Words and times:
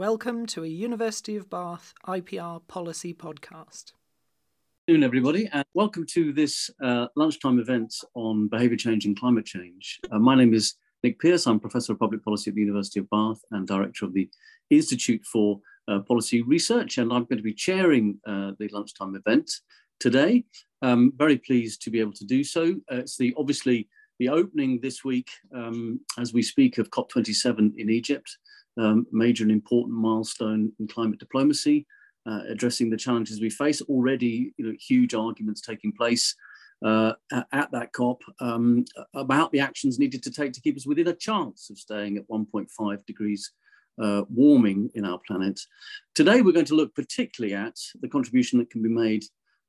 Welcome 0.00 0.46
to 0.46 0.64
a 0.64 0.66
University 0.66 1.36
of 1.36 1.50
Bath 1.50 1.92
IPR 2.06 2.66
policy 2.66 3.12
podcast. 3.12 3.92
Good 4.88 4.94
afternoon, 4.94 5.04
everybody, 5.04 5.50
and 5.52 5.62
welcome 5.74 6.06
to 6.12 6.32
this 6.32 6.70
uh, 6.82 7.08
lunchtime 7.16 7.58
event 7.58 7.94
on 8.14 8.48
behaviour 8.48 8.78
change 8.78 9.04
and 9.04 9.14
climate 9.14 9.44
change. 9.44 10.00
Uh, 10.10 10.18
my 10.18 10.34
name 10.34 10.54
is 10.54 10.76
Nick 11.04 11.18
Pearce. 11.18 11.46
I'm 11.46 11.60
Professor 11.60 11.92
of 11.92 11.98
Public 11.98 12.24
Policy 12.24 12.48
at 12.50 12.54
the 12.54 12.62
University 12.62 13.00
of 13.00 13.10
Bath 13.10 13.42
and 13.50 13.68
Director 13.68 14.06
of 14.06 14.14
the 14.14 14.26
Institute 14.70 15.22
for 15.30 15.60
uh, 15.86 15.98
Policy 15.98 16.40
Research, 16.40 16.96
and 16.96 17.12
I'm 17.12 17.24
going 17.24 17.36
to 17.36 17.42
be 17.42 17.52
chairing 17.52 18.18
uh, 18.26 18.52
the 18.58 18.70
lunchtime 18.72 19.14
event 19.16 19.50
today. 19.98 20.44
I'm 20.80 21.12
very 21.14 21.36
pleased 21.36 21.82
to 21.82 21.90
be 21.90 22.00
able 22.00 22.14
to 22.14 22.24
do 22.24 22.42
so. 22.42 22.72
Uh, 22.90 23.00
it's 23.00 23.18
the 23.18 23.34
obviously 23.36 23.86
the 24.18 24.30
opening 24.30 24.80
this 24.80 25.04
week 25.04 25.28
um, 25.54 26.00
as 26.18 26.32
we 26.32 26.40
speak 26.40 26.78
of 26.78 26.88
COP27 26.88 27.72
in 27.76 27.90
Egypt 27.90 28.38
um, 28.78 29.06
major 29.12 29.44
and 29.44 29.52
important 29.52 29.96
milestone 29.96 30.72
in 30.78 30.88
climate 30.88 31.18
diplomacy, 31.18 31.86
uh, 32.26 32.40
addressing 32.48 32.90
the 32.90 32.96
challenges 32.96 33.40
we 33.40 33.50
face. 33.50 33.80
Already, 33.82 34.54
you 34.56 34.66
know, 34.66 34.74
huge 34.78 35.14
arguments 35.14 35.60
taking 35.60 35.92
place 35.92 36.34
uh, 36.84 37.12
at, 37.52 37.70
that 37.72 37.92
COP 37.92 38.22
um, 38.40 38.84
about 39.14 39.52
the 39.52 39.60
actions 39.60 39.98
needed 39.98 40.22
to 40.22 40.30
take 40.30 40.52
to 40.52 40.60
keep 40.60 40.76
us 40.76 40.86
within 40.86 41.08
a 41.08 41.14
chance 41.14 41.70
of 41.70 41.78
staying 41.78 42.16
at 42.16 42.28
1.5 42.28 43.06
degrees 43.06 43.52
uh, 44.00 44.22
warming 44.32 44.90
in 44.94 45.04
our 45.04 45.20
planet. 45.26 45.60
Today, 46.14 46.40
we're 46.40 46.52
going 46.52 46.64
to 46.66 46.74
look 46.74 46.94
particularly 46.94 47.54
at 47.54 47.76
the 48.00 48.08
contribution 48.08 48.58
that 48.58 48.70
can 48.70 48.82
be 48.82 48.88
made 48.88 49.24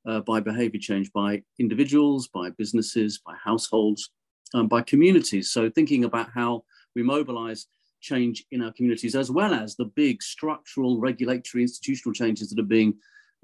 uh, 0.08 0.22
by 0.22 0.40
behavior 0.40 0.80
change 0.80 1.12
by 1.14 1.44
individuals, 1.60 2.28
by 2.28 2.50
businesses, 2.52 3.20
by 3.26 3.36
households, 3.44 4.10
um, 4.54 4.68
by 4.68 4.82
communities. 4.82 5.52
So, 5.52 5.70
thinking 5.70 6.06
about 6.06 6.30
how 6.34 6.64
we 6.96 7.04
mobilize 7.04 7.68
change 8.02 8.46
in 8.52 8.62
our 8.62 8.74
communities, 8.74 9.16
as 9.16 9.32
well 9.32 9.54
as 9.54 9.76
the 9.76 9.86
big 9.86 10.22
structural, 10.22 11.00
regulatory, 11.00 11.64
institutional 11.64 12.14
changes 12.14 12.50
that 12.50 12.60
are 12.60 12.64
being 12.64 12.96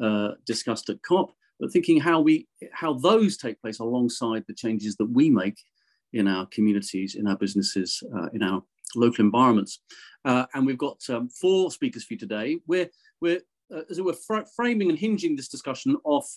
uh, 0.01 0.31
discussed 0.45 0.89
at 0.89 1.01
COP, 1.01 1.33
but 1.59 1.71
thinking 1.71 1.99
how 1.99 2.19
we 2.19 2.47
how 2.71 2.93
those 2.93 3.37
take 3.37 3.61
place 3.61 3.79
alongside 3.79 4.43
the 4.47 4.53
changes 4.53 4.95
that 4.97 5.09
we 5.09 5.29
make 5.29 5.57
in 6.13 6.27
our 6.27 6.45
communities, 6.47 7.15
in 7.15 7.27
our 7.27 7.37
businesses, 7.37 8.03
uh, 8.15 8.27
in 8.33 8.43
our 8.43 8.63
local 8.95 9.25
environments. 9.25 9.79
Uh, 10.25 10.45
and 10.53 10.65
we've 10.65 10.77
got 10.77 10.97
um, 11.09 11.29
four 11.29 11.71
speakers 11.71 12.03
for 12.03 12.13
you 12.13 12.19
today. 12.19 12.59
We're 12.67 12.89
we're 13.21 13.41
uh, 13.73 13.81
as 13.89 13.97
it 13.97 14.05
were 14.05 14.13
fr 14.13 14.39
framing 14.55 14.89
and 14.89 14.99
hinging 14.99 15.35
this 15.35 15.47
discussion 15.47 15.97
off 16.03 16.27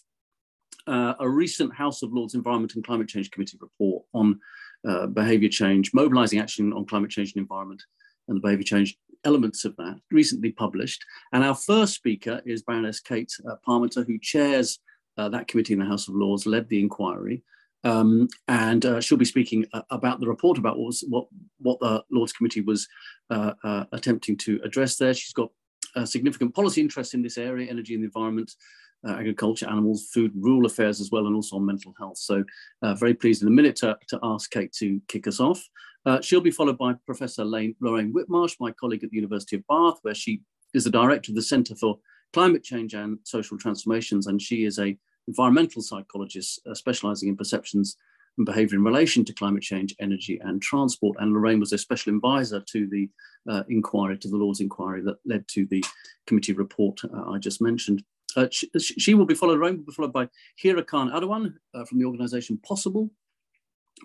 uh, 0.86 1.14
a 1.20 1.28
recent 1.28 1.74
House 1.74 2.02
of 2.02 2.12
Lords 2.12 2.34
Environment 2.34 2.74
and 2.74 2.84
Climate 2.84 3.08
Change 3.08 3.30
Committee 3.30 3.58
report 3.60 4.04
on 4.14 4.40
uh, 4.88 5.06
behaviour 5.06 5.48
change, 5.48 5.92
mobilising 5.92 6.38
action 6.38 6.72
on 6.72 6.86
climate 6.86 7.10
change 7.10 7.32
and 7.34 7.42
environment 7.42 7.82
and 8.30 8.38
the 8.38 8.40
behaviour 8.40 8.64
change 8.64 8.96
elements 9.24 9.66
of 9.66 9.76
that, 9.76 10.00
recently 10.10 10.50
published. 10.50 11.04
And 11.32 11.44
our 11.44 11.54
first 11.54 11.94
speaker 11.94 12.40
is 12.46 12.62
Baroness 12.62 13.00
Kate 13.00 13.30
uh, 13.46 13.56
Parminter, 13.66 14.06
who 14.06 14.18
chairs 14.18 14.78
uh, 15.18 15.28
that 15.28 15.48
committee 15.48 15.74
in 15.74 15.80
the 15.80 15.84
House 15.84 16.08
of 16.08 16.14
Lords, 16.14 16.46
led 16.46 16.68
the 16.68 16.80
inquiry. 16.80 17.42
Um, 17.84 18.28
and 18.48 18.84
uh, 18.84 19.00
she'll 19.00 19.18
be 19.18 19.24
speaking 19.24 19.66
uh, 19.72 19.82
about 19.90 20.20
the 20.20 20.28
report 20.28 20.58
about 20.58 20.78
what, 20.78 20.86
was, 20.86 21.04
what, 21.08 21.26
what 21.58 21.80
the 21.80 22.02
Lords 22.10 22.32
Committee 22.32 22.60
was 22.60 22.88
uh, 23.30 23.52
uh, 23.64 23.84
attempting 23.92 24.36
to 24.38 24.60
address 24.64 24.96
there. 24.96 25.12
She's 25.12 25.32
got 25.32 25.50
significant 26.04 26.54
policy 26.54 26.80
interest 26.80 27.14
in 27.14 27.22
this 27.22 27.36
area, 27.36 27.68
energy 27.68 27.94
and 27.94 28.02
the 28.02 28.06
environment, 28.06 28.52
uh, 29.06 29.12
agriculture, 29.12 29.68
animals, 29.68 30.08
food, 30.12 30.32
rural 30.34 30.66
affairs 30.66 31.00
as 31.00 31.10
well, 31.10 31.26
and 31.26 31.34
also 31.34 31.56
on 31.56 31.66
mental 31.66 31.94
health. 31.98 32.18
So 32.18 32.44
uh, 32.82 32.94
very 32.94 33.14
pleased 33.14 33.42
in 33.42 33.48
a 33.48 33.52
minute 33.52 33.76
to, 33.76 33.98
to 34.08 34.18
ask 34.22 34.50
Kate 34.50 34.72
to 34.74 35.00
kick 35.08 35.26
us 35.26 35.40
off. 35.40 35.62
Uh, 36.06 36.20
she'll 36.20 36.40
be 36.40 36.50
followed 36.50 36.78
by 36.78 36.94
Professor 37.06 37.44
Lane, 37.44 37.74
Lorraine 37.80 38.12
Whitmarsh, 38.12 38.56
my 38.58 38.72
colleague 38.72 39.04
at 39.04 39.10
the 39.10 39.16
University 39.16 39.56
of 39.56 39.66
Bath, 39.66 39.98
where 40.02 40.14
she 40.14 40.42
is 40.72 40.84
the 40.84 40.90
director 40.90 41.32
of 41.32 41.36
the 41.36 41.42
Centre 41.42 41.76
for 41.76 41.98
Climate 42.32 42.62
Change 42.62 42.94
and 42.94 43.18
Social 43.24 43.58
Transformations, 43.58 44.26
and 44.26 44.40
she 44.40 44.64
is 44.64 44.78
a 44.78 44.96
environmental 45.28 45.82
psychologist 45.82 46.60
uh, 46.68 46.74
specialising 46.74 47.28
in 47.28 47.36
perceptions 47.36 47.96
and 48.38 48.46
behaviour 48.46 48.76
in 48.76 48.84
relation 48.84 49.24
to 49.24 49.34
climate 49.34 49.62
change, 49.62 49.94
energy 50.00 50.40
and 50.42 50.62
transport. 50.62 51.16
And 51.20 51.32
Lorraine 51.32 51.60
was 51.60 51.72
a 51.72 51.78
special 51.78 52.14
advisor 52.14 52.60
to 52.60 52.88
the 52.88 53.08
uh, 53.48 53.64
inquiry, 53.68 54.16
to 54.18 54.28
the 54.28 54.36
Lord's 54.36 54.60
inquiry 54.60 55.02
that 55.02 55.18
led 55.26 55.46
to 55.48 55.66
the 55.66 55.84
committee 56.26 56.52
report 56.52 57.00
uh, 57.04 57.30
I 57.30 57.38
just 57.38 57.60
mentioned. 57.60 58.02
Uh, 58.36 58.46
she, 58.50 58.68
she, 58.78 59.14
will 59.14 59.26
be 59.26 59.34
followed, 59.34 59.58
Lorraine 59.58 59.78
will 59.78 59.84
be 59.84 59.92
followed 59.92 60.12
by 60.12 60.28
Hira 60.56 60.84
Khan 60.84 61.10
Adeogun 61.10 61.54
uh, 61.74 61.84
from 61.84 61.98
the 61.98 62.04
organisation 62.04 62.58
Possible, 62.58 63.10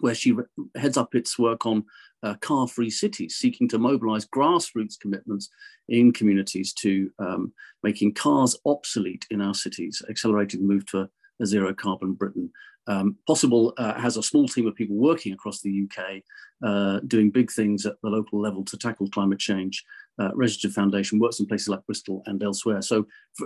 where 0.02 0.16
she 0.16 0.36
heads 0.75 0.97
up 0.97 1.16
its 1.16 1.38
work 1.40 1.66
on 1.66 1.86
uh, 2.24 2.35
car-free 2.35 2.90
cities, 2.90 3.35
seeking 3.35 3.68
to 3.69 3.78
mobilize 3.78 4.25
grassroots 4.25 5.00
commitments 5.00 5.50
in 5.90 6.12
communities 6.12 6.74
to 6.74 7.12
um, 7.19 7.53
making 7.84 8.14
cars 8.14 8.58
obsolete 8.66 9.25
in 9.30 9.41
our 9.41 9.53
cities, 9.53 10.02
accelerating 10.09 10.62
the 10.62 10.68
move 10.68 10.85
to 10.88 11.02
a, 11.02 11.09
a 11.41 11.46
zero 11.46 11.74
carbon 11.74 12.14
Britain. 12.14 12.52
Um, 12.88 13.18
Possible 13.28 13.74
uh, 13.78 14.00
has 14.00 14.18
a 14.18 14.24
small 14.24 14.47
team 14.47 14.68
of 14.68 14.75
people 14.75 14.96
working 14.96 15.34
across 15.34 15.62
the 15.62 15.88
UK, 15.88 16.22
uh, 16.64 17.00
doing 17.08 17.31
big 17.31 17.52
things 17.52 17.85
at 17.85 17.96
the 18.02 18.09
local 18.09 18.40
level 18.40 18.64
to 18.66 18.78
tackle 18.78 19.09
climate 19.09 19.40
change. 19.40 19.84
Uh, 20.20 20.31
Registered 20.34 20.74
Foundation 20.74 21.20
works 21.20 21.40
in 21.40 21.46
places 21.46 21.70
like 21.70 21.86
Bristol 21.86 22.24
and 22.26 22.42
elsewhere. 22.42 22.81
So 22.81 23.06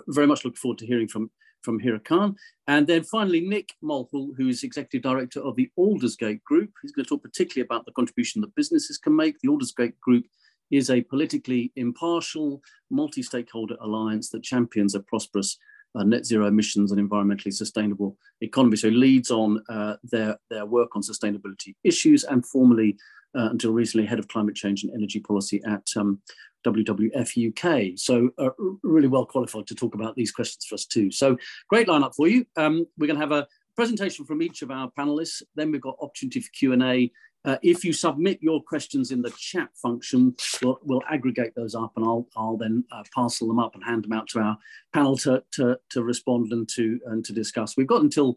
very 0.10 0.28
much 0.28 0.46
look 0.46 0.58
forward 0.58 0.78
to 0.80 0.86
hearing 0.86 1.08
from 1.08 1.32
from 1.62 1.80
Hira 1.80 2.00
Khan. 2.00 2.36
And 2.68 2.88
then 2.88 3.04
finally, 3.04 3.42
Nick 3.42 3.74
Molho, 3.84 4.30
who 4.38 4.48
is 4.48 4.64
Executive 4.64 5.02
Director 5.02 5.42
of 5.42 5.56
the 5.56 5.70
Aldersgate 5.78 6.44
Group. 6.44 6.72
He's 6.82 6.92
going 6.92 7.06
to 7.06 7.10
talk 7.10 7.22
particularly 7.22 7.66
about 7.66 7.86
the 7.86 7.92
contribution 7.92 8.42
that 8.42 8.56
businesses 8.56 8.98
can 8.98 9.16
make. 9.16 9.36
The 9.42 9.50
Aldersgate 9.50 10.00
Group 10.00 10.26
is 10.72 10.90
a 10.90 11.02
politically 11.02 11.72
impartial, 11.76 12.62
multi-stakeholder 12.90 13.76
alliance 13.82 14.30
that 14.30 14.44
champions 14.44 14.96
a 14.96 15.00
prosperous 15.02 15.58
uh, 15.96 16.04
net 16.04 16.26
zero 16.26 16.46
emissions 16.48 16.92
and 16.92 17.10
environmentally 17.10 17.52
sustainable 17.52 18.16
economy. 18.42 18.78
So 18.78 18.90
leads 18.90 19.32
on 19.32 19.64
uh, 19.70 19.96
their, 20.04 20.38
their 20.50 20.66
work 20.66 20.96
on 20.96 21.02
sustainability 21.02 21.76
issues 21.84 22.24
and 22.24 22.46
formerly, 22.46 22.98
uh, 23.36 23.50
until 23.50 23.74
recently, 23.74 24.06
head 24.06 24.20
of 24.20 24.28
climate 24.28 24.56
change 24.56 24.84
and 24.84 24.94
energy 24.94 25.20
policy 25.20 25.62
at 25.68 25.88
um, 25.98 26.22
WWF 26.66 27.50
UK. 27.50 27.98
So 27.98 28.30
uh, 28.38 28.50
really 28.84 29.08
well 29.08 29.26
qualified 29.26 29.68
to 29.68 29.76
talk 29.76 29.96
about 29.96 30.16
these 30.16 30.32
questions 30.32 30.66
for 30.66 30.76
us 30.76 30.86
too. 30.86 31.12
So 31.12 31.38
great 31.70 31.88
lineup 31.88 32.16
for 32.16 32.28
you. 32.28 32.46
Um, 32.58 32.86
we're 32.98 33.08
going 33.08 33.20
to 33.20 33.26
have 33.26 33.32
a 33.32 33.48
presentation 33.76 34.26
from 34.26 34.42
each 34.42 34.62
of 34.62 34.72
our 34.72 34.92
panelists. 34.98 35.42
Then 35.56 35.72
we've 35.72 35.82
got 35.82 35.98
opportunity 36.02 36.42
for 36.42 36.50
Q&A. 36.52 37.12
Uh, 37.46 37.56
if 37.64 37.86
you 37.86 37.94
submit 37.94 38.38
your 38.42 38.62
questions 38.62 39.12
in 39.12 39.22
the 39.22 39.32
chat 39.38 39.70
function, 39.82 40.36
we'll, 40.62 40.78
we'll 40.84 41.02
aggregate 41.10 41.56
those 41.56 41.74
up 41.74 41.94
and 41.96 42.04
I'll, 42.04 42.28
I'll 42.36 42.58
then 42.58 42.84
uh, 42.92 43.04
parcel 43.16 43.48
them 43.48 43.60
up 43.60 43.76
and 43.76 43.84
hand 43.84 44.04
them 44.04 44.12
out 44.12 44.28
to 44.30 44.40
our 44.40 44.58
panel 44.94 45.16
to, 45.20 45.42
to, 45.54 45.80
to 45.92 46.04
respond 46.04 46.52
and 46.52 46.68
to, 46.76 47.00
and 47.06 47.24
to 47.24 47.32
discuss. 47.32 47.78
We've 47.78 47.88
got 47.88 48.02
until 48.02 48.36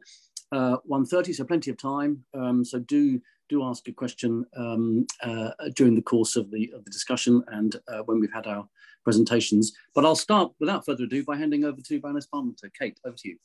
uh, 0.52 0.76
1.30, 0.88 1.34
so 1.34 1.44
plenty 1.44 1.70
of 1.70 1.78
time. 1.78 2.24
Um, 2.34 2.64
so 2.64 2.78
do 2.78 3.20
do 3.48 3.64
ask 3.64 3.86
a 3.88 3.92
question 3.92 4.44
um, 4.56 5.06
uh, 5.22 5.50
during 5.74 5.94
the 5.94 6.02
course 6.02 6.36
of 6.36 6.50
the, 6.50 6.72
of 6.74 6.84
the 6.84 6.90
discussion 6.90 7.42
and 7.48 7.76
uh, 7.88 7.98
when 8.04 8.20
we've 8.20 8.32
had 8.32 8.46
our 8.46 8.66
presentations. 9.04 9.72
But 9.94 10.04
I'll 10.04 10.16
start 10.16 10.52
without 10.60 10.84
further 10.86 11.04
ado 11.04 11.24
by 11.24 11.36
handing 11.36 11.64
over 11.64 11.80
to 11.80 12.00
Baroness 12.00 12.28
Parminter. 12.32 12.70
Kate, 12.78 12.98
over 13.04 13.16
to 13.16 13.28
you. 13.28 13.36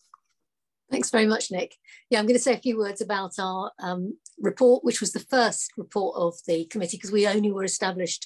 Thanks 0.90 1.10
very 1.10 1.26
much, 1.26 1.52
Nick. 1.52 1.76
Yeah, 2.10 2.20
I'm 2.20 2.26
going 2.26 2.38
to 2.38 2.42
say 2.42 2.54
a 2.54 2.60
few 2.60 2.78
words 2.78 3.02
about 3.02 3.34
our 3.40 3.72
um, 3.80 4.18
report, 4.40 4.86
which 4.86 5.02
was 5.02 5.12
the 5.12 5.20
first 5.20 5.72
report 5.76 6.16
of 6.16 6.36
the 6.48 6.66
committee 6.66 6.96
because 6.96 7.12
we 7.12 7.28
only 7.28 7.52
were 7.52 7.66
established 7.66 8.26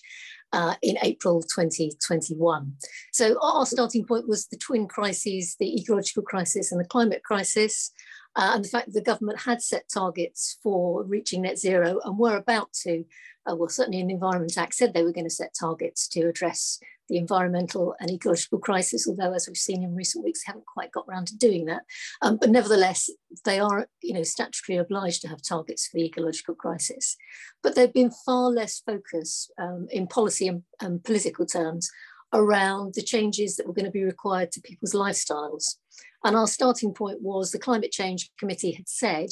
uh, 0.54 0.76
in 0.84 0.98
April 1.02 1.42
2021. 1.42 2.74
So 3.14 3.36
our 3.42 3.66
starting 3.66 4.06
point 4.06 4.28
was 4.28 4.46
the 4.48 4.58
twin 4.58 4.88
crises, 4.88 5.56
the 5.60 5.76
ecological 5.81 6.22
crisis 6.22 6.72
and 6.72 6.80
the 6.80 6.88
climate 6.88 7.24
crisis 7.24 7.92
uh, 8.36 8.52
and 8.56 8.64
the 8.64 8.69
fact 8.69 8.88
that 8.88 8.94
the 8.94 9.02
government 9.02 9.42
had 9.42 9.62
set 9.62 9.84
targets 9.94 10.58
for 10.64 11.03
reaching 11.03 11.42
net 11.42 11.58
zero 11.58 12.00
and 12.06 12.18
were 12.18 12.38
about 12.38 12.72
to, 12.72 13.03
uh, 13.50 13.56
well, 13.56 13.68
certainly 13.69 14.00
in 14.00 14.08
the 14.08 14.14
Environment 14.14 14.58
Act 14.58 14.74
said 14.74 14.94
they 14.94 15.03
were 15.03 15.12
going 15.12 15.25
to 15.25 15.30
set 15.30 15.53
targets 15.59 16.08
to 16.09 16.22
address 16.22 16.80
the 17.09 17.18
environmental 17.18 17.94
and 18.00 18.09
ecological 18.09 18.58
crisis, 18.58 19.06
although 19.06 19.33
as 19.33 19.45
we've 19.45 19.57
seen 19.57 19.83
in 19.83 19.94
recent 19.94 20.24
weeks, 20.24 20.44
haven't 20.45 20.66
quite 20.66 20.94
got 20.94 21.04
around 21.10 21.28
to 21.28 21.38
doing 21.38 21.66
that. 21.66 21.81
Um, 22.22 22.38
but 22.38 22.50
nevertheless, 22.50 23.10
they 23.44 23.60
are 23.60 23.89
you 24.01 24.13
know, 24.13 24.22
statutorily 24.22 24.80
obliged 24.80 25.22
to 25.22 25.28
have 25.28 25.42
targets 25.42 25.88
for 25.88 25.98
the 25.98 26.06
ecological 26.06 26.56
crisis. 26.56 27.18
But 27.62 27.75
there 27.75 27.86
have 27.86 27.94
been 27.94 28.12
far 28.25 28.50
less 28.50 28.80
focus 28.80 29.51
um, 29.57 29.88
in 29.92 30.07
policy 30.07 30.48
and, 30.48 30.63
and 30.80 31.04
political 31.04 31.45
terms 31.45 31.92
around 32.33 32.94
the 32.94 33.01
changes 33.01 33.57
that 33.57 33.68
were 33.68 33.74
going 33.74 33.86
to 33.86 33.92
be 33.92 34.06
required 34.06 34.54
to 34.54 34.62
people's 34.62 34.94
lifestyles. 34.94 35.75
And 36.23 36.35
our 36.35 36.47
starting 36.47 36.94
point 36.94 37.21
was 37.21 37.51
the 37.51 37.59
Climate 37.59 37.91
Change 37.91 38.29
Committee 38.38 38.71
had 38.71 38.88
said 38.88 39.29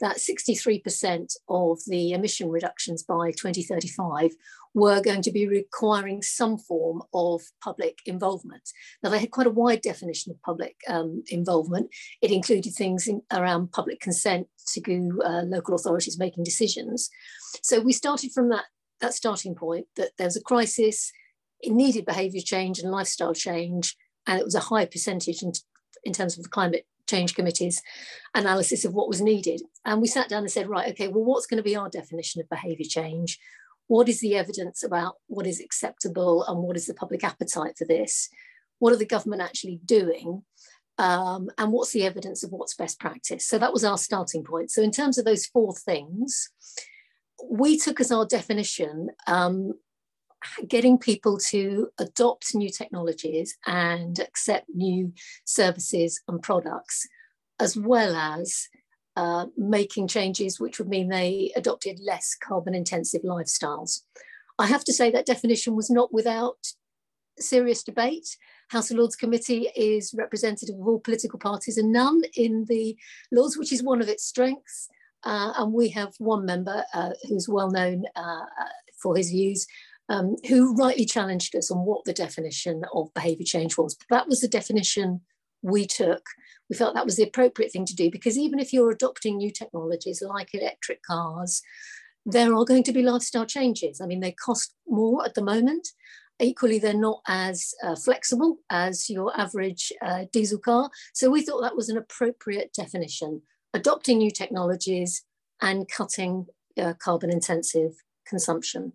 that 0.00 0.16
63% 0.16 1.36
of 1.48 1.78
the 1.86 2.12
emission 2.12 2.50
reductions 2.50 3.04
by 3.04 3.30
2035 3.30 4.32
were 4.74 5.00
going 5.00 5.22
to 5.22 5.30
be 5.30 5.46
requiring 5.46 6.22
some 6.22 6.58
form 6.58 7.02
of 7.14 7.42
public 7.62 8.00
involvement. 8.04 8.68
Now, 9.02 9.10
they 9.10 9.20
had 9.20 9.30
quite 9.30 9.46
a 9.46 9.50
wide 9.50 9.80
definition 9.80 10.32
of 10.32 10.42
public 10.42 10.76
um, 10.88 11.22
involvement. 11.28 11.90
It 12.20 12.32
included 12.32 12.74
things 12.74 13.06
in, 13.06 13.22
around 13.32 13.72
public 13.72 14.00
consent 14.00 14.48
to 14.72 15.20
uh, 15.24 15.42
local 15.42 15.76
authorities 15.76 16.18
making 16.18 16.44
decisions. 16.44 17.08
So 17.62 17.80
we 17.80 17.92
started 17.92 18.32
from 18.32 18.48
that, 18.48 18.64
that 19.00 19.14
starting 19.14 19.54
point 19.54 19.86
that 19.96 20.12
there's 20.18 20.36
a 20.36 20.42
crisis, 20.42 21.12
it 21.60 21.72
needed 21.72 22.06
behaviour 22.06 22.42
change 22.44 22.80
and 22.80 22.90
lifestyle 22.90 23.34
change, 23.34 23.96
and 24.26 24.38
it 24.38 24.44
was 24.44 24.54
a 24.56 24.60
high 24.60 24.86
percentage 24.86 25.42
in, 25.42 25.52
in 26.04 26.12
terms 26.12 26.36
of 26.36 26.42
the 26.42 26.48
climate 26.48 26.86
change 27.08 27.34
committee's 27.34 27.82
analysis 28.34 28.84
of 28.84 28.94
what 28.94 29.08
was 29.08 29.20
needed. 29.20 29.62
And 29.84 30.00
we 30.00 30.08
sat 30.08 30.28
down 30.28 30.42
and 30.42 30.50
said, 30.50 30.68
right, 30.68 30.90
okay, 30.92 31.08
well, 31.08 31.24
what's 31.24 31.46
going 31.46 31.58
to 31.58 31.62
be 31.62 31.76
our 31.76 31.90
definition 31.90 32.40
of 32.40 32.48
behaviour 32.48 32.86
change? 32.88 33.38
What 33.88 34.08
is 34.08 34.20
the 34.20 34.36
evidence 34.36 34.82
about 34.82 35.16
what 35.26 35.46
is 35.46 35.60
acceptable 35.60 36.44
and 36.44 36.58
what 36.58 36.76
is 36.76 36.86
the 36.86 36.94
public 36.94 37.24
appetite 37.24 37.76
for 37.76 37.84
this? 37.84 38.28
What 38.78 38.92
are 38.92 38.96
the 38.96 39.04
government 39.04 39.42
actually 39.42 39.80
doing? 39.84 40.42
Um, 40.98 41.50
and 41.58 41.72
what's 41.72 41.92
the 41.92 42.04
evidence 42.04 42.42
of 42.42 42.52
what's 42.52 42.74
best 42.74 43.00
practice? 43.00 43.46
So 43.46 43.58
that 43.58 43.72
was 43.72 43.84
our 43.84 43.98
starting 43.98 44.44
point. 44.44 44.70
So, 44.70 44.82
in 44.82 44.90
terms 44.90 45.18
of 45.18 45.24
those 45.24 45.46
four 45.46 45.74
things, 45.74 46.50
we 47.50 47.78
took 47.78 48.00
as 48.00 48.12
our 48.12 48.26
definition 48.26 49.08
um, 49.26 49.72
getting 50.68 50.98
people 50.98 51.38
to 51.50 51.88
adopt 51.98 52.54
new 52.54 52.70
technologies 52.70 53.56
and 53.66 54.18
accept 54.18 54.66
new 54.74 55.12
services 55.44 56.20
and 56.28 56.42
products, 56.42 57.06
as 57.60 57.76
well 57.76 58.14
as 58.16 58.68
uh, 59.16 59.46
making 59.56 60.08
changes 60.08 60.58
which 60.58 60.78
would 60.78 60.88
mean 60.88 61.08
they 61.08 61.52
adopted 61.56 62.00
less 62.00 62.34
carbon 62.34 62.74
intensive 62.74 63.22
lifestyles. 63.22 64.00
I 64.58 64.66
have 64.66 64.84
to 64.84 64.92
say 64.92 65.10
that 65.10 65.26
definition 65.26 65.76
was 65.76 65.90
not 65.90 66.12
without 66.12 66.56
serious 67.38 67.82
debate. 67.82 68.36
House 68.68 68.90
of 68.90 68.96
Lords 68.96 69.16
Committee 69.16 69.68
is 69.76 70.14
representative 70.16 70.76
of 70.76 70.86
all 70.86 71.00
political 71.00 71.38
parties 71.38 71.76
and 71.76 71.92
none 71.92 72.22
in 72.36 72.64
the 72.68 72.96
Lords, 73.30 73.58
which 73.58 73.72
is 73.72 73.82
one 73.82 74.00
of 74.00 74.08
its 74.08 74.24
strengths. 74.24 74.88
Uh, 75.24 75.52
and 75.56 75.72
we 75.72 75.88
have 75.90 76.14
one 76.18 76.44
member 76.44 76.84
uh, 76.94 77.10
who's 77.28 77.48
well 77.48 77.70
known 77.70 78.04
uh, 78.16 78.44
for 79.00 79.16
his 79.16 79.30
views, 79.30 79.66
um, 80.12 80.36
who 80.46 80.74
rightly 80.74 81.06
challenged 81.06 81.56
us 81.56 81.70
on 81.70 81.78
what 81.78 82.04
the 82.04 82.12
definition 82.12 82.82
of 82.92 83.12
behaviour 83.14 83.46
change 83.46 83.78
was. 83.78 83.96
That 84.10 84.28
was 84.28 84.40
the 84.40 84.48
definition 84.48 85.22
we 85.62 85.86
took. 85.86 86.26
We 86.68 86.76
felt 86.76 86.94
that 86.94 87.06
was 87.06 87.16
the 87.16 87.22
appropriate 87.22 87.72
thing 87.72 87.86
to 87.86 87.96
do 87.96 88.10
because 88.10 88.36
even 88.36 88.58
if 88.58 88.72
you're 88.72 88.90
adopting 88.90 89.38
new 89.38 89.50
technologies 89.50 90.22
like 90.22 90.50
electric 90.52 91.02
cars, 91.02 91.62
there 92.26 92.54
are 92.54 92.64
going 92.66 92.82
to 92.84 92.92
be 92.92 93.02
lifestyle 93.02 93.46
changes. 93.46 94.00
I 94.00 94.06
mean, 94.06 94.20
they 94.20 94.32
cost 94.32 94.74
more 94.86 95.24
at 95.24 95.34
the 95.34 95.42
moment. 95.42 95.88
Equally, 96.40 96.78
they're 96.78 96.94
not 96.94 97.22
as 97.26 97.72
uh, 97.82 97.96
flexible 97.96 98.58
as 98.68 99.08
your 99.08 99.38
average 99.40 99.92
uh, 100.04 100.26
diesel 100.30 100.58
car. 100.58 100.90
So 101.14 101.30
we 101.30 101.42
thought 101.42 101.62
that 101.62 101.76
was 101.76 101.88
an 101.88 101.96
appropriate 101.96 102.74
definition, 102.74 103.42
adopting 103.72 104.18
new 104.18 104.30
technologies 104.30 105.24
and 105.62 105.88
cutting 105.88 106.46
uh, 106.78 106.94
carbon 107.02 107.30
intensive 107.30 107.92
consumption. 108.26 108.92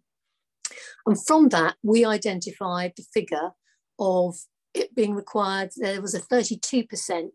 And 1.06 1.18
from 1.25 1.50
that, 1.50 1.75
we 1.84 2.06
identified 2.06 2.94
the 2.96 3.06
figure 3.14 3.52
of 4.00 4.36
it 4.74 4.96
being 4.96 5.14
required, 5.14 5.72
there 5.75 6.02
was 6.02 6.14
a 6.14 6.22
32% 6.22 7.30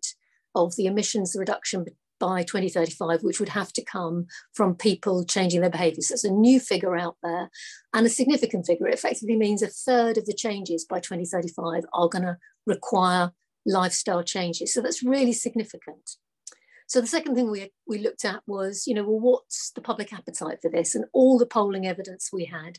of 0.55 0.76
the 0.76 0.87
emissions 0.87 1.34
reduction 1.37 1.87
by 2.20 2.43
2035, 2.44 3.23
which 3.23 3.40
would 3.40 3.49
have 3.49 3.73
to 3.73 3.84
come 3.84 4.26
from 4.55 4.76
people 4.76 5.25
changing 5.25 5.61
their 5.61 5.70
behaviours. 5.70 6.08
So 6.08 6.14
it's 6.14 6.25
a 6.25 6.31
new 6.31 6.61
figure 6.61 6.96
out 6.96 7.17
there 7.23 7.50
and 7.93 8.06
a 8.06 8.11
significant 8.11 8.64
figure. 8.64 8.87
It 8.87 8.94
effectively 8.94 9.37
means 9.37 9.61
a 9.61 9.67
third 9.67 10.19
of 10.19 10.26
the 10.26 10.34
changes 10.34 10.84
by 10.84 11.00
2035 11.00 11.84
are 11.93 12.08
going 12.08 12.23
to 12.23 12.37
require 12.64 13.32
lifestyle 13.67 14.23
changes. 14.23 14.73
So 14.73 14.81
that's 14.81 15.02
really 15.02 15.32
significant. 15.32 16.17
So 16.87 17.00
the 17.00 17.06
second 17.06 17.34
thing 17.34 17.50
we, 17.50 17.73
we 17.88 17.99
looked 17.99 18.25
at 18.25 18.43
was, 18.46 18.84
you 18.87 18.94
know, 18.94 19.02
well, 19.02 19.19
what's 19.19 19.73
the 19.73 19.81
public 19.81 20.12
appetite 20.12 20.58
for 20.61 20.70
this? 20.70 20.94
And 20.94 21.06
all 21.12 21.38
the 21.38 21.46
polling 21.46 21.87
evidence 21.87 22.29
we 22.32 22.44
had 22.44 22.79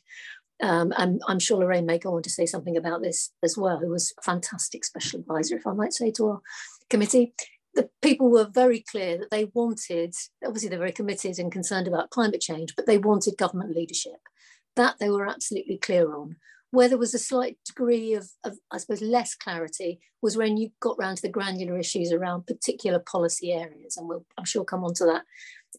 um, 0.61 0.93
and 0.97 1.21
I'm 1.27 1.39
sure 1.39 1.57
Lorraine 1.57 1.85
may 1.85 1.97
go 1.97 2.15
on 2.15 2.23
to 2.23 2.29
say 2.29 2.45
something 2.45 2.77
about 2.77 3.01
this 3.01 3.31
as 3.43 3.57
well, 3.57 3.79
who 3.79 3.89
was 3.89 4.13
a 4.17 4.21
fantastic 4.21 4.85
special 4.85 5.19
advisor, 5.19 5.57
if 5.57 5.67
I 5.67 5.73
might 5.73 5.93
say, 5.93 6.11
to 6.11 6.27
our 6.27 6.41
committee. 6.89 7.33
The 7.75 7.89
people 8.03 8.29
were 8.29 8.47
very 8.53 8.81
clear 8.81 9.17
that 9.17 9.31
they 9.31 9.45
wanted, 9.53 10.13
obviously, 10.45 10.69
they're 10.69 10.77
very 10.77 10.91
committed 10.91 11.39
and 11.39 11.51
concerned 11.51 11.87
about 11.87 12.11
climate 12.11 12.41
change, 12.41 12.75
but 12.75 12.85
they 12.85 12.99
wanted 12.99 13.37
government 13.37 13.75
leadership. 13.75 14.19
That 14.75 14.97
they 14.99 15.09
were 15.09 15.27
absolutely 15.27 15.77
clear 15.77 16.15
on. 16.15 16.35
Where 16.69 16.89
there 16.89 16.97
was 16.97 17.13
a 17.13 17.19
slight 17.19 17.57
degree 17.65 18.13
of, 18.13 18.29
of 18.43 18.57
I 18.71 18.77
suppose, 18.77 19.01
less 19.01 19.35
clarity 19.35 19.99
was 20.21 20.37
when 20.37 20.57
you 20.57 20.69
got 20.79 20.97
round 20.97 21.17
to 21.17 21.23
the 21.23 21.29
granular 21.29 21.77
issues 21.77 22.11
around 22.11 22.47
particular 22.47 22.99
policy 22.99 23.53
areas. 23.53 23.97
And 23.97 24.07
we'll, 24.07 24.25
I'm 24.37 24.45
sure, 24.45 24.63
come 24.63 24.83
on 24.83 24.93
to 24.95 25.05
that 25.05 25.23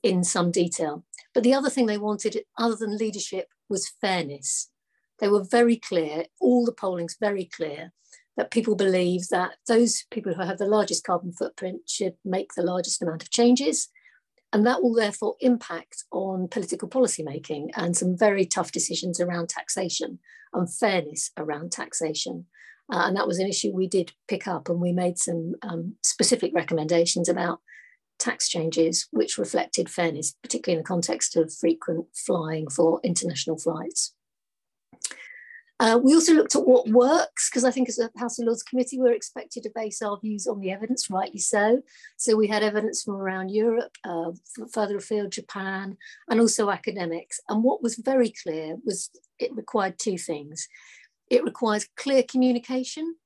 in 0.03 0.23
some 0.23 0.51
detail. 0.51 1.05
But 1.33 1.43
the 1.43 1.55
other 1.55 1.71
thing 1.71 1.87
they 1.87 1.99
wanted, 1.99 2.41
other 2.59 2.77
than 2.77 2.97
leadership, 2.97 3.49
was 3.69 3.93
fairness. 4.01 4.71
They 5.19 5.29
were 5.29 5.45
very 5.45 5.77
clear, 5.77 6.25
all 6.41 6.65
the 6.65 6.73
polling's 6.73 7.17
very 7.21 7.45
clear, 7.45 7.93
that 8.37 8.51
people 8.51 8.75
believe 8.75 9.29
that 9.29 9.53
those 9.69 10.05
people 10.11 10.35
who 10.35 10.43
have 10.43 10.59
the 10.59 10.67
largest 10.67 11.05
carbon 11.05 11.33
footprint 11.33 11.83
should 11.89 12.15
make 12.25 12.55
the 12.55 12.63
largest 12.63 13.01
amount 13.01 13.23
of 13.23 13.31
changes. 13.31 13.89
And 14.53 14.67
that 14.67 14.83
will 14.83 14.95
therefore 14.95 15.37
impact 15.41 16.05
on 16.13 16.49
political 16.49 16.89
policy 16.89 17.23
making 17.23 17.71
and 17.77 17.97
some 17.97 18.17
very 18.17 18.45
tough 18.45 18.71
decisions 18.73 19.21
around 19.21 19.49
taxation 19.49 20.19
and 20.53 20.73
fairness 20.73 21.31
around 21.37 21.73
taxation. 21.73 22.47
Uh, 22.93 23.05
and 23.07 23.17
that 23.17 23.27
was 23.27 23.39
an 23.39 23.49
issue 23.49 23.73
we 23.73 23.89
did 23.89 24.13
pick 24.29 24.47
up, 24.47 24.69
and 24.69 24.81
we 24.81 24.93
made 24.93 25.19
some 25.19 25.55
um, 25.63 25.95
specific 26.03 26.53
recommendations 26.55 27.29
about 27.29 27.61
tax 28.25 28.49
changes 28.49 29.07
which 29.11 29.39
reflected 29.39 29.91
fairness, 29.91 30.35
particularly 30.43 30.79
in 30.79 30.83
the 30.83 30.89
context 30.95 31.37
of 31.37 31.53
frequent 31.53 32.07
flying 32.27 32.69
for 32.69 33.01
international 33.05 33.59
flights. 33.59 34.15
Uh, 35.81 35.99
we 36.03 36.15
also 36.15 36.33
looked 36.33 36.55
at 36.55 36.67
what 36.67 36.89
works, 36.89 37.51
because 37.51 37.65
I 37.65 37.73
think 37.73 37.89
as 37.89 37.99
a 37.99 38.09
House 38.17 38.39
of 38.39 38.47
Lords 38.47 38.63
committee, 38.63 38.99
we're 38.99 39.13
expected 39.13 39.65
to 39.65 39.73
base 39.75 40.01
our 40.03 40.19
views 40.21 40.47
on 40.47 40.61
the 40.61 40.71
evidence, 40.71 41.11
rightly 41.11 41.41
so. 41.41 41.83
So 42.17 42.37
we 42.37 42.47
had 42.47 42.63
evidence 42.63 43.03
from 43.03 43.17
around 43.17 43.51
Europe, 43.51 43.95
uh, 44.05 44.31
further 44.73 44.99
afield, 44.99 45.33
Japan, 45.33 45.97
and 46.31 46.41
also 46.41 46.71
academics. 46.71 47.41
And 47.49 47.65
what 47.65 47.83
was 47.83 47.97
very 47.97 48.33
clear 48.43 48.77
was 48.87 49.11
it 49.39 49.55
required 49.55 49.99
two 49.99 50.17
things. 50.17 50.69
It 51.29 51.43
requires 51.43 51.89
clear 51.97 52.23
communication, 52.23 53.17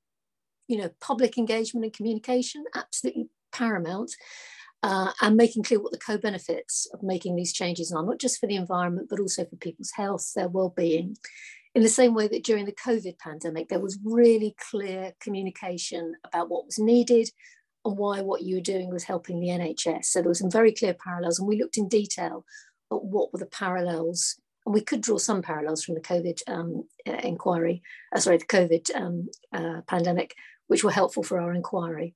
you 0.67 0.77
know, 0.79 0.89
public 0.99 1.37
engagement 1.37 1.85
and 1.85 1.93
communication, 1.93 2.63
absolutely 2.75 3.29
paramount. 3.51 4.11
Uh, 4.81 5.11
and 5.21 5.35
making 5.35 5.61
clear 5.61 5.81
what 5.81 5.91
the 5.91 5.97
co-benefits 5.97 6.87
of 6.93 7.03
making 7.03 7.35
these 7.35 7.51
changes 7.51 7.91
are, 7.91 8.01
not 8.01 8.17
just 8.17 8.39
for 8.39 8.47
the 8.47 8.55
environment, 8.55 9.07
but 9.09 9.19
also 9.19 9.43
for 9.43 9.57
people's 9.57 9.91
health, 9.97 10.31
their 10.33 10.47
well-being 10.47 11.17
in 11.75 11.83
the 11.83 11.89
same 11.89 12.13
way 12.13 12.27
that 12.27 12.43
during 12.43 12.65
the 12.65 12.71
COVID 12.71 13.19
pandemic, 13.19 13.69
there 13.69 13.79
was 13.79 13.99
really 14.03 14.55
clear 14.69 15.13
communication 15.19 16.15
about 16.25 16.49
what 16.49 16.65
was 16.65 16.79
needed 16.79 17.29
and 17.85 17.97
why 17.97 18.21
what 18.21 18.41
you 18.41 18.55
were 18.55 18.61
doing 18.61 18.89
was 18.89 19.03
helping 19.03 19.39
the 19.39 19.49
NHS. 19.49 20.05
So 20.05 20.19
there 20.19 20.29
were 20.29 20.33
some 20.35 20.51
very 20.51 20.73
clear 20.73 20.93
parallels, 20.93 21.39
and 21.39 21.47
we 21.47 21.59
looked 21.59 21.77
in 21.77 21.87
detail 21.87 22.45
at 22.91 23.03
what 23.03 23.31
were 23.31 23.39
the 23.39 23.45
parallels. 23.45 24.39
And 24.65 24.73
we 24.73 24.81
could 24.81 25.01
draw 25.01 25.17
some 25.17 25.41
parallels 25.41 25.83
from 25.83 25.95
the 25.95 26.01
COVID 26.01 26.41
um, 26.47 26.83
uh, 27.07 27.13
inquiry, 27.23 27.81
uh, 28.13 28.19
sorry, 28.19 28.37
the 28.37 28.45
COVID 28.45 28.95
um, 28.95 29.29
uh, 29.53 29.81
pandemic, 29.87 30.35
which 30.67 30.83
were 30.83 30.91
helpful 30.91 31.23
for 31.23 31.39
our 31.39 31.53
inquiry. 31.53 32.15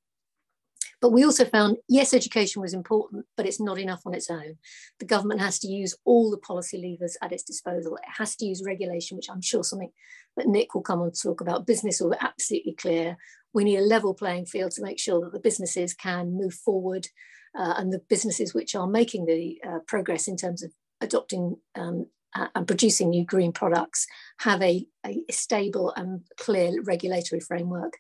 But 1.03 1.11
we 1.11 1.25
also 1.25 1.43
found, 1.43 1.75
yes, 1.89 2.13
education 2.13 2.61
was 2.61 2.73
important, 2.73 3.25
but 3.35 3.45
it's 3.45 3.59
not 3.59 3.77
enough 3.77 4.03
on 4.05 4.13
its 4.13 4.29
own. 4.29 4.55
The 4.99 5.05
government 5.05 5.41
has 5.41 5.59
to 5.59 5.67
use 5.67 5.93
all 6.05 6.31
the 6.31 6.37
policy 6.37 6.77
levers 6.77 7.17
at 7.21 7.33
its 7.33 7.43
disposal. 7.43 7.97
It 7.97 8.03
has 8.17 8.37
to 8.37 8.45
use 8.45 8.63
regulation, 8.65 9.17
which 9.17 9.29
I'm 9.29 9.41
sure 9.41 9.65
something 9.65 9.91
that 10.37 10.47
Nick 10.47 10.73
will 10.73 10.81
come 10.81 11.01
on 11.01 11.11
to 11.11 11.21
talk 11.21 11.41
about. 11.41 11.67
Business 11.67 11.99
will 11.99 12.11
be 12.11 12.17
absolutely 12.21 12.75
clear. 12.75 13.17
We 13.53 13.65
need 13.65 13.79
a 13.79 13.81
level 13.81 14.13
playing 14.13 14.45
field 14.45 14.71
to 14.71 14.81
make 14.81 14.97
sure 14.97 15.19
that 15.19 15.33
the 15.33 15.41
businesses 15.41 15.93
can 15.93 16.37
move 16.37 16.53
forward 16.53 17.09
uh, 17.53 17.73
and 17.75 17.91
the 17.91 17.99
businesses 18.07 18.53
which 18.53 18.73
are 18.73 18.87
making 18.87 19.25
the 19.25 19.59
uh, 19.67 19.79
progress 19.85 20.29
in 20.29 20.37
terms 20.37 20.63
of 20.63 20.71
adopting 21.01 21.57
um, 21.75 22.07
and 22.55 22.65
producing 22.65 23.09
new 23.09 23.25
green 23.25 23.51
products 23.51 24.07
have 24.39 24.61
a, 24.61 24.87
a 25.05 25.21
stable 25.29 25.93
and 25.97 26.21
clear 26.37 26.81
regulatory 26.81 27.41
framework 27.41 27.97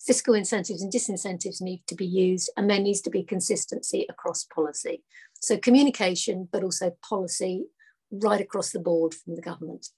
fiscal 0.00 0.34
incentives 0.34 0.82
and 0.82 0.92
disincentives 0.92 1.60
need 1.60 1.82
to 1.86 1.94
be 1.94 2.06
used, 2.06 2.50
and 2.56 2.68
there 2.68 2.80
needs 2.80 3.00
to 3.02 3.10
be 3.10 3.22
consistency 3.22 4.06
across 4.08 4.44
policy. 4.44 5.02
So 5.40 5.58
communication, 5.58 6.48
but 6.50 6.64
also 6.64 6.96
policy 7.06 7.66
right 8.10 8.40
across 8.40 8.70
the 8.70 8.78
board 8.80 9.14
from 9.14 9.36
the 9.36 9.42
government. 9.42 9.88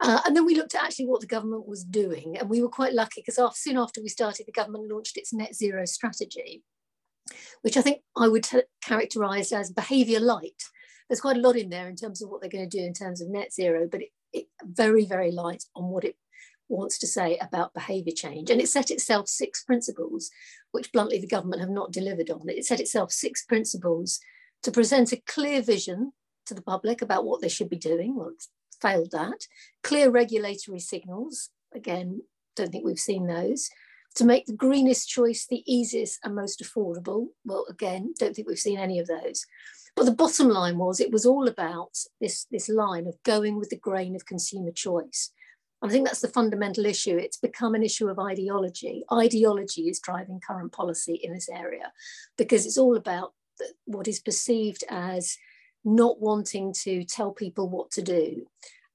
Uh, 0.00 0.20
and 0.26 0.36
then 0.36 0.44
we 0.44 0.54
looked 0.54 0.74
at 0.74 0.82
actually 0.82 1.06
what 1.06 1.20
the 1.20 1.26
government 1.26 1.68
was 1.68 1.84
doing, 1.84 2.36
and 2.36 2.50
we 2.50 2.60
were 2.60 2.68
quite 2.68 2.92
lucky 2.92 3.20
because 3.20 3.38
after, 3.38 3.56
soon 3.56 3.78
after 3.78 4.02
we 4.02 4.08
started, 4.08 4.46
the 4.46 4.52
government 4.52 4.90
launched 4.90 5.16
its 5.16 5.32
net 5.32 5.54
zero 5.54 5.84
strategy, 5.84 6.62
which 7.62 7.76
I 7.76 7.82
think 7.82 8.00
I 8.16 8.28
would 8.28 8.46
characterise 8.84 9.52
as 9.52 9.70
behaviour 9.70 10.20
light. 10.20 10.62
There's 11.08 11.20
quite 11.20 11.36
a 11.36 11.40
lot 11.40 11.56
in 11.56 11.70
there 11.70 11.88
in 11.88 11.96
terms 11.96 12.22
of 12.22 12.28
what 12.28 12.40
they're 12.40 12.50
going 12.50 12.68
to 12.68 12.78
do 12.78 12.84
in 12.84 12.92
terms 12.92 13.20
of 13.20 13.28
net 13.28 13.52
zero, 13.52 13.86
but 13.90 14.02
it, 14.02 14.08
it 14.32 14.46
very, 14.62 15.04
very 15.04 15.30
light 15.30 15.62
on 15.76 15.90
what 15.90 16.04
it 16.04 16.16
wants 16.68 16.98
to 16.98 17.06
say 17.06 17.38
about 17.38 17.74
behaviour 17.74 18.12
change. 18.14 18.50
And 18.50 18.60
it 18.60 18.68
set 18.68 18.90
itself 18.90 19.28
six 19.28 19.62
principles, 19.64 20.30
which 20.72 20.92
bluntly 20.92 21.18
the 21.18 21.26
government 21.26 21.60
have 21.60 21.70
not 21.70 21.92
delivered 21.92 22.30
on. 22.30 22.42
It 22.48 22.64
set 22.64 22.80
itself 22.80 23.12
six 23.12 23.44
principles 23.44 24.20
to 24.62 24.72
present 24.72 25.12
a 25.12 25.22
clear 25.26 25.62
vision 25.62 26.12
to 26.46 26.54
the 26.54 26.62
public 26.62 27.02
about 27.02 27.24
what 27.24 27.40
they 27.40 27.48
should 27.48 27.70
be 27.70 27.76
doing. 27.76 28.16
Well, 28.16 28.32
failed 28.80 29.10
that. 29.12 29.46
Clear 29.82 30.10
regulatory 30.10 30.80
signals 30.80 31.50
Again, 31.74 32.22
don't 32.56 32.70
think 32.70 32.84
we've 32.84 32.98
seen 32.98 33.26
those. 33.26 33.68
To 34.16 34.24
make 34.24 34.46
the 34.46 34.54
greenest 34.54 35.08
choice 35.08 35.46
the 35.46 35.64
easiest 35.66 36.20
and 36.24 36.36
most 36.36 36.62
affordable. 36.62 37.28
Well, 37.44 37.66
again, 37.68 38.14
don't 38.18 38.34
think 38.34 38.46
we've 38.46 38.58
seen 38.58 38.78
any 38.78 39.00
of 39.00 39.08
those. 39.08 39.44
But 39.96 40.04
the 40.04 40.12
bottom 40.12 40.48
line 40.48 40.78
was 40.78 41.00
it 41.00 41.12
was 41.12 41.26
all 41.26 41.48
about 41.48 41.96
this, 42.20 42.46
this 42.50 42.68
line 42.68 43.08
of 43.08 43.20
going 43.24 43.58
with 43.58 43.70
the 43.70 43.78
grain 43.78 44.14
of 44.14 44.24
consumer 44.24 44.70
choice. 44.70 45.32
I 45.84 45.88
think 45.90 46.06
that's 46.06 46.22
the 46.22 46.28
fundamental 46.28 46.86
issue. 46.86 47.18
It's 47.18 47.36
become 47.36 47.74
an 47.74 47.82
issue 47.82 48.08
of 48.08 48.18
ideology. 48.18 49.04
Ideology 49.12 49.82
is 49.82 50.00
driving 50.00 50.40
current 50.40 50.72
policy 50.72 51.20
in 51.22 51.34
this 51.34 51.50
area 51.50 51.92
because 52.38 52.64
it's 52.64 52.78
all 52.78 52.96
about 52.96 53.34
what 53.84 54.08
is 54.08 54.18
perceived 54.18 54.82
as 54.88 55.36
not 55.84 56.20
wanting 56.20 56.72
to 56.84 57.04
tell 57.04 57.32
people 57.32 57.68
what 57.68 57.90
to 57.92 58.02
do. 58.02 58.46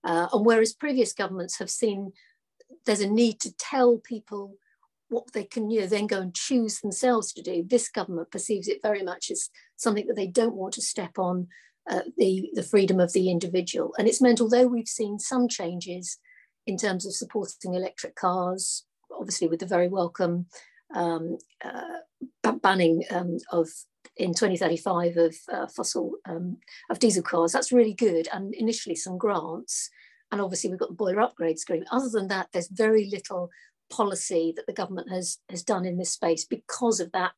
Uh, 0.04 0.28
and 0.34 0.44
whereas 0.44 0.74
previous 0.74 1.14
governments 1.14 1.60
have 1.60 1.70
seen 1.70 2.12
there's 2.88 3.02
a 3.02 3.08
need 3.08 3.40
to 3.42 3.56
tell 3.56 3.98
people 3.98 4.56
what 5.10 5.32
they 5.34 5.44
can 5.44 5.70
you 5.70 5.82
know, 5.82 5.88
then 5.88 6.08
go 6.08 6.22
and 6.22 6.34
choose 6.34 6.80
themselves 6.80 7.34
to 7.34 7.42
do, 7.42 7.64
this 7.68 7.90
government 7.90 8.32
perceives 8.32 8.68
it 8.68 8.80
very 8.82 9.04
much 9.04 9.30
as 9.30 9.50
something 9.76 10.08
that 10.08 10.16
they 10.16 10.28
don't 10.28 10.56
want 10.56 10.74
to 10.74 10.82
step 10.82 11.20
on 11.20 11.48
uh, 11.90 12.02
the, 12.18 12.50
the 12.54 12.64
freedom 12.64 13.00
of 13.00 13.14
the 13.14 13.30
individual. 13.30 13.94
And 13.98 14.08
it's 14.08 14.22
meant, 14.22 14.42
although 14.42 14.68
we've 14.68 14.88
seen 14.88 15.20
some 15.20 15.48
changes 15.48 16.18
in 16.70 16.78
terms 16.78 17.04
of 17.04 17.16
supporting 17.16 17.74
electric 17.74 18.16
cars, 18.16 18.86
obviously 19.20 19.48
with 19.48 19.60
the 19.60 19.66
very 19.66 19.88
welcome 19.88 20.46
um, 20.94 21.40
uh, 21.66 22.52
banning 22.62 23.04
um, 23.10 23.38
of 23.52 23.68
in 24.16 24.34
2035 24.34 25.18
of 25.18 25.36
uh, 25.52 25.66
fossil 25.68 26.12
um, 26.26 26.58
of 26.92 27.00
diesel 27.00 27.24
cars. 27.24 27.52
That's 27.52 27.72
really 27.72 27.96
good, 27.96 28.28
and 28.32 28.54
initially 28.54 28.96
some 28.96 29.18
grants, 29.18 29.90
and 30.32 30.40
obviously 30.40 30.70
we've 30.70 30.80
got 30.80 30.90
the 30.90 30.96
boiler 30.96 31.22
upgrade 31.22 31.58
scheme. 31.58 31.86
Other 31.92 32.10
than 32.10 32.28
that, 32.28 32.50
there's 32.54 32.68
very 32.68 33.10
little 33.12 33.50
policy 33.90 34.54
that 34.56 34.68
the 34.68 34.80
government 34.82 35.10
has 35.10 35.40
has 35.50 35.64
done 35.64 35.86
in 35.86 35.98
this 35.98 36.12
space 36.12 36.46
because 36.46 37.00
of 37.00 37.12
that 37.14 37.32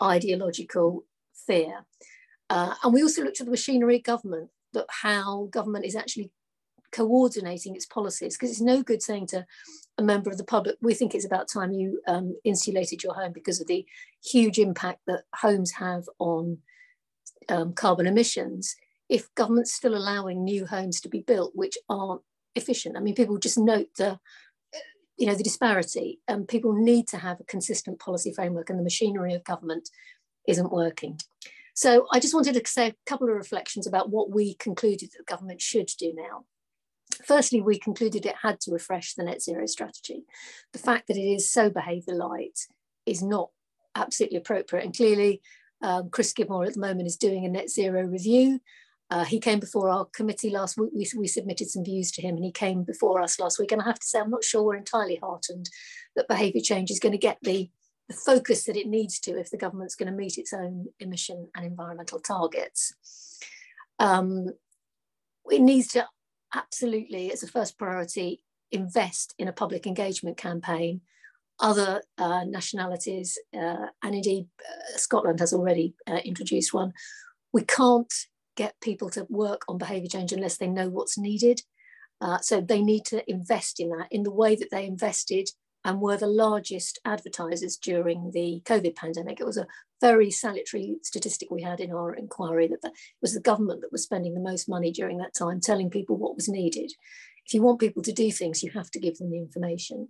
ideological 0.00 1.04
fear. 1.46 1.84
Uh, 2.48 2.74
and 2.84 2.94
we 2.94 3.02
also 3.02 3.22
looked 3.24 3.40
at 3.40 3.46
the 3.46 3.50
machinery 3.50 3.98
government, 3.98 4.50
that 4.72 4.86
how 4.88 5.48
government 5.50 5.84
is 5.84 5.96
actually 5.96 6.30
coordinating 6.92 7.74
its 7.74 7.86
policies 7.86 8.36
because 8.36 8.50
it's 8.50 8.60
no 8.60 8.82
good 8.82 9.02
saying 9.02 9.26
to 9.26 9.46
a 9.98 10.02
member 10.02 10.30
of 10.30 10.38
the 10.38 10.44
public 10.44 10.76
we 10.80 10.94
think 10.94 11.14
it's 11.14 11.26
about 11.26 11.48
time 11.48 11.72
you 11.72 12.00
um, 12.06 12.36
insulated 12.44 13.02
your 13.02 13.14
home 13.14 13.32
because 13.32 13.60
of 13.60 13.66
the 13.66 13.84
huge 14.24 14.58
impact 14.58 15.00
that 15.06 15.24
homes 15.34 15.72
have 15.72 16.04
on 16.18 16.58
um, 17.48 17.72
carbon 17.72 18.06
emissions. 18.06 18.76
If 19.08 19.34
government's 19.34 19.72
still 19.72 19.96
allowing 19.96 20.44
new 20.44 20.66
homes 20.66 21.00
to 21.00 21.08
be 21.08 21.20
built 21.20 21.52
which 21.54 21.76
aren't 21.88 22.22
efficient 22.54 22.96
i 22.96 23.00
mean 23.00 23.14
people 23.14 23.38
just 23.38 23.58
note 23.58 23.88
the 23.98 24.18
you 25.18 25.26
know 25.26 25.34
the 25.34 25.42
disparity 25.42 26.20
and 26.28 26.48
people 26.48 26.72
need 26.72 27.06
to 27.08 27.18
have 27.18 27.40
a 27.40 27.44
consistent 27.44 27.98
policy 27.98 28.32
framework 28.32 28.70
and 28.70 28.78
the 28.78 28.84
machinery 28.84 29.34
of 29.34 29.44
government 29.44 29.90
isn't 30.46 30.72
working. 30.72 31.20
So 31.74 32.06
i 32.12 32.20
just 32.20 32.34
wanted 32.34 32.54
to 32.54 32.70
say 32.70 32.88
a 32.88 32.94
couple 33.06 33.28
of 33.28 33.34
reflections 33.34 33.86
about 33.86 34.10
what 34.10 34.30
we 34.30 34.54
concluded 34.54 35.10
that 35.12 35.26
government 35.26 35.60
should 35.60 35.88
do 35.98 36.14
now 36.14 36.44
Firstly, 37.24 37.60
we 37.60 37.78
concluded 37.78 38.24
it 38.26 38.36
had 38.42 38.60
to 38.60 38.72
refresh 38.72 39.14
the 39.14 39.24
net 39.24 39.42
zero 39.42 39.66
strategy. 39.66 40.24
The 40.72 40.78
fact 40.78 41.08
that 41.08 41.16
it 41.16 41.28
is 41.28 41.50
so 41.50 41.70
behaviour 41.70 42.14
light 42.14 42.58
is 43.06 43.22
not 43.22 43.50
absolutely 43.94 44.38
appropriate. 44.38 44.84
And 44.84 44.96
clearly, 44.96 45.42
um, 45.82 46.10
Chris 46.10 46.30
Skidmore 46.30 46.64
at 46.64 46.74
the 46.74 46.80
moment 46.80 47.06
is 47.06 47.16
doing 47.16 47.44
a 47.44 47.48
net 47.48 47.70
zero 47.70 48.02
review. 48.02 48.60
Uh, 49.10 49.24
he 49.24 49.40
came 49.40 49.58
before 49.58 49.88
our 49.88 50.04
committee 50.06 50.50
last 50.50 50.76
week. 50.76 50.90
We, 50.94 51.08
we 51.16 51.26
submitted 51.26 51.70
some 51.70 51.84
views 51.84 52.10
to 52.12 52.22
him 52.22 52.36
and 52.36 52.44
he 52.44 52.52
came 52.52 52.82
before 52.84 53.22
us 53.22 53.40
last 53.40 53.58
week. 53.58 53.72
And 53.72 53.80
I 53.80 53.86
have 53.86 53.98
to 53.98 54.06
say, 54.06 54.20
I'm 54.20 54.30
not 54.30 54.44
sure 54.44 54.62
we're 54.62 54.76
entirely 54.76 55.18
heartened 55.22 55.70
that 56.14 56.28
behaviour 56.28 56.60
change 56.60 56.90
is 56.90 57.00
going 57.00 57.12
to 57.12 57.18
get 57.18 57.38
the, 57.42 57.70
the 58.08 58.14
focus 58.14 58.64
that 58.64 58.76
it 58.76 58.86
needs 58.86 59.18
to 59.20 59.38
if 59.38 59.50
the 59.50 59.56
government's 59.56 59.94
going 59.94 60.10
to 60.10 60.16
meet 60.16 60.36
its 60.36 60.52
own 60.52 60.86
emission 61.00 61.48
and 61.56 61.64
environmental 61.64 62.20
targets. 62.20 62.92
Um, 63.98 64.48
it 65.50 65.62
needs 65.62 65.88
to 65.88 66.06
absolutely, 66.54 67.32
as 67.32 67.42
a 67.42 67.48
first 67.48 67.78
priority, 67.78 68.42
invest 68.72 69.34
in 69.38 69.48
a 69.48 69.52
public 69.52 69.86
engagement 69.86 70.36
campaign. 70.36 71.00
Other 71.60 72.02
uh, 72.18 72.44
nationalities, 72.44 73.36
uh, 73.52 73.86
and 74.02 74.14
indeed 74.14 74.46
uh, 74.60 74.96
Scotland 74.96 75.40
has 75.40 75.52
already 75.52 75.94
uh, 76.06 76.20
introduced 76.24 76.72
one. 76.72 76.92
We 77.52 77.64
can't 77.64 78.12
get 78.56 78.80
people 78.80 79.10
to 79.10 79.26
work 79.28 79.62
on 79.68 79.78
behaviour 79.78 80.08
change 80.08 80.32
unless 80.32 80.58
they 80.58 80.68
know 80.68 80.88
what's 80.88 81.18
needed. 81.18 81.62
Uh, 82.20 82.38
so 82.38 82.60
they 82.60 82.82
need 82.82 83.04
to 83.06 83.28
invest 83.30 83.80
in 83.80 83.90
that 83.90 84.08
in 84.10 84.22
the 84.22 84.30
way 84.30 84.56
that 84.56 84.70
they 84.70 84.84
invested 84.84 85.48
and 85.84 86.00
were 86.00 86.16
the 86.16 86.26
largest 86.26 86.98
advertisers 87.04 87.76
during 87.76 88.30
the 88.32 88.60
COVID 88.64 88.96
pandemic. 88.96 89.40
It 89.40 89.46
was 89.46 89.56
a 89.56 89.66
very 90.00 90.30
salutary 90.30 90.96
statistic 91.02 91.50
we 91.50 91.62
had 91.62 91.80
in 91.80 91.92
our 91.92 92.14
inquiry 92.14 92.68
that 92.68 92.80
it 92.82 92.92
was 93.22 93.34
the 93.34 93.40
government 93.40 93.80
that 93.80 93.92
was 93.92 94.02
spending 94.02 94.34
the 94.34 94.40
most 94.40 94.68
money 94.68 94.90
during 94.90 95.18
that 95.18 95.34
time, 95.34 95.60
telling 95.60 95.90
people 95.90 96.16
what 96.16 96.34
was 96.34 96.48
needed. 96.48 96.92
If 97.46 97.54
you 97.54 97.62
want 97.62 97.80
people 97.80 98.02
to 98.02 98.12
do 98.12 98.30
things, 98.30 98.62
you 98.62 98.70
have 98.72 98.90
to 98.90 99.00
give 99.00 99.18
them 99.18 99.30
the 99.30 99.38
information. 99.38 100.08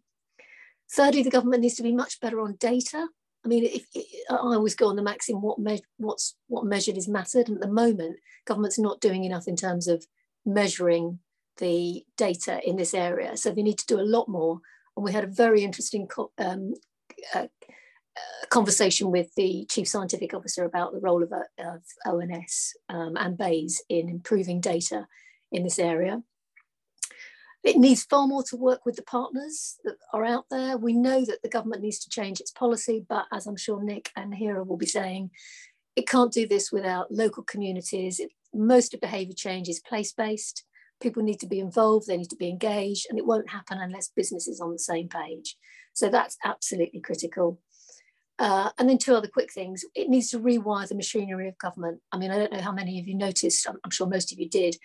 Thirdly, 0.90 1.22
the 1.22 1.30
government 1.30 1.62
needs 1.62 1.76
to 1.76 1.82
be 1.82 1.92
much 1.92 2.20
better 2.20 2.40
on 2.40 2.56
data. 2.58 3.06
I 3.44 3.48
mean, 3.48 3.64
if, 3.64 3.86
if, 3.94 4.06
I 4.30 4.36
always 4.36 4.74
go 4.74 4.88
on 4.88 4.96
the 4.96 5.02
maxim, 5.02 5.40
what, 5.40 5.58
me 5.58 5.80
what's, 5.98 6.34
what 6.48 6.64
measured 6.64 6.96
is 6.96 7.08
mattered. 7.08 7.48
And 7.48 7.58
at 7.58 7.62
the 7.62 7.72
moment, 7.72 8.18
government's 8.46 8.78
not 8.78 9.00
doing 9.00 9.24
enough 9.24 9.46
in 9.46 9.54
terms 9.54 9.86
of 9.86 10.04
measuring 10.44 11.20
the 11.58 12.04
data 12.16 12.60
in 12.66 12.76
this 12.76 12.94
area. 12.94 13.36
So 13.36 13.50
they 13.50 13.62
need 13.62 13.78
to 13.78 13.86
do 13.86 14.00
a 14.00 14.02
lot 14.02 14.28
more 14.28 14.60
and 14.98 15.04
we 15.04 15.12
had 15.12 15.22
a 15.22 15.28
very 15.28 15.62
interesting 15.62 16.08
um, 16.38 16.74
uh, 17.32 17.38
uh, 17.38 18.46
conversation 18.50 19.12
with 19.12 19.32
the 19.36 19.64
chief 19.70 19.86
scientific 19.86 20.34
officer 20.34 20.64
about 20.64 20.92
the 20.92 20.98
role 20.98 21.22
of, 21.22 21.32
of 21.32 21.82
ONS 22.04 22.74
um, 22.88 23.16
and 23.16 23.38
BEIS 23.38 23.80
in 23.88 24.08
improving 24.08 24.60
data 24.60 25.06
in 25.52 25.62
this 25.62 25.78
area. 25.78 26.20
It 27.62 27.76
needs 27.76 28.02
far 28.02 28.26
more 28.26 28.42
to 28.44 28.56
work 28.56 28.84
with 28.84 28.96
the 28.96 29.02
partners 29.02 29.76
that 29.84 29.94
are 30.12 30.24
out 30.24 30.46
there. 30.50 30.76
We 30.76 30.94
know 30.94 31.24
that 31.24 31.42
the 31.44 31.48
government 31.48 31.82
needs 31.82 32.00
to 32.00 32.10
change 32.10 32.40
its 32.40 32.50
policy, 32.50 33.06
but 33.08 33.26
as 33.32 33.46
I'm 33.46 33.56
sure 33.56 33.80
Nick 33.80 34.10
and 34.16 34.34
Hira 34.34 34.64
will 34.64 34.76
be 34.76 34.86
saying, 34.86 35.30
it 35.94 36.08
can't 36.08 36.32
do 36.32 36.44
this 36.44 36.72
without 36.72 37.12
local 37.12 37.44
communities. 37.44 38.18
It, 38.18 38.32
most 38.52 38.94
of 38.94 39.00
behaviour 39.00 39.34
change 39.36 39.68
is 39.68 39.78
place-based 39.78 40.64
people 41.00 41.22
need 41.22 41.40
to 41.40 41.46
be 41.46 41.60
involved, 41.60 42.06
they 42.06 42.16
need 42.16 42.30
to 42.30 42.36
be 42.36 42.48
engaged, 42.48 43.06
and 43.08 43.18
it 43.18 43.26
won't 43.26 43.50
happen 43.50 43.78
unless 43.78 44.08
business 44.08 44.48
is 44.48 44.60
on 44.60 44.72
the 44.72 44.78
same 44.78 45.08
page. 45.08 45.56
So 45.92 46.08
that's 46.08 46.36
absolutely 46.44 47.00
critical. 47.00 47.60
Uh, 48.38 48.70
and 48.78 48.88
then 48.88 48.98
two 48.98 49.14
other 49.14 49.28
quick 49.28 49.52
things. 49.52 49.84
It 49.94 50.08
needs 50.08 50.30
to 50.30 50.38
rewire 50.38 50.86
the 50.86 50.94
machinery 50.94 51.48
of 51.48 51.58
government. 51.58 52.00
I 52.12 52.18
mean, 52.18 52.30
I 52.30 52.38
don't 52.38 52.52
know 52.52 52.60
how 52.60 52.72
many 52.72 53.00
of 53.00 53.08
you 53.08 53.16
noticed, 53.16 53.68
I'm, 53.68 53.78
I'm 53.84 53.90
sure 53.90 54.06
most 54.06 54.32
of 54.32 54.38
you 54.38 54.48
did, 54.48 54.76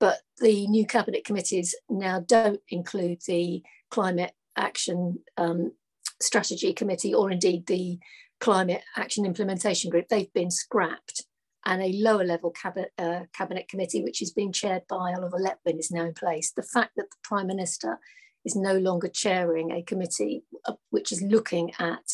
but 0.00 0.20
the 0.40 0.66
new 0.68 0.86
cabinet 0.86 1.24
committees 1.24 1.74
now 1.90 2.20
don't 2.20 2.60
include 2.68 3.18
the 3.26 3.62
climate 3.90 4.32
action 4.56 5.18
um, 5.36 5.72
strategy 6.20 6.72
committee 6.72 7.14
or 7.14 7.30
indeed 7.30 7.66
the 7.66 7.98
climate 8.40 8.82
action 8.96 9.26
implementation 9.26 9.90
group. 9.90 10.08
They've 10.08 10.32
been 10.32 10.50
scrapped 10.50 11.24
and 11.66 11.82
a 11.82 11.92
lower 11.92 12.24
level 12.24 12.50
cabinet, 12.50 12.92
uh, 12.98 13.20
cabinet 13.32 13.68
committee, 13.68 14.02
which 14.02 14.20
is 14.22 14.32
being 14.32 14.52
chaired 14.52 14.82
by 14.88 15.12
Oliver 15.12 15.38
Letwin, 15.38 15.78
is 15.78 15.90
now 15.90 16.04
in 16.04 16.14
place. 16.14 16.52
The 16.52 16.62
fact 16.62 16.92
that 16.96 17.10
the 17.10 17.16
Prime 17.22 17.46
Minister 17.46 17.98
is 18.44 18.54
no 18.54 18.76
longer 18.76 19.08
chairing 19.08 19.70
a 19.70 19.82
committee 19.82 20.44
uh, 20.66 20.74
which 20.90 21.12
is 21.12 21.22
looking 21.22 21.72
at 21.78 22.04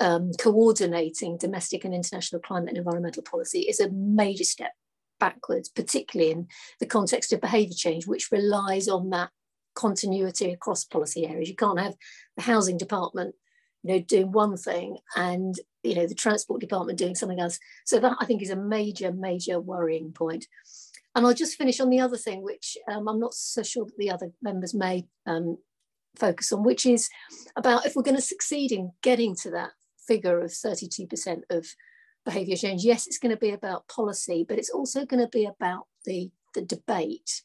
um, 0.00 0.32
coordinating 0.38 1.38
domestic 1.38 1.84
and 1.84 1.94
international 1.94 2.42
climate 2.42 2.70
and 2.70 2.78
environmental 2.78 3.22
policy 3.22 3.60
is 3.60 3.80
a 3.80 3.90
major 3.90 4.44
step 4.44 4.72
backwards, 5.18 5.68
particularly 5.68 6.30
in 6.30 6.46
the 6.80 6.86
context 6.86 7.32
of 7.32 7.40
behaviour 7.40 7.74
change, 7.74 8.06
which 8.06 8.30
relies 8.30 8.88
on 8.88 9.10
that 9.10 9.30
continuity 9.74 10.52
across 10.52 10.84
policy 10.84 11.26
areas. 11.26 11.48
You 11.48 11.56
can't 11.56 11.80
have 11.80 11.94
the 12.36 12.42
housing 12.42 12.76
department 12.76 13.34
you 13.82 13.94
know, 13.94 14.00
doing 14.00 14.32
one 14.32 14.56
thing 14.56 14.98
and, 15.16 15.54
you 15.88 15.94
know, 15.94 16.06
the 16.06 16.14
transport 16.14 16.60
department 16.60 16.98
doing 16.98 17.14
something 17.14 17.40
else. 17.40 17.58
So 17.86 17.98
that 18.00 18.16
I 18.20 18.24
think 18.24 18.42
is 18.42 18.50
a 18.50 18.56
major, 18.56 19.12
major 19.12 19.60
worrying 19.60 20.12
point. 20.12 20.46
And 21.14 21.26
I'll 21.26 21.34
just 21.34 21.56
finish 21.56 21.80
on 21.80 21.90
the 21.90 22.00
other 22.00 22.16
thing, 22.16 22.42
which 22.42 22.76
um, 22.90 23.08
I'm 23.08 23.18
not 23.18 23.34
so 23.34 23.62
sure 23.62 23.84
that 23.84 23.96
the 23.98 24.10
other 24.10 24.30
members 24.42 24.74
may 24.74 25.06
um, 25.26 25.58
focus 26.16 26.52
on, 26.52 26.62
which 26.62 26.86
is 26.86 27.08
about 27.56 27.86
if 27.86 27.96
we're 27.96 28.02
going 28.02 28.16
to 28.16 28.22
succeed 28.22 28.70
in 28.70 28.92
getting 29.02 29.34
to 29.36 29.50
that 29.50 29.70
figure 30.06 30.40
of 30.40 30.50
32% 30.50 31.42
of 31.50 31.66
behaviour 32.24 32.56
change, 32.56 32.84
yes, 32.84 33.06
it's 33.06 33.18
going 33.18 33.34
to 33.34 33.40
be 33.40 33.50
about 33.50 33.88
policy, 33.88 34.44
but 34.48 34.58
it's 34.58 34.70
also 34.70 35.04
going 35.04 35.22
to 35.22 35.28
be 35.28 35.46
about 35.46 35.86
the, 36.04 36.30
the 36.54 36.62
debate 36.62 37.42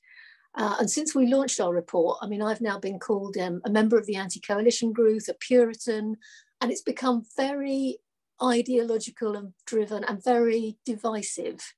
uh, 0.56 0.76
and 0.80 0.90
since 0.90 1.16
we 1.16 1.28
launched 1.28 1.60
our 1.60 1.74
report, 1.74 2.20
I 2.22 2.28
mean, 2.28 2.42
I've 2.42 2.62
now 2.62 2.78
been 2.78 3.00
called 3.00 3.38
um, 3.38 3.62
a 3.66 3.72
member 3.72 3.98
of 3.98 4.06
the 4.06 4.16
anti 4.16 4.40
coalition 4.40 4.94
group, 4.94 5.24
a 5.28 5.34
Puritan, 5.34 6.18
and 6.62 6.72
it's 6.72 6.82
become 6.82 7.24
very 7.36 7.98
ideological 8.42 9.36
and 9.36 9.54
driven 9.66 10.04
and 10.04 10.24
very 10.24 10.78
divisive. 10.86 11.74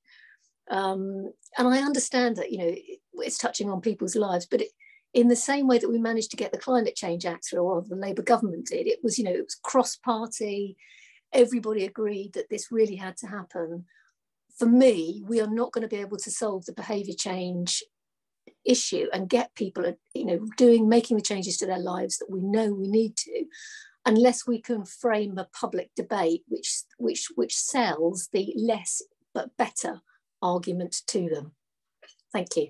Um, 0.70 1.32
and 1.56 1.68
I 1.68 1.78
understand 1.78 2.36
that, 2.36 2.50
you 2.50 2.58
know, 2.58 2.74
it's 3.14 3.38
touching 3.38 3.70
on 3.70 3.80
people's 3.80 4.16
lives, 4.16 4.46
but 4.46 4.62
it, 4.62 4.68
in 5.14 5.28
the 5.28 5.36
same 5.36 5.66
way 5.66 5.78
that 5.78 5.88
we 5.88 5.98
managed 5.98 6.30
to 6.32 6.36
get 6.36 6.52
the 6.52 6.58
Climate 6.58 6.94
Change 6.94 7.24
Act 7.24 7.48
through, 7.48 7.62
or 7.62 7.82
the 7.82 7.96
Labour 7.96 8.22
government 8.22 8.66
did. 8.66 8.86
It 8.86 8.98
was, 9.02 9.18
you 9.18 9.24
know, 9.24 9.30
it 9.30 9.44
was 9.44 9.60
cross-party. 9.62 10.76
Everybody 11.32 11.84
agreed 11.84 12.32
that 12.34 12.50
this 12.50 12.70
really 12.70 12.96
had 12.96 13.16
to 13.18 13.26
happen. 13.26 13.86
For 14.58 14.66
me, 14.66 15.22
we 15.26 15.40
are 15.40 15.50
not 15.50 15.72
going 15.72 15.82
to 15.82 15.94
be 15.94 16.00
able 16.00 16.18
to 16.18 16.30
solve 16.30 16.66
the 16.66 16.72
behaviour 16.72 17.14
change 17.16 17.82
issue 18.64 19.06
and 19.12 19.28
get 19.28 19.54
people, 19.54 19.94
you 20.12 20.24
know, 20.24 20.46
doing 20.56 20.88
making 20.88 21.16
the 21.16 21.22
changes 21.22 21.56
to 21.58 21.66
their 21.66 21.78
lives 21.78 22.18
that 22.18 22.30
we 22.30 22.40
know 22.40 22.72
we 22.72 22.88
need 22.88 23.16
to, 23.16 23.44
unless 24.06 24.46
we 24.46 24.60
can 24.60 24.84
frame 24.84 25.36
a 25.36 25.48
public 25.52 25.90
debate 25.94 26.44
which 26.48 26.82
which 26.96 27.28
which 27.34 27.54
sells 27.54 28.28
the 28.32 28.54
less 28.56 29.02
but 29.34 29.56
better 29.58 30.00
argument 30.40 31.02
to 31.08 31.28
them. 31.28 31.52
Thank 32.32 32.56
you. 32.56 32.68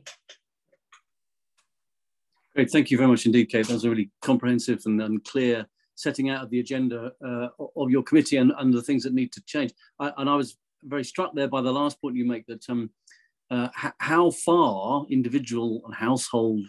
Great, 2.55 2.71
thank 2.71 2.90
you 2.90 2.97
very 2.97 3.09
much 3.09 3.26
indeed, 3.26 3.50
Kate. 3.50 3.66
That 3.66 3.75
was 3.75 3.85
a 3.85 3.90
really 3.90 4.11
comprehensive 4.23 4.83
and, 4.87 5.00
and 5.02 5.23
clear 5.25 5.66
setting 5.95 6.31
out 6.31 6.43
of 6.43 6.50
the 6.50 6.61
agenda 6.61 7.12
uh, 7.25 7.49
of 7.76 7.90
your 7.90 8.02
committee 8.02 8.38
and, 8.38 8.52
and 8.59 8.73
the 8.73 8.83
things 8.83 9.02
that 9.02 9.12
need 9.12 9.33
to 9.33 9.43
change. 9.43 9.73
I, 9.99 10.12
and 10.16 10.28
I 10.28 10.35
was 10.35 10.57
very 10.83 11.05
struck 11.05 11.35
there 11.35 11.49
by 11.49 11.61
the 11.61 11.73
last 11.73 12.00
point 12.00 12.16
you 12.16 12.25
make 12.25 12.47
that 12.47 12.69
um, 12.69 12.90
uh, 13.50 13.69
how 13.99 14.31
far 14.31 15.07
individual 15.11 15.83
and 15.85 15.95
household 15.95 16.66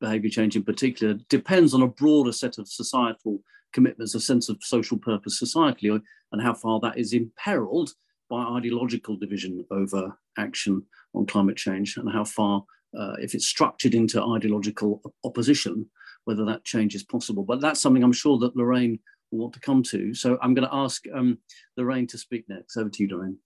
behaviour 0.00 0.30
change 0.30 0.56
in 0.56 0.62
particular 0.62 1.14
depends 1.28 1.74
on 1.74 1.82
a 1.82 1.88
broader 1.88 2.32
set 2.32 2.58
of 2.58 2.68
societal 2.68 3.42
commitments, 3.72 4.14
a 4.14 4.20
sense 4.20 4.48
of 4.48 4.58
social 4.62 4.98
purpose 4.98 5.40
societally, 5.40 6.00
and 6.32 6.42
how 6.42 6.54
far 6.54 6.80
that 6.80 6.98
is 6.98 7.12
imperiled 7.12 7.90
by 8.28 8.42
ideological 8.42 9.16
division 9.16 9.64
over 9.70 10.16
action 10.38 10.82
on 11.14 11.26
climate 11.26 11.56
change, 11.56 11.96
and 11.96 12.10
how 12.10 12.24
far 12.24 12.64
uh, 12.98 13.14
if 13.20 13.34
it's 13.34 13.46
structured 13.46 13.94
into 13.94 14.22
ideological 14.22 15.02
opposition, 15.24 15.86
whether 16.24 16.44
that 16.44 16.64
change 16.64 16.94
is 16.94 17.02
possible. 17.02 17.42
But 17.42 17.60
that's 17.60 17.80
something 17.80 18.02
I'm 18.02 18.12
sure 18.12 18.38
that 18.38 18.56
Lorraine 18.56 18.98
will 19.30 19.40
want 19.40 19.54
to 19.54 19.60
come 19.60 19.82
to. 19.84 20.14
So 20.14 20.38
I'm 20.42 20.54
going 20.54 20.68
to 20.68 20.74
ask 20.74 21.04
um, 21.14 21.38
Lorraine 21.76 22.06
to 22.08 22.18
speak 22.18 22.48
next. 22.48 22.76
Over 22.76 22.90
to 22.90 23.02
you, 23.02 23.08
Lorraine. 23.08 23.38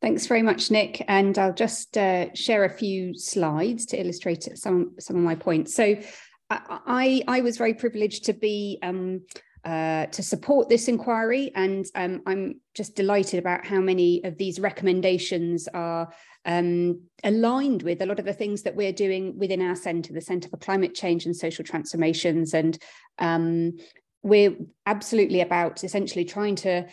Thanks 0.00 0.26
very 0.26 0.42
much, 0.42 0.70
Nick. 0.70 1.04
And 1.08 1.38
I'll 1.38 1.54
just 1.54 1.96
uh, 1.96 2.32
share 2.34 2.64
a 2.64 2.70
few 2.70 3.14
slides 3.16 3.86
to 3.86 4.00
illustrate 4.00 4.48
some, 4.56 4.94
some 4.98 5.16
of 5.16 5.22
my 5.22 5.34
points. 5.34 5.74
So 5.74 5.96
I, 6.50 7.22
I 7.26 7.40
was 7.40 7.56
very 7.56 7.74
privileged 7.74 8.24
to 8.26 8.32
be 8.32 8.78
um, 8.82 9.22
uh, 9.66 10.06
to 10.06 10.22
support 10.22 10.68
this 10.68 10.86
inquiry. 10.86 11.50
And 11.56 11.86
um, 11.96 12.22
I'm 12.24 12.60
just 12.74 12.94
delighted 12.94 13.40
about 13.40 13.66
how 13.66 13.80
many 13.80 14.22
of 14.22 14.38
these 14.38 14.60
recommendations 14.60 15.66
are 15.74 16.08
um, 16.44 17.00
aligned 17.24 17.82
with 17.82 18.00
a 18.00 18.06
lot 18.06 18.20
of 18.20 18.24
the 18.24 18.32
things 18.32 18.62
that 18.62 18.76
we're 18.76 18.92
doing 18.92 19.36
within 19.36 19.60
our 19.60 19.74
centre, 19.74 20.12
the 20.12 20.20
Centre 20.20 20.48
for 20.48 20.56
Climate 20.58 20.94
Change 20.94 21.26
and 21.26 21.34
Social 21.34 21.64
Transformations. 21.64 22.54
And 22.54 22.78
um, 23.18 23.72
we're 24.22 24.54
absolutely 24.86 25.40
about 25.40 25.82
essentially 25.82 26.24
trying 26.24 26.54
to 26.56 26.86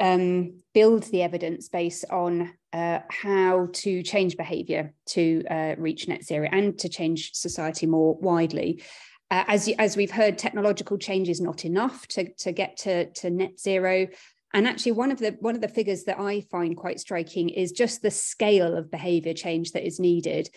um, 0.00 0.60
build 0.74 1.04
the 1.04 1.22
evidence 1.22 1.68
base 1.68 2.04
on 2.04 2.52
uh, 2.72 3.00
how 3.08 3.68
to 3.72 4.02
change 4.02 4.36
behaviour 4.36 4.94
to 5.06 5.44
uh, 5.50 5.74
reach 5.78 6.08
net 6.08 6.24
zero 6.24 6.48
and 6.50 6.78
to 6.78 6.88
change 6.88 7.32
society 7.34 7.86
more 7.86 8.14
widely. 8.14 8.82
Uh, 9.30 9.44
as, 9.48 9.68
as 9.78 9.96
we've 9.96 10.10
heard, 10.10 10.38
technological 10.38 10.98
change 10.98 11.28
is 11.28 11.40
not 11.40 11.64
enough 11.64 12.06
to, 12.08 12.32
to 12.34 12.52
get 12.52 12.76
to, 12.76 13.10
to 13.12 13.30
net 13.30 13.58
zero. 13.58 14.06
And 14.54 14.66
actually, 14.66 14.92
one 14.92 15.10
of 15.10 15.18
the 15.18 15.36
one 15.40 15.54
of 15.54 15.62
the 15.62 15.68
figures 15.68 16.04
that 16.04 16.20
I 16.20 16.42
find 16.42 16.76
quite 16.76 17.00
striking 17.00 17.48
is 17.48 17.72
just 17.72 18.02
the 18.02 18.10
scale 18.10 18.76
of 18.76 18.90
behaviour 18.90 19.32
change 19.32 19.72
that 19.72 19.86
is 19.86 19.98
needed. 19.98 20.50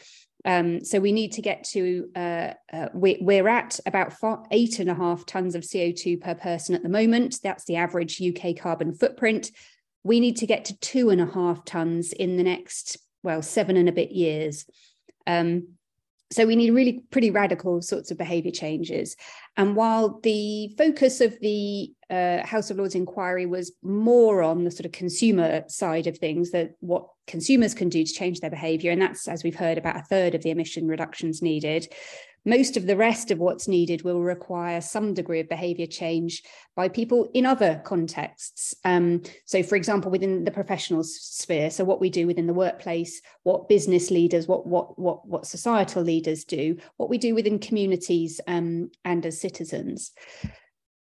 Um, 0.45 0.85
so 0.85 0.99
we 0.99 1.11
need 1.11 1.31
to 1.33 1.41
get 1.41 1.63
to 1.71 2.09
uh, 2.15 2.53
uh, 2.71 2.89
we, 2.93 3.17
we're 3.19 3.47
at 3.47 3.79
about 3.85 4.13
four, 4.13 4.43
eight 4.51 4.79
and 4.79 4.89
a 4.89 4.93
half 4.93 5.25
tons 5.25 5.55
of 5.55 5.63
CO2 5.63 6.21
per 6.21 6.35
person 6.35 6.75
at 6.75 6.83
the 6.83 6.89
moment. 6.89 7.39
That's 7.43 7.65
the 7.65 7.77
average 7.77 8.21
UK 8.21 8.55
carbon 8.55 8.93
footprint. 8.93 9.51
We 10.03 10.19
need 10.19 10.37
to 10.37 10.45
get 10.45 10.65
to 10.65 10.79
two 10.79 11.09
and 11.09 11.19
a 11.19 11.25
half 11.25 11.65
tons 11.65 12.13
in 12.13 12.37
the 12.37 12.43
next 12.43 12.97
well 13.23 13.41
seven 13.41 13.75
and 13.75 13.89
a 13.89 13.93
bit 13.93 14.11
years. 14.11 14.65
Um, 15.25 15.69
so 16.31 16.45
we 16.45 16.55
need 16.55 16.71
really 16.71 17.03
pretty 17.11 17.31
radical 17.31 17.81
sorts 17.81 18.11
of 18.11 18.17
behaviour 18.17 18.51
changes. 18.51 19.15
And 19.57 19.75
while 19.75 20.19
the 20.21 20.73
focus 20.77 21.21
of 21.21 21.39
the 21.39 21.91
uh, 22.09 22.45
House 22.45 22.69
of 22.69 22.77
Lords 22.77 22.95
inquiry 22.95 23.45
was 23.45 23.71
more 23.81 24.43
on 24.43 24.63
the 24.63 24.71
sort 24.71 24.85
of 24.85 24.91
consumer 24.91 25.63
side 25.67 26.07
of 26.07 26.17
things, 26.17 26.51
that 26.51 26.75
what 26.79 27.07
consumers 27.27 27.73
can 27.73 27.89
do 27.89 28.03
to 28.03 28.13
change 28.13 28.39
their 28.39 28.49
behaviour, 28.49 28.91
and 28.91 29.01
that's, 29.01 29.27
as 29.27 29.43
we've 29.43 29.55
heard, 29.55 29.77
about 29.77 29.97
a 29.97 30.03
third 30.03 30.35
of 30.35 30.43
the 30.43 30.51
emission 30.51 30.87
reductions 30.87 31.41
needed, 31.41 31.87
most 32.45 32.77
of 32.77 32.85
the 32.85 32.95
rest 32.95 33.31
of 33.31 33.39
what's 33.39 33.67
needed 33.67 34.03
will 34.03 34.21
require 34.21 34.79
some 34.79 35.15
degree 35.15 35.39
of 35.39 35.49
behaviour 35.49 35.87
change 35.87 36.43
by 36.75 36.87
people 36.87 37.29
in 37.33 37.45
other 37.45 37.81
contexts. 37.83 38.75
Um, 38.85 39.23
so, 39.45 39.63
for 39.63 39.75
example, 39.75 40.11
within 40.11 40.43
the 40.43 40.51
professional 40.51 41.03
sphere, 41.03 41.71
so 41.71 41.83
what 41.83 41.99
we 41.99 42.11
do 42.11 42.27
within 42.27 42.45
the 42.45 42.53
workplace, 42.53 43.21
what 43.43 43.67
business 43.67 44.11
leaders, 44.11 44.47
what 44.47 44.67
what 44.67 44.97
what 44.99 45.27
what 45.27 45.47
societal 45.47 46.03
leaders 46.03 46.45
do, 46.45 46.77
what 46.97 47.09
we 47.09 47.17
do 47.17 47.33
within 47.33 47.57
communities 47.57 48.39
um, 48.47 48.91
and 49.03 49.25
as 49.25 49.41
citizens. 49.41 50.11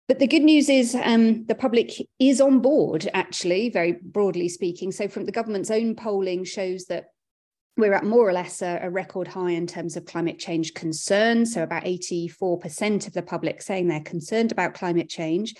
But 0.08 0.20
the 0.20 0.26
good 0.26 0.42
news 0.42 0.70
is 0.70 0.94
um, 0.94 1.44
the 1.44 1.54
public 1.54 1.92
is 2.18 2.40
on 2.40 2.60
board, 2.60 3.08
actually, 3.12 3.68
very 3.68 3.92
broadly 3.92 4.48
speaking. 4.48 4.90
So, 4.90 5.06
from 5.06 5.26
the 5.26 5.32
government's 5.32 5.70
own 5.70 5.94
polling, 5.94 6.44
shows 6.44 6.86
that 6.86 7.08
we're 7.76 7.92
at 7.92 8.04
more 8.04 8.26
or 8.26 8.32
less 8.32 8.62
a, 8.62 8.80
a, 8.82 8.90
record 8.90 9.28
high 9.28 9.50
in 9.50 9.66
terms 9.66 9.96
of 9.96 10.06
climate 10.06 10.38
change 10.38 10.72
concern. 10.72 11.44
So, 11.44 11.62
about 11.62 11.84
84% 11.84 13.06
of 13.06 13.12
the 13.12 13.22
public 13.22 13.60
saying 13.60 13.88
they're 13.88 14.00
concerned 14.00 14.50
about 14.50 14.72
climate 14.72 15.10
change. 15.10 15.54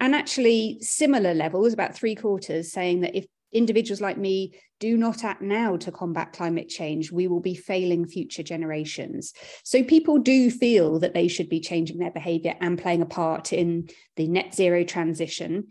And 0.00 0.14
actually, 0.14 0.78
similar 0.80 1.34
levels, 1.34 1.74
about 1.74 1.94
three 1.94 2.14
quarters, 2.14 2.72
saying 2.72 3.02
that 3.02 3.14
if 3.14 3.26
individuals 3.52 4.00
like 4.00 4.18
me 4.18 4.54
do 4.80 4.96
not 4.96 5.24
act 5.24 5.42
now 5.42 5.76
to 5.76 5.92
combat 5.92 6.32
climate 6.32 6.68
change, 6.68 7.12
we 7.12 7.28
will 7.28 7.40
be 7.40 7.54
failing 7.54 8.06
future 8.06 8.42
generations. 8.42 9.32
So, 9.62 9.82
people 9.82 10.18
do 10.18 10.50
feel 10.50 10.98
that 11.00 11.14
they 11.14 11.28
should 11.28 11.48
be 11.48 11.60
changing 11.60 11.98
their 11.98 12.10
behavior 12.10 12.54
and 12.60 12.78
playing 12.78 13.02
a 13.02 13.06
part 13.06 13.52
in 13.52 13.88
the 14.16 14.28
net 14.28 14.54
zero 14.54 14.84
transition. 14.84 15.68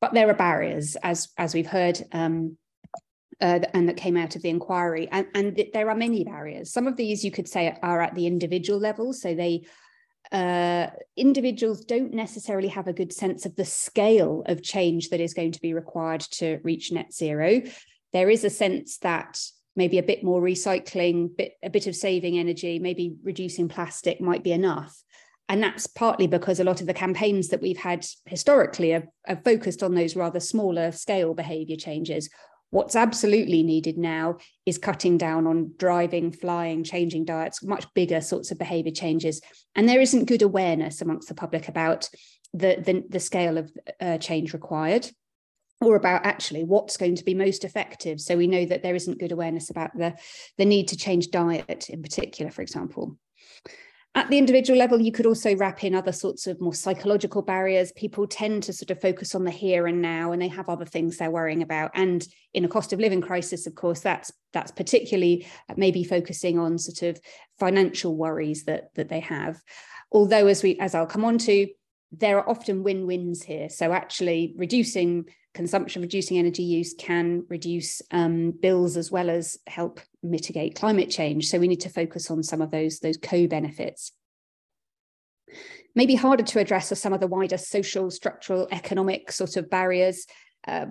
But 0.00 0.14
there 0.14 0.30
are 0.30 0.34
barriers, 0.34 0.96
as, 1.02 1.28
as 1.36 1.54
we've 1.54 1.66
heard. 1.66 2.00
Um, 2.12 2.56
uh, 3.40 3.60
and 3.72 3.88
that 3.88 3.96
came 3.96 4.16
out 4.16 4.34
of 4.34 4.42
the 4.42 4.48
inquiry. 4.48 5.08
And, 5.12 5.26
and 5.32 5.54
th- 5.54 5.70
there 5.72 5.88
are 5.90 5.94
many 5.94 6.24
barriers. 6.24 6.72
Some 6.72 6.88
of 6.88 6.96
these 6.96 7.24
you 7.24 7.30
could 7.30 7.46
say 7.46 7.76
are 7.82 8.02
at 8.02 8.16
the 8.16 8.26
individual 8.26 8.80
level. 8.80 9.12
So 9.12 9.32
they 9.34 9.64
uh, 10.32 10.88
individuals 11.16 11.84
don't 11.84 12.12
necessarily 12.12 12.68
have 12.68 12.86
a 12.86 12.92
good 12.92 13.12
sense 13.12 13.46
of 13.46 13.56
the 13.56 13.64
scale 13.64 14.42
of 14.46 14.62
change 14.62 15.10
that 15.10 15.20
is 15.20 15.34
going 15.34 15.52
to 15.52 15.60
be 15.60 15.74
required 15.74 16.20
to 16.20 16.60
reach 16.62 16.92
net 16.92 17.12
zero. 17.12 17.62
There 18.12 18.30
is 18.30 18.44
a 18.44 18.50
sense 18.50 18.98
that 18.98 19.40
maybe 19.76 19.98
a 19.98 20.02
bit 20.02 20.24
more 20.24 20.42
recycling, 20.42 21.34
bit, 21.36 21.52
a 21.62 21.70
bit 21.70 21.86
of 21.86 21.94
saving 21.94 22.38
energy, 22.38 22.78
maybe 22.78 23.16
reducing 23.22 23.68
plastic 23.68 24.20
might 24.20 24.42
be 24.42 24.52
enough. 24.52 25.02
And 25.48 25.62
that's 25.62 25.86
partly 25.86 26.26
because 26.26 26.60
a 26.60 26.64
lot 26.64 26.82
of 26.82 26.86
the 26.86 26.94
campaigns 26.94 27.48
that 27.48 27.62
we've 27.62 27.78
had 27.78 28.04
historically 28.26 28.92
are, 28.92 29.08
are 29.26 29.40
focused 29.44 29.82
on 29.82 29.94
those 29.94 30.14
rather 30.14 30.40
smaller 30.40 30.92
scale 30.92 31.32
behaviour 31.32 31.76
changes 31.76 32.28
What's 32.70 32.96
absolutely 32.96 33.62
needed 33.62 33.96
now 33.96 34.38
is 34.66 34.76
cutting 34.76 35.16
down 35.16 35.46
on 35.46 35.72
driving, 35.78 36.32
flying, 36.32 36.84
changing 36.84 37.24
diets, 37.24 37.62
much 37.62 37.86
bigger 37.94 38.20
sorts 38.20 38.50
of 38.50 38.58
behavior 38.58 38.92
changes. 38.92 39.40
And 39.74 39.88
there 39.88 40.00
isn't 40.00 40.26
good 40.26 40.42
awareness 40.42 41.00
amongst 41.00 41.28
the 41.28 41.34
public 41.34 41.68
about 41.68 42.10
the, 42.52 42.76
the, 42.84 43.04
the 43.08 43.20
scale 43.20 43.56
of 43.56 43.72
uh, 44.00 44.18
change 44.18 44.52
required 44.52 45.08
or 45.80 45.96
about 45.96 46.26
actually 46.26 46.64
what's 46.64 46.96
going 46.96 47.14
to 47.16 47.24
be 47.24 47.34
most 47.34 47.64
effective. 47.64 48.20
So 48.20 48.36
we 48.36 48.46
know 48.46 48.66
that 48.66 48.82
there 48.82 48.96
isn't 48.96 49.20
good 49.20 49.32
awareness 49.32 49.70
about 49.70 49.96
the, 49.96 50.14
the 50.58 50.64
need 50.64 50.88
to 50.88 50.96
change 50.96 51.30
diet 51.30 51.88
in 51.88 52.02
particular, 52.02 52.50
for 52.50 52.62
example. 52.62 53.16
At 54.18 54.30
the 54.30 54.38
individual 54.38 54.76
level, 54.76 55.00
you 55.00 55.12
could 55.12 55.26
also 55.26 55.54
wrap 55.54 55.84
in 55.84 55.94
other 55.94 56.10
sorts 56.10 56.48
of 56.48 56.60
more 56.60 56.74
psychological 56.74 57.40
barriers. 57.40 57.92
People 57.92 58.26
tend 58.26 58.64
to 58.64 58.72
sort 58.72 58.90
of 58.90 59.00
focus 59.00 59.32
on 59.36 59.44
the 59.44 59.52
here 59.52 59.86
and 59.86 60.02
now, 60.02 60.32
and 60.32 60.42
they 60.42 60.48
have 60.48 60.68
other 60.68 60.84
things 60.84 61.16
they're 61.16 61.30
worrying 61.30 61.62
about. 61.62 61.92
And 61.94 62.26
in 62.52 62.64
a 62.64 62.68
cost 62.68 62.92
of 62.92 62.98
living 62.98 63.20
crisis, 63.20 63.68
of 63.68 63.76
course, 63.76 64.00
that's 64.00 64.32
that's 64.52 64.72
particularly 64.72 65.46
uh, 65.68 65.74
maybe 65.76 66.02
focusing 66.02 66.58
on 66.58 66.78
sort 66.78 67.08
of 67.08 67.22
financial 67.60 68.16
worries 68.16 68.64
that 68.64 68.92
that 68.96 69.08
they 69.08 69.20
have. 69.20 69.62
Although, 70.10 70.48
as 70.48 70.64
we 70.64 70.76
as 70.80 70.96
I'll 70.96 71.06
come 71.06 71.24
on 71.24 71.38
to, 71.38 71.68
there 72.10 72.38
are 72.38 72.50
often 72.50 72.82
win-wins 72.82 73.44
here. 73.44 73.68
So 73.68 73.92
actually 73.92 74.52
reducing 74.56 75.26
consumption, 75.58 76.02
reducing 76.02 76.38
energy 76.38 76.62
use 76.62 76.94
can 76.96 77.44
reduce 77.48 78.00
um, 78.12 78.52
bills 78.52 78.96
as 78.96 79.10
well 79.10 79.28
as 79.28 79.58
help 79.66 79.98
mitigate 80.22 80.76
climate 80.76 81.10
change. 81.10 81.48
So 81.48 81.58
we 81.58 81.66
need 81.66 81.80
to 81.80 81.88
focus 81.88 82.30
on 82.30 82.44
some 82.44 82.62
of 82.62 82.70
those, 82.70 83.00
those 83.00 83.16
co-benefits. 83.16 84.12
Maybe 85.96 86.14
harder 86.14 86.44
to 86.44 86.60
address 86.60 86.92
are 86.92 86.94
some 86.94 87.12
of 87.12 87.18
the 87.18 87.26
wider 87.26 87.58
social, 87.58 88.08
structural, 88.12 88.68
economic 88.70 89.32
sort 89.32 89.56
of 89.56 89.68
barriers. 89.68 90.26
Uh, 90.66 90.86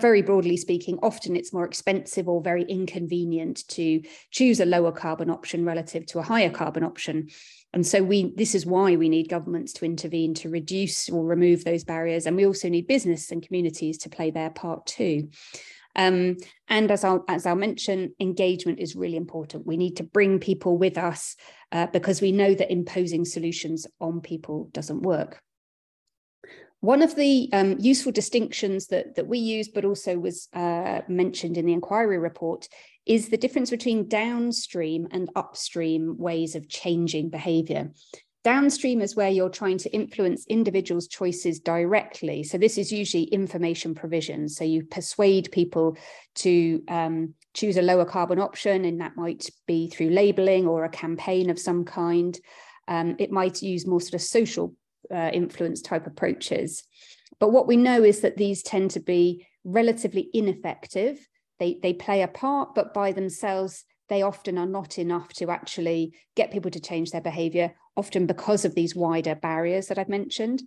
very 0.00 0.22
broadly 0.22 0.56
speaking, 0.56 0.98
often 1.02 1.36
it's 1.36 1.52
more 1.52 1.64
expensive 1.64 2.28
or 2.28 2.42
very 2.42 2.64
inconvenient 2.64 3.66
to 3.68 4.02
choose 4.30 4.58
a 4.58 4.64
lower 4.64 4.92
carbon 4.92 5.30
option 5.30 5.64
relative 5.64 6.06
to 6.06 6.18
a 6.18 6.22
higher 6.22 6.50
carbon 6.50 6.82
option. 6.82 7.28
And 7.72 7.86
so 7.86 8.02
we 8.02 8.32
this 8.36 8.54
is 8.54 8.66
why 8.66 8.96
we 8.96 9.08
need 9.08 9.28
governments 9.28 9.72
to 9.74 9.84
intervene 9.84 10.34
to 10.34 10.48
reduce 10.48 11.08
or 11.08 11.24
remove 11.24 11.64
those 11.64 11.84
barriers. 11.84 12.26
And 12.26 12.36
we 12.36 12.46
also 12.46 12.68
need 12.68 12.86
business 12.86 13.30
and 13.30 13.46
communities 13.46 13.98
to 13.98 14.10
play 14.10 14.30
their 14.30 14.50
part 14.50 14.86
too. 14.86 15.28
Um, 15.94 16.36
and 16.68 16.90
as 16.90 17.04
I'll, 17.04 17.24
as 17.28 17.44
I'll 17.44 17.54
mention, 17.54 18.14
engagement 18.18 18.78
is 18.80 18.96
really 18.96 19.16
important. 19.16 19.66
We 19.66 19.76
need 19.76 19.96
to 19.98 20.04
bring 20.04 20.38
people 20.38 20.78
with 20.78 20.96
us 20.96 21.36
uh, 21.70 21.86
because 21.86 22.20
we 22.20 22.32
know 22.32 22.54
that 22.54 22.72
imposing 22.72 23.24
solutions 23.24 23.86
on 24.00 24.20
people 24.20 24.70
doesn't 24.72 25.02
work. 25.02 25.42
One 26.82 27.00
of 27.00 27.14
the 27.14 27.48
um, 27.52 27.76
useful 27.78 28.10
distinctions 28.10 28.88
that, 28.88 29.14
that 29.14 29.28
we 29.28 29.38
use, 29.38 29.68
but 29.68 29.84
also 29.84 30.18
was 30.18 30.48
uh, 30.52 31.02
mentioned 31.06 31.56
in 31.56 31.64
the 31.64 31.72
inquiry 31.72 32.18
report, 32.18 32.68
is 33.06 33.28
the 33.28 33.36
difference 33.36 33.70
between 33.70 34.08
downstream 34.08 35.06
and 35.12 35.30
upstream 35.36 36.18
ways 36.18 36.56
of 36.56 36.68
changing 36.68 37.30
behaviour. 37.30 37.92
Downstream 38.42 39.00
is 39.00 39.14
where 39.14 39.30
you're 39.30 39.48
trying 39.48 39.78
to 39.78 39.94
influence 39.94 40.44
individuals' 40.48 41.06
choices 41.06 41.60
directly. 41.60 42.42
So, 42.42 42.58
this 42.58 42.76
is 42.76 42.90
usually 42.90 43.24
information 43.26 43.94
provision. 43.94 44.48
So, 44.48 44.64
you 44.64 44.84
persuade 44.84 45.52
people 45.52 45.96
to 46.38 46.82
um, 46.88 47.34
choose 47.54 47.76
a 47.76 47.82
lower 47.82 48.04
carbon 48.04 48.40
option, 48.40 48.84
and 48.84 49.00
that 49.00 49.16
might 49.16 49.48
be 49.68 49.88
through 49.88 50.10
labeling 50.10 50.66
or 50.66 50.84
a 50.84 50.88
campaign 50.88 51.48
of 51.48 51.60
some 51.60 51.84
kind. 51.84 52.36
Um, 52.88 53.14
it 53.20 53.30
might 53.30 53.62
use 53.62 53.86
more 53.86 54.00
sort 54.00 54.14
of 54.14 54.22
social 54.22 54.74
uh, 55.10 55.30
influence 55.32 55.80
type 55.82 56.06
approaches. 56.06 56.84
But 57.38 57.50
what 57.50 57.66
we 57.66 57.76
know 57.76 58.02
is 58.02 58.20
that 58.20 58.36
these 58.36 58.62
tend 58.62 58.92
to 58.92 59.00
be 59.00 59.46
relatively 59.64 60.28
ineffective. 60.32 61.26
They, 61.58 61.78
they 61.82 61.92
play 61.92 62.22
a 62.22 62.28
part, 62.28 62.74
but 62.74 62.94
by 62.94 63.12
themselves, 63.12 63.84
they 64.08 64.22
often 64.22 64.58
are 64.58 64.66
not 64.66 64.98
enough 64.98 65.32
to 65.34 65.50
actually 65.50 66.14
get 66.36 66.50
people 66.50 66.70
to 66.70 66.80
change 66.80 67.10
their 67.10 67.20
behavior, 67.20 67.74
often 67.96 68.26
because 68.26 68.64
of 68.64 68.74
these 68.74 68.94
wider 68.94 69.34
barriers 69.34 69.86
that 69.86 69.98
I've 69.98 70.08
mentioned. 70.08 70.62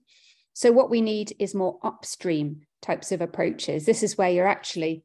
So, 0.53 0.71
what 0.71 0.89
we 0.89 1.01
need 1.01 1.35
is 1.37 1.53
more 1.53 1.79
upstream 1.83 2.61
types 2.81 3.11
of 3.11 3.21
approaches. 3.21 3.85
This 3.85 4.03
is 4.03 4.17
where 4.17 4.29
you're 4.29 4.47
actually 4.47 5.03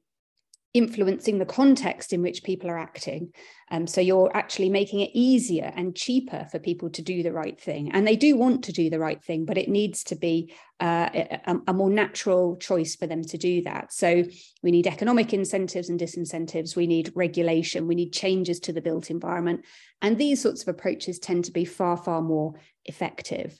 influencing 0.72 1.38
the 1.38 1.44
context 1.44 2.12
in 2.12 2.22
which 2.22 2.44
people 2.44 2.70
are 2.70 2.78
acting. 2.78 3.33
Um, 3.72 3.87
so 3.87 4.00
you're 4.00 4.30
actually 4.37 4.68
making 4.68 5.00
it 5.00 5.11
easier 5.14 5.72
and 5.74 5.96
cheaper 5.96 6.46
for 6.50 6.59
people 6.59 6.90
to 6.90 7.02
do 7.02 7.22
the 7.22 7.33
right 7.33 7.61
thing. 7.61 7.90
And 7.92 8.06
they 8.06 8.16
do 8.16 8.37
want 8.37 8.64
to 8.64 8.72
do 8.72 8.88
the 8.88 8.98
right 8.98 9.22
thing, 9.22 9.44
but 9.44 9.59
it 9.59 9.68
needs 9.68 10.04
to 10.04 10.16
be 10.16 10.54
uh, 10.80 11.11
a, 11.12 11.56
a, 11.66 11.72
more 11.72 11.90
natural 11.90 12.56
choice 12.56 12.96
for 12.96 13.06
them 13.06 13.22
to 13.22 13.37
do 13.37 13.62
that. 13.62 13.92
So 13.92 14.24
we 14.62 14.70
need 14.70 14.87
economic 14.87 15.35
incentives 15.35 15.88
and 15.88 16.00
disincentives. 16.00 16.76
We 16.76 16.87
need 16.87 17.12
regulation. 17.14 17.87
We 17.87 17.96
need 17.96 18.12
changes 18.12 18.61
to 18.61 18.72
the 18.72 18.80
built 18.80 19.11
environment. 19.11 19.64
And 20.00 20.16
these 20.16 20.40
sorts 20.40 20.62
of 20.62 20.68
approaches 20.68 21.18
tend 21.18 21.44
to 21.46 21.52
be 21.52 21.64
far, 21.64 21.96
far 21.96 22.22
more 22.22 22.54
effective. 22.87 23.59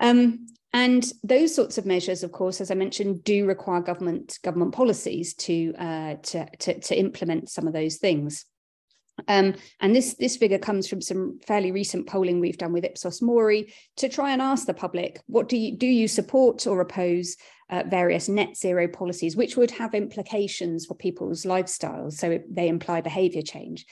Um, 0.00 0.46
and 0.72 1.04
those 1.22 1.54
sorts 1.54 1.76
of 1.78 1.86
measures, 1.86 2.22
of 2.22 2.32
course, 2.32 2.60
as 2.60 2.70
I 2.70 2.74
mentioned, 2.74 3.24
do 3.24 3.46
require 3.46 3.80
government 3.80 4.38
government 4.42 4.74
policies 4.74 5.34
to 5.34 5.74
uh, 5.78 6.14
to, 6.14 6.46
to, 6.60 6.80
to 6.80 6.98
implement 6.98 7.50
some 7.50 7.66
of 7.66 7.74
those 7.74 7.96
things. 7.96 8.46
Um, 9.28 9.54
and 9.80 9.94
this 9.94 10.14
this 10.14 10.36
figure 10.36 10.58
comes 10.58 10.88
from 10.88 11.02
some 11.02 11.38
fairly 11.46 11.70
recent 11.70 12.06
polling 12.06 12.40
we've 12.40 12.56
done 12.56 12.72
with 12.72 12.84
Ipsos 12.84 13.20
Mori 13.20 13.72
to 13.96 14.08
try 14.08 14.32
and 14.32 14.40
ask 14.40 14.66
the 14.66 14.74
public, 14.74 15.20
what 15.26 15.48
do 15.48 15.56
you 15.56 15.76
do 15.76 15.86
you 15.86 16.08
support 16.08 16.66
or 16.66 16.80
oppose 16.80 17.36
uh, 17.68 17.82
various 17.86 18.28
net 18.28 18.56
zero 18.56 18.88
policies, 18.88 19.36
which 19.36 19.56
would 19.56 19.70
have 19.70 19.94
implications 19.94 20.86
for 20.86 20.94
people's 20.94 21.44
lifestyles? 21.44 22.14
So 22.14 22.40
they 22.50 22.68
imply 22.68 23.02
behaviour 23.02 23.42
change. 23.42 23.84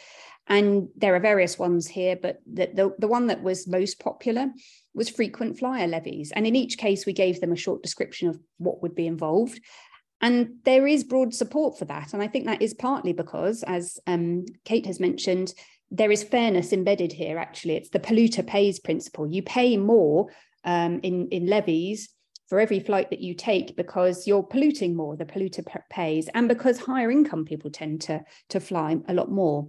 And 0.46 0.88
there 0.96 1.14
are 1.14 1.20
various 1.20 1.58
ones 1.58 1.86
here, 1.86 2.16
but 2.20 2.40
the, 2.52 2.70
the, 2.74 2.94
the 2.98 3.08
one 3.08 3.28
that 3.28 3.42
was 3.42 3.68
most 3.68 4.00
popular 4.00 4.48
was 4.94 5.08
frequent 5.08 5.58
flyer 5.58 5.86
levies. 5.86 6.32
And 6.34 6.46
in 6.46 6.56
each 6.56 6.76
case, 6.76 7.06
we 7.06 7.12
gave 7.12 7.40
them 7.40 7.52
a 7.52 7.56
short 7.56 7.82
description 7.82 8.28
of 8.28 8.40
what 8.58 8.82
would 8.82 8.94
be 8.94 9.06
involved. 9.06 9.60
And 10.20 10.56
there 10.64 10.86
is 10.86 11.04
broad 11.04 11.32
support 11.32 11.78
for 11.78 11.84
that. 11.86 12.12
And 12.12 12.22
I 12.22 12.26
think 12.26 12.46
that 12.46 12.62
is 12.62 12.74
partly 12.74 13.12
because, 13.12 13.62
as 13.62 13.98
um, 14.06 14.44
Kate 14.64 14.86
has 14.86 15.00
mentioned, 15.00 15.54
there 15.90 16.10
is 16.10 16.22
fairness 16.22 16.72
embedded 16.72 17.12
here, 17.12 17.38
actually. 17.38 17.76
It's 17.76 17.90
the 17.90 18.00
polluter 18.00 18.46
pays 18.46 18.78
principle. 18.78 19.26
You 19.32 19.42
pay 19.42 19.76
more 19.76 20.28
um, 20.64 21.00
in, 21.02 21.28
in 21.28 21.46
levies 21.46 22.10
for 22.48 22.60
every 22.60 22.80
flight 22.80 23.10
that 23.10 23.20
you 23.20 23.32
take 23.32 23.76
because 23.76 24.26
you're 24.26 24.42
polluting 24.42 24.94
more, 24.96 25.16
the 25.16 25.24
polluter 25.24 25.64
pays, 25.88 26.28
and 26.34 26.48
because 26.48 26.78
higher 26.78 27.10
income 27.10 27.44
people 27.44 27.70
tend 27.70 28.00
to, 28.02 28.22
to 28.48 28.60
fly 28.60 28.96
a 29.08 29.14
lot 29.14 29.30
more. 29.30 29.68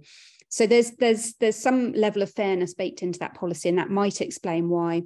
So 0.52 0.66
there's 0.66 0.90
there's 0.98 1.32
there's 1.40 1.56
some 1.56 1.92
level 1.92 2.20
of 2.20 2.30
fairness 2.30 2.74
baked 2.74 3.02
into 3.02 3.18
that 3.20 3.34
policy, 3.34 3.70
and 3.70 3.78
that 3.78 3.88
might 3.88 4.20
explain 4.20 4.68
why 4.68 5.02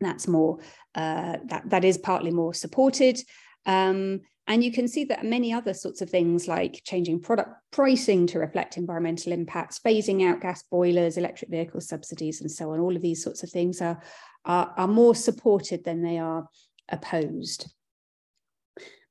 that's 0.00 0.26
more 0.26 0.58
uh, 0.96 1.36
that 1.44 1.62
that 1.66 1.84
is 1.84 1.98
partly 1.98 2.32
more 2.32 2.52
supported. 2.52 3.20
Um, 3.64 4.22
and 4.48 4.64
you 4.64 4.72
can 4.72 4.88
see 4.88 5.04
that 5.04 5.24
many 5.24 5.52
other 5.52 5.72
sorts 5.72 6.00
of 6.00 6.10
things 6.10 6.48
like 6.48 6.82
changing 6.84 7.20
product 7.20 7.50
pricing 7.70 8.26
to 8.26 8.40
reflect 8.40 8.76
environmental 8.76 9.30
impacts, 9.30 9.78
phasing 9.78 10.28
out 10.28 10.40
gas 10.40 10.64
boilers, 10.68 11.16
electric 11.16 11.52
vehicle 11.52 11.80
subsidies, 11.80 12.40
and 12.40 12.50
so 12.50 12.72
on. 12.72 12.80
All 12.80 12.96
of 12.96 13.02
these 13.02 13.22
sorts 13.22 13.44
of 13.44 13.50
things 13.50 13.80
are, 13.80 14.02
are, 14.44 14.74
are 14.76 14.88
more 14.88 15.14
supported 15.14 15.84
than 15.84 16.02
they 16.02 16.18
are 16.18 16.48
opposed. 16.88 17.72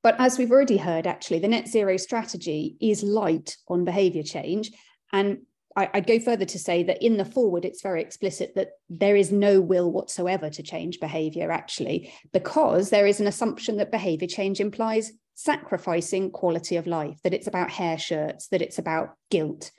But 0.04 0.16
as 0.20 0.38
we've 0.38 0.52
already 0.52 0.76
heard, 0.76 1.08
actually, 1.08 1.40
the 1.40 1.48
net 1.48 1.70
zero 1.70 1.96
strategy 1.96 2.76
is 2.82 3.04
light 3.04 3.56
on 3.70 3.86
behaviour 3.86 4.24
change. 4.24 4.72
And 5.14 5.44
I, 5.76 5.90
would 5.94 6.08
go 6.08 6.20
further 6.20 6.46
to 6.46 6.60
say 6.60 6.84
that 6.84 7.04
in 7.04 7.18
the 7.18 7.26
forward, 7.26 7.66
it's 7.66 7.82
very 7.82 8.02
explicit 8.02 8.56
that 8.56 8.72
there 8.90 9.16
is 9.16 9.32
no 9.32 9.62
will 9.62 9.92
whatsoever 9.92 10.50
to 10.50 10.64
change 10.64 11.00
behavior, 11.00 11.52
actually, 11.52 12.12
because 12.34 12.90
there 12.90 13.08
is 13.08 13.20
an 13.20 13.28
assumption 13.28 13.78
that 13.78 13.92
behavior 13.92 14.28
change 14.28 14.60
implies 14.60 15.12
sacrificing 15.34 16.30
quality 16.32 16.76
of 16.76 16.88
life, 16.88 17.20
that 17.24 17.34
it's 17.34 17.48
about 17.48 17.72
hair 17.72 17.98
shirts, 17.98 18.48
that 18.48 18.62
it's 18.62 18.80
about 18.80 19.16
guilt, 19.30 19.72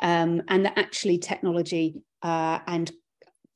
um, 0.00 0.42
and 0.48 0.64
that 0.64 0.78
actually 0.78 1.18
technology 1.18 2.02
uh, 2.22 2.58
and 2.66 2.92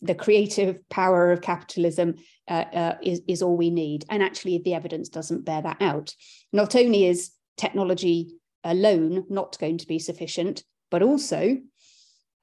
the 0.03 0.14
creative 0.14 0.87
power 0.90 1.33
of 1.33 1.40
capitalism 1.40 2.14
uh, 2.49 2.64
uh, 2.73 2.97
is, 3.03 3.23
is 3.27 3.42
all 3.42 3.57
we 3.57 3.70
need. 3.70 4.05
And 4.11 4.23
actually, 4.23 4.59
the 4.59 4.75
evidence 4.75 5.09
doesn't 5.09 5.44
bear 5.44 5.62
that 5.62 5.81
out. 5.81 6.14
Not 6.53 6.75
only 6.75 7.07
is 7.07 7.31
technology 7.57 8.35
alone 8.62 9.25
not 9.29 9.59
going 9.59 9.79
to 9.79 9.87
be 9.87 9.99
sufficient, 9.99 10.62
but 10.90 11.03
also 11.03 11.57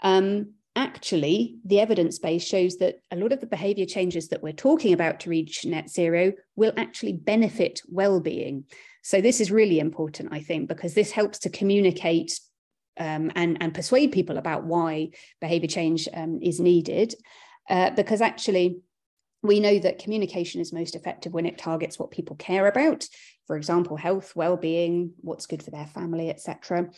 um, 0.02 0.54
actually, 0.76 1.58
the 1.66 1.80
evidence 1.80 2.20
base 2.20 2.44
shows 2.44 2.78
that 2.78 2.96
a 3.12 3.16
lot 3.16 3.32
of 3.32 3.40
the 3.40 3.48
behavior 3.48 3.86
changes 3.86 4.30
that 4.30 4.42
we're 4.42 4.54
talking 4.54 4.94
about 4.94 5.20
to 5.22 5.30
reach 5.30 5.66
net 5.66 5.90
zero 5.90 6.34
will 6.56 6.74
actually 6.78 7.14
benefit 7.14 7.82
well-being. 7.90 8.66
So 9.04 9.20
this 9.20 9.42
is 9.42 9.52
really 9.52 9.80
important, 9.80 10.30
I 10.32 10.42
think, 10.42 10.70
because 10.70 10.94
this 10.94 11.12
helps 11.12 11.40
to 11.40 11.50
communicate 11.50 12.40
um, 12.98 13.32
and, 13.36 13.58
and 13.62 13.74
persuade 13.74 14.12
people 14.12 14.38
about 14.38 14.66
why 14.66 15.10
behavior 15.40 15.68
change 15.68 16.08
um, 16.14 16.40
is 16.42 16.60
needed. 16.60 17.16
Uh, 17.70 17.92
because 17.92 18.22
actually, 18.22 18.82
we 19.44 19.60
know 19.60 19.80
that 19.80 20.00
communication 20.00 20.62
is 20.62 20.72
most 20.72 20.96
effective 20.96 21.34
when 21.34 21.46
it 21.46 21.58
targets 21.58 21.98
what 21.98 22.12
people 22.12 22.36
care 22.36 22.68
about 22.68 23.08
for 23.48 23.58
example 23.58 23.98
health 23.98 24.36
well-being 24.36 25.14
what's 25.22 25.48
good 25.48 25.64
for 25.64 25.72
their 25.72 25.88
family 25.88 26.30
etc 26.30 26.90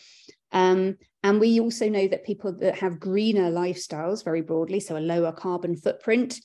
um, 0.54 0.96
and 1.22 1.40
we 1.40 1.60
also 1.60 1.88
know 1.88 2.06
that 2.08 2.24
people 2.24 2.52
that 2.60 2.76
have 2.76 3.00
greener 3.00 3.50
lifestyles, 3.50 4.24
very 4.24 4.40
broadly, 4.40 4.80
so 4.80 4.96
a 4.96 4.98
lower 4.98 5.32
carbon 5.32 5.76
footprint, 5.76 6.40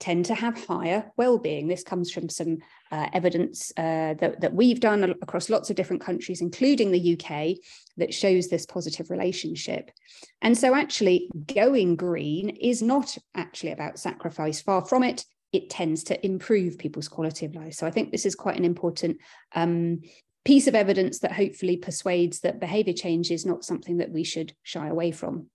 tend 0.00 0.24
to 0.24 0.34
have 0.34 0.66
higher 0.66 1.12
well-being. 1.16 1.68
This 1.68 1.84
comes 1.84 2.10
from 2.10 2.28
some 2.28 2.58
uh, 2.90 3.08
evidence 3.12 3.70
uh, 3.76 4.14
that, 4.14 4.40
that 4.40 4.54
we've 4.54 4.80
done 4.80 5.04
across 5.22 5.48
lots 5.48 5.70
of 5.70 5.76
different 5.76 6.02
countries, 6.02 6.40
including 6.40 6.90
the 6.90 7.12
UK, 7.12 7.56
that 7.98 8.12
shows 8.12 8.48
this 8.48 8.66
positive 8.66 9.10
relationship. 9.10 9.92
And 10.40 10.58
so 10.58 10.74
actually 10.74 11.30
going 11.54 11.94
green 11.94 12.48
is 12.48 12.82
not 12.82 13.16
actually 13.36 13.70
about 13.70 13.98
sacrifice, 13.98 14.60
far 14.60 14.84
from 14.84 15.04
it. 15.04 15.24
It 15.52 15.70
tends 15.70 16.02
to 16.04 16.26
improve 16.26 16.78
people's 16.78 17.08
quality 17.08 17.46
of 17.46 17.54
life. 17.54 17.74
So 17.74 17.86
I 17.86 17.90
think 17.90 18.10
this 18.10 18.26
is 18.26 18.34
quite 18.34 18.58
an 18.58 18.64
important 18.64 19.18
um, 19.54 20.00
piece 20.44 20.66
of 20.66 20.74
evidence 20.74 21.20
that 21.20 21.32
hopefully 21.32 21.76
persuades 21.76 22.40
that 22.40 22.60
behavior 22.60 22.94
change 22.94 23.30
is 23.30 23.46
not 23.46 23.64
something 23.64 23.98
that 23.98 24.10
we 24.10 24.24
should 24.24 24.54
shy 24.62 24.88
away 24.88 25.10
from. 25.10 25.46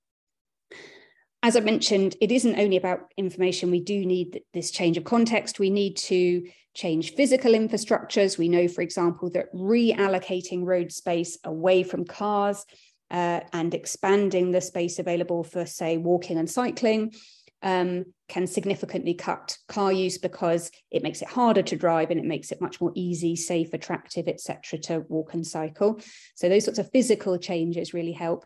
As 1.43 1.55
I 1.55 1.59
mentioned, 1.59 2.15
it 2.19 2.31
isn't 2.31 2.59
only 2.59 2.77
about 2.77 3.11
information. 3.15 3.69
We 3.71 3.79
do 3.79 4.05
need 4.05 4.41
this 4.53 4.71
change 4.71 4.97
of 4.97 5.03
context. 5.03 5.59
We 5.59 5.69
need 5.69 5.97
to 5.97 6.47
change 6.73 7.13
physical 7.13 7.51
infrastructures. 7.51 8.37
We 8.37 8.49
know, 8.49 8.67
for 8.67 8.81
example, 8.81 9.29
that 9.31 9.53
reallocating 9.53 10.63
road 10.65 10.91
space 10.91 11.37
away 11.43 11.83
from 11.83 12.05
cars 12.05 12.65
uh, 13.11 13.41
and 13.53 13.73
expanding 13.73 14.51
the 14.51 14.61
space 14.61 14.99
available 14.99 15.43
for, 15.43 15.65
say, 15.65 15.97
walking 15.97 16.37
and 16.37 16.49
cycling 16.49 17.13
um, 17.63 18.05
can 18.27 18.45
significantly 18.45 19.13
cut 19.13 19.57
car 19.67 19.91
use 19.91 20.17
because 20.17 20.69
it 20.91 21.03
makes 21.03 21.21
it 21.21 21.27
harder 21.27 21.61
to 21.63 21.75
drive 21.75 22.11
and 22.11 22.19
it 22.19 22.25
makes 22.25 22.51
it 22.51 22.61
much 22.61 22.79
more 22.79 22.91
easy, 22.95 23.35
safe, 23.35 23.73
attractive, 23.73 24.27
etc., 24.27 24.79
to 24.79 24.99
walk 25.07 25.33
and 25.33 25.45
cycle. 25.45 25.99
So 26.35 26.49
those 26.49 26.65
sorts 26.65 26.79
of 26.79 26.91
physical 26.91 27.37
changes 27.37 27.93
really 27.93 28.11
help. 28.11 28.45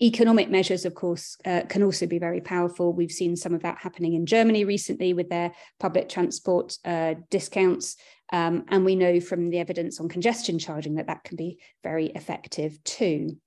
Economic 0.00 0.48
measures, 0.48 0.84
of 0.84 0.94
course, 0.94 1.36
uh, 1.44 1.62
can 1.68 1.82
also 1.82 2.06
be 2.06 2.20
very 2.20 2.40
powerful. 2.40 2.92
We've 2.92 3.10
seen 3.10 3.34
some 3.34 3.52
of 3.52 3.62
that 3.62 3.78
happening 3.78 4.14
in 4.14 4.26
Germany 4.26 4.64
recently 4.64 5.12
with 5.12 5.28
their 5.28 5.52
public 5.80 6.08
transport 6.08 6.78
uh, 6.84 7.14
discounts. 7.30 7.96
Um, 8.32 8.64
and 8.68 8.84
we 8.84 8.94
know 8.94 9.20
from 9.20 9.50
the 9.50 9.58
evidence 9.58 9.98
on 9.98 10.08
congestion 10.08 10.58
charging 10.58 10.96
that 10.96 11.08
that 11.08 11.24
can 11.24 11.36
be 11.36 11.58
very 11.82 12.06
effective 12.06 12.82
too. 12.84 13.38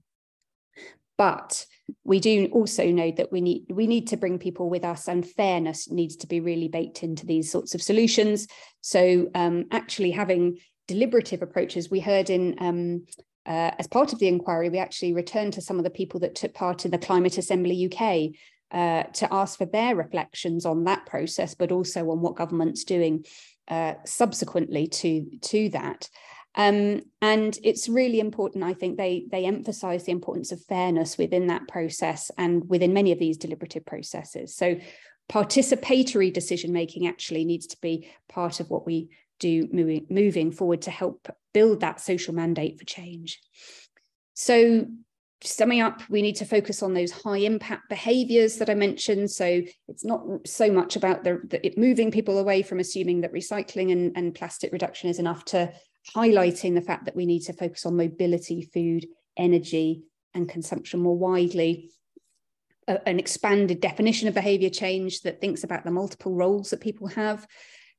But 1.18 1.66
we 2.04 2.20
do 2.20 2.48
also 2.52 2.86
know 2.88 3.12
that 3.12 3.32
we 3.32 3.42
need 3.42 3.66
we 3.70 3.88
need 3.88 4.08
to 4.08 4.18
bring 4.18 4.40
people 4.40 4.70
with 4.70 4.84
us, 4.84 5.08
and 5.08 5.28
fairness 5.28 5.90
needs 5.90 6.16
to 6.18 6.28
be 6.28 6.40
really 6.40 6.68
baked 6.68 7.04
into 7.04 7.26
these 7.26 7.52
sorts 7.52 7.76
of 7.76 7.82
solutions. 7.82 8.48
So 8.82 9.30
um, 9.36 9.66
actually 9.72 10.12
having 10.12 10.58
deliberative 10.88 11.42
approaches, 11.42 11.90
we 11.90 12.00
heard 12.00 12.30
in 12.30 12.56
um, 12.60 13.06
uh, 13.46 13.72
as 13.80 13.88
part 13.88 14.14
of 14.14 14.20
the 14.20 14.28
inquiry, 14.28 14.70
we 14.70 14.78
actually 14.78 15.14
returned 15.14 15.54
to 15.54 15.62
some 15.62 15.78
of 15.78 15.84
the 15.84 15.90
people 15.90 16.20
that 16.20 16.36
took 16.36 16.54
part 16.54 16.86
in 16.86 16.92
the 16.92 16.98
Climate 16.98 17.38
Assembly 17.38 17.92
UK 17.92 18.36
uh, 18.72 19.04
to 19.14 19.34
ask 19.34 19.58
for 19.58 19.66
their 19.66 19.96
reflections 19.96 20.66
on 20.66 20.84
that 20.84 21.06
process, 21.06 21.56
but 21.56 21.72
also 21.72 22.10
on 22.12 22.22
what 22.22 22.36
government's 22.36 22.84
doing 22.84 23.26
uh, 23.68 23.96
subsequently 24.06 24.88
to, 24.88 25.26
to 25.42 25.70
that. 25.70 26.08
Um, 26.56 27.02
and 27.22 27.58
it's 27.64 27.88
really 27.88 28.20
important, 28.20 28.64
I 28.64 28.74
think 28.74 28.98
they, 28.98 29.26
they 29.32 29.46
emphasize 29.46 30.04
the 30.04 30.12
importance 30.12 30.52
of 30.52 30.64
fairness 30.66 31.18
within 31.18 31.48
that 31.48 31.68
process 31.68 32.30
and 32.38 32.68
within 32.70 32.94
many 32.94 33.12
of 33.12 33.20
these 33.20 33.38
deliberative 33.38 33.86
processes. 33.86 34.56
So 34.56 34.78
participatory 35.32 36.34
decision 36.34 36.74
making 36.74 37.08
actually 37.08 37.46
needs 37.46 37.68
to 37.68 37.78
be 37.82 38.10
part 38.28 38.60
of 38.60 38.70
what 38.70 38.86
we 38.86 39.10
do 39.40 39.70
moving, 39.72 40.06
moving 40.10 40.52
forward 40.52 40.82
to 40.84 40.92
help 40.92 41.28
build 41.54 41.80
that 41.80 42.02
social 42.02 42.34
mandate 42.34 42.78
for 42.78 42.86
change. 42.86 43.40
So 44.34 44.88
summing 45.44 45.82
up, 45.82 46.02
we 46.10 46.22
need 46.22 46.36
to 46.36 46.46
focus 46.46 46.84
on 46.84 46.94
those 46.94 47.12
high 47.12 47.38
impact 47.38 47.90
behaviors 47.90 48.58
that 48.58 48.70
I 48.70 48.76
mentioned. 48.76 49.32
So 49.32 49.62
it's 49.88 50.06
not 50.06 50.22
so 50.46 50.72
much 50.72 50.96
about 50.96 51.24
the, 51.24 51.42
the 51.48 51.66
it 51.66 51.78
moving 51.78 52.12
people 52.12 52.38
away 52.38 52.62
from 52.62 52.80
assuming 52.80 53.22
that 53.22 53.34
recycling 53.34 53.92
and, 53.92 54.12
and 54.16 54.36
plastic 54.36 54.72
reduction 54.72 55.10
is 55.10 55.18
enough 55.18 55.46
to 55.46 55.72
highlighting 56.16 56.76
the 56.76 56.82
fact 56.82 57.06
that 57.06 57.16
we 57.16 57.26
need 57.26 57.42
to 57.42 57.54
focus 57.54 57.86
on 57.86 57.96
mobility, 57.98 58.70
food, 58.74 59.08
energy, 59.38 60.04
and 60.34 60.50
consumption 60.50 61.00
more 61.00 61.18
widely. 61.18 61.92
A, 62.88 63.08
an 63.08 63.20
expanded 63.20 63.80
definition 63.80 64.28
of 64.28 64.34
behavior 64.34 64.70
change 64.70 65.22
that 65.22 65.40
thinks 65.40 65.64
about 65.64 65.84
the 65.84 65.92
multiple 65.92 66.34
roles 66.34 66.72
that 66.72 66.82
people 66.82 67.08
have 67.08 67.46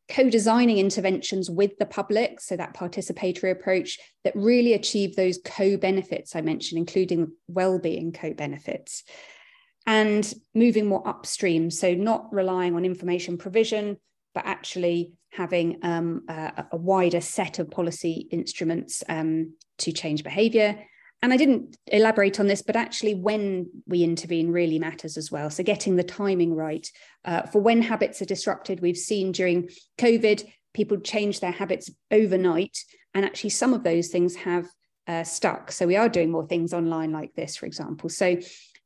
co-designing 0.09 0.79
interventions 0.79 1.49
with 1.49 1.79
the 1.79 1.87
public, 1.87 2.41
so 2.41 2.57
that 2.57 2.75
participatory 2.75 3.53
approach 3.53 3.99
that 4.25 4.35
really 4.35 4.75
achieve 4.75 5.15
those 5.15 5.38
co-benefits 5.45 6.35
I 6.35 6.41
mentioned, 6.41 6.79
including 6.79 7.33
well-being 7.49 8.12
co-benefits, 8.12 9.05
and 9.87 10.35
moving 10.55 10.87
more 10.87 11.07
upstream, 11.07 11.71
so 11.71 11.95
not 11.95 12.33
relying 12.33 12.75
on 12.75 12.85
information 12.85 13.38
provision, 13.38 13.97
but 14.35 14.45
actually 14.45 15.12
having 15.33 15.79
um, 15.83 16.23
a, 16.29 16.66
a, 16.73 16.77
wider 16.77 17.21
set 17.21 17.59
of 17.59 17.71
policy 17.71 18.29
instruments 18.31 19.03
um, 19.09 19.55
to 19.79 19.90
change 19.90 20.23
behaviour 20.23 20.79
and 21.23 21.33
I 21.33 21.37
didn't 21.37 21.79
elaborate 21.87 22.40
on 22.40 22.49
this, 22.49 22.62
but 22.62 22.75
actually, 22.75 23.14
when 23.14 23.71
we 23.87 24.03
intervene 24.03 24.51
really 24.51 24.81
matters 24.81 25.16
as 25.16 25.31
well. 25.31 25.51
So, 25.51 25.62
getting 25.62 25.95
the 25.95 26.03
timing 26.03 26.53
right 26.53 26.87
uh, 27.25 27.42
for 27.42 27.61
when 27.61 27.81
habits 27.81 28.21
are 28.21 28.27
disrupted. 28.27 28.81
We've 28.81 28.97
seen 28.97 29.31
during 29.31 29.71
COVID, 29.99 30.45
people 30.75 30.99
change 30.99 31.38
their 31.38 31.53
habits 31.53 31.88
overnight, 32.11 32.77
and 33.14 33.25
actually, 33.25 33.51
some 33.51 33.73
of 33.73 33.85
those 33.85 34.09
things 34.09 34.35
have 34.35 34.66
uh, 35.07 35.23
stuck. 35.23 35.71
So, 35.71 35.87
we 35.87 35.97
are 35.97 36.09
doing 36.09 36.33
more 36.33 36.47
things 36.47 36.75
online 36.75 37.12
like 37.12 37.35
this, 37.35 37.57
for 37.57 37.66
example. 37.66 38.09
So, 38.09 38.38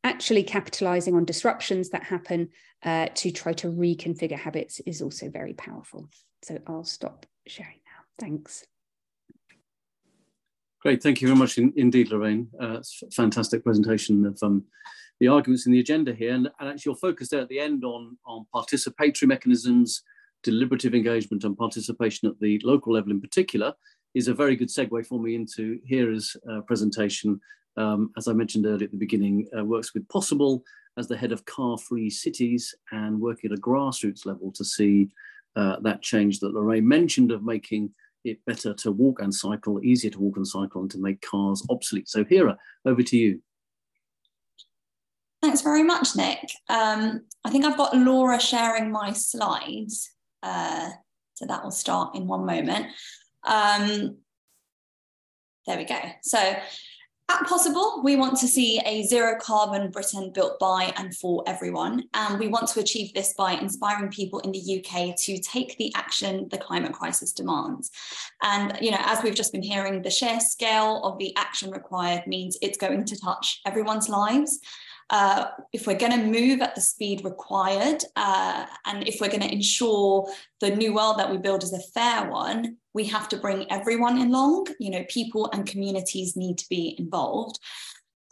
actually 0.04 0.42
capitalizing 0.42 1.14
on 1.14 1.24
disruptions 1.24 1.88
that 1.88 2.04
happen 2.04 2.50
uh, 2.82 3.08
to 3.14 3.30
try 3.30 3.54
to 3.54 3.68
reconfigure 3.68 4.38
habits 4.38 4.78
is 4.80 5.00
also 5.00 5.30
very 5.30 5.54
powerful. 5.54 6.10
So, 6.42 6.58
I'll 6.66 6.84
stop 6.84 7.26
sharing 7.46 7.80
now. 7.84 8.04
Thanks. 8.18 8.66
Great, 10.80 11.02
thank 11.02 11.20
you 11.20 11.28
very 11.28 11.38
much 11.38 11.58
in, 11.58 11.72
indeed, 11.76 12.10
Lorraine. 12.10 12.48
Uh, 12.60 12.80
fantastic 13.12 13.64
presentation 13.64 14.24
of 14.24 14.38
um, 14.42 14.64
the 15.20 15.28
arguments 15.28 15.66
in 15.66 15.72
the 15.72 15.80
agenda 15.80 16.14
here. 16.14 16.34
And, 16.34 16.48
and 16.60 16.68
actually 16.68 16.90
your 16.90 16.96
focus 16.96 17.28
there 17.28 17.40
at 17.40 17.48
the 17.48 17.58
end 17.58 17.84
on, 17.84 18.16
on 18.24 18.46
participatory 18.54 19.26
mechanisms, 19.26 20.02
deliberative 20.42 20.94
engagement 20.94 21.44
and 21.44 21.56
participation 21.56 22.28
at 22.28 22.38
the 22.40 22.60
local 22.62 22.92
level 22.92 23.10
in 23.10 23.20
particular 23.20 23.74
is 24.14 24.28
a 24.28 24.34
very 24.34 24.54
good 24.54 24.68
segue 24.68 25.06
for 25.06 25.18
me 25.18 25.34
into 25.34 25.80
Hira's 25.88 26.36
uh, 26.50 26.60
presentation. 26.60 27.40
Um, 27.76 28.12
as 28.16 28.28
I 28.28 28.32
mentioned 28.32 28.64
earlier 28.64 28.84
at 28.84 28.92
the 28.92 28.96
beginning, 28.96 29.48
uh, 29.58 29.64
works 29.64 29.92
with 29.92 30.08
Possible 30.08 30.62
as 30.96 31.08
the 31.08 31.16
head 31.16 31.32
of 31.32 31.44
car-free 31.44 32.10
cities 32.10 32.74
and 32.92 33.20
working 33.20 33.50
at 33.50 33.58
a 33.58 33.60
grassroots 33.60 34.24
level 34.24 34.50
to 34.52 34.64
see 34.64 35.08
uh, 35.56 35.76
that 35.80 36.02
change 36.02 36.40
that 36.40 36.52
Lorraine 36.52 36.86
mentioned 36.86 37.32
of 37.32 37.42
making 37.42 37.90
it 38.24 38.44
better 38.44 38.74
to 38.74 38.92
walk 38.92 39.20
and 39.20 39.32
cycle, 39.32 39.82
easier 39.82 40.10
to 40.10 40.20
walk 40.20 40.36
and 40.36 40.46
cycle, 40.46 40.82
and 40.82 40.90
to 40.90 40.98
make 40.98 41.20
cars 41.22 41.64
obsolete. 41.70 42.08
So, 42.08 42.24
Hira, 42.24 42.56
over 42.84 43.02
to 43.02 43.16
you. 43.16 43.42
Thanks 45.42 45.62
very 45.62 45.82
much, 45.82 46.16
Nick. 46.16 46.50
Um, 46.68 47.22
I 47.44 47.50
think 47.50 47.64
I've 47.64 47.76
got 47.76 47.96
Laura 47.96 48.40
sharing 48.40 48.90
my 48.90 49.12
slides. 49.12 50.10
Uh, 50.42 50.90
so 51.34 51.46
that 51.46 51.62
will 51.62 51.70
start 51.70 52.16
in 52.16 52.26
one 52.26 52.46
moment. 52.46 52.86
Um, 53.46 54.18
there 55.66 55.76
we 55.76 55.84
go. 55.84 55.98
So 56.22 56.56
at 57.28 57.44
Possible, 57.46 58.02
we 58.04 58.14
want 58.14 58.38
to 58.38 58.46
see 58.46 58.80
a 58.86 59.02
zero 59.02 59.36
carbon 59.40 59.90
Britain 59.90 60.30
built 60.32 60.60
by 60.60 60.92
and 60.96 61.16
for 61.16 61.42
everyone. 61.46 62.04
And 62.14 62.38
we 62.38 62.46
want 62.46 62.68
to 62.68 62.80
achieve 62.80 63.12
this 63.14 63.34
by 63.34 63.52
inspiring 63.52 64.10
people 64.10 64.38
in 64.40 64.52
the 64.52 64.78
UK 64.78 65.16
to 65.16 65.38
take 65.38 65.76
the 65.76 65.92
action 65.96 66.48
the 66.50 66.58
climate 66.58 66.92
crisis 66.92 67.32
demands. 67.32 67.90
And, 68.42 68.78
you 68.80 68.92
know, 68.92 69.00
as 69.00 69.22
we've 69.24 69.34
just 69.34 69.52
been 69.52 69.62
hearing, 69.62 70.02
the 70.02 70.10
sheer 70.10 70.38
scale 70.38 71.02
of 71.02 71.18
the 71.18 71.36
action 71.36 71.70
required 71.70 72.26
means 72.28 72.58
it's 72.62 72.78
going 72.78 73.04
to 73.06 73.18
touch 73.18 73.60
everyone's 73.66 74.08
lives. 74.08 74.60
Uh, 75.10 75.46
if 75.72 75.86
we're 75.86 75.96
going 75.96 76.12
to 76.12 76.40
move 76.40 76.60
at 76.60 76.74
the 76.74 76.80
speed 76.80 77.24
required, 77.24 78.02
uh, 78.16 78.66
and 78.86 79.06
if 79.06 79.20
we're 79.20 79.28
going 79.28 79.40
to 79.40 79.52
ensure 79.52 80.28
the 80.60 80.70
new 80.70 80.94
world 80.94 81.18
that 81.18 81.30
we 81.30 81.38
build 81.38 81.62
is 81.62 81.72
a 81.72 81.80
fair 81.94 82.28
one, 82.28 82.76
we 82.92 83.04
have 83.04 83.28
to 83.28 83.36
bring 83.36 83.70
everyone 83.70 84.18
along. 84.18 84.66
You 84.80 84.90
know, 84.90 85.04
people 85.08 85.48
and 85.52 85.66
communities 85.66 86.36
need 86.36 86.58
to 86.58 86.68
be 86.68 86.96
involved. 86.98 87.60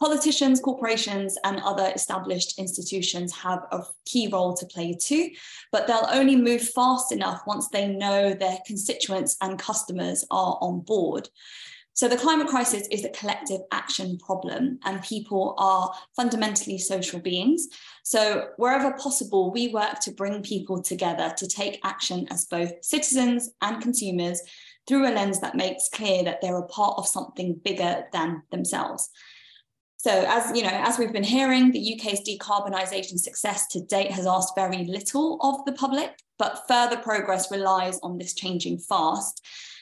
Politicians, 0.01 0.59
corporations, 0.59 1.37
and 1.45 1.61
other 1.61 1.89
established 1.95 2.59
institutions 2.59 3.33
have 3.33 3.59
a 3.71 3.81
key 4.05 4.27
role 4.27 4.53
to 4.53 4.65
play 4.65 4.93
too, 4.99 5.29
but 5.71 5.87
they'll 5.87 6.09
only 6.11 6.35
move 6.35 6.61
fast 6.61 7.13
enough 7.13 7.43
once 7.47 7.69
they 7.69 7.87
know 7.87 8.33
their 8.33 8.57
constituents 8.67 9.37
and 9.41 9.57
customers 9.57 10.25
are 10.31 10.57
on 10.59 10.81
board. 10.81 11.29
So 11.95 12.09
the 12.09 12.17
climate 12.17 12.47
crisis 12.47 12.87
is 12.91 13.05
a 13.05 13.09
collective 13.09 13.61
action 13.71 14.17
problem, 14.17 14.79
and 14.83 15.01
people 15.01 15.55
are 15.57 15.93
fundamentally 16.13 16.77
social 16.77 17.21
beings. 17.21 17.69
So 18.03 18.49
wherever 18.57 18.91
possible, 18.97 19.49
we 19.49 19.69
work 19.69 20.01
to 20.01 20.11
bring 20.11 20.43
people 20.43 20.81
together 20.81 21.33
to 21.37 21.47
take 21.47 21.79
action 21.85 22.27
as 22.29 22.45
both 22.45 22.73
citizens 22.83 23.49
and 23.61 23.81
consumers 23.81 24.41
through 24.85 25.07
a 25.07 25.11
lens 25.15 25.39
that 25.39 25.55
makes 25.55 25.87
clear 25.87 26.21
that 26.25 26.41
they're 26.41 26.57
a 26.57 26.67
part 26.67 26.95
of 26.97 27.07
something 27.07 27.61
bigger 27.63 28.03
than 28.11 28.43
themselves. 28.51 29.09
So 29.95 30.11
as 30.27 30.55
you 30.55 30.63
know, 30.63 30.69
as 30.71 30.99
we've 30.99 31.13
been 31.13 31.23
hearing, 31.23 31.71
the 31.71 31.97
UK's 31.97 32.27
decarbonisation 32.27 33.17
success 33.17 33.67
to 33.67 33.79
date 33.79 34.11
has 34.11 34.27
asked 34.27 34.53
very 34.53 34.83
little 34.83 35.39
of 35.41 35.63
the 35.65 35.71
public, 35.71 36.11
but 36.37 36.67
further 36.67 36.97
progress 36.97 37.49
relies 37.49 37.99
on 38.03 38.17
this 38.17 38.33
changing 38.33 38.79
fast. 38.79 39.41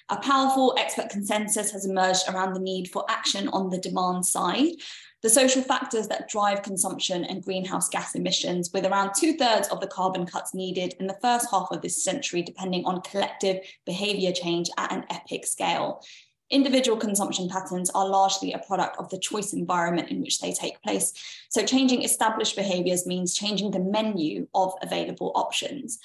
A 0.10 0.18
powerful 0.18 0.76
expert 0.78 1.10
consensus 1.10 1.72
has 1.72 1.86
emerged 1.86 2.28
around 2.28 2.54
the 2.54 2.60
need 2.60 2.90
for 2.90 3.06
action 3.10 3.48
on 3.50 3.70
the 3.70 3.78
demand 3.78 4.26
side, 4.26 4.74
the 5.22 5.30
social 5.30 5.62
factors 5.62 6.10
that 6.10 6.28
drive 6.28 6.62
consumption 6.62 7.24
and 7.24 7.42
greenhouse 7.42 7.88
gas 7.88 8.14
emissions, 8.14 8.72
with 8.74 8.86
around 8.86 9.14
two 9.16 9.38
thirds 9.38 9.70
of 9.70 9.80
the 9.80 9.88
carbon 9.88 10.26
cuts 10.26 10.54
needed 10.54 10.94
in 11.00 11.08
the 11.08 11.18
first 11.22 11.48
half 11.50 11.70
of 11.72 11.82
this 11.82 12.04
century, 12.04 12.42
depending 12.42 12.84
on 12.86 13.02
collective 13.02 13.62
behaviour 13.86 14.34
change 14.34 14.70
at 14.78 14.92
an 14.92 15.06
epic 15.10 15.46
scale. 15.46 16.04
Individual 16.50 16.98
consumption 16.98 17.48
patterns 17.48 17.90
are 17.92 18.08
largely 18.08 18.52
a 18.52 18.60
product 18.60 18.98
of 18.98 19.10
the 19.10 19.18
choice 19.18 19.54
environment 19.54 20.10
in 20.10 20.20
which 20.20 20.42
they 20.42 20.52
take 20.52 20.82
place. 20.84 21.14
So, 21.50 21.66
changing 21.66 22.04
established 22.04 22.58
behaviours 22.58 23.08
means 23.08 23.34
changing 23.34 23.72
the 23.72 23.80
menu 23.80 24.48
of 24.54 24.74
available 24.82 25.32
options. 25.34 26.00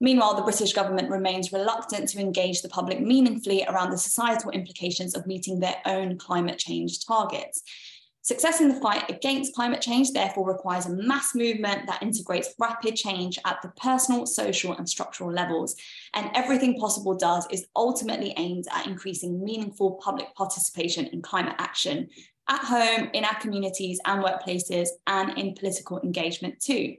Meanwhile, 0.00 0.34
the 0.34 0.42
British 0.42 0.72
government 0.72 1.10
remains 1.10 1.52
reluctant 1.52 2.08
to 2.10 2.20
engage 2.20 2.60
the 2.60 2.68
public 2.68 3.00
meaningfully 3.00 3.64
around 3.66 3.90
the 3.90 3.98
societal 3.98 4.50
implications 4.50 5.16
of 5.16 5.26
meeting 5.26 5.58
their 5.58 5.76
own 5.86 6.18
climate 6.18 6.58
change 6.58 7.04
targets. 7.06 7.62
Success 8.20 8.60
in 8.60 8.68
the 8.68 8.80
fight 8.80 9.08
against 9.08 9.54
climate 9.54 9.80
change 9.80 10.10
therefore 10.10 10.48
requires 10.48 10.86
a 10.86 10.90
mass 10.90 11.32
movement 11.34 11.86
that 11.86 12.02
integrates 12.02 12.52
rapid 12.58 12.96
change 12.96 13.38
at 13.44 13.62
the 13.62 13.68
personal, 13.80 14.26
social, 14.26 14.72
and 14.72 14.88
structural 14.88 15.32
levels. 15.32 15.76
And 16.12 16.28
everything 16.34 16.78
possible 16.78 17.16
does 17.16 17.46
is 17.52 17.68
ultimately 17.76 18.34
aimed 18.36 18.64
at 18.72 18.88
increasing 18.88 19.44
meaningful 19.44 19.92
public 20.02 20.34
participation 20.34 21.06
in 21.06 21.22
climate 21.22 21.54
action 21.58 22.08
at 22.48 22.60
home, 22.60 23.10
in 23.12 23.24
our 23.24 23.38
communities 23.40 24.00
and 24.04 24.24
workplaces, 24.24 24.88
and 25.06 25.38
in 25.38 25.54
political 25.54 26.00
engagement 26.00 26.60
too. 26.60 26.96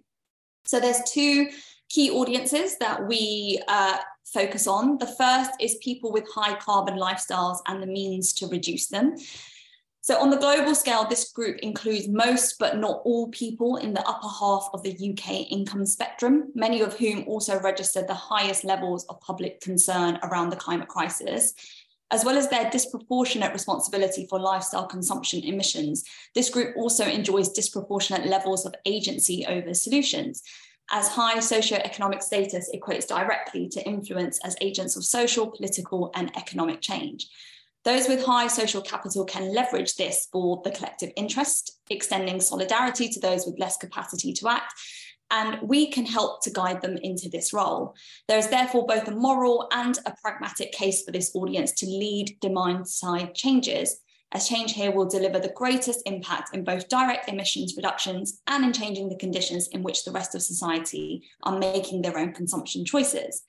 So 0.65 0.79
there's 0.79 1.01
two 1.12 1.49
key 1.89 2.10
audiences 2.12 2.78
that 2.80 3.08
we 3.08 3.62
uh, 3.67 3.97
focus 4.26 4.67
on. 4.67 4.97
The 4.97 5.08
first 5.08 5.52
is 5.60 5.76
people 5.82 6.12
with 6.12 6.28
high 6.34 6.56
carbon 6.56 6.95
lifestyles 6.95 7.60
and 7.67 7.82
the 7.82 7.88
means 7.88 8.34
to 8.34 8.47
reduce 8.47 8.88
them. 8.88 9.15
So, 10.02 10.17
on 10.21 10.30
the 10.30 10.38
global 10.38 10.73
scale, 10.73 11.06
this 11.06 11.32
group 11.34 11.58
includes 11.60 12.08
most 12.08 12.60
but 12.60 12.78
not 12.78 13.02
all 13.04 13.28
people 13.28 13.76
in 13.76 13.93
the 13.93 14.08
upper 14.08 14.30
half 14.39 14.69
of 14.73 14.82
the 14.82 14.93
UK 14.93 15.52
income 15.52 15.86
spectrum, 15.86 16.50
many 16.56 16.80
of 16.80 16.97
whom 16.97 17.26
also 17.28 17.60
register 17.60 18.04
the 18.04 18.13
highest 18.13 18.63
levels 18.63 19.04
of 19.10 19.19
public 19.19 19.60
concern 19.60 20.17
around 20.23 20.50
the 20.50 20.56
climate 20.56 20.88
crisis. 20.88 21.54
As 22.10 22.23
well 22.23 22.38
as 22.38 22.47
their 22.47 22.69
disproportionate 22.69 23.52
responsibility 23.52 24.26
for 24.30 24.39
lifestyle 24.39 24.88
consumption 24.88 25.43
emissions, 25.43 26.06
this 26.34 26.50
group 26.50 26.78
also 26.78 27.04
enjoys 27.04 27.50
disproportionate 27.50 28.28
levels 28.28 28.65
of 28.65 28.73
agency 28.86 29.45
over 29.45 29.73
solutions, 29.73 30.41
as 30.89 31.08
high 31.10 31.38
socioeconomic 31.38 32.21
status 32.21 32.69
equates 32.73 33.08
directly 33.08 33.67
to 33.69 33.86
influence 33.86 34.39
as 34.43 34.56
agents 34.62 34.95
of 34.95 35.04
social, 35.04 35.52
political, 35.52 36.12
and 36.15 36.36
economic 36.38 36.82
change. 36.82 37.28
Those 37.84 38.08
with 38.08 38.26
high 38.26 38.47
social 38.47 38.82
capital 38.82 39.23
can 39.23 39.54
leverage 39.54 39.95
this 39.95 40.28
for 40.32 40.62
the 40.63 40.71
collective 40.71 41.12
interest, 41.15 41.80
extending 41.89 42.41
solidarity 42.41 43.08
to 43.10 43.19
those 43.19 43.45
with 43.45 43.60
less 43.60 43.78
capacity 43.78 44.34
to 44.34 44.50
act. 44.50 44.73
And 45.30 45.58
we 45.62 45.91
can 45.91 46.06
help 46.06 46.41
to 46.43 46.52
guide 46.52 46.82
them 46.82 46.97
into 46.97 47.30
this 47.30 47.54
role. 47.54 47.95
There 48.28 48.38
is 48.38 48.47
therefore 48.47 48.86
both 48.86 49.08
a 49.08 49.12
moral 49.12 49.67
and 49.71 49.97
a 50.06 50.13
pragmatic 50.21 50.71
case 50.71 51.04
for 51.04 51.12
this 51.12 51.36
audience 51.36 51.73
to 51.73 51.86
lead 51.86 52.38
demand 52.39 52.88
side 52.88 53.36
changes, 53.36 54.00
as 54.34 54.48
change 54.48 54.74
here 54.74 54.92
will 54.92 55.06
deliver 55.06 55.40
the 55.40 55.54
greatest 55.56 56.02
impact 56.06 56.54
in 56.54 56.63
both 56.63 56.90
direct 56.90 57.30
emissions 57.30 57.76
reductions 57.78 58.42
and 58.48 58.63
in 58.63 58.74
changing 58.74 59.10
the 59.10 59.16
conditions 59.16 59.68
in 59.70 59.84
which 59.84 60.04
the 60.04 60.12
rest 60.12 60.36
of 60.36 60.42
society 60.42 61.24
are 61.44 61.58
making 61.58 62.02
their 62.02 62.18
own 62.18 62.34
consumption 62.34 62.84
choices. 62.84 63.44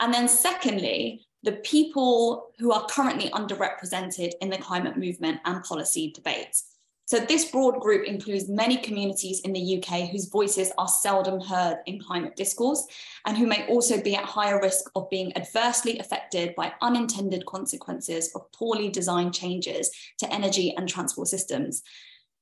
And 0.00 0.14
then, 0.14 0.28
secondly, 0.28 1.26
the 1.42 1.52
people 1.52 2.50
who 2.58 2.72
are 2.72 2.86
currently 2.86 3.30
underrepresented 3.30 4.32
in 4.40 4.50
the 4.50 4.58
climate 4.58 4.96
movement 4.96 5.40
and 5.44 5.62
policy 5.64 6.12
debates. 6.12 6.77
So, 7.08 7.18
this 7.18 7.50
broad 7.50 7.80
group 7.80 8.06
includes 8.06 8.50
many 8.50 8.76
communities 8.76 9.40
in 9.40 9.54
the 9.54 9.78
UK 9.78 10.10
whose 10.10 10.26
voices 10.26 10.70
are 10.76 10.86
seldom 10.86 11.40
heard 11.40 11.78
in 11.86 11.98
climate 11.98 12.36
discourse 12.36 12.86
and 13.24 13.34
who 13.34 13.46
may 13.46 13.66
also 13.66 13.98
be 14.02 14.14
at 14.14 14.24
higher 14.24 14.60
risk 14.60 14.90
of 14.94 15.08
being 15.08 15.34
adversely 15.34 15.98
affected 16.00 16.54
by 16.54 16.74
unintended 16.82 17.46
consequences 17.46 18.30
of 18.34 18.52
poorly 18.52 18.90
designed 18.90 19.32
changes 19.32 19.90
to 20.18 20.30
energy 20.30 20.74
and 20.76 20.86
transport 20.86 21.28
systems. 21.28 21.82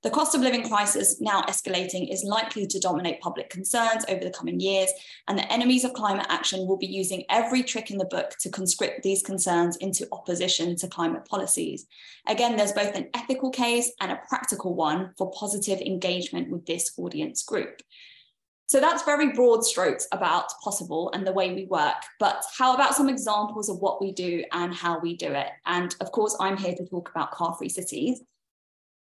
The 0.07 0.13
cost 0.13 0.37
of 0.37 0.41
living 0.41 0.63
crisis, 0.63 1.21
now 1.21 1.43
escalating, 1.49 2.13
is 2.13 2.23
likely 2.23 2.65
to 2.69 2.79
dominate 2.79 3.21
public 3.21 3.51
concerns 3.51 4.05
over 4.09 4.23
the 4.23 4.31
coming 4.31 4.61
years, 4.61 4.89
and 5.27 5.37
the 5.37 5.53
enemies 5.53 5.83
of 5.83 5.95
climate 5.95 6.27
action 6.29 6.65
will 6.65 6.77
be 6.77 6.87
using 6.87 7.25
every 7.29 7.65
trick 7.65 7.91
in 7.91 7.99
the 7.99 8.05
book 8.05 8.37
to 8.39 8.49
conscript 8.49 9.03
these 9.03 9.21
concerns 9.21 9.77
into 9.79 10.07
opposition 10.13 10.77
to 10.77 10.87
climate 10.87 11.25
policies. 11.25 11.87
Again, 12.29 12.55
there's 12.55 12.71
both 12.71 12.95
an 12.95 13.09
ethical 13.15 13.51
case 13.51 13.91
and 14.01 14.13
a 14.13 14.21
practical 14.29 14.77
one 14.77 15.11
for 15.19 15.33
positive 15.33 15.81
engagement 15.81 16.51
with 16.51 16.67
this 16.67 16.93
audience 16.97 17.43
group. 17.43 17.83
So 18.67 18.79
that's 18.79 19.03
very 19.03 19.33
broad 19.33 19.65
strokes 19.65 20.07
about 20.13 20.53
possible 20.63 21.11
and 21.15 21.27
the 21.27 21.33
way 21.33 21.53
we 21.53 21.65
work. 21.65 21.97
But 22.21 22.45
how 22.57 22.77
about 22.77 22.95
some 22.95 23.09
examples 23.09 23.69
of 23.69 23.79
what 23.79 24.01
we 24.01 24.13
do 24.13 24.45
and 24.53 24.73
how 24.73 25.01
we 25.01 25.17
do 25.17 25.33
it? 25.33 25.49
And 25.65 25.93
of 26.01 26.13
course, 26.13 26.37
I'm 26.39 26.57
here 26.57 26.77
to 26.77 26.87
talk 26.87 27.11
about 27.11 27.33
car 27.33 27.57
free 27.59 27.69
cities. 27.69 28.23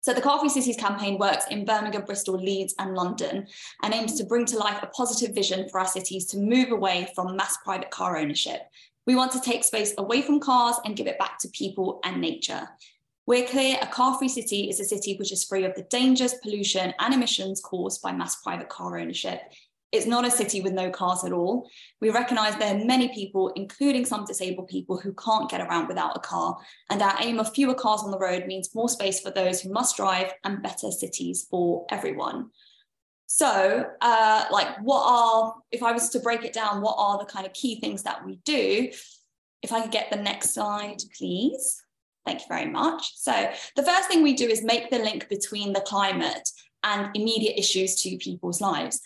So 0.02 0.14
the 0.14 0.22
Car 0.22 0.40
Free 0.40 0.48
Cities 0.48 0.76
campaign 0.76 1.18
works 1.18 1.44
in 1.50 1.66
Birmingham, 1.66 2.06
Bristol, 2.06 2.38
Leeds 2.38 2.74
and 2.78 2.94
London 2.94 3.46
and 3.82 3.92
aims 3.92 4.14
to 4.14 4.24
bring 4.24 4.46
to 4.46 4.58
life 4.58 4.82
a 4.82 4.86
positive 4.86 5.34
vision 5.34 5.68
for 5.68 5.78
our 5.78 5.86
cities 5.86 6.24
to 6.26 6.38
move 6.38 6.72
away 6.72 7.08
from 7.14 7.36
mass 7.36 7.58
private 7.64 7.90
car 7.90 8.16
ownership. 8.16 8.62
We 9.06 9.14
want 9.14 9.32
to 9.32 9.40
take 9.40 9.62
space 9.62 9.92
away 9.98 10.22
from 10.22 10.40
cars 10.40 10.76
and 10.84 10.96
give 10.96 11.06
it 11.06 11.18
back 11.18 11.38
to 11.40 11.48
people 11.48 12.00
and 12.04 12.20
nature. 12.20 12.68
We're 13.26 13.46
clear 13.46 13.76
a 13.80 13.86
car-free 13.86 14.28
city 14.28 14.70
is 14.70 14.80
a 14.80 14.84
city 14.84 15.16
which 15.16 15.32
is 15.32 15.44
free 15.44 15.64
of 15.64 15.74
the 15.74 15.82
dangers, 15.82 16.34
pollution 16.42 16.94
and 16.98 17.12
emissions 17.12 17.60
caused 17.60 18.00
by 18.02 18.12
mass 18.12 18.42
private 18.42 18.70
car 18.70 18.98
ownership. 18.98 19.40
It's 19.92 20.06
not 20.06 20.24
a 20.24 20.30
city 20.30 20.60
with 20.60 20.72
no 20.72 20.90
cars 20.90 21.24
at 21.24 21.32
all. 21.32 21.68
We 22.00 22.10
recognise 22.10 22.54
there 22.56 22.74
are 22.74 22.84
many 22.84 23.08
people, 23.08 23.48
including 23.56 24.04
some 24.04 24.24
disabled 24.24 24.68
people, 24.68 24.98
who 24.98 25.12
can't 25.14 25.50
get 25.50 25.60
around 25.60 25.88
without 25.88 26.16
a 26.16 26.20
car. 26.20 26.56
And 26.90 27.02
our 27.02 27.16
aim 27.20 27.40
of 27.40 27.52
fewer 27.52 27.74
cars 27.74 28.02
on 28.02 28.12
the 28.12 28.18
road 28.18 28.46
means 28.46 28.74
more 28.74 28.88
space 28.88 29.20
for 29.20 29.30
those 29.30 29.60
who 29.60 29.72
must 29.72 29.96
drive 29.96 30.32
and 30.44 30.62
better 30.62 30.92
cities 30.92 31.46
for 31.50 31.86
everyone. 31.90 32.50
So, 33.26 33.84
uh, 34.00 34.44
like, 34.50 34.78
what 34.82 35.04
are, 35.06 35.54
if 35.70 35.82
I 35.82 35.92
was 35.92 36.08
to 36.10 36.20
break 36.20 36.44
it 36.44 36.52
down, 36.52 36.82
what 36.82 36.96
are 36.98 37.18
the 37.18 37.24
kind 37.24 37.46
of 37.46 37.52
key 37.52 37.80
things 37.80 38.02
that 38.02 38.24
we 38.24 38.40
do? 38.44 38.90
If 39.62 39.72
I 39.72 39.82
could 39.82 39.92
get 39.92 40.10
the 40.10 40.16
next 40.16 40.54
slide, 40.54 40.98
please. 41.16 41.82
Thank 42.26 42.40
you 42.40 42.46
very 42.48 42.66
much. 42.66 43.12
So, 43.16 43.50
the 43.76 43.82
first 43.82 44.08
thing 44.08 44.22
we 44.22 44.34
do 44.34 44.46
is 44.46 44.62
make 44.62 44.90
the 44.90 44.98
link 44.98 45.28
between 45.28 45.72
the 45.72 45.80
climate 45.80 46.48
and 46.82 47.14
immediate 47.14 47.58
issues 47.58 48.02
to 48.02 48.16
people's 48.18 48.60
lives. 48.60 49.00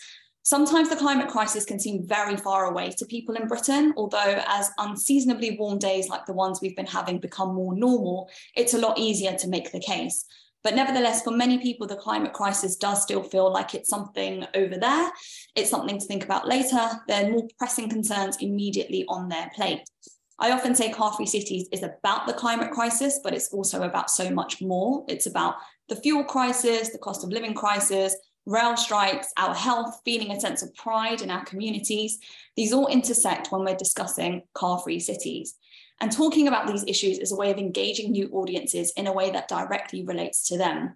Sometimes 0.45 0.89
the 0.89 0.95
climate 0.95 1.27
crisis 1.27 1.65
can 1.65 1.79
seem 1.79 2.05
very 2.05 2.37
far 2.37 2.65
away 2.65 2.91
to 2.91 3.05
people 3.07 3.33
in 3.33 3.47
Britain, 3.47 3.95
although 3.97 4.43
as 4.45 4.69
unseasonably 4.77 5.57
warm 5.57 5.79
days 5.79 6.07
like 6.07 6.27
the 6.27 6.33
ones 6.33 6.59
we've 6.61 6.75
been 6.75 6.85
having 6.85 7.17
become 7.17 7.55
more 7.55 7.75
normal, 7.75 8.29
it's 8.55 8.75
a 8.75 8.77
lot 8.77 8.99
easier 8.99 9.33
to 9.33 9.47
make 9.47 9.71
the 9.71 9.79
case. 9.79 10.23
But 10.63 10.75
nevertheless, 10.75 11.23
for 11.23 11.31
many 11.31 11.57
people, 11.57 11.87
the 11.87 11.95
climate 11.95 12.33
crisis 12.33 12.75
does 12.75 13.01
still 13.01 13.23
feel 13.23 13.51
like 13.51 13.73
it's 13.73 13.89
something 13.89 14.45
over 14.53 14.77
there. 14.77 15.11
It's 15.55 15.71
something 15.71 15.97
to 15.97 16.05
think 16.05 16.23
about 16.23 16.47
later. 16.47 16.91
There 17.07 17.25
are 17.25 17.31
more 17.31 17.47
pressing 17.57 17.89
concerns 17.89 18.37
immediately 18.39 19.03
on 19.07 19.29
their 19.29 19.49
plate. 19.55 19.81
I 20.37 20.51
often 20.51 20.75
say 20.75 20.91
Car 20.91 21.11
Free 21.13 21.25
Cities 21.25 21.67
is 21.71 21.81
about 21.81 22.27
the 22.27 22.33
climate 22.33 22.69
crisis, 22.69 23.19
but 23.23 23.33
it's 23.33 23.51
also 23.51 23.81
about 23.81 24.11
so 24.11 24.29
much 24.29 24.61
more. 24.61 25.05
It's 25.07 25.25
about 25.25 25.55
the 25.89 25.95
fuel 25.95 26.23
crisis, 26.23 26.91
the 26.91 26.99
cost 26.99 27.23
of 27.23 27.31
living 27.31 27.55
crisis, 27.55 28.15
rail 28.45 28.77
strikes, 28.77 29.31
our 29.37 29.53
health, 29.53 30.01
feeling 30.05 30.31
a 30.31 30.39
sense 30.39 30.61
of 30.61 30.73
pride 30.75 31.21
in 31.21 31.31
our 31.31 31.43
communities, 31.45 32.19
these 32.55 32.73
all 32.73 32.87
intersect 32.87 33.51
when 33.51 33.63
we're 33.63 33.75
discussing 33.75 34.43
car 34.53 34.79
free 34.79 34.99
cities. 34.99 35.55
And 36.01 36.11
talking 36.11 36.47
about 36.47 36.67
these 36.67 36.83
issues 36.87 37.19
is 37.19 37.31
a 37.31 37.35
way 37.35 37.51
of 37.51 37.57
engaging 37.57 38.11
new 38.11 38.29
audiences 38.29 38.91
in 38.97 39.07
a 39.07 39.13
way 39.13 39.31
that 39.31 39.47
directly 39.47 40.03
relates 40.03 40.47
to 40.49 40.57
them. 40.57 40.95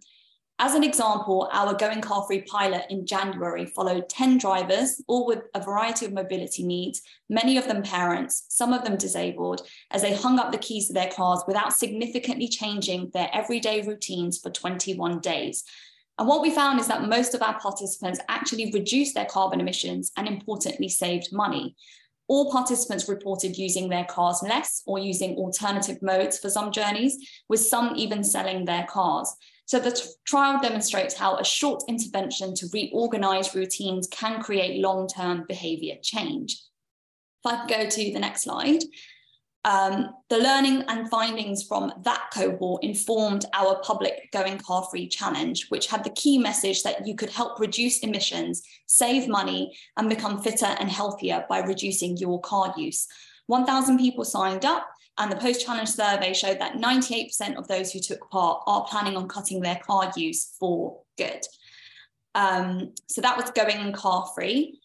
As 0.62 0.75
an 0.75 0.83
example, 0.83 1.49
our 1.53 1.73
Going 1.73 2.01
Car 2.01 2.25
Free 2.27 2.41
pilot 2.41 2.85
in 2.89 3.05
January 3.05 3.65
followed 3.65 4.09
10 4.09 4.39
drivers, 4.39 5.01
all 5.07 5.25
with 5.25 5.43
a 5.55 5.63
variety 5.63 6.05
of 6.05 6.12
mobility 6.12 6.63
needs, 6.63 7.01
many 7.29 7.55
of 7.57 7.65
them 7.65 7.81
parents, 7.81 8.43
some 8.49 8.73
of 8.73 8.83
them 8.83 8.97
disabled, 8.97 9.65
as 9.91 10.01
they 10.01 10.13
hung 10.13 10.38
up 10.38 10.51
the 10.51 10.57
keys 10.57 10.88
to 10.88 10.93
their 10.93 11.09
cars 11.09 11.41
without 11.47 11.71
significantly 11.71 12.49
changing 12.49 13.09
their 13.13 13.29
everyday 13.31 13.81
routines 13.83 14.38
for 14.38 14.49
21 14.49 15.21
days, 15.21 15.63
and 16.19 16.27
what 16.27 16.41
we 16.41 16.51
found 16.51 16.82
is 16.82 16.88
that 16.88 17.08
most 17.08 17.34
of 17.34 17.41
our 17.41 17.58
participants 17.60 18.19
actually 18.27 18.71
reduced 18.73 19.15
their 19.15 19.25
carbon 19.25 19.62
emissions 19.62 20.12
and 20.17 20.27
importantly 20.27 20.89
saved 20.89 21.32
money. 21.32 21.77
All 22.27 22.51
participants 22.51 23.08
reported 23.08 23.58
using 23.58 23.88
their 23.88 24.03
cars 24.03 24.43
less 24.43 24.84
or 24.86 24.99
using 24.99 25.36
alternative 25.38 26.01
modes 26.01 26.38
for 26.38 26.49
some 26.49 26.73
journeys, 26.73 27.17
with 27.47 27.62
some 27.62 27.95
even 27.95 28.23
selling 28.23 28.65
their 28.65 28.84
cars. 28.84 29.34
So 29.65 29.79
the 29.79 29.97
trial 30.25 30.60
demonstrates 30.62 31.15
how 31.15 31.38
a 31.38 31.45
short 31.45 31.84
intervention 31.88 32.53
to 32.55 32.67
reorganize 32.73 33.55
routines 33.55 34.08
can 34.12 34.41
create 34.41 34.82
long-term 34.82 35.45
behavior 35.47 35.95
change. 36.03 36.62
If 37.45 37.53
I 37.53 37.62
could 37.62 37.69
go 37.69 37.89
to 37.89 38.13
the 38.13 38.19
next 38.19 38.43
slide. 38.43 38.84
Um, 39.65 40.11
the 40.29 40.37
learning 40.37 40.83
and 40.87 41.09
findings 41.09 41.63
from 41.63 41.91
that 42.03 42.29
cohort 42.33 42.83
informed 42.83 43.45
our 43.53 43.79
public 43.83 44.29
Going 44.31 44.57
Car 44.57 44.87
Free 44.89 45.07
challenge, 45.07 45.67
which 45.67 45.87
had 45.87 46.03
the 46.03 46.11
key 46.11 46.37
message 46.37 46.83
that 46.83 47.05
you 47.05 47.15
could 47.15 47.29
help 47.29 47.60
reduce 47.60 47.99
emissions, 47.99 48.63
save 48.87 49.27
money, 49.27 49.75
and 49.97 50.10
become 50.10 50.41
fitter 50.41 50.75
and 50.79 50.89
healthier 50.89 51.45
by 51.49 51.60
reducing 51.60 52.15
your 52.17 52.39
car 52.39 52.73
use. 52.77 53.07
1,000 53.47 53.97
people 53.97 54.23
signed 54.23 54.63
up, 54.63 54.87
and 55.17 55.29
the 55.29 55.35
post 55.35 55.65
challenge 55.65 55.89
survey 55.89 56.33
showed 56.33 56.60
that 56.60 56.75
98% 56.75 57.55
of 57.57 57.67
those 57.67 57.91
who 57.91 57.99
took 57.99 58.29
part 58.29 58.63
are 58.65 58.85
planning 58.85 59.17
on 59.17 59.27
cutting 59.27 59.60
their 59.60 59.79
car 59.85 60.12
use 60.15 60.55
for 60.57 61.01
good. 61.17 61.41
Um, 62.33 62.93
so 63.10 63.19
that 63.19 63.35
was 63.35 63.51
Going 63.51 63.91
Car 63.91 64.29
Free. 64.33 64.79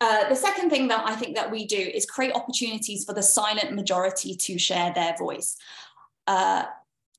Uh, 0.00 0.28
the 0.28 0.36
second 0.36 0.70
thing 0.70 0.88
that 0.88 1.02
I 1.06 1.14
think 1.14 1.36
that 1.36 1.50
we 1.50 1.66
do 1.66 1.78
is 1.78 2.04
create 2.04 2.34
opportunities 2.34 3.04
for 3.04 3.14
the 3.14 3.22
silent 3.22 3.72
majority 3.72 4.34
to 4.34 4.58
share 4.58 4.92
their 4.92 5.16
voice. 5.16 5.56
Uh, 6.26 6.64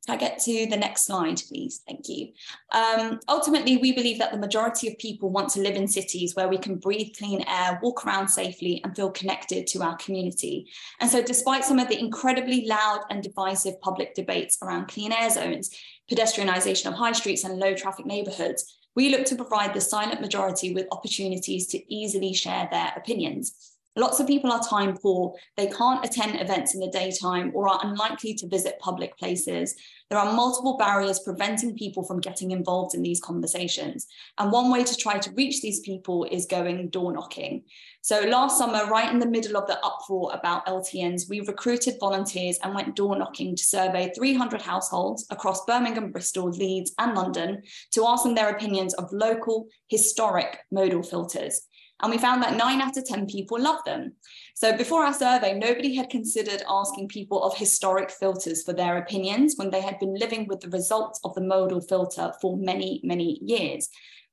I 0.10 0.16
get 0.16 0.40
to 0.40 0.68
the 0.68 0.78
next 0.78 1.06
slide, 1.06 1.42
please? 1.48 1.82
Thank 1.86 2.08
you. 2.08 2.30
Um, 2.72 3.20
ultimately, 3.28 3.78
we 3.78 3.92
believe 3.92 4.20
that 4.20 4.32
the 4.32 4.38
majority 4.38 4.88
of 4.88 4.98
people 5.00 5.30
want 5.30 5.50
to 5.50 5.60
live 5.60 5.76
in 5.76 5.88
cities 5.88 6.36
where 6.36 6.48
we 6.48 6.58
can 6.58 6.76
breathe 6.76 7.16
clean 7.18 7.44
air, 7.48 7.78
walk 7.82 8.06
around 8.06 8.30
safely, 8.30 8.80
and 8.84 8.96
feel 8.96 9.12
connected 9.12 9.68
to 9.68 9.84
our 9.84 9.98
community. 9.98 10.68
And 11.02 11.10
so, 11.10 11.22
despite 11.22 11.66
some 11.66 11.80
of 11.80 11.90
the 11.90 12.00
incredibly 12.00 12.66
loud 12.66 13.02
and 13.10 13.22
divisive 13.22 13.82
public 13.82 14.16
debates 14.16 14.58
around 14.62 14.88
clean 14.88 15.12
air 15.12 15.30
zones, 15.30 15.72
pedestrianisation 16.10 16.86
of 16.86 16.94
high 16.94 17.12
streets, 17.12 17.44
and 17.44 17.60
low 17.60 17.74
traffic 17.74 18.06
neighbourhoods, 18.06 18.77
we 18.98 19.10
look 19.10 19.26
to 19.26 19.36
provide 19.36 19.76
the 19.76 19.80
silent 19.80 20.22
majority 20.22 20.74
with 20.74 20.88
opportunities 20.92 21.68
to 21.68 21.94
easily 21.94 22.34
share 22.34 22.68
their 22.72 22.92
opinions. 22.98 23.76
Lots 23.96 24.20
of 24.20 24.26
people 24.26 24.52
are 24.52 24.60
time 24.60 24.98
poor. 24.98 25.36
They 25.56 25.68
can't 25.68 26.04
attend 26.04 26.42
events 26.42 26.74
in 26.74 26.80
the 26.80 26.90
daytime 26.90 27.52
or 27.54 27.70
are 27.70 27.80
unlikely 27.84 28.34
to 28.34 28.48
visit 28.48 28.80
public 28.80 29.16
places. 29.16 29.76
There 30.10 30.20
are 30.20 30.34
multiple 30.34 30.78
barriers 30.78 31.20
preventing 31.20 31.76
people 31.76 32.04
from 32.04 32.22
getting 32.22 32.52
involved 32.52 32.96
in 32.96 33.02
these 33.02 33.20
conversations. 33.20 34.08
And 34.38 34.52
one 34.52 34.72
way 34.72 34.84
to 34.84 34.96
try 34.96 35.18
to 35.18 35.32
reach 35.32 35.62
these 35.62 35.82
people 35.82 36.24
is 36.32 36.46
going 36.46 36.90
door 36.90 37.12
knocking. 37.12 37.64
So 38.02 38.22
last 38.22 38.58
summer, 38.58 38.86
right 38.90 39.12
in 39.12 39.20
the 39.20 39.28
middle 39.28 39.58
of 39.58 39.68
the 39.68 39.78
uproar 39.86 40.32
about 40.34 40.66
LTNs, 40.66 41.30
we 41.30 41.42
recruited 41.42 41.96
volunteers 42.00 42.58
and 42.64 42.74
went 42.74 42.96
door 42.96 43.18
knocking 43.18 43.56
to 43.58 43.64
survey 43.64 44.12
300 44.16 44.62
households 44.62 45.28
across 45.30 45.66
Birmingham, 45.66 46.12
Bristol, 46.14 46.50
Leeds, 46.52 46.94
and 47.00 47.14
London 47.14 47.62
to 47.92 48.06
ask 48.08 48.24
them 48.24 48.34
their 48.34 48.50
opinions 48.50 48.94
of 48.94 49.12
local 49.12 49.68
historic 49.90 50.60
modal 50.72 51.04
filters. 51.04 51.67
And 52.02 52.12
we 52.12 52.18
found 52.18 52.44
that 52.44 52.56
nine 52.56 52.82
out 52.82 52.98
of 52.98 53.06
10 53.06 53.26
people 53.26 53.60
love 53.60 53.84
them. 53.86 54.14
So 54.56 54.76
before 54.78 55.04
our 55.04 55.14
survey, 55.14 55.58
nobody 55.58 55.96
had 55.96 56.10
considered 56.10 56.64
asking 56.70 57.08
people 57.08 57.44
of 57.44 57.58
historic 57.58 58.12
filters 58.12 58.64
for 58.64 58.74
their 58.74 58.98
opinions 58.98 59.56
when 59.56 59.72
they 59.72 59.82
had 59.82 60.00
been 60.00 60.14
living 60.14 60.48
with 60.48 60.60
the 60.60 60.70
results 60.70 61.20
of 61.24 61.34
the 61.34 61.42
modal 61.42 61.82
filter 61.82 62.34
for 62.42 62.58
many, 62.58 63.02
many 63.04 63.40
years. 63.42 63.90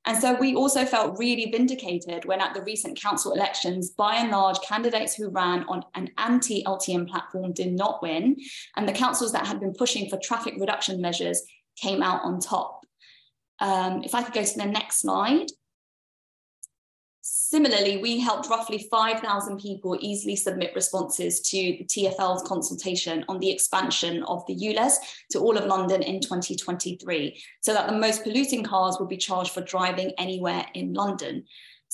And 0.07 0.19
so 0.19 0.35
we 0.35 0.55
also 0.55 0.85
felt 0.85 1.19
really 1.19 1.51
vindicated 1.51 2.27
when 2.27 2.41
at 2.41 2.53
the 2.53 2.63
recent 2.63 3.01
council 3.01 3.33
elections, 3.33 3.91
by 3.91 4.17
and 4.17 4.31
large, 4.31 4.61
candidates 4.61 5.15
who 5.15 5.31
ran 5.31 5.65
on 5.65 5.83
an 5.95 6.11
anti-LTN 6.19 7.09
platform 7.09 7.53
did 7.55 7.73
not 7.73 8.03
win. 8.03 8.37
And 8.77 8.87
the 8.87 8.93
councils 8.93 9.33
that 9.33 9.47
had 9.47 9.61
been 9.61 9.73
pushing 9.73 10.11
for 10.11 10.19
traffic 10.19 10.55
reduction 10.59 11.01
measures 11.01 11.43
came 11.81 12.03
out 12.03 12.23
on 12.23 12.39
top. 12.39 12.85
Um, 13.61 14.03
if 14.03 14.15
I 14.15 14.23
could 14.23 14.35
go 14.35 14.45
to 14.45 14.59
the 14.59 14.67
next 14.67 15.01
slide. 15.01 15.47
Similarly, 17.55 17.99
we 17.99 18.19
helped 18.19 18.51
roughly 18.51 18.89
5,000 18.91 19.61
people 19.61 19.97
easily 20.01 20.35
submit 20.35 20.75
responses 20.75 21.41
to 21.43 21.57
the 21.57 21.85
TfL's 21.85 22.43
consultation 22.43 23.25
on 23.29 23.39
the 23.39 23.49
expansion 23.49 24.25
of 24.25 24.45
the 24.49 24.57
ULEZ 24.57 24.95
to 25.31 25.39
all 25.39 25.57
of 25.57 25.65
London 25.65 26.03
in 26.03 26.21
2023, 26.21 27.41
so 27.61 27.73
that 27.73 27.87
the 27.87 27.97
most 27.97 28.25
polluting 28.25 28.65
cars 28.65 28.97
would 28.99 29.09
be 29.09 29.17
charged 29.17 29.53
for 29.53 29.61
driving 29.61 30.11
anywhere 30.19 30.67
in 30.75 30.95
London. 30.95 31.45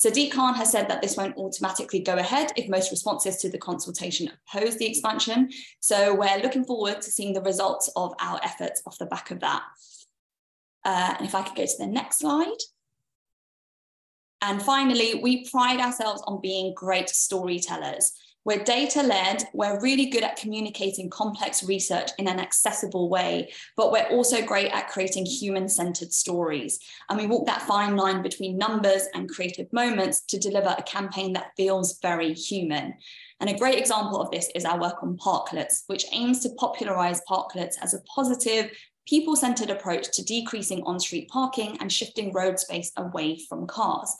Sadiq 0.03 0.31
Khan 0.31 0.55
has 0.55 0.71
said 0.71 0.89
that 0.89 1.03
this 1.03 1.15
won't 1.15 1.37
automatically 1.37 1.99
go 1.99 2.15
ahead 2.15 2.51
if 2.55 2.67
most 2.67 2.89
responses 2.89 3.37
to 3.37 3.49
the 3.51 3.59
consultation 3.59 4.31
oppose 4.47 4.77
the 4.77 4.89
expansion. 4.89 5.51
So 5.79 6.15
we're 6.15 6.41
looking 6.41 6.65
forward 6.65 7.03
to 7.03 7.11
seeing 7.11 7.33
the 7.33 7.41
results 7.43 7.87
of 7.95 8.15
our 8.19 8.39
efforts 8.43 8.81
off 8.87 8.97
the 8.97 9.05
back 9.05 9.29
of 9.29 9.41
that. 9.41 9.61
Uh, 10.83 11.13
and 11.19 11.27
if 11.27 11.35
I 11.35 11.43
could 11.43 11.55
go 11.55 11.67
to 11.67 11.77
the 11.77 11.85
next 11.85 12.17
slide. 12.17 12.57
And 14.41 14.61
finally, 14.61 15.19
we 15.21 15.47
pride 15.49 15.79
ourselves 15.79 16.23
on 16.25 16.41
being 16.41 16.73
great 16.73 17.09
storytellers. 17.09 18.13
We're 18.43 18.63
data 18.63 19.03
led, 19.03 19.43
we're 19.53 19.79
really 19.81 20.07
good 20.07 20.23
at 20.23 20.35
communicating 20.35 21.11
complex 21.11 21.63
research 21.63 22.09
in 22.17 22.27
an 22.27 22.39
accessible 22.39 23.07
way, 23.07 23.51
but 23.77 23.91
we're 23.91 24.07
also 24.07 24.43
great 24.43 24.71
at 24.71 24.87
creating 24.87 25.27
human 25.27 25.69
centered 25.69 26.11
stories. 26.11 26.79
And 27.07 27.19
we 27.19 27.27
walk 27.27 27.45
that 27.45 27.61
fine 27.61 27.95
line 27.95 28.23
between 28.23 28.57
numbers 28.57 29.03
and 29.13 29.29
creative 29.29 29.71
moments 29.71 30.21
to 30.21 30.39
deliver 30.39 30.73
a 30.75 30.81
campaign 30.81 31.33
that 31.33 31.51
feels 31.55 31.99
very 32.01 32.33
human. 32.33 32.95
And 33.41 33.49
a 33.49 33.57
great 33.57 33.77
example 33.77 34.19
of 34.19 34.31
this 34.31 34.49
is 34.55 34.65
our 34.65 34.79
work 34.79 35.03
on 35.03 35.17
parklets, 35.17 35.83
which 35.85 36.05
aims 36.11 36.39
to 36.39 36.49
popularize 36.57 37.21
parklets 37.29 37.75
as 37.79 37.93
a 37.93 38.01
positive, 38.01 38.71
people 39.07 39.35
centered 39.35 39.69
approach 39.69 40.11
to 40.13 40.23
decreasing 40.23 40.83
on 40.83 40.99
street 40.99 41.29
parking 41.29 41.77
and 41.79 41.91
shifting 41.91 42.31
road 42.33 42.59
space 42.59 42.91
away 42.97 43.39
from 43.49 43.67
cars. 43.67 44.15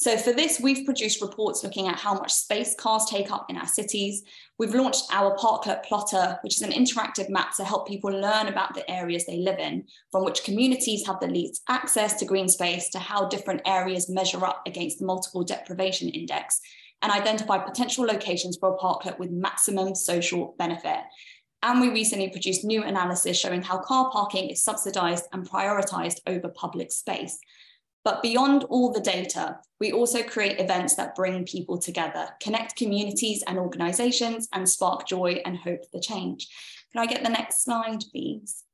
So 0.00 0.16
for 0.16 0.32
this, 0.32 0.58
we've 0.58 0.86
produced 0.86 1.20
reports 1.20 1.62
looking 1.62 1.86
at 1.86 1.98
how 1.98 2.14
much 2.14 2.32
space 2.32 2.74
cars 2.74 3.04
take 3.04 3.30
up 3.30 3.50
in 3.50 3.58
our 3.58 3.66
cities. 3.66 4.22
We've 4.58 4.74
launched 4.74 5.04
our 5.12 5.36
Parklet 5.36 5.84
Plotter, 5.84 6.38
which 6.42 6.56
is 6.56 6.62
an 6.62 6.72
interactive 6.72 7.28
map 7.28 7.54
to 7.56 7.64
help 7.64 7.86
people 7.86 8.10
learn 8.10 8.48
about 8.48 8.72
the 8.72 8.90
areas 8.90 9.26
they 9.26 9.36
live 9.36 9.58
in, 9.58 9.84
from 10.10 10.24
which 10.24 10.42
communities 10.42 11.06
have 11.06 11.20
the 11.20 11.26
least 11.26 11.62
access 11.68 12.14
to 12.14 12.24
green 12.24 12.48
space 12.48 12.88
to 12.90 12.98
how 12.98 13.28
different 13.28 13.60
areas 13.66 14.08
measure 14.08 14.42
up 14.42 14.62
against 14.66 15.00
the 15.00 15.04
multiple 15.04 15.44
deprivation 15.44 16.08
index 16.08 16.62
and 17.02 17.12
identify 17.12 17.58
potential 17.58 18.06
locations 18.06 18.56
for 18.56 18.74
a 18.74 18.78
parklet 18.78 19.18
with 19.18 19.30
maximum 19.30 19.94
social 19.94 20.54
benefit. 20.58 21.00
And 21.62 21.80
we 21.80 21.90
recently 21.90 22.30
produced 22.30 22.64
new 22.64 22.82
analysis 22.82 23.38
showing 23.38 23.62
how 23.62 23.78
car 23.78 24.10
parking 24.10 24.48
is 24.48 24.62
subsidized 24.62 25.26
and 25.32 25.48
prioritized 25.48 26.20
over 26.26 26.48
public 26.48 26.90
space. 26.90 27.38
But 28.02 28.22
beyond 28.22 28.64
all 28.64 28.92
the 28.92 29.00
data, 29.00 29.58
we 29.78 29.92
also 29.92 30.22
create 30.22 30.58
events 30.58 30.94
that 30.94 31.14
bring 31.14 31.44
people 31.44 31.76
together, 31.76 32.30
connect 32.42 32.76
communities 32.76 33.44
and 33.46 33.58
organizations, 33.58 34.48
and 34.54 34.66
spark 34.66 35.06
joy 35.06 35.42
and 35.44 35.58
hope 35.58 35.82
for 35.92 36.00
change. 36.00 36.48
Can 36.92 37.02
I 37.02 37.06
get 37.06 37.22
the 37.22 37.28
next 37.28 37.62
slide, 37.62 38.02
please? 38.10 38.64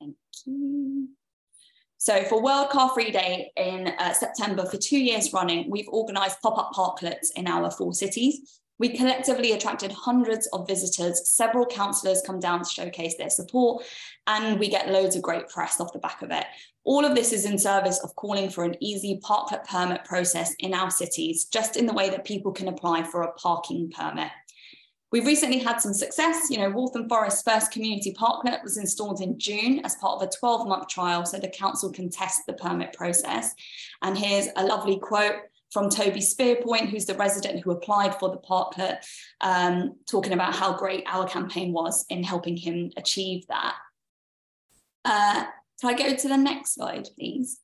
Thank 0.00 0.16
you. 0.44 1.10
So 1.98 2.24
for 2.24 2.42
World 2.42 2.70
Car 2.70 2.90
Free 2.90 3.10
Day 3.10 3.52
in 3.56 3.94
uh, 3.98 4.12
September 4.12 4.66
for 4.66 4.76
two 4.76 4.98
years 4.98 5.32
running, 5.32 5.70
we've 5.70 5.88
organised 5.88 6.42
pop-up 6.42 6.72
parklets 6.74 7.28
in 7.36 7.46
our 7.46 7.70
four 7.70 7.94
cities. 7.94 8.60
We 8.78 8.90
collectively 8.90 9.52
attracted 9.52 9.90
hundreds 9.92 10.46
of 10.48 10.66
visitors. 10.66 11.28
Several 11.28 11.64
councillors 11.64 12.22
come 12.26 12.38
down 12.38 12.62
to 12.62 12.68
showcase 12.68 13.16
their 13.16 13.30
support, 13.30 13.84
and 14.26 14.58
we 14.58 14.68
get 14.68 14.90
loads 14.90 15.16
of 15.16 15.22
great 15.22 15.48
press 15.48 15.80
off 15.80 15.92
the 15.92 15.98
back 15.98 16.22
of 16.22 16.30
it. 16.30 16.44
All 16.84 17.04
of 17.04 17.14
this 17.14 17.32
is 17.32 17.46
in 17.46 17.58
service 17.58 17.98
of 18.04 18.14
calling 18.16 18.50
for 18.50 18.64
an 18.64 18.76
easy 18.80 19.18
parklet 19.24 19.64
permit 19.64 20.04
process 20.04 20.54
in 20.58 20.74
our 20.74 20.90
cities, 20.90 21.46
just 21.46 21.76
in 21.76 21.86
the 21.86 21.94
way 21.94 22.10
that 22.10 22.24
people 22.24 22.52
can 22.52 22.68
apply 22.68 23.04
for 23.04 23.22
a 23.22 23.32
parking 23.32 23.90
permit. 23.90 24.30
We've 25.12 25.26
recently 25.26 25.58
had 25.58 25.80
some 25.80 25.94
success. 25.94 26.50
You 26.50 26.58
know, 26.58 26.70
Waltham 26.70 27.08
Forest's 27.08 27.42
first 27.42 27.70
community 27.70 28.12
parklet 28.12 28.62
was 28.62 28.76
installed 28.76 29.22
in 29.22 29.38
June 29.38 29.80
as 29.84 29.94
part 29.96 30.20
of 30.20 30.28
a 30.28 30.30
12 30.38 30.68
month 30.68 30.88
trial 30.88 31.24
so 31.24 31.38
the 31.38 31.48
council 31.48 31.90
can 31.90 32.10
test 32.10 32.42
the 32.46 32.52
permit 32.54 32.92
process. 32.92 33.54
And 34.02 34.18
here's 34.18 34.48
a 34.56 34.66
lovely 34.66 34.98
quote 34.98 35.36
from 35.70 35.90
Toby 35.90 36.20
Spearpoint, 36.20 36.88
who's 36.88 37.06
the 37.06 37.14
resident 37.14 37.62
who 37.62 37.70
applied 37.70 38.18
for 38.18 38.30
the 38.30 38.38
parklet, 38.38 38.98
um, 39.40 39.96
talking 40.08 40.32
about 40.32 40.54
how 40.54 40.76
great 40.76 41.04
our 41.06 41.26
campaign 41.28 41.72
was 41.72 42.04
in 42.08 42.22
helping 42.22 42.56
him 42.56 42.90
achieve 42.96 43.46
that. 43.48 43.74
Uh, 45.04 45.44
can 45.80 45.90
I 45.90 45.94
go 45.94 46.14
to 46.14 46.28
the 46.28 46.36
next 46.36 46.74
slide, 46.74 47.08
please? 47.18 47.60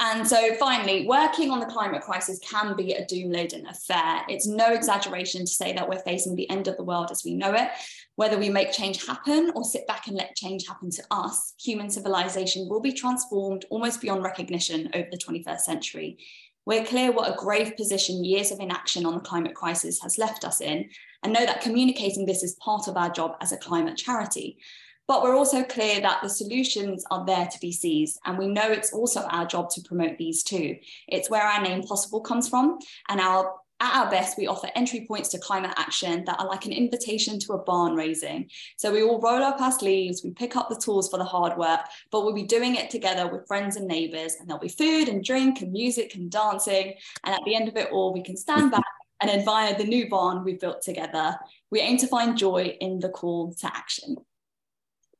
And 0.00 0.26
so 0.26 0.54
finally, 0.54 1.06
working 1.06 1.50
on 1.50 1.60
the 1.60 1.66
climate 1.66 2.02
crisis 2.02 2.40
can 2.40 2.76
be 2.76 2.94
a 2.94 3.06
doom 3.06 3.30
laden 3.30 3.66
affair. 3.66 4.22
It's 4.28 4.46
no 4.46 4.72
exaggeration 4.72 5.42
to 5.42 5.52
say 5.52 5.72
that 5.72 5.88
we're 5.88 6.00
facing 6.00 6.34
the 6.34 6.50
end 6.50 6.66
of 6.66 6.76
the 6.76 6.84
world 6.84 7.10
as 7.10 7.22
we 7.24 7.34
know 7.34 7.54
it. 7.54 7.68
Whether 8.16 8.38
we 8.38 8.48
make 8.48 8.72
change 8.72 9.04
happen 9.06 9.50
or 9.56 9.64
sit 9.64 9.86
back 9.86 10.06
and 10.06 10.16
let 10.16 10.36
change 10.36 10.66
happen 10.68 10.90
to 10.90 11.02
us, 11.10 11.54
human 11.60 11.90
civilization 11.90 12.68
will 12.68 12.80
be 12.80 12.92
transformed 12.92 13.64
almost 13.70 14.00
beyond 14.00 14.22
recognition 14.22 14.88
over 14.94 15.08
the 15.10 15.18
21st 15.18 15.60
century. 15.60 16.18
We're 16.66 16.84
clear 16.84 17.12
what 17.12 17.30
a 17.30 17.36
grave 17.36 17.76
position 17.76 18.24
years 18.24 18.50
of 18.50 18.60
inaction 18.60 19.04
on 19.04 19.14
the 19.14 19.20
climate 19.20 19.54
crisis 19.54 20.00
has 20.02 20.16
left 20.16 20.44
us 20.44 20.60
in, 20.60 20.88
and 21.22 21.32
know 21.32 21.44
that 21.44 21.60
communicating 21.60 22.24
this 22.24 22.42
is 22.42 22.54
part 22.54 22.88
of 22.88 22.96
our 22.96 23.10
job 23.10 23.36
as 23.40 23.52
a 23.52 23.58
climate 23.58 23.96
charity. 23.96 24.58
But 25.06 25.22
we're 25.22 25.36
also 25.36 25.62
clear 25.62 26.00
that 26.00 26.22
the 26.22 26.30
solutions 26.30 27.04
are 27.10 27.26
there 27.26 27.46
to 27.46 27.60
be 27.60 27.72
seized. 27.72 28.18
And 28.24 28.38
we 28.38 28.46
know 28.46 28.70
it's 28.70 28.92
also 28.92 29.20
our 29.22 29.44
job 29.44 29.68
to 29.70 29.82
promote 29.82 30.16
these 30.16 30.42
too. 30.42 30.76
It's 31.08 31.28
where 31.28 31.42
our 31.42 31.60
name 31.60 31.82
possible 31.82 32.22
comes 32.22 32.48
from. 32.48 32.78
And 33.10 33.20
our 33.20 33.54
at 33.80 34.04
our 34.04 34.10
best, 34.10 34.38
we 34.38 34.46
offer 34.46 34.68
entry 34.76 35.04
points 35.06 35.28
to 35.30 35.38
climate 35.38 35.74
action 35.76 36.24
that 36.26 36.38
are 36.38 36.46
like 36.46 36.64
an 36.64 36.72
invitation 36.72 37.38
to 37.40 37.54
a 37.54 37.58
barn 37.58 37.94
raising. 37.94 38.48
So 38.76 38.92
we 38.92 39.02
all 39.02 39.20
roll 39.20 39.42
up 39.42 39.60
our 39.60 39.72
sleeves, 39.72 40.22
we 40.22 40.30
pick 40.30 40.56
up 40.56 40.68
the 40.68 40.76
tools 40.76 41.10
for 41.10 41.18
the 41.18 41.24
hard 41.24 41.56
work, 41.58 41.80
but 42.10 42.24
we'll 42.24 42.34
be 42.34 42.44
doing 42.44 42.76
it 42.76 42.88
together 42.88 43.28
with 43.28 43.46
friends 43.48 43.76
and 43.76 43.88
neighbours. 43.88 44.36
And 44.38 44.48
there'll 44.48 44.60
be 44.60 44.68
food 44.68 45.08
and 45.08 45.24
drink 45.24 45.60
and 45.60 45.72
music 45.72 46.14
and 46.14 46.30
dancing. 46.30 46.94
And 47.24 47.34
at 47.34 47.42
the 47.44 47.56
end 47.56 47.68
of 47.68 47.76
it 47.76 47.90
all, 47.90 48.12
we 48.12 48.22
can 48.22 48.36
stand 48.36 48.70
back 48.70 48.84
and 49.20 49.30
admire 49.30 49.74
the 49.74 49.84
new 49.84 50.08
barn 50.08 50.44
we've 50.44 50.60
built 50.60 50.82
together. 50.82 51.36
We 51.70 51.80
aim 51.80 51.96
to 51.98 52.06
find 52.06 52.38
joy 52.38 52.76
in 52.80 53.00
the 53.00 53.08
call 53.08 53.54
to 53.54 53.66
action. 53.66 54.16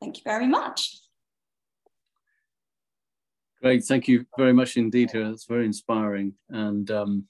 Thank 0.01 0.19
you 0.19 0.23
very 0.25 0.47
much. 0.47 1.01
Great, 3.61 3.85
thank 3.85 4.07
you 4.07 4.27
very 4.37 4.53
much 4.53 4.77
indeed 4.77 5.11
Hira. 5.11 5.31
That's 5.31 5.47
very 5.47 5.65
inspiring. 5.65 6.35
And 6.51 6.91
um, 6.91 7.25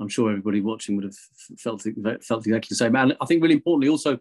I'm 0.00 0.08
sure 0.08 0.30
everybody 0.30 0.60
watching 0.60 0.96
would 0.96 1.04
have 1.04 1.16
felt, 1.58 1.82
felt 2.22 2.46
exactly 2.46 2.68
the 2.68 2.76
same. 2.76 2.96
And 2.96 3.16
I 3.20 3.26
think 3.26 3.42
really 3.42 3.54
importantly 3.54 3.88
also 3.88 4.18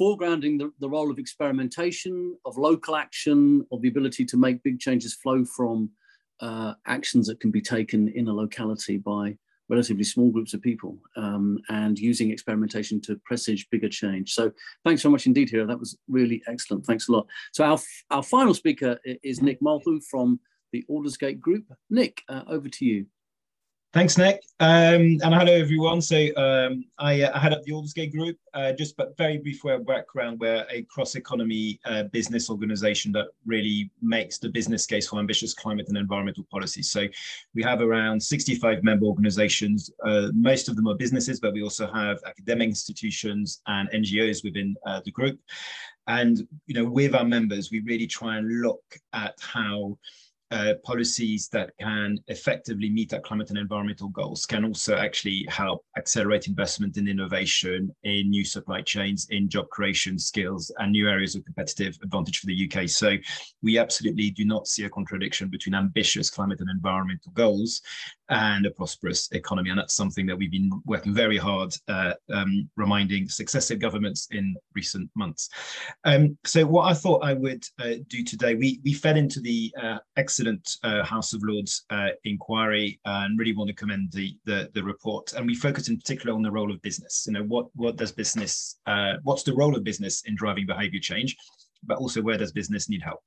foregrounding 0.00 0.58
the, 0.58 0.70
the 0.78 0.88
role 0.88 1.10
of 1.10 1.18
experimentation, 1.18 2.36
of 2.44 2.58
local 2.58 2.96
action, 2.96 3.66
of 3.72 3.82
the 3.82 3.88
ability 3.88 4.24
to 4.26 4.36
make 4.36 4.62
big 4.62 4.78
changes 4.78 5.14
flow 5.14 5.44
from 5.44 5.90
uh, 6.40 6.74
actions 6.86 7.26
that 7.26 7.40
can 7.40 7.50
be 7.50 7.62
taken 7.62 8.08
in 8.08 8.28
a 8.28 8.32
locality 8.32 8.98
by 8.98 9.36
relatively 9.68 10.04
small 10.04 10.30
groups 10.30 10.54
of 10.54 10.62
people 10.62 10.96
um, 11.16 11.58
and 11.70 11.98
using 11.98 12.30
experimentation 12.30 13.00
to 13.00 13.16
presage 13.24 13.68
bigger 13.70 13.88
change. 13.88 14.32
So 14.32 14.52
thanks 14.84 15.02
so 15.02 15.10
much 15.10 15.26
indeed, 15.26 15.50
Hira. 15.50 15.66
That 15.66 15.80
was 15.80 15.98
really 16.08 16.42
excellent. 16.46 16.86
Thanks 16.86 17.08
a 17.08 17.12
lot. 17.12 17.26
So 17.52 17.64
our, 17.64 17.78
our 18.10 18.22
final 18.22 18.54
speaker 18.54 18.98
is 19.04 19.42
Nick 19.42 19.60
Molho 19.60 20.00
from 20.08 20.38
the 20.72 20.84
Aldersgate 20.88 21.40
Group. 21.40 21.64
Nick, 21.90 22.22
uh, 22.28 22.42
over 22.48 22.68
to 22.68 22.84
you. 22.84 23.06
Thanks, 23.96 24.18
Nick. 24.18 24.42
Um, 24.60 25.18
and 25.24 25.34
hello, 25.34 25.54
everyone. 25.54 26.02
So 26.02 26.28
um, 26.36 26.84
I, 26.98 27.22
uh, 27.22 27.30
I, 27.34 27.38
head 27.38 27.54
up 27.54 27.62
the 27.62 27.72
Aldersgate 27.72 28.12
Group. 28.12 28.36
Uh, 28.52 28.72
just 28.72 28.94
but 28.94 29.16
very 29.16 29.38
brief 29.38 29.62
background, 29.86 30.38
we're 30.38 30.66
a 30.70 30.82
cross-economy 30.82 31.80
uh, 31.86 32.02
business 32.12 32.50
organization 32.50 33.10
that 33.12 33.28
really 33.46 33.90
makes 34.02 34.36
the 34.36 34.50
business 34.50 34.84
case 34.84 35.08
for 35.08 35.18
ambitious 35.18 35.54
climate 35.54 35.88
and 35.88 35.96
environmental 35.96 36.44
policies. 36.50 36.90
So 36.90 37.06
we 37.54 37.62
have 37.62 37.80
around 37.80 38.22
65 38.22 38.84
member 38.84 39.06
organizations. 39.06 39.90
Uh, 40.04 40.28
most 40.34 40.68
of 40.68 40.76
them 40.76 40.86
are 40.88 40.94
businesses, 40.96 41.40
but 41.40 41.54
we 41.54 41.62
also 41.62 41.90
have 41.90 42.18
academic 42.26 42.68
institutions 42.68 43.62
and 43.66 43.88
NGOs 43.92 44.44
within 44.44 44.76
uh, 44.84 45.00
the 45.06 45.10
group. 45.10 45.40
And 46.06 46.46
you 46.66 46.74
know, 46.74 46.84
with 46.84 47.14
our 47.14 47.24
members, 47.24 47.70
we 47.70 47.80
really 47.80 48.06
try 48.06 48.36
and 48.36 48.60
look 48.60 48.82
at 49.14 49.36
how 49.40 49.96
uh, 50.50 50.74
policies 50.84 51.48
that 51.48 51.72
can 51.80 52.18
effectively 52.28 52.88
meet 52.88 53.12
our 53.12 53.20
climate 53.20 53.50
and 53.50 53.58
environmental 53.58 54.08
goals 54.08 54.46
can 54.46 54.64
also 54.64 54.96
actually 54.96 55.44
help 55.48 55.84
accelerate 55.96 56.46
investment 56.46 56.96
in 56.96 57.08
innovation, 57.08 57.94
in 58.04 58.30
new 58.30 58.44
supply 58.44 58.80
chains, 58.80 59.26
in 59.30 59.48
job 59.48 59.68
creation 59.70 60.18
skills, 60.18 60.70
and 60.78 60.92
new 60.92 61.08
areas 61.08 61.34
of 61.34 61.44
competitive 61.44 61.98
advantage 62.02 62.38
for 62.38 62.46
the 62.46 62.70
UK. 62.70 62.88
So 62.88 63.16
we 63.62 63.78
absolutely 63.78 64.30
do 64.30 64.44
not 64.44 64.68
see 64.68 64.84
a 64.84 64.90
contradiction 64.90 65.48
between 65.48 65.74
ambitious 65.74 66.30
climate 66.30 66.60
and 66.60 66.70
environmental 66.70 67.32
goals 67.32 67.82
and 68.28 68.66
a 68.66 68.70
prosperous 68.70 69.30
economy. 69.32 69.70
And 69.70 69.78
that's 69.78 69.94
something 69.94 70.26
that 70.26 70.36
we've 70.36 70.50
been 70.50 70.70
working 70.84 71.14
very 71.14 71.36
hard 71.36 71.74
uh, 71.88 72.14
um, 72.32 72.68
reminding 72.76 73.28
successive 73.28 73.78
governments 73.78 74.28
in 74.30 74.56
recent 74.74 75.10
months. 75.14 75.48
Um, 76.04 76.36
so 76.44 76.66
what 76.66 76.90
I 76.90 76.94
thought 76.94 77.24
I 77.24 77.34
would 77.34 77.64
uh, 77.78 77.94
do 78.08 78.24
today, 78.24 78.54
we, 78.54 78.80
we 78.84 78.92
fed 78.92 79.16
into 79.16 79.40
the 79.40 79.72
uh, 79.80 79.98
excellent 80.16 80.76
uh, 80.82 81.04
House 81.04 81.32
of 81.32 81.42
Lords 81.42 81.84
uh, 81.90 82.08
inquiry 82.24 83.00
and 83.04 83.38
really 83.38 83.54
want 83.54 83.68
to 83.68 83.74
commend 83.74 84.12
the, 84.12 84.36
the, 84.44 84.70
the, 84.74 84.82
report. 84.82 85.32
And 85.32 85.46
we 85.46 85.54
focused 85.54 85.88
in 85.88 85.96
particular 85.96 86.34
on 86.34 86.42
the 86.42 86.50
role 86.50 86.70
of 86.70 86.80
business. 86.82 87.24
You 87.26 87.34
know, 87.34 87.42
what, 87.42 87.66
what 87.74 87.96
does 87.96 88.12
business, 88.12 88.78
uh, 88.86 89.14
what's 89.24 89.42
the 89.42 89.54
role 89.54 89.76
of 89.76 89.82
business 89.84 90.22
in 90.26 90.36
driving 90.36 90.66
behavior 90.66 91.00
change? 91.00 91.36
But 91.86 91.98
also 91.98 92.22
where 92.22 92.38
does 92.38 92.52
business 92.52 92.88
need 92.88 93.02
help? 93.02 93.20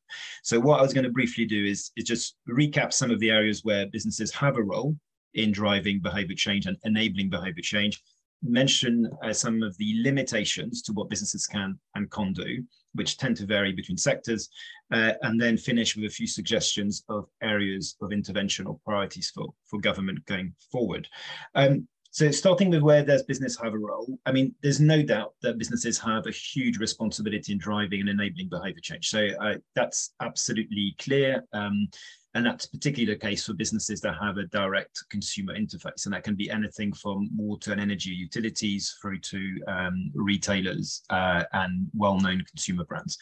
So 0.44 0.60
what 0.60 0.80
I 0.80 0.84
was 0.84 0.94
going 0.94 1.06
to 1.06 1.12
briefly 1.12 1.46
do 1.46 1.66
is, 1.66 1.92
is 1.96 2.06
just 2.06 2.36
recap 2.50 2.94
some 2.94 3.12
of 3.12 3.20
the 3.20 3.32
areas 3.32 3.64
where 3.64 3.88
businesses 3.88 4.34
have 4.34 4.58
a 4.58 4.64
role 4.64 4.96
in 5.34 5.52
driving 5.52 6.00
behavior 6.00 6.36
change 6.36 6.66
and 6.66 6.78
enabling 6.84 7.30
behavior 7.30 7.62
change, 7.62 8.02
mention 8.42 9.10
uh, 9.24 9.34
some 9.34 9.62
of 9.62 9.78
the 9.78 10.02
limitations 10.04 10.82
to 10.82 10.94
what 10.94 11.10
businesses 11.10 11.46
can 11.46 11.78
and 11.96 12.12
can't 12.12 12.36
do, 12.36 12.64
which 12.94 13.18
tend 13.18 13.36
to 13.38 13.46
vary 13.46 13.72
between 13.72 13.98
sectors, 13.98 14.50
uh, 14.94 15.14
and 15.24 15.40
then 15.40 15.58
finish 15.58 15.96
with 15.96 16.06
a 16.06 16.10
few 16.10 16.28
suggestions 16.28 17.04
of 17.10 17.28
areas 17.44 17.96
of 18.02 18.12
intervention 18.12 18.66
or 18.66 18.80
priorities 18.86 19.30
for, 19.30 19.54
for 19.66 19.80
government 19.80 20.26
going 20.26 20.54
forward. 20.72 21.08
Um, 21.56 21.88
so 22.12 22.32
starting 22.32 22.70
with 22.70 22.82
where 22.82 23.04
does 23.06 23.24
business 23.24 23.58
have 23.62 23.74
a 23.74 23.78
role? 23.78 24.18
I 24.26 24.32
mean, 24.32 24.56
there's 24.64 24.80
no 24.80 25.04
doubt 25.04 25.34
that 25.42 25.58
businesses 25.58 26.00
have 26.00 26.26
a 26.26 26.32
huge 26.32 26.78
responsibility 26.78 27.52
in 27.52 27.60
driving 27.60 28.02
and 28.02 28.10
enabling 28.10 28.50
behavior 28.50 28.82
change. 28.82 29.10
So 29.10 29.28
uh, 29.40 29.56
that's 29.76 30.14
absolutely 30.22 30.96
clear. 31.00 31.44
Um, 31.54 31.88
and 32.36 32.46
that's 32.46 32.68
particularly 32.68 33.14
the 33.14 33.20
case 33.20 33.46
for 33.46 33.54
businesses 33.54 34.02
that 34.02 34.16
have 34.22 34.38
a 34.38 34.46
direct 34.46 35.04
consumer 35.10 35.56
interface. 35.56 36.06
And 36.06 36.14
that 36.14 36.24
can 36.24 36.36
be 36.36 36.50
anything 36.50 36.94
from 36.94 37.30
water 37.36 37.72
and 37.72 37.82
energy 37.82 38.12
utilities 38.12 38.96
through 39.02 39.20
to 39.20 39.60
um, 39.68 40.12
retailers 40.14 41.02
uh, 41.10 41.44
and 41.54 41.88
well-known 41.96 42.44
consumer 42.48 42.86
brands. 42.86 43.18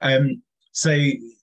Um, 0.00 0.42
so 0.72 0.90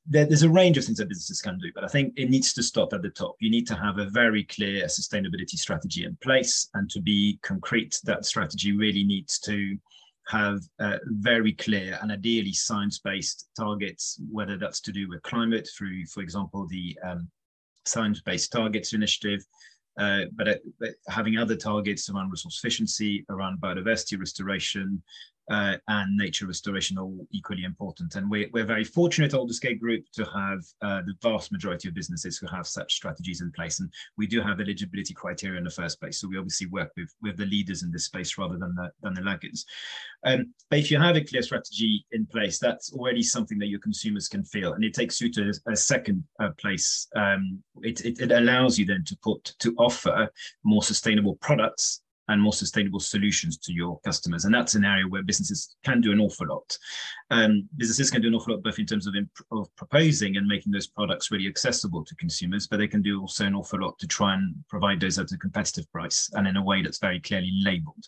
there, 0.08 0.26
there's 0.26 0.44
a 0.44 0.50
range 0.50 0.78
of 0.78 0.86
things 0.86 0.98
that 1.00 1.10
businesses 1.10 1.42
can 1.42 1.58
do, 1.58 1.72
but 1.74 1.84
I 1.84 1.88
think 1.88 2.14
it 2.16 2.30
needs 2.30 2.54
to 2.54 2.64
start 2.64 2.94
at 2.94 3.02
the 3.02 3.10
top. 3.10 3.36
You 3.40 3.50
need 3.50 3.68
to 3.68 3.76
have 3.76 3.98
a 3.98 4.10
very 4.10 4.44
clear 4.44 4.86
sustainability 4.86 5.58
strategy 5.58 6.06
in 6.06 6.16
place, 6.22 6.70
and 6.74 6.90
to 6.92 7.02
be 7.02 7.40
concrete, 7.42 8.00
that 8.04 8.26
strategy 8.26 8.72
really 8.72 9.04
needs 9.04 9.40
to 9.40 9.78
have 10.28 10.60
uh, 10.80 10.98
very 11.06 11.54
clear 11.54 12.00
and 12.02 12.12
ideally 12.12 12.54
science-based 12.54 13.50
targets, 13.56 14.20
whether 14.32 14.58
that's 14.58 14.82
to 14.82 14.92
do 14.92 15.08
with 15.08 15.22
climate 15.22 15.70
through, 15.78 16.06
for 16.08 16.22
example, 16.22 16.68
the 16.68 16.98
um, 17.04 17.28
Science-Based 17.86 18.52
Targets 18.52 18.94
Initiative, 18.94 19.46
uh, 20.00 20.22
but, 20.34 20.48
uh, 20.48 20.56
but, 20.80 20.90
having 21.08 21.38
other 21.38 21.56
targets 21.56 22.10
around 22.10 22.30
resource 22.30 22.60
efficiency, 22.62 23.26
around 23.30 23.62
biodiversity 23.62 24.20
restoration, 24.20 25.02
uh, 25.50 25.78
and 25.88 26.18
nature 26.18 26.48
restoration 26.48 26.98
are 26.98 27.10
equally 27.32 27.64
important. 27.64 28.16
And 28.16 28.30
we're, 28.30 28.50
we're 28.52 28.66
very 28.66 28.84
fortunate 28.84 29.34
at 29.34 29.40
Aldersgate 29.40 29.80
Group 29.80 30.06
to 30.14 30.26
have 30.26 30.60
uh, 30.82 31.02
the 31.06 31.14
vast 31.22 31.52
majority 31.52 31.88
of 31.88 31.94
businesses 31.94 32.38
who 32.38 32.48
have 32.48 32.68
such 32.68 32.94
strategies 32.94 33.42
in 33.42 33.52
place. 33.52 33.80
And 33.80 33.92
we 34.18 34.28
do 34.28 34.42
have 34.42 34.60
eligibility 34.60 35.14
criteria 35.14 35.58
in 35.58 35.64
the 35.64 35.70
first 35.70 36.00
place. 36.00 36.20
So 36.20 36.28
we 36.28 36.38
obviously 36.38 36.68
work 36.68 36.92
with, 36.98 37.14
with 37.22 37.38
the 37.38 37.46
leaders 37.46 37.84
in 37.84 37.92
this 37.92 38.06
space 38.06 38.38
rather 38.38 38.58
than 38.58 38.74
the, 38.76 38.92
than 39.02 39.14
the 39.14 39.22
laggards. 39.22 39.66
Um, 40.26 40.54
but 40.70 40.80
if 40.80 40.90
you 40.90 41.00
have 41.00 41.16
a 41.16 41.24
clear 41.24 41.44
strategy 41.44 42.06
in 42.12 42.26
place, 42.26 42.58
that's 42.58 42.92
already 42.94 43.22
something 43.22 43.60
that 43.60 43.68
your 43.68 43.80
consumers 43.80 44.28
can 44.28 44.44
feel. 44.44 44.74
And 44.74 44.84
it 44.84 44.94
takes 44.94 45.22
you 45.22 45.32
to 45.34 45.54
a, 45.68 45.76
second 45.76 46.24
uh, 46.40 46.50
place. 46.58 47.08
Um, 47.16 47.62
it, 47.84 48.04
it, 48.04 48.20
it 48.20 48.32
allows 48.32 48.80
you 48.80 48.86
then 48.86 49.04
to 49.06 49.18
put, 49.22 49.54
to 49.60 49.76
offer 49.78 50.28
more 50.64 50.82
sustainable 50.82 51.36
products 51.36 52.02
and 52.28 52.42
more 52.42 52.54
sustainable 52.54 53.00
solutions 53.00 53.58
to 53.58 53.74
your 53.74 54.00
customers. 54.02 54.46
And 54.46 54.54
that's 54.54 54.76
an 54.76 54.86
area 54.86 55.06
where 55.08 55.24
businesses 55.24 55.76
can 55.84 56.02
do 56.02 56.12
an 56.12 56.20
awful 56.20 56.48
lot. 56.48 56.78
Um, 57.32 57.68
businesses 57.78 58.10
can 58.10 58.22
do 58.22 58.28
an 58.28 58.36
awful 58.36 58.54
lot 58.54 58.64
both 58.64 58.80
in 58.80 58.86
terms 58.86 59.08
of, 59.08 59.16
imp- 59.16 59.30
of 59.52 59.74
proposing 59.76 60.38
and 60.38 60.48
making 60.48 60.72
those 60.72 60.88
products 60.88 61.32
really 61.32 61.48
accessible 61.48 62.04
to 62.04 62.16
consumers, 62.16 62.68
but 62.68 62.78
they 62.78 62.88
can 62.88 63.02
do 63.02 63.22
also 63.22 63.46
an 63.46 63.56
awful 63.56 63.82
lot 63.82 63.98
to 64.00 64.08
try 64.08 64.34
and 64.34 64.56
provide 64.70 65.00
those 65.00 65.20
at 65.20 65.32
a 65.32 65.38
competitive 65.38 65.92
price 65.92 66.30
and 66.34 66.48
in 66.48 66.58
a 66.58 66.64
way 66.64 66.82
that's 66.82 67.00
very 67.00 67.20
clearly 67.20 67.52
labeled. 67.64 68.06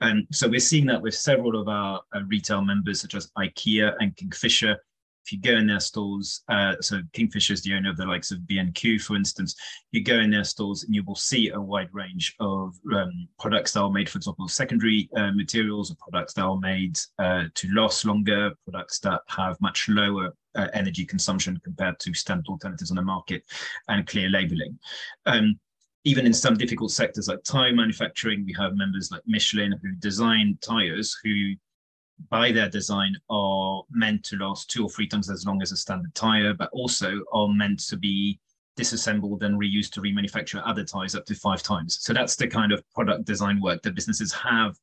Um, 0.00 0.26
so 0.32 0.48
we're 0.48 0.60
seeing 0.60 0.86
that 0.86 1.02
with 1.02 1.14
several 1.14 1.60
of 1.60 1.68
our 1.68 2.00
uh, 2.14 2.20
retail 2.26 2.62
members, 2.62 3.00
such 3.00 3.14
as 3.14 3.30
IKEA 3.38 3.94
and 4.00 4.16
Kingfisher, 4.16 4.76
if 5.24 5.32
you 5.32 5.40
go 5.40 5.56
in 5.56 5.66
their 5.66 5.80
stores, 5.80 6.42
uh, 6.48 6.74
so 6.80 7.00
Kingfisher 7.12 7.52
is 7.52 7.62
the 7.62 7.74
owner 7.74 7.90
of 7.90 7.96
the 7.96 8.06
likes 8.06 8.30
of 8.30 8.46
B&Q, 8.46 8.98
for 8.98 9.16
instance, 9.16 9.54
you 9.92 10.02
go 10.02 10.18
in 10.18 10.30
their 10.30 10.44
stores 10.44 10.84
and 10.84 10.94
you 10.94 11.02
will 11.04 11.16
see 11.16 11.50
a 11.50 11.60
wide 11.60 11.88
range 11.92 12.34
of 12.40 12.74
um, 12.94 13.28
products 13.38 13.72
that 13.72 13.80
are 13.80 13.90
made, 13.90 14.08
for 14.08 14.18
example, 14.18 14.48
secondary 14.48 15.08
uh, 15.16 15.32
materials 15.32 15.90
or 15.90 15.96
products 15.96 16.34
that 16.34 16.42
are 16.42 16.58
made 16.58 16.98
uh, 17.18 17.44
to 17.54 17.68
last 17.72 18.04
longer, 18.04 18.52
products 18.64 18.98
that 19.00 19.20
have 19.28 19.60
much 19.60 19.88
lower 19.88 20.34
uh, 20.54 20.68
energy 20.72 21.04
consumption 21.04 21.60
compared 21.62 21.98
to 22.00 22.14
standard 22.14 22.46
alternatives 22.48 22.90
on 22.90 22.96
the 22.96 23.02
market, 23.02 23.42
and 23.88 24.06
clear 24.06 24.28
labeling. 24.28 24.78
Um, 25.26 25.58
even 26.04 26.24
in 26.26 26.32
some 26.32 26.56
difficult 26.56 26.90
sectors 26.90 27.28
like 27.28 27.42
tire 27.44 27.74
manufacturing, 27.74 28.44
we 28.46 28.54
have 28.58 28.74
members 28.74 29.10
like 29.10 29.22
Michelin 29.26 29.78
who 29.82 29.92
design 29.96 30.58
tires 30.62 31.16
who 31.22 31.54
by 32.28 32.52
their 32.52 32.68
design 32.68 33.16
are 33.28 33.82
meant 33.90 34.24
to 34.24 34.36
last 34.36 34.70
two 34.70 34.84
or 34.84 34.90
three 34.90 35.06
times 35.06 35.30
as 35.30 35.46
long 35.46 35.62
as 35.62 35.72
a 35.72 35.76
standard 35.76 36.14
tire, 36.14 36.54
but 36.54 36.70
also 36.72 37.20
are 37.32 37.48
meant 37.48 37.80
to 37.88 37.96
be 37.96 38.38
disassembled 38.76 39.42
and 39.42 39.60
reused 39.60 39.92
to 39.92 40.00
remanufacture 40.00 40.62
other 40.64 40.84
tires 40.84 41.14
up 41.14 41.24
to 41.26 41.34
five 41.34 41.62
times. 41.62 41.98
So 42.00 42.12
that's 42.12 42.36
the 42.36 42.46
kind 42.46 42.72
of 42.72 42.88
product 42.92 43.24
design 43.24 43.60
work 43.60 43.82
that 43.82 43.94
businesses 43.94 44.32
have 44.32 44.76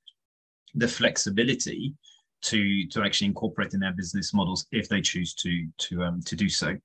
the 0.76 0.88
flexibility 0.88 1.94
to 2.40 2.88
to 2.88 3.04
actually 3.04 3.28
incorporate 3.28 3.74
in 3.74 3.80
their 3.80 3.94
business 3.94 4.34
models 4.34 4.68
if 4.72 4.88
they 4.88 5.02
choose 5.02 5.34
to 5.34 5.68
to 5.78 6.04
um, 6.04 6.22
to 6.24 6.36
do 6.36 6.50
so. 6.50 6.76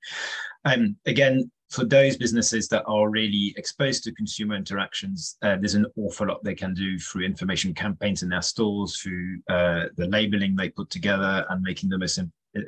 Um, 0.65 0.95
again, 1.05 1.51
for 1.73 1.85
those 1.85 2.17
businesses 2.17 2.67
that 2.67 2.83
are 2.85 3.09
really 3.09 3.51
exposed 3.57 4.03
to 4.03 4.11
consumer 4.11 4.55
interactions, 4.55 5.37
uh, 5.41 5.57
there's 5.59 5.73
an 5.73 5.87
awful 5.97 6.27
lot 6.27 6.43
they 6.43 6.53
can 6.53 6.75
do 6.75 6.99
through 6.99 7.25
information 7.25 7.73
campaigns 7.73 8.21
in 8.21 8.29
their 8.29 8.43
stores, 8.43 8.97
through 8.97 9.39
uh, 9.49 9.85
the 9.97 10.05
labeling 10.07 10.55
they 10.55 10.69
put 10.69 10.91
together, 10.91 11.43
and 11.49 11.63
making 11.63 11.89
the 11.89 11.97
most 11.97 12.19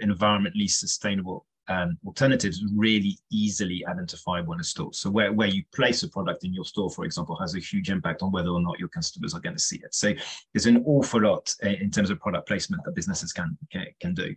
environmentally 0.01 0.68
sustainable 0.68 1.45
um, 1.68 1.97
alternatives 2.06 2.64
really 2.76 3.18
easily 3.32 3.86
identifiable 3.86 4.53
in 4.53 4.60
a 4.60 4.64
store. 4.64 4.93
So 4.93 5.12
where, 5.12 5.32
where 5.32 5.47
you 5.47 5.64
place 5.74 6.01
a 6.01 6.10
product 6.10 6.43
in 6.43 6.53
your 6.53 6.66
store, 6.66 6.89
for 6.89 7.06
example, 7.06 7.36
has 7.38 7.56
a 7.56 7.60
huge 7.60 7.91
impact 7.91 8.24
on 8.24 8.32
whether 8.32 8.49
or 8.49 8.62
not 8.62 8.80
your 8.80 8.89
customers 8.89 9.36
are 9.36 9.39
going 9.39 9.56
to 9.56 9.62
see 9.62 9.78
it. 9.78 9.93
So 9.93 10.14
there's 10.53 10.66
an 10.66 10.84
awful 10.86 11.22
lot 11.22 11.53
uh, 11.64 11.70
in 11.70 11.91
terms 11.91 12.10
of 12.10 12.20
product 12.20 12.47
placement 12.47 12.84
that 12.86 12.95
businesses 12.95 13.34
can 13.34 13.56
can, 13.72 13.86
can 13.99 14.14
do. 14.16 14.36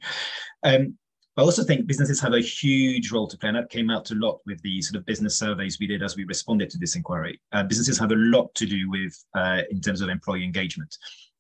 Um, 0.62 0.98
I 1.38 1.42
also 1.42 1.62
think 1.62 1.86
businesses 1.86 2.20
have 2.20 2.32
a 2.32 2.40
huge 2.40 3.12
role 3.12 3.28
to 3.28 3.38
play, 3.38 3.50
and 3.50 3.56
that 3.56 3.70
came 3.70 3.90
out 3.90 4.10
a 4.10 4.14
lot 4.16 4.40
with 4.44 4.60
the 4.62 4.82
sort 4.82 4.98
of 4.98 5.06
business 5.06 5.38
surveys 5.38 5.78
we 5.78 5.86
did 5.86 6.02
as 6.02 6.16
we 6.16 6.24
responded 6.24 6.68
to 6.70 6.78
this 6.78 6.96
inquiry. 6.96 7.40
Uh, 7.52 7.62
businesses 7.62 7.96
have 7.96 8.10
a 8.10 8.16
lot 8.16 8.52
to 8.56 8.66
do 8.66 8.90
with 8.90 9.24
uh, 9.36 9.60
in 9.70 9.80
terms 9.80 10.00
of 10.00 10.08
employee 10.08 10.42
engagement. 10.42 10.98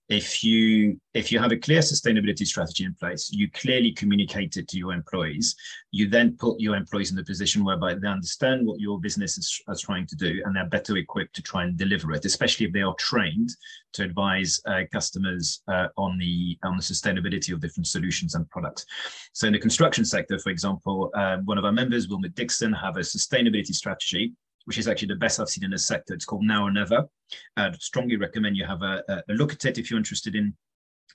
If 0.08 0.42
you 0.42 0.98
if 1.12 1.30
you 1.30 1.38
have 1.38 1.52
a 1.52 1.56
clear 1.56 1.80
sustainability 1.80 2.46
strategy 2.46 2.84
in 2.84 2.94
place 2.94 3.30
you 3.30 3.50
clearly 3.50 3.92
communicate 3.92 4.56
it 4.56 4.66
to 4.68 4.78
your 4.78 4.92
employees. 4.94 5.54
You 5.90 6.08
then 6.08 6.36
put 6.38 6.60
your 6.60 6.76
employees 6.76 7.12
in 7.12 7.18
a 7.18 7.24
position 7.24 7.62
whereby 7.62 7.94
they 7.94 8.08
understand 8.08 8.66
what 8.66 8.80
your 8.80 9.00
business 9.00 9.36
is, 9.36 9.60
is 9.68 9.80
trying 9.82 10.06
to 10.06 10.16
do 10.16 10.40
and 10.44 10.56
they're 10.56 10.66
better 10.66 10.96
equipped 10.96 11.34
to 11.36 11.42
try 11.42 11.64
and 11.64 11.76
deliver 11.76 12.12
it 12.12 12.24
especially 12.24 12.66
if 12.66 12.72
they 12.72 12.82
are 12.82 12.94
trained 12.94 13.50
to 13.92 14.02
advise 14.02 14.60
uh, 14.66 14.82
customers 14.92 15.62
uh, 15.68 15.88
on 15.98 16.18
the 16.18 16.58
on 16.62 16.76
the 16.76 16.82
sustainability 16.82 17.52
of 17.52 17.60
different 17.60 17.86
solutions 17.86 18.34
and 18.34 18.48
products. 18.48 18.86
So 19.32 19.46
in 19.46 19.52
the 19.52 19.58
construction 19.58 20.06
sector 20.06 20.38
for 20.38 20.50
example 20.50 21.10
uh, 21.14 21.38
one 21.44 21.58
of 21.58 21.64
our 21.66 21.72
members 21.72 22.08
Willmott 22.08 22.34
Dixon 22.34 22.72
have 22.72 22.96
a 22.96 23.00
sustainability 23.00 23.74
strategy 23.74 24.32
which 24.64 24.78
is 24.78 24.88
actually 24.88 25.08
the 25.08 25.16
best 25.16 25.40
I've 25.40 25.48
seen 25.48 25.64
in 25.64 25.70
the 25.70 25.78
sector. 25.78 26.14
It's 26.14 26.24
called 26.24 26.44
Now 26.44 26.64
or 26.64 26.70
Never. 26.70 27.08
I'd 27.56 27.80
strongly 27.80 28.16
recommend 28.16 28.56
you 28.56 28.64
have 28.64 28.82
a, 28.82 29.02
a 29.28 29.32
look 29.32 29.52
at 29.52 29.64
it 29.64 29.78
if 29.78 29.90
you're 29.90 29.98
interested 29.98 30.34
in 30.34 30.54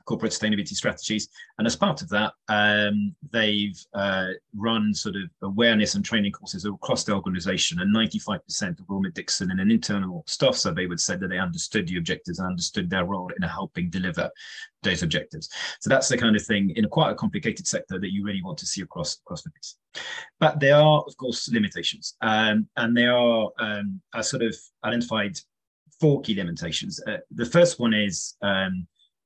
corporate 0.05 0.31
sustainability 0.31 0.73
strategies. 0.73 1.29
And 1.57 1.67
as 1.67 1.75
part 1.75 2.01
of 2.01 2.09
that, 2.09 2.33
um, 2.49 3.15
they've 3.31 3.79
uh, 3.93 4.29
run 4.55 4.93
sort 4.93 5.15
of 5.15 5.23
awareness 5.41 5.95
and 5.95 6.03
training 6.03 6.31
courses 6.31 6.65
across 6.65 7.03
the 7.03 7.13
organization. 7.13 7.79
And 7.79 7.95
95% 7.95 8.79
of 8.79 8.85
Willmott 8.87 9.13
Dixon 9.13 9.51
in 9.51 9.59
an 9.59 9.71
internal 9.71 10.23
staff 10.27 10.55
survey 10.55 10.85
would 10.85 10.99
say 10.99 11.15
that 11.15 11.27
they 11.27 11.39
understood 11.39 11.87
the 11.87 11.97
objectives 11.97 12.39
and 12.39 12.47
understood 12.47 12.89
their 12.89 13.05
role 13.05 13.31
in 13.35 13.47
helping 13.47 13.89
deliver 13.89 14.29
those 14.81 15.03
objectives. 15.03 15.49
So 15.79 15.89
that's 15.89 16.09
the 16.09 16.17
kind 16.17 16.35
of 16.35 16.43
thing 16.43 16.71
in 16.75 16.87
quite 16.89 17.11
a 17.11 17.15
complicated 17.15 17.67
sector 17.67 17.99
that 17.99 18.11
you 18.11 18.23
really 18.23 18.43
want 18.43 18.57
to 18.59 18.65
see 18.65 18.81
across, 18.81 19.17
across 19.25 19.43
the 19.43 19.51
piece. 19.51 19.77
But 20.39 20.59
there 20.59 20.75
are, 20.75 21.03
of 21.07 21.15
course, 21.17 21.49
limitations. 21.49 22.15
Um, 22.21 22.67
and 22.75 22.95
there 22.95 23.15
are 23.15 23.49
um, 23.59 24.01
sort 24.21 24.43
of 24.43 24.55
identified 24.83 25.37
four 25.99 26.21
key 26.21 26.35
limitations. 26.35 27.01
Uh, 27.07 27.17
the 27.31 27.45
first 27.45 27.79
one 27.79 27.93
is 27.93 28.35
um, 28.41 28.85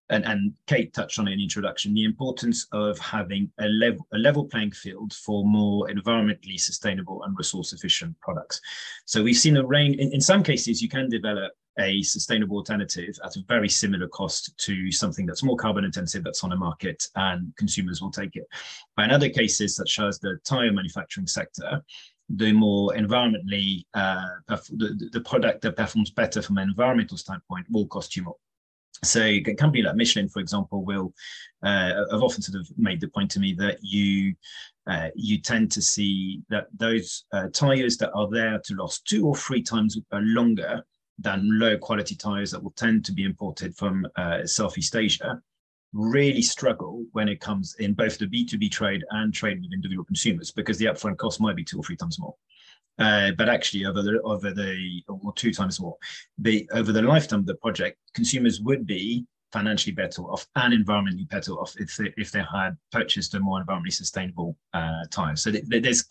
and, 0.09 0.25
and 0.25 0.53
Kate 0.67 0.93
touched 0.93 1.19
on 1.19 1.27
it 1.27 1.33
in 1.33 1.41
introduction, 1.41 1.93
the 1.93 2.03
importance 2.03 2.67
of 2.71 2.97
having 2.99 3.51
a 3.59 3.67
level, 3.67 4.07
a 4.13 4.17
level 4.17 4.45
playing 4.45 4.71
field 4.71 5.13
for 5.13 5.45
more 5.45 5.87
environmentally 5.87 6.59
sustainable 6.59 7.23
and 7.23 7.37
resource 7.37 7.73
efficient 7.73 8.19
products. 8.21 8.61
So 9.05 9.23
we've 9.23 9.37
seen 9.37 9.57
a 9.57 9.65
range, 9.65 9.97
in, 9.97 10.13
in 10.13 10.21
some 10.21 10.43
cases, 10.43 10.81
you 10.81 10.89
can 10.89 11.09
develop 11.09 11.51
a 11.79 12.01
sustainable 12.01 12.57
alternative 12.57 13.15
at 13.23 13.35
a 13.35 13.43
very 13.47 13.69
similar 13.69 14.07
cost 14.07 14.57
to 14.57 14.91
something 14.91 15.25
that's 15.25 15.43
more 15.43 15.57
carbon 15.57 15.85
intensive 15.85 16.23
that's 16.23 16.43
on 16.43 16.49
the 16.49 16.55
market 16.55 17.03
and 17.15 17.53
consumers 17.55 18.01
will 18.01 18.11
take 18.11 18.35
it. 18.35 18.47
But 18.95 19.05
in 19.05 19.11
other 19.11 19.29
cases, 19.29 19.75
such 19.75 19.99
as 19.99 20.19
the 20.19 20.39
tire 20.43 20.71
manufacturing 20.71 21.27
sector, 21.27 21.83
the 22.29 22.51
more 22.51 22.93
environmentally, 22.93 23.85
uh, 23.93 24.25
the, 24.47 25.09
the 25.13 25.21
product 25.21 25.61
that 25.61 25.77
performs 25.77 26.11
better 26.11 26.41
from 26.41 26.57
an 26.57 26.67
environmental 26.67 27.17
standpoint 27.17 27.67
will 27.69 27.87
cost 27.87 28.15
you 28.15 28.23
more. 28.23 28.35
So 29.03 29.21
a 29.21 29.41
company 29.41 29.83
like 29.83 29.95
Michelin, 29.95 30.29
for 30.29 30.39
example, 30.39 30.83
will 30.83 31.13
uh, 31.63 31.93
have 32.11 32.23
often 32.23 32.41
sort 32.41 32.59
of 32.59 32.67
made 32.77 33.01
the 33.01 33.07
point 33.07 33.31
to 33.31 33.39
me 33.39 33.53
that 33.53 33.77
you 33.81 34.35
uh, 34.87 35.09
you 35.15 35.39
tend 35.39 35.71
to 35.71 35.81
see 35.81 36.41
that 36.49 36.67
those 36.75 37.25
uh, 37.33 37.47
tires 37.53 37.97
that 37.97 38.11
are 38.13 38.29
there 38.29 38.59
to 38.63 38.75
last 38.75 39.05
two 39.05 39.27
or 39.27 39.35
three 39.35 39.61
times 39.61 39.97
longer 40.13 40.81
than 41.19 41.59
low 41.59 41.77
quality 41.77 42.15
tires 42.15 42.51
that 42.51 42.63
will 42.63 42.71
tend 42.71 43.03
to 43.03 43.11
be 43.11 43.23
imported 43.23 43.75
from 43.75 44.07
uh, 44.15 44.45
Southeast 44.45 44.95
Asia 44.95 45.41
really 45.93 46.41
struggle 46.41 47.05
when 47.13 47.27
it 47.27 47.39
comes 47.39 47.75
in 47.79 47.93
both 47.93 48.17
the 48.17 48.25
B2B 48.25 48.71
trade 48.71 49.03
and 49.11 49.33
trade 49.33 49.61
with 49.61 49.73
individual 49.73 50.05
consumers 50.05 50.51
because 50.51 50.77
the 50.77 50.85
upfront 50.85 51.17
cost 51.17 51.41
might 51.41 51.55
be 51.55 51.63
two 51.63 51.79
or 51.79 51.83
three 51.83 51.95
times 51.95 52.19
more. 52.19 52.35
Uh, 52.99 53.31
but 53.37 53.47
actually 53.47 53.85
over 53.85 54.01
the 54.01 54.19
over 54.23 54.51
the 54.51 55.03
or 55.07 55.33
two 55.33 55.53
times 55.53 55.79
more. 55.79 55.97
The 56.39 56.67
over 56.73 56.91
the 56.91 57.01
lifetime 57.01 57.39
of 57.39 57.45
the 57.45 57.55
project 57.55 57.97
consumers 58.15 58.59
would 58.61 58.87
be 58.87 59.25
financially 59.51 59.93
better 59.93 60.23
off 60.23 60.45
and 60.55 60.73
environmentally 60.73 61.29
better 61.29 61.53
off 61.53 61.73
if 61.79 61.95
they, 61.95 62.13
if 62.17 62.31
they 62.31 62.43
had 62.51 62.75
purchased 62.91 63.33
a 63.33 63.39
more 63.39 63.63
environmentally 63.63 63.93
sustainable 63.93 64.57
uh, 64.73 65.05
tire 65.09 65.37
so 65.37 65.51
th- 65.51 65.63
there's 65.69 66.03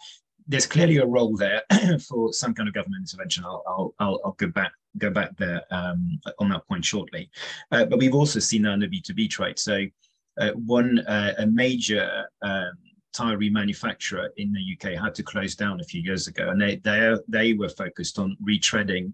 there's 0.48 0.66
clearly 0.66 0.98
a 0.98 1.06
role 1.06 1.36
there 1.36 1.62
for 2.08 2.32
some 2.32 2.54
kind 2.54 2.68
of 2.68 2.74
government 2.74 3.02
intervention. 3.02 3.44
I'll 3.44 3.62
i'll, 3.66 3.94
I'll, 3.98 4.20
I'll 4.24 4.32
go 4.32 4.48
back 4.48 4.72
go 4.98 5.10
back 5.10 5.36
there 5.36 5.62
um, 5.70 6.18
on 6.38 6.48
that 6.50 6.66
point 6.68 6.84
shortly. 6.84 7.30
Uh, 7.70 7.84
but 7.84 7.98
we've 7.98 8.14
also 8.14 8.38
seen 8.38 8.62
that 8.62 8.72
in 8.72 8.80
the 8.80 8.88
b2b 8.88 9.30
trade. 9.30 9.58
So 9.58 9.84
uh, 10.40 10.52
one 10.52 11.00
uh, 11.00 11.34
a 11.38 11.46
major 11.46 12.26
um, 12.42 12.72
tire 13.16 13.38
remanufacturer 13.38 14.28
in 14.36 14.52
the 14.52 14.76
UK 14.76 15.00
had 15.00 15.14
to 15.14 15.22
close 15.22 15.54
down 15.54 15.80
a 15.80 15.84
few 15.84 16.02
years 16.02 16.26
ago, 16.26 16.50
and 16.50 16.60
they 16.60 16.76
they 16.76 17.14
they 17.28 17.52
were 17.54 17.68
focused 17.68 18.18
on 18.18 18.36
retreading 18.46 19.12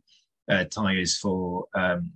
uh, 0.50 0.64
tires 0.64 1.16
for 1.18 1.66
um, 1.74 2.10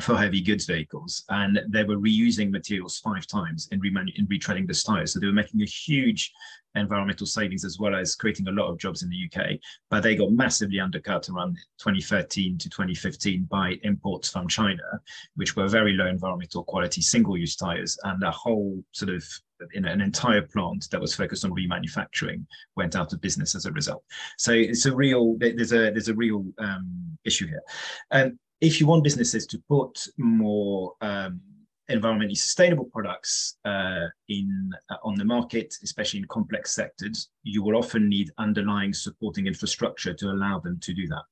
for 0.00 0.16
heavy 0.16 0.40
goods 0.40 0.66
vehicles, 0.66 1.24
and 1.28 1.60
they 1.68 1.84
were 1.84 1.96
reusing 1.96 2.50
materials 2.50 2.98
five 2.98 3.26
times 3.26 3.68
in, 3.70 3.80
remanu- 3.80 4.16
in 4.16 4.26
retreading 4.26 4.66
the 4.66 4.74
tires. 4.74 5.12
So 5.12 5.20
they 5.20 5.26
were 5.26 5.32
making 5.32 5.62
a 5.62 5.66
huge 5.66 6.32
environmental 6.74 7.26
savings 7.26 7.64
as 7.64 7.78
well 7.78 7.94
as 7.94 8.16
creating 8.16 8.48
a 8.48 8.52
lot 8.52 8.68
of 8.68 8.78
jobs 8.78 9.04
in 9.04 9.08
the 9.08 9.28
UK. 9.30 9.58
But 9.90 10.02
they 10.02 10.16
got 10.16 10.32
massively 10.32 10.80
undercut 10.80 11.28
around 11.28 11.56
2013 11.78 12.58
to 12.58 12.68
2015 12.68 13.44
by 13.44 13.78
imports 13.84 14.28
from 14.28 14.48
China, 14.48 14.82
which 15.36 15.54
were 15.54 15.68
very 15.68 15.92
low 15.92 16.06
environmental 16.06 16.64
quality 16.64 17.00
single-use 17.00 17.54
tires, 17.54 17.96
and 18.02 18.22
a 18.24 18.32
whole 18.32 18.82
sort 18.92 19.14
of 19.14 19.24
in 19.72 19.84
an 19.84 20.00
entire 20.00 20.42
plant 20.42 20.88
that 20.90 21.00
was 21.00 21.14
focused 21.14 21.44
on 21.44 21.52
remanufacturing 21.52 22.44
went 22.76 22.96
out 22.96 23.12
of 23.12 23.20
business 23.20 23.54
as 23.54 23.66
a 23.66 23.72
result. 23.72 24.04
So 24.38 24.52
it's 24.52 24.86
a 24.86 24.94
real 24.94 25.36
there's 25.38 25.72
a 25.72 25.90
there's 25.90 26.08
a 26.08 26.14
real 26.14 26.44
um, 26.58 27.18
issue 27.24 27.46
here. 27.46 27.62
And 28.10 28.38
if 28.60 28.80
you 28.80 28.86
want 28.86 29.04
businesses 29.04 29.46
to 29.46 29.62
put 29.68 30.06
more 30.18 30.94
um, 31.00 31.40
environmentally 31.90 32.36
sustainable 32.36 32.86
products 32.86 33.58
uh, 33.64 34.06
in 34.28 34.70
uh, 34.90 34.96
on 35.02 35.14
the 35.16 35.24
market, 35.24 35.74
especially 35.82 36.20
in 36.20 36.26
complex 36.26 36.74
sectors, 36.74 37.28
you 37.42 37.62
will 37.62 37.76
often 37.76 38.08
need 38.08 38.30
underlying 38.38 38.92
supporting 38.92 39.46
infrastructure 39.46 40.14
to 40.14 40.30
allow 40.30 40.58
them 40.58 40.78
to 40.80 40.94
do 40.94 41.06
that. 41.08 41.22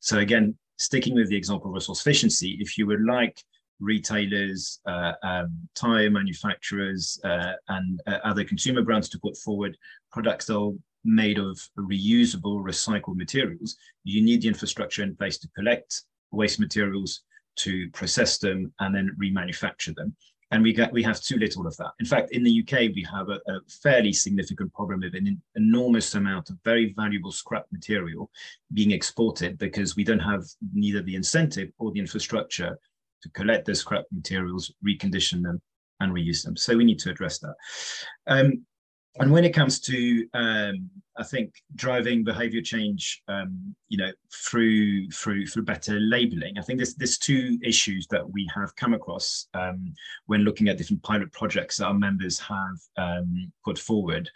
So 0.00 0.18
again, 0.18 0.56
sticking 0.78 1.14
with 1.14 1.28
the 1.28 1.36
example 1.36 1.68
of 1.70 1.74
resource 1.74 2.00
efficiency, 2.00 2.56
if 2.60 2.78
you 2.78 2.86
would 2.86 3.04
like 3.04 3.42
retailers, 3.80 4.80
uh, 4.86 5.12
um, 5.22 5.56
tire 5.74 6.10
manufacturers, 6.10 7.18
uh, 7.24 7.52
and 7.68 8.00
uh, 8.06 8.18
other 8.24 8.44
consumer 8.44 8.82
brands 8.82 9.08
to 9.10 9.18
put 9.20 9.36
forward 9.36 9.76
products 10.10 10.46
that 10.46 10.58
are 10.58 10.72
made 11.04 11.38
of 11.38 11.58
reusable, 11.78 12.62
recycled 12.62 13.16
materials, 13.16 13.76
you 14.04 14.22
need 14.22 14.42
the 14.42 14.48
infrastructure 14.48 15.02
in 15.02 15.16
place 15.16 15.38
to 15.38 15.48
collect 15.56 16.02
waste 16.30 16.60
materials, 16.60 17.22
to 17.56 17.90
process 17.90 18.38
them, 18.38 18.72
and 18.80 18.94
then 18.94 19.16
remanufacture 19.20 19.94
them. 19.94 20.14
And 20.50 20.62
we 20.62 20.72
get 20.72 20.90
we 20.92 21.02
have 21.02 21.20
too 21.20 21.36
little 21.36 21.66
of 21.66 21.76
that. 21.76 21.90
In 22.00 22.06
fact, 22.06 22.30
in 22.32 22.42
the 22.42 22.62
UK, 22.62 22.90
we 22.94 23.06
have 23.12 23.28
a, 23.28 23.34
a 23.52 23.60
fairly 23.82 24.14
significant 24.14 24.72
problem 24.72 25.00
with 25.00 25.14
an 25.14 25.42
enormous 25.56 26.14
amount 26.14 26.48
of 26.48 26.56
very 26.64 26.94
valuable 26.96 27.32
scrap 27.32 27.66
material 27.70 28.30
being 28.72 28.92
exported 28.92 29.58
because 29.58 29.94
we 29.94 30.04
don't 30.04 30.18
have 30.20 30.44
neither 30.72 31.02
the 31.02 31.16
incentive 31.16 31.70
or 31.78 31.92
the 31.92 32.00
infrastructure 32.00 32.78
to 33.22 33.28
collect 33.30 33.66
those 33.66 33.80
scrap 33.80 34.04
materials, 34.12 34.72
recondition 34.86 35.42
them, 35.42 35.60
and 36.00 36.12
reuse 36.12 36.44
them. 36.44 36.56
So 36.56 36.76
we 36.76 36.84
need 36.84 36.98
to 37.00 37.10
address 37.10 37.38
that. 37.40 37.54
Um, 38.26 38.64
and 39.20 39.32
when 39.32 39.44
it 39.44 39.50
comes 39.54 39.80
to, 39.80 40.26
um, 40.34 40.88
I 41.16 41.24
think 41.24 41.52
driving 41.74 42.22
behavior 42.22 42.62
change, 42.62 43.20
um, 43.26 43.74
you 43.88 43.98
know, 43.98 44.12
through 44.32 45.10
through 45.10 45.46
through 45.46 45.64
better 45.64 45.98
labeling, 45.98 46.56
I 46.56 46.62
think 46.62 46.78
there's 46.78 46.94
there's 46.94 47.18
two 47.18 47.58
issues 47.62 48.06
that 48.08 48.28
we 48.30 48.48
have 48.54 48.76
come 48.76 48.94
across 48.94 49.48
um, 49.54 49.92
when 50.26 50.42
looking 50.42 50.68
at 50.68 50.78
different 50.78 51.02
pilot 51.02 51.32
projects 51.32 51.78
that 51.78 51.86
our 51.86 51.94
members 51.94 52.38
have 52.38 52.78
um, 52.96 53.50
put 53.64 53.78
forward 53.78 54.30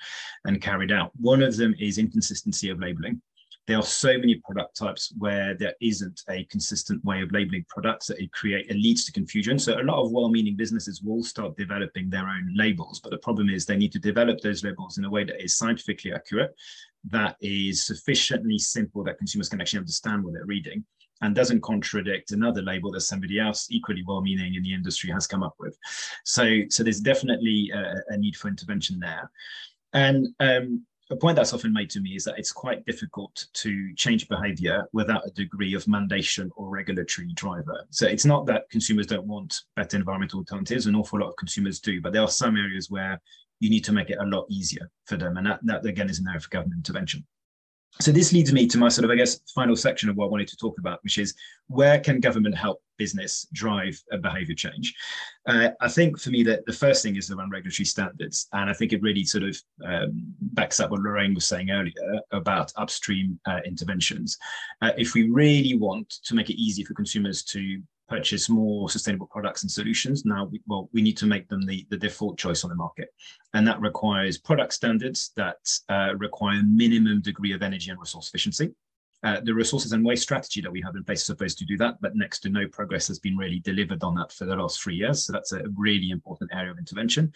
and 0.47 0.61
carried 0.61 0.91
out. 0.91 1.13
One 1.21 1.43
of 1.43 1.57
them 1.57 1.77
is 1.79 1.99
inconsistency 1.99 2.69
of 2.71 2.81
labeling 2.81 3.23
there 3.67 3.79
are 3.79 3.83
so 3.83 4.19
many 4.19 4.37
product 4.45 4.77
types 4.77 5.13
where 5.19 5.55
there 5.55 5.75
isn't 5.81 6.23
a 6.29 6.45
consistent 6.45 7.05
way 7.05 7.23
of 7.23 7.31
labeling 7.31 7.65
products 7.69 8.07
that 8.09 8.21
it 8.21 8.33
create 8.33 8.67
it 8.69 8.75
leads 8.75 9.05
to 9.05 9.13
confusion. 9.13 9.59
So 9.59 9.81
a 9.81 9.83
lot 9.83 10.03
of 10.03 10.11
well-meaning 10.11 10.57
businesses 10.57 11.03
will 11.03 11.23
start 11.23 11.57
developing 11.57 12.11
their 12.11 12.29
own 12.29 12.53
labels 12.55 13.01
but 13.01 13.11
the 13.11 13.19
problem 13.19 13.49
is 13.51 13.65
they 13.65 13.77
need 13.77 13.93
to 13.93 13.99
develop 13.99 14.41
those 14.41 14.65
labels 14.65 14.99
in 14.99 15.05
a 15.05 15.11
way 15.11 15.25
that 15.25 15.43
is 15.43 15.57
scientifically 15.57 16.13
accurate 16.13 16.55
that 17.11 17.37
is 17.41 17.85
sufficiently 17.85 18.59
simple 18.59 19.03
that 19.03 19.19
consumers 19.19 19.49
can 19.49 19.61
actually 19.61 19.81
understand 19.81 20.23
what 20.23 20.35
they're 20.35 20.47
reading 20.47 20.85
and 21.21 21.35
doesn't 21.35 21.63
contradict 21.63 22.33
another 22.33 22.63
label 22.63 22.91
that 22.91 23.01
somebody 23.01 23.39
else 23.39 23.69
equally 23.71 24.03
well-meaning 24.07 24.55
in 24.55 24.63
the 24.63 24.75
industry 24.75 25.11
has 25.11 25.27
come 25.27 25.43
up 25.43 25.55
with. 25.59 25.77
So 26.25 26.63
so 26.69 26.83
there's 26.83 27.01
definitely 27.01 27.71
a, 27.75 27.95
a 28.09 28.17
need 28.17 28.37
for 28.37 28.49
intervention 28.49 28.99
there. 28.99 29.31
And 29.93 30.29
um, 30.41 30.85
a 31.13 31.17
point 31.17 31.37
that's 31.37 31.53
often 31.53 31.73
made 31.73 31.91
to 31.91 32.01
me 32.01 32.17
is 32.17 32.25
that 32.25 32.39
it's 32.39 32.51
quite 32.51 32.85
difficult 32.87 33.47
to 33.53 33.95
change 33.95 34.29
behavior 34.29 34.89
without 34.93 35.27
a 35.27 35.31
degree 35.31 35.75
of 35.75 35.85
mandation 35.85 36.49
or 36.57 36.69
regulatory 36.69 37.33
driver. 37.35 37.85
So 37.91 38.07
it's 38.07 38.25
not 38.25 38.47
that 38.47 38.69
consumers 38.71 39.07
don't 39.07 39.27
want 39.27 39.55
better 39.77 39.99
environmental 39.99 40.39
alternatives, 40.39 40.87
an 40.87 40.97
awful 40.97 41.21
lot 41.21 41.29
of 41.29 41.37
consumers 41.37 41.81
do, 41.81 42.01
but 42.01 42.13
there 42.13 42.23
are 42.23 42.29
some 42.29 42.57
areas 42.57 42.91
where 42.91 43.21
you 43.61 43.69
need 43.69 43.85
to 43.85 43.93
make 43.93 44.11
it 44.11 44.19
a 44.21 44.25
lot 44.25 44.47
easier 44.49 44.91
for 45.07 45.17
them. 45.17 45.37
And 45.37 45.47
that, 45.47 45.61
that 45.65 45.85
again 45.85 46.09
is 46.09 46.19
an 46.19 46.27
area 46.29 46.41
for 46.41 46.49
government 46.49 46.79
intervention. 46.79 47.25
So 48.01 48.11
this 48.11 48.33
leads 48.33 48.53
me 48.53 48.67
to 48.67 48.79
my 48.79 48.89
sort 48.89 49.05
of, 49.05 49.11
I 49.11 49.17
guess, 49.17 49.41
final 49.55 49.77
section 49.77 50.09
of 50.09 50.17
what 50.17 50.27
I 50.27 50.31
wanted 50.31 50.49
to 50.49 50.57
talk 50.57 50.79
about, 50.79 51.03
which 51.05 51.19
is 51.19 51.35
where 51.69 52.01
can 52.01 52.21
government 52.21 52.57
help 52.57 52.83
business 52.97 53.47
drive 53.53 54.01
a 54.11 54.19
behavior 54.19 54.55
change? 54.55 54.95
Uh, 55.47 55.71
I 55.81 55.89
think 55.89 56.19
for 56.19 56.31
me 56.31 56.43
that 56.45 56.65
the 56.67 56.73
first 56.73 57.03
thing 57.03 57.17
is 57.17 57.31
around 57.31 57.51
regulatory 57.51 57.87
standards, 57.87 58.49
and 58.53 58.71
I 58.71 58.73
think 58.73 58.93
it 58.93 59.03
really 59.03 59.25
sort 59.25 59.45
of 59.45 59.57
um, 59.85 60.25
backs 60.41 60.81
up 60.81 60.91
what 60.91 61.01
Lorraine 61.01 61.35
was 61.35 61.47
saying 61.47 61.71
earlier 61.71 62.21
about 62.31 62.73
upstream 62.77 63.39
uh, 63.47 63.61
interventions. 63.67 64.39
Uh, 64.81 64.93
if 64.97 65.15
we 65.15 65.31
really 65.31 65.77
want 65.77 66.09
to 66.25 66.35
make 66.35 66.51
it 66.51 66.61
easy 66.61 66.85
for 66.85 66.95
consumers 66.95 67.43
to 67.45 67.83
purchase 68.09 68.49
more 68.49 68.91
sustainable 68.91 69.27
products 69.27 69.63
and 69.63 69.71
solutions. 69.71 70.25
Now, 70.25 70.47
we, 70.47 70.61
well, 70.67 70.89
we 70.93 71.03
need 71.03 71.17
to 71.19 71.27
make 71.27 71.49
them 71.49 71.65
the, 71.67 71.87
the 71.91 71.97
default 71.97 72.39
choice 72.39 72.65
on 72.65 72.71
the 72.71 72.77
market. 72.77 73.09
And 73.55 73.67
that 73.67 73.81
requires 73.81 74.39
product 74.39 74.75
standards 74.75 75.31
that 75.37 75.57
uh, 75.89 76.15
require 76.19 76.63
minimum 76.65 77.23
degree 77.23 77.53
of 77.53 77.63
energy 77.63 77.91
and 77.91 78.01
resource 78.01 78.29
efficiency. 78.29 78.73
Uh, 79.25 79.41
the 79.45 79.55
resources 79.55 79.93
and 79.93 80.05
waste 80.05 80.25
strategy 80.25 80.61
that 80.61 80.73
we 80.73 80.83
have 80.83 80.97
in 80.97 81.05
place 81.05 81.21
is 81.21 81.27
supposed 81.27 81.57
to 81.57 81.65
do 81.65 81.77
that, 81.77 81.95
but 82.01 82.17
next 82.17 82.41
to 82.41 82.49
no 82.49 82.67
progress 82.67 83.07
has 83.07 83.21
been 83.21 83.37
really 83.37 83.61
delivered 83.61 84.03
on 84.03 84.17
that 84.17 84.33
for 84.33 84.47
the 84.47 84.57
last 84.57 84.83
three 84.83 84.97
years. 84.97 85.25
So 85.25 85.33
that's 85.33 85.53
a 85.53 85.63
really 85.77 86.11
important 86.11 86.51
area 86.53 86.73
of 86.73 86.79
intervention. 86.79 87.33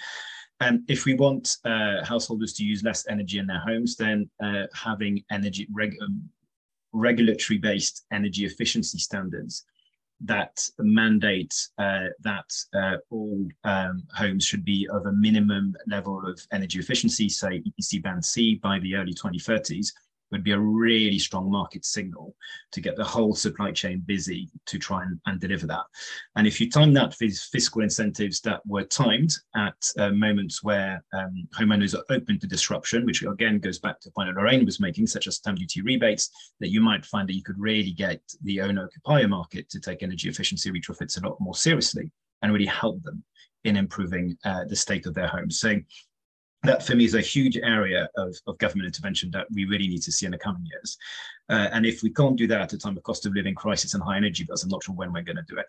And 0.60 0.82
if 0.88 1.04
we 1.04 1.14
want 1.14 1.58
uh, 1.64 2.04
householders 2.04 2.54
to 2.54 2.64
use 2.64 2.82
less 2.82 3.06
energy 3.08 3.38
in 3.38 3.46
their 3.46 3.60
homes, 3.60 3.94
then 3.94 4.28
uh, 4.42 4.64
having 4.74 5.22
energy 5.30 5.68
reg 5.72 5.96
um, 6.02 6.28
regulatory-based 6.92 8.06
energy 8.10 8.46
efficiency 8.46 8.98
standards 8.98 9.64
that 10.24 10.58
mandate 10.78 11.54
uh, 11.78 12.06
that 12.22 12.50
uh, 12.74 12.96
all 13.10 13.46
um, 13.64 14.02
homes 14.14 14.44
should 14.44 14.64
be 14.64 14.88
of 14.90 15.06
a 15.06 15.12
minimum 15.12 15.74
level 15.86 16.26
of 16.26 16.40
energy 16.52 16.78
efficiency, 16.78 17.28
say 17.28 17.62
EPC 17.62 18.02
band 18.02 18.24
C 18.24 18.56
by 18.62 18.78
the 18.80 18.94
early 18.94 19.12
2030s, 19.14 19.88
would 20.32 20.44
be 20.44 20.52
a 20.52 20.58
really 20.58 21.18
strong 21.18 21.50
market 21.50 21.84
signal 21.84 22.34
to 22.72 22.80
get 22.80 22.96
the 22.96 23.04
whole 23.04 23.34
supply 23.34 23.72
chain 23.72 24.02
busy 24.06 24.50
to 24.66 24.78
try 24.78 25.02
and, 25.02 25.20
and 25.26 25.40
deliver 25.40 25.66
that. 25.66 25.84
And 26.36 26.46
if 26.46 26.60
you 26.60 26.68
time 26.70 26.92
that 26.94 27.14
with 27.20 27.38
fiscal 27.38 27.82
incentives 27.82 28.40
that 28.42 28.60
were 28.66 28.84
timed 28.84 29.32
at 29.54 29.74
uh, 29.98 30.10
moments 30.10 30.62
where 30.62 31.02
um, 31.12 31.48
homeowners 31.56 31.94
are 31.94 32.04
open 32.14 32.38
to 32.40 32.46
disruption, 32.46 33.04
which 33.04 33.22
again 33.22 33.58
goes 33.58 33.78
back 33.78 34.00
to 34.00 34.08
the 34.08 34.12
point 34.12 34.28
that 34.28 34.40
Lorraine 34.40 34.64
was 34.64 34.80
making, 34.80 35.06
such 35.06 35.26
as 35.26 35.36
stamp 35.36 35.58
duty 35.58 35.82
rebates, 35.82 36.30
that 36.60 36.70
you 36.70 36.80
might 36.80 37.04
find 37.04 37.28
that 37.28 37.36
you 37.36 37.42
could 37.42 37.58
really 37.58 37.92
get 37.92 38.20
the 38.42 38.60
owner 38.60 38.84
occupier 38.84 39.28
market 39.28 39.68
to 39.70 39.80
take 39.80 40.02
energy 40.02 40.28
efficiency 40.28 40.70
retrofits 40.70 41.22
a 41.22 41.26
lot 41.26 41.40
more 41.40 41.54
seriously 41.54 42.10
and 42.42 42.52
really 42.52 42.66
help 42.66 43.02
them 43.02 43.22
in 43.64 43.76
improving 43.76 44.36
uh, 44.44 44.64
the 44.64 44.76
state 44.76 45.06
of 45.06 45.14
their 45.14 45.26
homes. 45.26 45.58
So 45.58 45.74
that 46.66 46.84
for 46.84 46.94
me 46.94 47.04
is 47.04 47.14
a 47.14 47.20
huge 47.20 47.56
area 47.56 48.08
of, 48.16 48.36
of 48.46 48.58
government 48.58 48.86
intervention 48.86 49.30
that 49.32 49.46
we 49.52 49.64
really 49.64 49.88
need 49.88 50.02
to 50.02 50.12
see 50.12 50.26
in 50.26 50.32
the 50.32 50.38
coming 50.38 50.64
years. 50.66 50.98
Uh, 51.48 51.68
and 51.72 51.86
if 51.86 52.02
we 52.02 52.10
can't 52.10 52.36
do 52.36 52.46
that 52.48 52.60
at 52.60 52.72
a 52.72 52.78
time 52.78 52.96
of 52.96 53.02
cost 53.04 53.24
of 53.24 53.32
living 53.34 53.54
crisis 53.54 53.94
and 53.94 54.02
high 54.02 54.16
energy 54.16 54.44
bills, 54.44 54.64
I'm 54.64 54.68
not 54.68 54.82
sure 54.82 54.94
when 54.94 55.12
we're 55.12 55.22
going 55.22 55.36
to 55.36 55.44
do 55.48 55.58
it. 55.58 55.66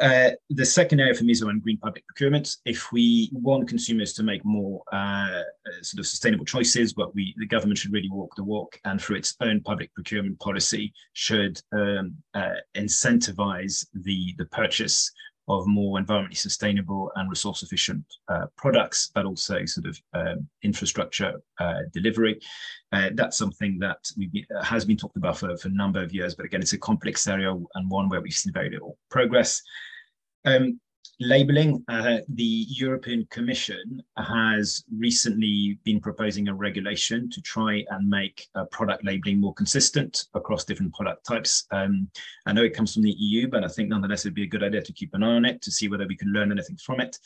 Uh, 0.00 0.34
the 0.50 0.64
second 0.64 1.00
area 1.00 1.14
for 1.14 1.24
me 1.24 1.32
is 1.32 1.42
around 1.42 1.62
green 1.62 1.76
public 1.76 2.06
procurement. 2.06 2.56
If 2.64 2.92
we 2.92 3.30
want 3.32 3.68
consumers 3.68 4.14
to 4.14 4.22
make 4.22 4.44
more 4.44 4.82
uh, 4.90 5.42
sort 5.82 6.00
of 6.00 6.06
sustainable 6.06 6.46
choices, 6.46 6.94
but 6.94 7.14
we 7.14 7.34
the 7.38 7.46
government 7.46 7.78
should 7.78 7.92
really 7.92 8.10
walk 8.10 8.34
the 8.36 8.44
walk 8.44 8.80
and 8.84 9.00
through 9.00 9.16
its 9.16 9.36
own 9.40 9.60
public 9.60 9.92
procurement 9.94 10.38
policy 10.40 10.92
should 11.12 11.60
um, 11.72 12.14
uh, 12.34 12.54
incentivize 12.74 13.86
the, 13.92 14.34
the 14.38 14.46
purchase 14.46 15.12
of 15.48 15.66
more 15.66 15.98
environmentally 15.98 16.36
sustainable 16.36 17.10
and 17.16 17.30
resource 17.30 17.62
efficient 17.62 18.04
uh, 18.28 18.46
products, 18.56 19.10
but 19.14 19.24
also 19.24 19.64
sort 19.64 19.86
of 19.86 20.00
um, 20.14 20.48
infrastructure 20.62 21.40
uh, 21.58 21.80
delivery. 21.92 22.38
Uh, 22.92 23.10
that's 23.14 23.38
something 23.38 23.78
that 23.78 23.98
be, 24.18 24.46
uh, 24.56 24.62
has 24.62 24.84
been 24.84 24.96
talked 24.96 25.16
about 25.16 25.38
for, 25.38 25.56
for 25.56 25.68
a 25.68 25.72
number 25.72 26.02
of 26.02 26.12
years, 26.12 26.34
but 26.34 26.46
again, 26.46 26.60
it's 26.60 26.74
a 26.74 26.78
complex 26.78 27.26
area 27.26 27.52
and 27.74 27.90
one 27.90 28.08
where 28.08 28.20
we've 28.20 28.32
seen 28.32 28.52
very 28.52 28.70
little 28.70 28.98
progress. 29.10 29.62
Um, 30.44 30.80
labeling, 31.20 31.84
uh, 31.88 32.18
the 32.28 32.66
European 32.68 33.26
Commission 33.30 34.02
has 34.16 34.84
recently 34.96 35.78
been 35.84 36.00
proposing 36.00 36.48
a 36.48 36.54
regulation 36.54 37.28
to 37.30 37.40
try 37.42 37.84
and 37.90 38.08
make 38.08 38.46
uh, 38.54 38.64
product 38.66 39.04
labeling 39.04 39.40
more 39.40 39.54
consistent 39.54 40.26
across 40.34 40.64
different 40.64 40.94
product 40.94 41.26
types. 41.26 41.66
Um, 41.72 42.08
I 42.46 42.52
know 42.52 42.62
it 42.62 42.74
comes 42.74 42.94
from 42.94 43.02
the 43.02 43.14
EU, 43.18 43.48
but 43.48 43.64
I 43.64 43.68
think 43.68 43.88
nonetheless 43.88 44.24
it'd 44.24 44.34
be 44.34 44.44
a 44.44 44.48
good 44.48 44.62
idea 44.62 44.82
to 44.82 44.92
keep 44.92 45.14
an 45.14 45.22
eye 45.22 45.36
on 45.36 45.44
it 45.44 45.60
to 45.62 45.72
see 45.72 45.88
whether 45.88 46.06
we 46.06 46.16
can 46.16 46.32
learn 46.32 46.52
anything 46.52 46.76
from 46.76 47.00
it. 47.00 47.18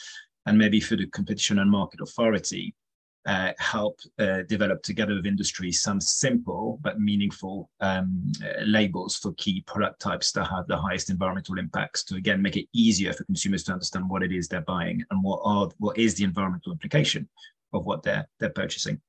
And 0.47 0.59
maybe 0.59 0.81
for 0.81 0.97
the 0.97 1.07
Competition 1.07 1.59
and 1.59 1.71
Market 1.71 2.01
Authority, 2.01 2.75
uh, 3.27 3.53
help 3.59 4.01
uh, 4.19 4.43
develop 4.49 4.83
together 4.83 5.15
with 5.15 5.27
industry 5.27 5.71
some 5.71 6.01
simple 6.01 6.79
but 6.83 7.01
meaningful 7.01 7.71
um, 7.81 8.33
uh, 8.45 8.63
labels 8.65 9.17
for 9.17 9.33
key 9.35 9.63
product 9.67 10.01
types 10.01 10.33
that 10.33 10.45
have 10.45 10.67
the 10.67 10.77
highest 10.77 11.11
environmental 11.11 11.59
impacts 11.59 12.03
to 12.05 12.17
again 12.17 12.43
make 12.43 12.57
it 12.57 12.67
easier 12.73 13.13
for 13.13 13.25
consumers 13.25 13.63
to 13.63 13.73
understand 13.73 14.09
what 14.09 14.23
it 14.23 14.33
is 14.33 14.49
they're 14.49 14.61
buying 14.63 15.03
and 15.11 15.23
what 15.23 15.41
are 15.45 15.69
what 15.79 15.97
is 15.97 16.15
the 16.15 16.25
environmental 16.25 16.73
implication 16.73 17.29
of 17.73 17.85
what 17.85 18.03
they're 18.03 18.29
they're 18.41 18.51
purchasing. 18.51 19.01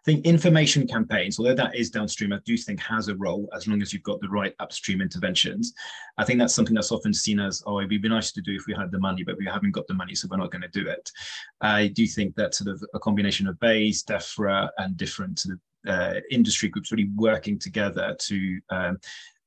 I 0.00 0.04
think 0.04 0.24
information 0.24 0.86
campaigns, 0.86 1.38
although 1.38 1.54
that 1.54 1.74
is 1.74 1.90
downstream, 1.90 2.32
I 2.32 2.38
do 2.46 2.56
think 2.56 2.80
has 2.80 3.08
a 3.08 3.16
role 3.16 3.50
as 3.54 3.68
long 3.68 3.82
as 3.82 3.92
you've 3.92 4.02
got 4.02 4.18
the 4.20 4.30
right 4.30 4.54
upstream 4.58 5.02
interventions. 5.02 5.74
I 6.16 6.24
think 6.24 6.38
that's 6.38 6.54
something 6.54 6.74
that's 6.74 6.90
often 6.90 7.12
seen 7.12 7.38
as, 7.38 7.62
oh, 7.66 7.80
it'd 7.80 7.90
be 7.90 8.08
nice 8.08 8.32
to 8.32 8.40
do 8.40 8.54
if 8.54 8.62
we 8.66 8.72
had 8.72 8.90
the 8.90 8.98
money, 8.98 9.24
but 9.24 9.36
we 9.36 9.44
haven't 9.44 9.72
got 9.72 9.86
the 9.88 9.94
money, 9.94 10.14
so 10.14 10.26
we're 10.30 10.38
not 10.38 10.50
going 10.50 10.62
to 10.62 10.68
do 10.68 10.88
it. 10.88 11.10
I 11.60 11.88
do 11.88 12.06
think 12.06 12.34
that 12.36 12.54
sort 12.54 12.74
of 12.74 12.82
a 12.94 12.98
combination 12.98 13.46
of 13.46 13.60
BEIS, 13.60 14.04
DEFRA, 14.04 14.70
and 14.78 14.96
different 14.96 15.40
sort 15.40 15.56
of 15.56 15.60
uh, 15.86 16.20
industry 16.30 16.70
groups 16.70 16.92
really 16.92 17.10
working 17.16 17.58
together 17.58 18.16
to 18.20 18.60
um, 18.70 18.98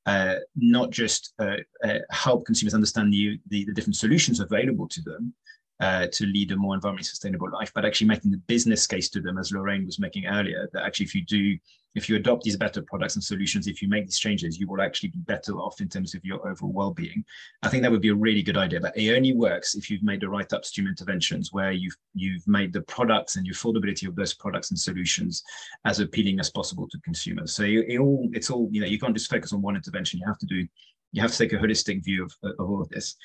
uh, 0.06 0.36
not 0.56 0.91
just 0.91 1.34
uh, 1.39 1.58
uh, 1.84 1.99
help 2.12 2.45
consumers 2.45 2.74
understand 2.74 3.12
the, 3.12 3.39
the, 3.47 3.66
the, 3.66 3.74
different 3.74 3.95
solutions 3.95 4.39
available 4.39 4.88
to 4.88 5.01
them, 5.01 5.34
uh, 5.80 6.07
to 6.11 6.26
lead 6.26 6.51
a 6.51 6.55
more 6.55 6.78
environmentally 6.78 7.05
sustainable 7.05 7.49
life, 7.51 7.71
but 7.74 7.86
actually 7.86 8.07
making 8.07 8.32
the 8.32 8.38
business 8.47 8.86
case 8.88 9.09
to 9.09 9.21
them, 9.21 9.38
as 9.38 9.51
Lorraine 9.51 9.86
was 9.86 9.99
making 9.99 10.26
earlier, 10.26 10.69
that 10.74 10.84
actually 10.84 11.05
if 11.05 11.15
you 11.15 11.26
do, 11.26 11.57
if 11.95 12.07
you 12.07 12.15
adopt 12.15 12.43
these 12.43 12.55
better 12.55 12.82
products 12.82 13.15
and 13.15 13.24
solutions, 13.24 13.67
if 13.67 13.82
you 13.82 13.88
make 13.88 14.05
these 14.05 14.19
changes, 14.19 14.59
you 14.59 14.67
will 14.67 14.82
actually 14.82 15.09
be 15.09 15.19
better 15.19 15.53
off 15.53 15.82
in 15.82 15.89
terms 15.89 16.15
of 16.15 16.24
your 16.24 16.47
overall 16.47 16.71
well-being. 16.71 17.24
I 17.63 17.69
think 17.69 17.84
that 17.84 17.91
would 17.91 18.01
be 18.01 18.09
a 18.09 18.15
really 18.15 18.41
good 18.41 18.57
idea, 18.57 18.80
but 18.80 18.97
it 18.97 19.15
only 19.15 19.34
works 19.34 19.76
if 19.76 19.89
you've 19.89 20.03
made 20.03 20.21
the 20.21 20.30
right 20.30 20.51
upstream 20.53 20.88
interventions 20.88 21.49
where 21.51 21.71
you've 21.71 21.97
you've 22.13 22.47
made 22.47 22.71
the 22.71 22.82
products 22.82 23.36
and 23.36 23.45
the 23.45 23.51
affordability 23.51 24.07
of 24.07 24.15
those 24.15 24.34
products 24.34 24.69
and 24.71 24.80
solutions 24.80 25.43
as 25.86 25.99
appealing 25.99 26.39
as 26.39 26.49
possible 26.49 26.88
to 26.89 26.99
consumers. 26.99 27.53
So 27.53 27.63
it, 27.63 27.86
it 27.88 27.99
all 27.99 28.30
it's 28.34 28.49
all 28.49 28.69
you 28.71 28.82
know 28.82 28.88
you 28.88 28.99
can't 28.99 29.15
just 29.15 29.30
focus 29.30 29.53
on 29.53 29.61
one 29.61 29.76
intervention. 29.76 30.19
You 30.19 30.28
have 30.28 30.39
to 30.39 30.45
do 30.45 30.67
you 31.11 31.21
have 31.21 31.32
to 31.32 31.38
take 31.38 31.53
a 31.53 31.57
holistic 31.57 32.03
view 32.03 32.24
of, 32.24 32.34
of 32.59 32.69
all 32.69 32.82
of 32.82 32.89
this. 32.89 33.15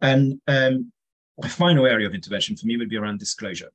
And 0.00 0.40
um, 0.48 0.92
the 1.42 1.48
final 1.48 1.86
area 1.86 2.06
of 2.06 2.14
intervention 2.14 2.56
for 2.56 2.66
me 2.66 2.76
would 2.76 2.88
be 2.88 2.96
around 2.96 3.18
disclosure. 3.18 3.70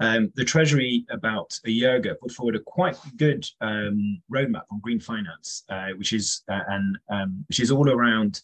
Um, 0.00 0.32
the 0.34 0.44
Treasury 0.44 1.04
about 1.10 1.56
a 1.64 1.70
year 1.70 1.96
ago 1.96 2.14
put 2.20 2.32
forward 2.32 2.56
a 2.56 2.60
quite 2.60 2.96
good 3.16 3.46
um, 3.60 4.20
roadmap 4.32 4.64
on 4.72 4.80
green 4.80 4.98
finance, 4.98 5.62
uh, 5.68 5.90
which 5.96 6.12
is 6.12 6.42
uh, 6.50 6.60
and 6.68 6.98
um, 7.08 7.44
which 7.48 7.60
is 7.60 7.70
all 7.70 7.88
around 7.88 8.40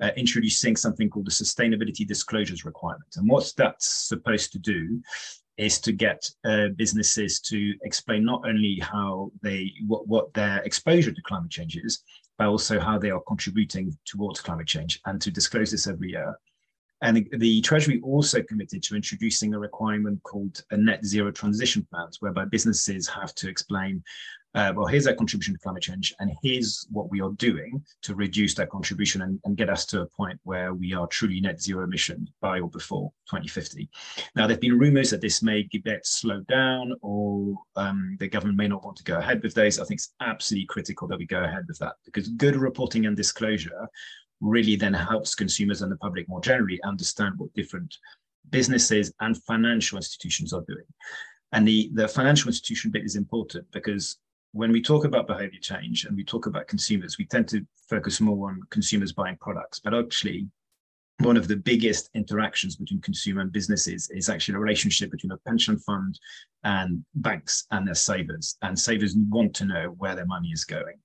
uh, 0.00 0.10
introducing 0.16 0.74
something 0.74 1.08
called 1.08 1.26
the 1.26 1.30
sustainability 1.30 2.06
disclosures 2.06 2.64
requirement. 2.64 3.14
And 3.16 3.28
what 3.28 3.52
that's 3.56 3.86
supposed 3.86 4.52
to 4.52 4.58
do 4.58 5.00
is 5.58 5.80
to 5.80 5.92
get 5.92 6.28
uh, 6.44 6.68
businesses 6.76 7.40
to 7.40 7.74
explain 7.82 8.24
not 8.24 8.42
only 8.46 8.78
how 8.80 9.30
they 9.42 9.72
what, 9.86 10.08
what 10.08 10.34
their 10.34 10.58
exposure 10.64 11.12
to 11.12 11.22
climate 11.22 11.50
change 11.50 11.76
is, 11.76 12.02
but 12.36 12.48
also 12.48 12.80
how 12.80 12.98
they 12.98 13.10
are 13.10 13.22
contributing 13.28 13.96
towards 14.04 14.40
climate 14.40 14.66
change, 14.66 15.00
and 15.06 15.20
to 15.22 15.30
disclose 15.30 15.70
this 15.70 15.86
every 15.86 16.10
year. 16.10 16.34
And 17.02 17.28
the 17.32 17.60
Treasury 17.60 18.00
also 18.02 18.42
committed 18.42 18.82
to 18.84 18.96
introducing 18.96 19.54
a 19.54 19.58
requirement 19.58 20.22
called 20.22 20.62
a 20.70 20.76
net 20.76 21.04
zero 21.04 21.30
transition 21.30 21.86
plans, 21.90 22.20
whereby 22.20 22.46
businesses 22.46 23.06
have 23.08 23.34
to 23.34 23.50
explain, 23.50 24.02
uh, 24.54 24.72
well, 24.74 24.86
here's 24.86 25.06
our 25.06 25.12
contribution 25.12 25.52
to 25.52 25.60
climate 25.60 25.82
change, 25.82 26.14
and 26.20 26.32
here's 26.42 26.86
what 26.90 27.10
we 27.10 27.20
are 27.20 27.32
doing 27.32 27.84
to 28.00 28.14
reduce 28.14 28.54
that 28.54 28.70
contribution 28.70 29.20
and, 29.20 29.38
and 29.44 29.58
get 29.58 29.68
us 29.68 29.84
to 29.84 30.00
a 30.00 30.06
point 30.06 30.40
where 30.44 30.72
we 30.72 30.94
are 30.94 31.06
truly 31.08 31.38
net 31.38 31.60
zero 31.60 31.84
emission 31.84 32.26
by 32.40 32.60
or 32.60 32.70
before 32.70 33.12
2050. 33.28 33.90
Now, 34.34 34.46
there 34.46 34.54
have 34.54 34.60
been 34.62 34.78
rumors 34.78 35.10
that 35.10 35.20
this 35.20 35.42
may 35.42 35.64
get 35.64 36.06
slowed 36.06 36.46
down 36.46 36.94
or 37.02 37.56
um, 37.76 38.16
the 38.18 38.28
government 38.28 38.56
may 38.56 38.68
not 38.68 38.82
want 38.82 38.96
to 38.96 39.04
go 39.04 39.18
ahead 39.18 39.42
with 39.42 39.52
those. 39.52 39.78
I 39.78 39.84
think 39.84 39.98
it's 39.98 40.14
absolutely 40.22 40.66
critical 40.66 41.06
that 41.08 41.18
we 41.18 41.26
go 41.26 41.44
ahead 41.44 41.64
with 41.68 41.78
that 41.80 41.96
because 42.06 42.28
good 42.28 42.56
reporting 42.56 43.04
and 43.04 43.14
disclosure 43.14 43.86
really 44.40 44.76
then 44.76 44.94
helps 44.94 45.34
consumers 45.34 45.82
and 45.82 45.90
the 45.90 45.96
public 45.96 46.28
more 46.28 46.40
generally 46.40 46.80
understand 46.82 47.34
what 47.38 47.52
different 47.54 47.96
businesses 48.50 49.12
and 49.20 49.42
financial 49.44 49.96
institutions 49.96 50.52
are 50.52 50.64
doing. 50.68 50.84
And 51.52 51.66
the, 51.66 51.90
the 51.94 52.08
financial 52.08 52.48
institution 52.48 52.90
bit 52.90 53.04
is 53.04 53.16
important 53.16 53.66
because 53.72 54.18
when 54.52 54.72
we 54.72 54.82
talk 54.82 55.04
about 55.04 55.26
behavior 55.26 55.60
change 55.60 56.04
and 56.04 56.16
we 56.16 56.24
talk 56.24 56.46
about 56.46 56.68
consumers, 56.68 57.18
we 57.18 57.26
tend 57.26 57.48
to 57.48 57.66
focus 57.88 58.20
more 58.20 58.50
on 58.50 58.60
consumers 58.70 59.12
buying 59.12 59.36
products. 59.36 59.80
But 59.80 59.94
actually, 59.94 60.48
one 61.20 61.36
of 61.36 61.48
the 61.48 61.56
biggest 61.56 62.10
interactions 62.14 62.76
between 62.76 63.00
consumer 63.00 63.40
and 63.40 63.50
businesses 63.50 64.10
is 64.10 64.28
actually 64.28 64.54
a 64.54 64.58
relationship 64.58 65.10
between 65.10 65.32
a 65.32 65.38
pension 65.38 65.78
fund 65.78 66.18
and 66.64 67.02
banks 67.14 67.66
and 67.70 67.86
their 67.86 67.94
savers. 67.94 68.58
And 68.60 68.78
savers 68.78 69.16
want 69.30 69.54
to 69.54 69.64
know 69.64 69.94
where 69.96 70.14
their 70.14 70.26
money 70.26 70.48
is 70.48 70.64
going 70.64 70.96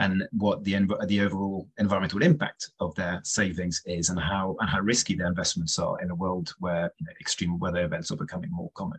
and 0.00 0.24
what 0.32 0.64
the, 0.64 0.76
the 1.06 1.20
overall 1.20 1.68
environmental 1.78 2.22
impact 2.22 2.70
of 2.80 2.94
their 2.96 3.20
savings 3.22 3.80
is 3.86 4.08
and 4.08 4.18
how, 4.18 4.56
and 4.58 4.68
how 4.68 4.80
risky 4.80 5.14
their 5.14 5.28
investments 5.28 5.78
are 5.78 6.00
in 6.00 6.10
a 6.10 6.16
world 6.16 6.52
where 6.58 6.90
you 6.98 7.06
know, 7.06 7.12
extreme 7.20 7.56
weather 7.60 7.84
events 7.84 8.10
are 8.10 8.16
becoming 8.16 8.50
more 8.50 8.70
common 8.74 8.98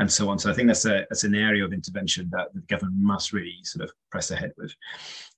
and 0.00 0.10
so 0.10 0.28
on. 0.28 0.38
So 0.38 0.50
I 0.50 0.54
think 0.54 0.66
that's, 0.66 0.84
a, 0.84 1.06
that's 1.08 1.24
an 1.24 1.34
area 1.36 1.64
of 1.64 1.72
intervention 1.72 2.28
that 2.32 2.52
the 2.54 2.60
government 2.62 2.96
must 2.98 3.32
really 3.32 3.58
sort 3.62 3.84
of 3.84 3.94
press 4.10 4.32
ahead 4.32 4.52
with. 4.56 4.74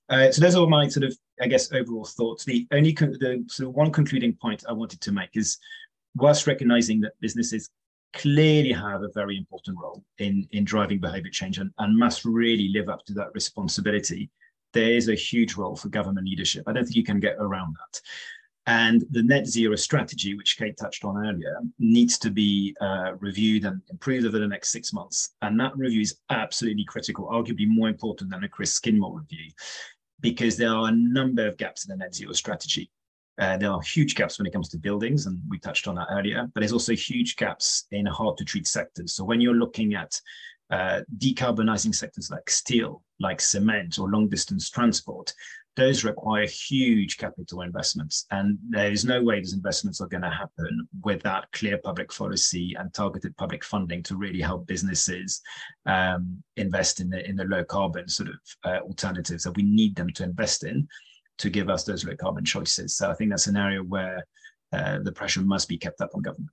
Uh, 0.09 0.31
so 0.31 0.41
those 0.41 0.55
are 0.55 0.67
my 0.67 0.87
sort 0.87 1.05
of, 1.05 1.15
I 1.41 1.47
guess, 1.47 1.71
overall 1.73 2.05
thoughts. 2.05 2.45
The 2.45 2.67
only 2.71 2.91
the 2.91 3.43
sort 3.47 3.69
of 3.69 3.75
one 3.75 3.91
concluding 3.91 4.33
point 4.41 4.63
I 4.69 4.73
wanted 4.73 5.01
to 5.01 5.11
make 5.11 5.31
is, 5.33 5.57
whilst 6.15 6.47
recognizing 6.47 7.01
that 7.01 7.13
businesses 7.19 7.69
clearly 8.13 8.73
have 8.73 9.03
a 9.03 9.09
very 9.13 9.37
important 9.37 9.77
role 9.81 10.03
in 10.19 10.47
in 10.51 10.63
driving 10.63 10.99
behavior 10.99 11.31
change 11.31 11.57
and, 11.57 11.71
and 11.79 11.97
must 11.97 12.25
really 12.25 12.69
live 12.69 12.89
up 12.89 13.05
to 13.05 13.13
that 13.13 13.33
responsibility, 13.33 14.29
there 14.73 14.91
is 14.91 15.09
a 15.09 15.15
huge 15.15 15.55
role 15.55 15.75
for 15.75 15.89
government 15.89 16.27
leadership. 16.27 16.63
I 16.67 16.73
don't 16.73 16.83
think 16.83 16.95
you 16.95 17.03
can 17.03 17.19
get 17.19 17.35
around 17.39 17.75
that. 17.79 18.01
And 18.67 19.03
the 19.09 19.23
net 19.23 19.47
zero 19.47 19.75
strategy, 19.75 20.35
which 20.35 20.57
Kate 20.57 20.77
touched 20.77 21.03
on 21.03 21.17
earlier, 21.17 21.57
needs 21.79 22.19
to 22.19 22.29
be 22.29 22.75
uh, 22.79 23.13
reviewed 23.19 23.65
and 23.65 23.81
improved 23.89 24.27
over 24.27 24.37
the 24.37 24.47
next 24.47 24.71
six 24.71 24.93
months. 24.93 25.33
And 25.41 25.59
that 25.59 25.75
review 25.75 26.01
is 26.01 26.19
absolutely 26.29 26.85
critical, 26.85 27.25
arguably 27.25 27.67
more 27.67 27.89
important 27.89 28.29
than 28.29 28.43
a 28.43 28.47
Chris 28.47 28.73
Skidmore 28.73 29.19
review, 29.19 29.49
because 30.21 30.57
there 30.57 30.69
are 30.69 30.87
a 30.87 30.95
number 30.95 31.47
of 31.47 31.57
gaps 31.57 31.85
in 31.85 31.89
the 31.89 31.97
net 31.97 32.15
zero 32.15 32.33
strategy. 32.33 32.89
Uh, 33.39 33.57
there 33.57 33.71
are 33.71 33.81
huge 33.81 34.15
gaps 34.15 34.37
when 34.37 34.45
it 34.45 34.53
comes 34.53 34.69
to 34.69 34.77
buildings, 34.77 35.25
and 35.25 35.39
we 35.49 35.57
touched 35.57 35.87
on 35.87 35.95
that 35.95 36.07
earlier, 36.11 36.47
but 36.53 36.61
there's 36.61 36.73
also 36.73 36.93
huge 36.93 37.35
gaps 37.35 37.85
in 37.91 38.05
hard 38.05 38.37
to 38.37 38.45
treat 38.45 38.67
sectors. 38.67 39.13
So 39.13 39.23
when 39.23 39.41
you're 39.41 39.55
looking 39.55 39.95
at 39.95 40.19
uh, 40.69 41.01
decarbonizing 41.17 41.93
sectors 41.93 42.29
like 42.29 42.49
steel, 42.49 43.03
like 43.19 43.41
cement, 43.41 43.99
or 43.99 44.09
long 44.09 44.29
distance 44.29 44.69
transport, 44.69 45.33
those 45.77 46.03
require 46.03 46.45
huge 46.45 47.17
capital 47.17 47.61
investments. 47.61 48.25
And 48.31 48.57
there 48.69 48.91
is 48.91 49.05
no 49.05 49.23
way 49.23 49.39
those 49.39 49.53
investments 49.53 50.01
are 50.01 50.07
going 50.07 50.23
to 50.23 50.29
happen 50.29 50.87
without 51.03 51.51
clear 51.53 51.77
public 51.77 52.13
policy 52.13 52.75
and 52.77 52.93
targeted 52.93 53.37
public 53.37 53.63
funding 53.63 54.03
to 54.03 54.17
really 54.17 54.41
help 54.41 54.67
businesses 54.67 55.41
um, 55.85 56.43
invest 56.57 56.99
in 56.99 57.09
the, 57.09 57.27
in 57.27 57.37
the 57.37 57.45
low 57.45 57.63
carbon 57.63 58.09
sort 58.09 58.29
of 58.29 58.35
uh, 58.65 58.79
alternatives 58.79 59.43
that 59.43 59.55
we 59.55 59.63
need 59.63 59.95
them 59.95 60.11
to 60.13 60.23
invest 60.23 60.65
in 60.65 60.87
to 61.37 61.49
give 61.49 61.69
us 61.69 61.85
those 61.85 62.05
low 62.05 62.15
carbon 62.15 62.43
choices. 62.43 62.95
So 62.95 63.09
I 63.09 63.13
think 63.13 63.29
that's 63.29 63.47
an 63.47 63.57
area 63.57 63.81
where 63.81 64.25
uh, 64.73 64.99
the 65.03 65.11
pressure 65.11 65.41
must 65.41 65.69
be 65.69 65.77
kept 65.77 66.01
up 66.01 66.11
on 66.13 66.21
government. 66.21 66.51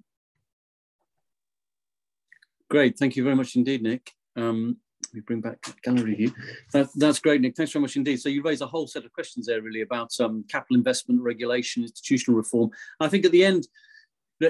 Great, 2.71 2.99
thank 2.99 3.16
you 3.16 3.25
very 3.25 3.35
much 3.35 3.57
indeed, 3.57 3.83
Nick. 3.83 4.12
Um, 4.37 4.77
we 5.15 5.21
bring 5.21 5.41
back 5.41 5.59
gallery 5.83 6.15
view. 6.15 6.33
That, 6.73 6.89
that's 6.97 7.19
great, 7.19 7.41
Nick. 7.41 7.57
Thanks 7.57 7.73
very 7.73 7.83
much 7.83 7.97
indeed. 7.97 8.21
So 8.21 8.29
you 8.29 8.43
raise 8.43 8.61
a 8.61 8.67
whole 8.67 8.87
set 8.87 9.05
of 9.05 9.13
questions 9.13 9.47
there, 9.47 9.63
really, 9.63 9.83
about 9.83 10.13
um, 10.21 10.45
capital 10.51 10.77
investment 10.77 11.21
regulation, 11.21 11.83
institutional 11.83 12.37
reform. 12.37 12.71
I 13.01 13.09
think 13.09 13.25
at 13.25 13.33
the 13.33 13.45
end, 13.45 13.67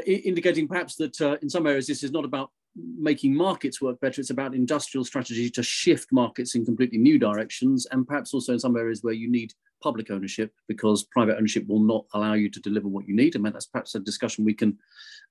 indicating 0.07 0.69
perhaps 0.69 0.97
that 0.97 1.21
uh, 1.21 1.37
in 1.43 1.49
some 1.49 1.67
areas 1.67 1.87
this 1.87 2.03
is 2.03 2.13
not 2.13 2.25
about 2.25 2.51
making 2.99 3.35
markets 3.35 3.81
work 3.81 4.01
better. 4.01 4.21
It's 4.21 4.31
about 4.31 4.55
industrial 4.55 5.05
strategy 5.05 5.51
to 5.51 5.63
shift 5.63 6.09
markets 6.13 6.55
in 6.55 6.65
completely 6.65 6.99
new 6.99 7.19
directions, 7.19 7.87
and 7.91 8.07
perhaps 8.07 8.35
also 8.35 8.53
in 8.53 8.59
some 8.59 8.77
areas 8.77 9.03
where 9.03 9.15
you 9.15 9.31
need 9.31 9.53
public 9.83 10.11
ownership 10.11 10.53
because 10.67 11.05
private 11.05 11.37
ownership 11.37 11.67
will 11.69 11.81
not 11.81 12.05
allow 12.15 12.35
you 12.35 12.51
to 12.51 12.61
deliver 12.61 12.89
what 12.89 13.07
you 13.07 13.15
need. 13.15 13.41
Mean, 13.41 13.53
that's 13.53 13.67
perhaps 13.67 13.95
a 13.95 14.01
discussion 14.01 14.45
we 14.45 14.55
can 14.55 14.77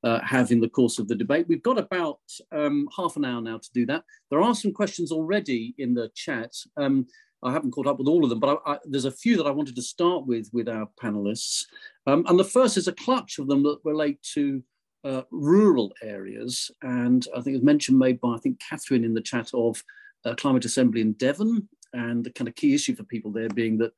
uh, 0.03 0.19
have 0.21 0.51
in 0.51 0.61
the 0.61 0.69
course 0.69 0.99
of 0.99 1.07
the 1.07 1.15
debate. 1.15 1.47
We've 1.47 1.63
got 1.63 1.77
about 1.77 2.19
um, 2.51 2.87
half 2.95 3.17
an 3.17 3.25
hour 3.25 3.41
now 3.41 3.57
to 3.57 3.69
do 3.73 3.85
that. 3.87 4.03
There 4.29 4.41
are 4.41 4.55
some 4.55 4.71
questions 4.71 5.11
already 5.11 5.75
in 5.77 5.93
the 5.93 6.09
chat. 6.15 6.53
Um, 6.77 7.07
I 7.43 7.51
haven't 7.51 7.71
caught 7.71 7.87
up 7.87 7.99
with 7.99 8.07
all 8.07 8.23
of 8.23 8.29
them, 8.29 8.39
but 8.39 8.61
I, 8.65 8.73
I, 8.73 8.77
there's 8.85 9.05
a 9.05 9.11
few 9.11 9.37
that 9.37 9.45
I 9.47 9.51
wanted 9.51 9.75
to 9.75 9.81
start 9.81 10.25
with 10.25 10.49
with 10.53 10.67
our 10.67 10.87
panelists. 11.01 11.65
Um, 12.07 12.25
and 12.27 12.39
the 12.39 12.43
first 12.43 12.77
is 12.77 12.87
a 12.87 12.93
clutch 12.93 13.37
of 13.37 13.47
them 13.47 13.63
that 13.63 13.79
relate 13.83 14.21
to 14.33 14.63
uh, 15.07 15.23
rural 15.31 15.93
areas. 16.01 16.69
And 16.81 17.25
I 17.35 17.41
think 17.41 17.53
it 17.53 17.59
was 17.59 17.63
mention 17.63 17.97
made 17.97 18.19
by, 18.19 18.33
I 18.35 18.39
think, 18.39 18.59
Catherine 18.59 19.05
in 19.05 19.13
the 19.13 19.21
chat 19.21 19.49
of 19.53 19.81
uh, 20.25 20.35
Climate 20.35 20.65
Assembly 20.65 21.01
in 21.01 21.13
Devon. 21.13 21.67
And 21.93 22.23
the 22.23 22.31
kind 22.31 22.47
of 22.47 22.55
key 22.55 22.75
issue 22.75 22.95
for 22.95 23.03
people 23.03 23.31
there 23.31 23.49
being 23.49 23.77
that 23.77 23.93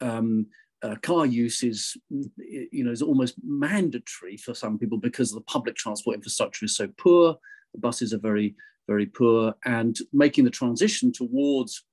um, 0.00 0.46
uh, 0.82 0.96
car 1.02 1.26
use 1.26 1.62
is, 1.62 1.96
you 2.08 2.84
know, 2.84 2.90
is 2.90 3.02
almost 3.02 3.34
mandatory 3.44 4.36
for 4.38 4.54
some 4.54 4.78
people 4.78 4.98
because 4.98 5.30
the 5.32 5.42
public 5.42 5.76
transport 5.76 6.16
infrastructure 6.16 6.64
is 6.64 6.76
so 6.76 6.88
poor. 6.98 7.36
The 7.74 7.80
buses 7.80 8.14
are 8.14 8.18
very, 8.18 8.54
very 8.88 9.06
poor, 9.06 9.54
and 9.64 9.96
making 10.12 10.44
the 10.44 10.50
transition 10.50 11.12
towards 11.12 11.84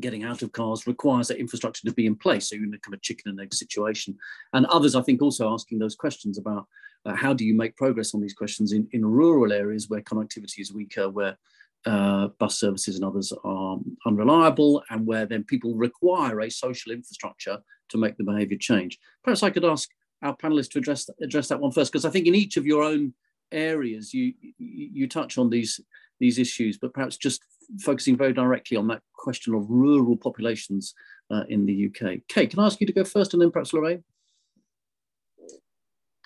getting 0.00 0.24
out 0.24 0.40
of 0.40 0.52
cars 0.52 0.86
requires 0.86 1.28
that 1.28 1.38
infrastructure 1.38 1.86
to 1.86 1.92
be 1.92 2.06
in 2.06 2.16
place. 2.16 2.48
So 2.48 2.54
you're 2.54 2.64
in 2.64 2.74
a 2.74 2.78
kind 2.78 2.94
of 2.94 3.02
chicken 3.02 3.30
and 3.30 3.40
egg 3.40 3.52
situation. 3.52 4.16
And 4.54 4.64
others, 4.66 4.94
I 4.94 5.02
think, 5.02 5.20
also 5.20 5.52
asking 5.52 5.78
those 5.78 5.94
questions 5.94 6.38
about 6.38 6.66
uh, 7.04 7.14
how 7.14 7.32
do 7.32 7.44
you 7.44 7.54
make 7.54 7.76
progress 7.76 8.14
on 8.14 8.20
these 8.20 8.34
questions 8.34 8.72
in, 8.72 8.88
in 8.92 9.04
rural 9.04 9.52
areas 9.52 9.88
where 9.88 10.00
connectivity 10.00 10.60
is 10.60 10.72
weaker, 10.72 11.08
where 11.08 11.36
uh, 11.84 12.28
bus 12.38 12.58
services 12.58 12.96
and 12.96 13.04
others 13.04 13.32
are 13.44 13.78
unreliable, 14.06 14.82
and 14.90 15.06
where 15.06 15.26
then 15.26 15.42
people 15.44 15.74
require 15.74 16.40
a 16.40 16.50
social 16.50 16.92
infrastructure 16.92 17.58
to 17.88 17.98
make 17.98 18.16
the 18.16 18.24
behaviour 18.24 18.58
change. 18.58 18.98
Perhaps 19.24 19.42
I 19.42 19.50
could 19.50 19.64
ask 19.64 19.88
our 20.22 20.36
panelists 20.36 20.70
to 20.70 20.78
address 20.78 21.10
address 21.20 21.48
that 21.48 21.60
one 21.60 21.72
first, 21.72 21.90
because 21.90 22.04
I 22.04 22.10
think 22.10 22.26
in 22.26 22.34
each 22.34 22.56
of 22.56 22.66
your 22.66 22.82
own 22.82 23.14
areas 23.50 24.14
you 24.14 24.32
you 24.58 25.08
touch 25.08 25.38
on 25.38 25.50
these 25.50 25.80
these 26.20 26.38
issues, 26.38 26.78
but 26.78 26.94
perhaps 26.94 27.16
just 27.16 27.42
focusing 27.80 28.16
very 28.16 28.32
directly 28.32 28.76
on 28.76 28.86
that 28.86 29.02
question 29.14 29.54
of 29.54 29.68
rural 29.68 30.16
populations 30.16 30.94
uh, 31.32 31.42
in 31.48 31.66
the 31.66 31.86
UK. 31.86 32.18
Kate, 32.28 32.50
can 32.50 32.60
I 32.60 32.66
ask 32.66 32.80
you 32.80 32.86
to 32.86 32.92
go 32.92 33.04
first, 33.04 33.32
and 33.32 33.42
then 33.42 33.50
perhaps 33.50 33.72
Lorraine? 33.72 34.04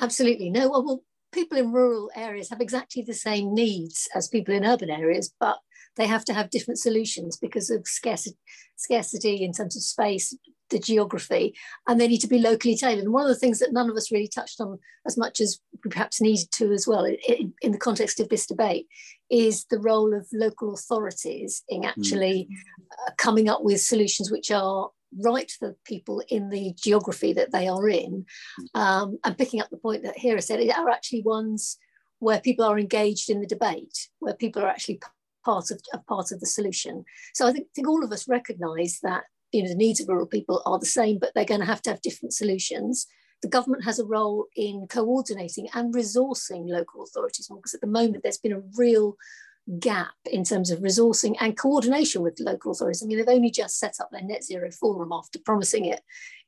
Absolutely. 0.00 0.50
No, 0.50 0.68
well, 0.68 1.02
people 1.32 1.58
in 1.58 1.72
rural 1.72 2.10
areas 2.14 2.50
have 2.50 2.60
exactly 2.60 3.02
the 3.02 3.14
same 3.14 3.54
needs 3.54 4.08
as 4.14 4.28
people 4.28 4.54
in 4.54 4.64
urban 4.64 4.90
areas, 4.90 5.32
but 5.38 5.58
they 5.96 6.06
have 6.06 6.24
to 6.26 6.34
have 6.34 6.50
different 6.50 6.78
solutions 6.78 7.36
because 7.36 7.70
of 7.70 7.86
scarcity, 7.86 8.36
scarcity 8.76 9.42
in 9.42 9.52
terms 9.52 9.76
of 9.76 9.82
space, 9.82 10.36
the 10.70 10.78
geography, 10.78 11.54
and 11.86 12.00
they 12.00 12.08
need 12.08 12.20
to 12.20 12.26
be 12.26 12.38
locally 12.38 12.76
tailored. 12.76 13.04
And 13.04 13.12
one 13.12 13.22
of 13.22 13.28
the 13.28 13.38
things 13.38 13.58
that 13.60 13.72
none 13.72 13.88
of 13.88 13.96
us 13.96 14.12
really 14.12 14.28
touched 14.28 14.60
on 14.60 14.78
as 15.06 15.16
much 15.16 15.40
as 15.40 15.60
we 15.84 15.90
perhaps 15.90 16.20
needed 16.20 16.50
to 16.52 16.72
as 16.72 16.86
well 16.86 17.04
in, 17.04 17.54
in 17.62 17.72
the 17.72 17.78
context 17.78 18.20
of 18.20 18.28
this 18.28 18.46
debate 18.46 18.86
is 19.30 19.64
the 19.66 19.78
role 19.78 20.14
of 20.14 20.26
local 20.32 20.74
authorities 20.74 21.62
in 21.68 21.82
mm. 21.82 21.88
actually 21.88 22.48
mm. 22.50 23.06
uh, 23.06 23.12
coming 23.16 23.48
up 23.48 23.62
with 23.62 23.80
solutions 23.80 24.30
which 24.30 24.50
are 24.50 24.90
right 25.18 25.50
for 25.50 25.76
people 25.84 26.22
in 26.28 26.50
the 26.50 26.74
geography 26.76 27.32
that 27.32 27.52
they 27.52 27.68
are 27.68 27.88
in. 27.88 28.26
Um, 28.74 29.18
and 29.24 29.38
picking 29.38 29.60
up 29.60 29.70
the 29.70 29.76
point 29.76 30.02
that 30.02 30.18
Hira 30.18 30.42
said, 30.42 30.60
are 30.70 30.90
actually 30.90 31.22
ones 31.22 31.78
where 32.18 32.40
people 32.40 32.64
are 32.64 32.78
engaged 32.78 33.30
in 33.30 33.40
the 33.40 33.46
debate, 33.46 34.08
where 34.20 34.34
people 34.34 34.62
are 34.62 34.68
actually 34.68 35.00
part 35.44 35.70
of, 35.70 35.80
a 35.92 35.98
part 35.98 36.32
of 36.32 36.40
the 36.40 36.46
solution. 36.46 37.04
So 37.34 37.46
I 37.46 37.52
think, 37.52 37.68
think 37.74 37.88
all 37.88 38.04
of 38.04 38.12
us 38.12 38.28
recognise 38.28 38.98
that 39.02 39.24
you 39.52 39.62
know 39.62 39.68
the 39.68 39.76
needs 39.76 40.00
of 40.00 40.08
rural 40.08 40.26
people 40.26 40.62
are 40.66 40.78
the 40.78 40.86
same, 40.86 41.18
but 41.18 41.32
they're 41.34 41.44
going 41.44 41.60
to 41.60 41.66
have 41.66 41.82
to 41.82 41.90
have 41.90 42.02
different 42.02 42.34
solutions. 42.34 43.06
The 43.42 43.48
government 43.48 43.84
has 43.84 43.98
a 43.98 44.04
role 44.04 44.46
in 44.56 44.86
coordinating 44.88 45.68
and 45.74 45.94
resourcing 45.94 46.68
local 46.68 47.04
authorities 47.04 47.48
more 47.48 47.58
because 47.58 47.74
at 47.74 47.80
the 47.80 47.86
moment 47.86 48.22
there's 48.22 48.38
been 48.38 48.52
a 48.52 48.62
real 48.76 49.16
gap 49.78 50.14
in 50.30 50.44
terms 50.44 50.70
of 50.70 50.80
resourcing 50.80 51.34
and 51.40 51.56
coordination 51.56 52.22
with 52.22 52.38
local 52.40 52.72
authorities. 52.72 53.02
I 53.02 53.06
mean, 53.06 53.18
they've 53.18 53.28
only 53.28 53.50
just 53.50 53.78
set 53.78 53.96
up 54.00 54.10
their 54.10 54.22
net 54.22 54.44
zero 54.44 54.70
forum 54.70 55.10
after 55.12 55.38
promising 55.38 55.86
it 55.86 56.00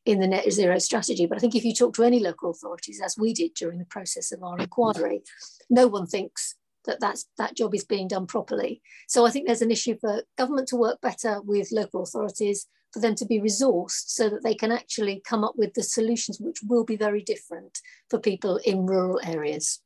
in 0.04 0.20
the 0.20 0.26
net 0.26 0.50
zero 0.52 0.78
strategy. 0.78 1.26
But 1.26 1.38
I 1.38 1.40
think 1.40 1.54
if 1.54 1.64
you 1.64 1.74
talk 1.74 1.94
to 1.94 2.04
any 2.04 2.20
local 2.20 2.50
authorities, 2.50 3.00
as 3.04 3.16
we 3.18 3.34
did 3.34 3.54
during 3.54 3.78
the 3.78 3.84
process 3.84 4.32
of 4.32 4.42
our 4.42 4.54
mm-hmm. 4.54 4.62
inquiry, 4.62 5.22
no 5.68 5.86
one 5.88 6.06
thinks 6.06 6.54
that 6.84 7.00
that's, 7.00 7.26
that 7.38 7.56
job 7.56 7.74
is 7.74 7.84
being 7.84 8.08
done 8.08 8.26
properly. 8.26 8.80
So 9.08 9.26
I 9.26 9.30
think 9.30 9.46
there's 9.46 9.62
an 9.62 9.70
issue 9.70 9.96
for 10.00 10.22
government 10.36 10.68
to 10.68 10.76
work 10.76 11.00
better 11.00 11.40
with 11.42 11.72
local 11.72 12.02
authorities, 12.02 12.66
for 12.92 13.00
them 13.00 13.14
to 13.16 13.26
be 13.26 13.40
resourced 13.40 14.04
so 14.06 14.30
that 14.30 14.42
they 14.42 14.54
can 14.54 14.72
actually 14.72 15.20
come 15.26 15.44
up 15.44 15.54
with 15.56 15.74
the 15.74 15.82
solutions 15.82 16.38
which 16.40 16.60
will 16.66 16.84
be 16.84 16.96
very 16.96 17.22
different 17.22 17.80
for 18.08 18.18
people 18.18 18.58
in 18.64 18.86
rural 18.86 19.20
areas. 19.24 19.82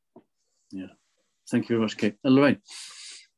Yeah, 0.71 0.87
thank 1.51 1.65
you 1.65 1.75
very 1.75 1.81
much, 1.81 1.97
Kate. 1.97 2.15
And 2.23 2.35
Lorraine. 2.35 2.59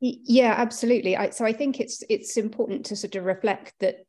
Yeah, 0.07 0.55
absolutely. 0.59 1.17
I, 1.17 1.31
so 1.31 1.47
I 1.47 1.55
think 1.55 1.81
it's 1.81 2.03
it's 2.11 2.37
important 2.37 2.85
to 2.87 2.97
sort 2.97 3.15
of 3.17 3.25
reflect 3.25 3.73
that 3.81 4.05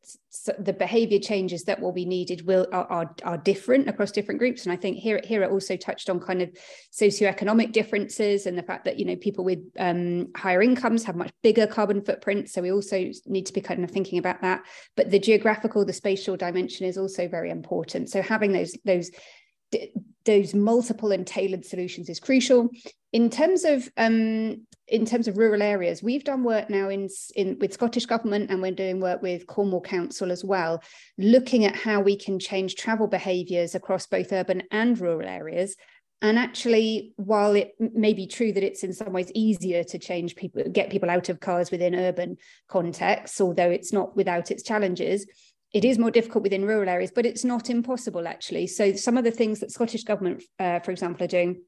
the 0.58 0.74
behaviour 0.74 1.18
changes 1.18 1.64
that 1.64 1.80
will 1.80 1.92
be 1.92 2.04
needed 2.04 2.46
will 2.46 2.66
are, 2.70 2.84
are, 2.92 3.14
are 3.24 3.38
different 3.38 3.88
across 3.88 4.10
different 4.10 4.38
groups, 4.38 4.66
and 4.66 4.74
I 4.74 4.76
think 4.76 4.98
here 4.98 5.22
here 5.24 5.42
it 5.42 5.50
also 5.50 5.74
touched 5.74 6.10
on 6.10 6.20
kind 6.20 6.42
of 6.42 6.50
socioeconomic 6.92 7.72
differences 7.72 8.44
and 8.44 8.58
the 8.58 8.62
fact 8.62 8.84
that 8.84 8.98
you 8.98 9.06
know 9.06 9.16
people 9.16 9.42
with 9.42 9.60
um, 9.78 10.28
higher 10.36 10.60
incomes 10.60 11.02
have 11.04 11.16
much 11.16 11.30
bigger 11.42 11.66
carbon 11.66 12.04
footprints. 12.04 12.52
So 12.52 12.60
we 12.60 12.72
also 12.72 13.10
need 13.24 13.46
to 13.46 13.54
be 13.54 13.62
kind 13.62 13.82
of 13.82 13.90
thinking 13.90 14.18
about 14.18 14.42
that. 14.42 14.64
But 14.98 15.10
the 15.10 15.18
geographical, 15.18 15.86
the 15.86 15.94
spatial 15.94 16.36
dimension 16.36 16.84
is 16.84 16.98
also 16.98 17.26
very 17.26 17.48
important. 17.48 18.10
So 18.10 18.20
having 18.20 18.52
those 18.52 18.76
those 18.84 19.10
those 20.26 20.54
multiple 20.54 21.12
and 21.12 21.26
tailored 21.26 21.64
solutions 21.64 22.10
is 22.10 22.20
crucial. 22.20 22.68
In 23.14 23.30
terms 23.30 23.64
of 23.64 23.88
um, 23.96 24.66
in 24.88 25.04
terms 25.04 25.26
of 25.26 25.36
rural 25.36 25.62
areas, 25.62 26.02
we've 26.02 26.24
done 26.24 26.44
work 26.44 26.70
now 26.70 26.88
in, 26.88 27.08
in 27.34 27.58
with 27.58 27.72
Scottish 27.72 28.06
Government 28.06 28.50
and 28.50 28.62
we're 28.62 28.70
doing 28.70 29.00
work 29.00 29.20
with 29.20 29.46
Cornwall 29.46 29.80
Council 29.80 30.30
as 30.30 30.44
well, 30.44 30.82
looking 31.18 31.64
at 31.64 31.74
how 31.74 32.00
we 32.00 32.16
can 32.16 32.38
change 32.38 32.76
travel 32.76 33.08
behaviours 33.08 33.74
across 33.74 34.06
both 34.06 34.32
urban 34.32 34.62
and 34.70 34.98
rural 35.00 35.28
areas. 35.28 35.74
And 36.22 36.38
actually, 36.38 37.12
while 37.16 37.52
it 37.52 37.74
may 37.78 38.14
be 38.14 38.26
true 38.26 38.52
that 38.52 38.62
it's 38.62 38.84
in 38.84 38.92
some 38.92 39.12
ways 39.12 39.30
easier 39.34 39.84
to 39.84 39.98
change 39.98 40.34
people, 40.36 40.62
get 40.72 40.90
people 40.90 41.10
out 41.10 41.28
of 41.28 41.40
cars 41.40 41.70
within 41.70 41.94
urban 41.94 42.36
contexts, 42.68 43.40
although 43.40 43.70
it's 43.70 43.92
not 43.92 44.16
without 44.16 44.50
its 44.50 44.62
challenges, 44.62 45.26
it 45.72 45.84
is 45.84 45.98
more 45.98 46.12
difficult 46.12 46.44
within 46.44 46.64
rural 46.64 46.88
areas, 46.88 47.10
but 47.14 47.26
it's 47.26 47.44
not 47.44 47.68
impossible 47.68 48.26
actually. 48.26 48.66
So 48.68 48.94
some 48.94 49.18
of 49.18 49.24
the 49.24 49.30
things 49.30 49.60
that 49.60 49.72
Scottish 49.72 50.04
Government, 50.04 50.42
uh, 50.58 50.78
for 50.80 50.92
example, 50.92 51.24
are 51.24 51.28
doing 51.28 51.62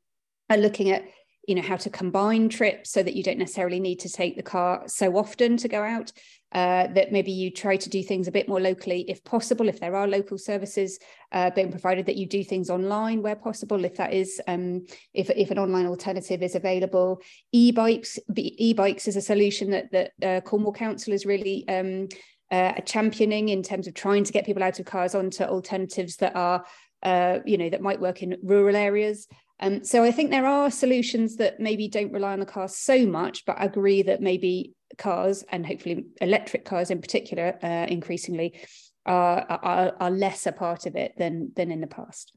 are 0.49 0.57
looking 0.57 0.91
at 0.91 1.03
you 1.49 1.55
know 1.55 1.63
how 1.63 1.77
to 1.77 1.89
combine 1.89 2.49
trips 2.51 2.91
so 2.91 3.03
that 3.03 3.15
you 3.15 3.23
don't 3.23 3.39
necessarily 3.39 3.81
need 3.81 3.99
to 4.01 4.09
take 4.09 4.37
the 4.37 4.43
car 4.43 4.83
so 4.87 5.17
often 5.17 5.57
to 5.57 5.67
go 5.67 5.83
out 5.83 6.13
uh, 6.53 6.87
that 6.89 7.11
maybe 7.11 7.33
you 7.33 7.51
try 7.51 7.77
to 7.77 7.89
do 7.89 8.03
things 8.03 8.29
a 8.29 8.33
bit 8.33 8.49
more 8.49 8.61
locally 8.61 9.05
if 9.09 9.25
possible 9.25 9.69
if 9.69 9.81
there 9.81 9.97
are 9.97 10.07
local 10.07 10.37
services 10.37 10.99
uh, 11.33 11.51
being 11.51 11.71
provided 11.71 12.05
that 12.07 12.17
you 12.17 12.27
do 12.27 12.45
things 12.45 12.69
online 12.69 13.23
where 13.23 13.35
possible 13.35 13.85
if 13.85 13.97
that 13.97 14.13
is 14.13 14.41
um, 14.47 14.87
if, 15.15 15.31
if 15.31 15.51
an 15.51 15.59
online 15.59 15.87
alternative 15.87 16.43
is 16.43 16.55
available. 16.55 17.21
E-bikes 17.53 18.19
e-bikes 18.37 19.09
is 19.09 19.17
a 19.17 19.21
solution 19.21 19.71
that 19.71 19.91
that 19.93 20.13
uh, 20.23 20.41
Cornwall 20.43 20.73
Council 20.73 21.13
is 21.13 21.27
really 21.27 21.67
um, 21.69 22.09
uh, 22.51 22.73
championing 22.83 23.49
in 23.51 23.63
terms 23.63 23.87
of 23.87 23.95
trying 23.95 24.25
to 24.25 24.33
get 24.33 24.47
people 24.47 24.63
out 24.63 24.79
of 24.79 24.87
cars 24.87 25.15
onto 25.15 25.45
alternatives 25.45 26.17
that 26.17 26.35
are 26.35 26.65
uh, 27.03 27.39
you 27.45 27.59
know 27.59 27.69
that 27.69 27.83
might 27.83 28.01
work 28.01 28.23
in 28.23 28.37
rural 28.43 28.77
areas 28.77 29.29
um, 29.61 29.85
so 29.85 30.05
I 30.05 30.11
think 30.11 30.31
there 30.31 30.47
are 30.47 30.71
solutions 30.71 31.37
that 31.37 31.59
maybe 31.59 31.89
don't 31.89 32.13
rely 32.13 32.33
on 32.33 32.41
the 32.41 32.47
car 32.47 32.69
so 32.69 33.07
much, 33.07 33.45
but 33.45 33.59
I 33.59 33.65
agree 33.65 34.03
that 34.03 34.21
maybe 34.21 34.75
cars 34.97 35.45
and 35.51 35.67
hopefully 35.67 36.07
electric 36.21 36.65
cars 36.65 36.91
in 36.91 37.01
particular, 37.01 37.59
uh, 37.63 37.87
increasingly, 37.89 38.61
are, 39.07 39.47
are, 39.49 39.93
are 39.99 40.11
less 40.11 40.47
a 40.47 40.53
part 40.53 40.87
of 40.87 40.95
it 40.97 41.15
than 41.17 41.53
than 41.57 41.71
in 41.71 41.81
the 41.81 41.87
past. 41.87 42.33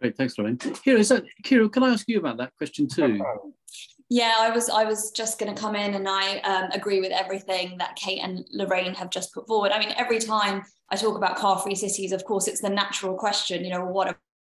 Great, 0.00 0.16
thanks, 0.16 0.36
Lorraine. 0.36 0.58
Hira, 0.84 0.98
is 0.98 1.08
that, 1.08 1.24
Hira, 1.44 1.68
can 1.68 1.82
I 1.82 1.90
ask 1.90 2.06
you 2.08 2.18
about 2.18 2.36
that 2.38 2.52
question 2.58 2.86
too? 2.86 3.22
Yeah, 4.08 4.34
I 4.38 4.50
was 4.50 4.68
I 4.68 4.84
was 4.84 5.10
just 5.10 5.38
going 5.38 5.54
to 5.54 5.60
come 5.60 5.74
in 5.74 5.94
and 5.94 6.08
I 6.08 6.38
um, 6.40 6.70
agree 6.72 7.00
with 7.00 7.12
everything 7.12 7.78
that 7.78 7.96
Kate 7.96 8.20
and 8.22 8.46
Lorraine 8.52 8.94
have 8.94 9.10
just 9.10 9.34
put 9.34 9.46
forward. 9.48 9.72
I 9.72 9.78
mean, 9.78 9.92
every 9.96 10.18
time 10.18 10.62
I 10.90 10.96
talk 10.96 11.16
about 11.16 11.36
car-free 11.36 11.74
cities, 11.74 12.12
of 12.12 12.24
course, 12.24 12.46
it's 12.46 12.60
the 12.60 12.70
natural 12.70 13.16
question. 13.16 13.64
You 13.64 13.70
know, 13.70 13.84
what 13.84 14.16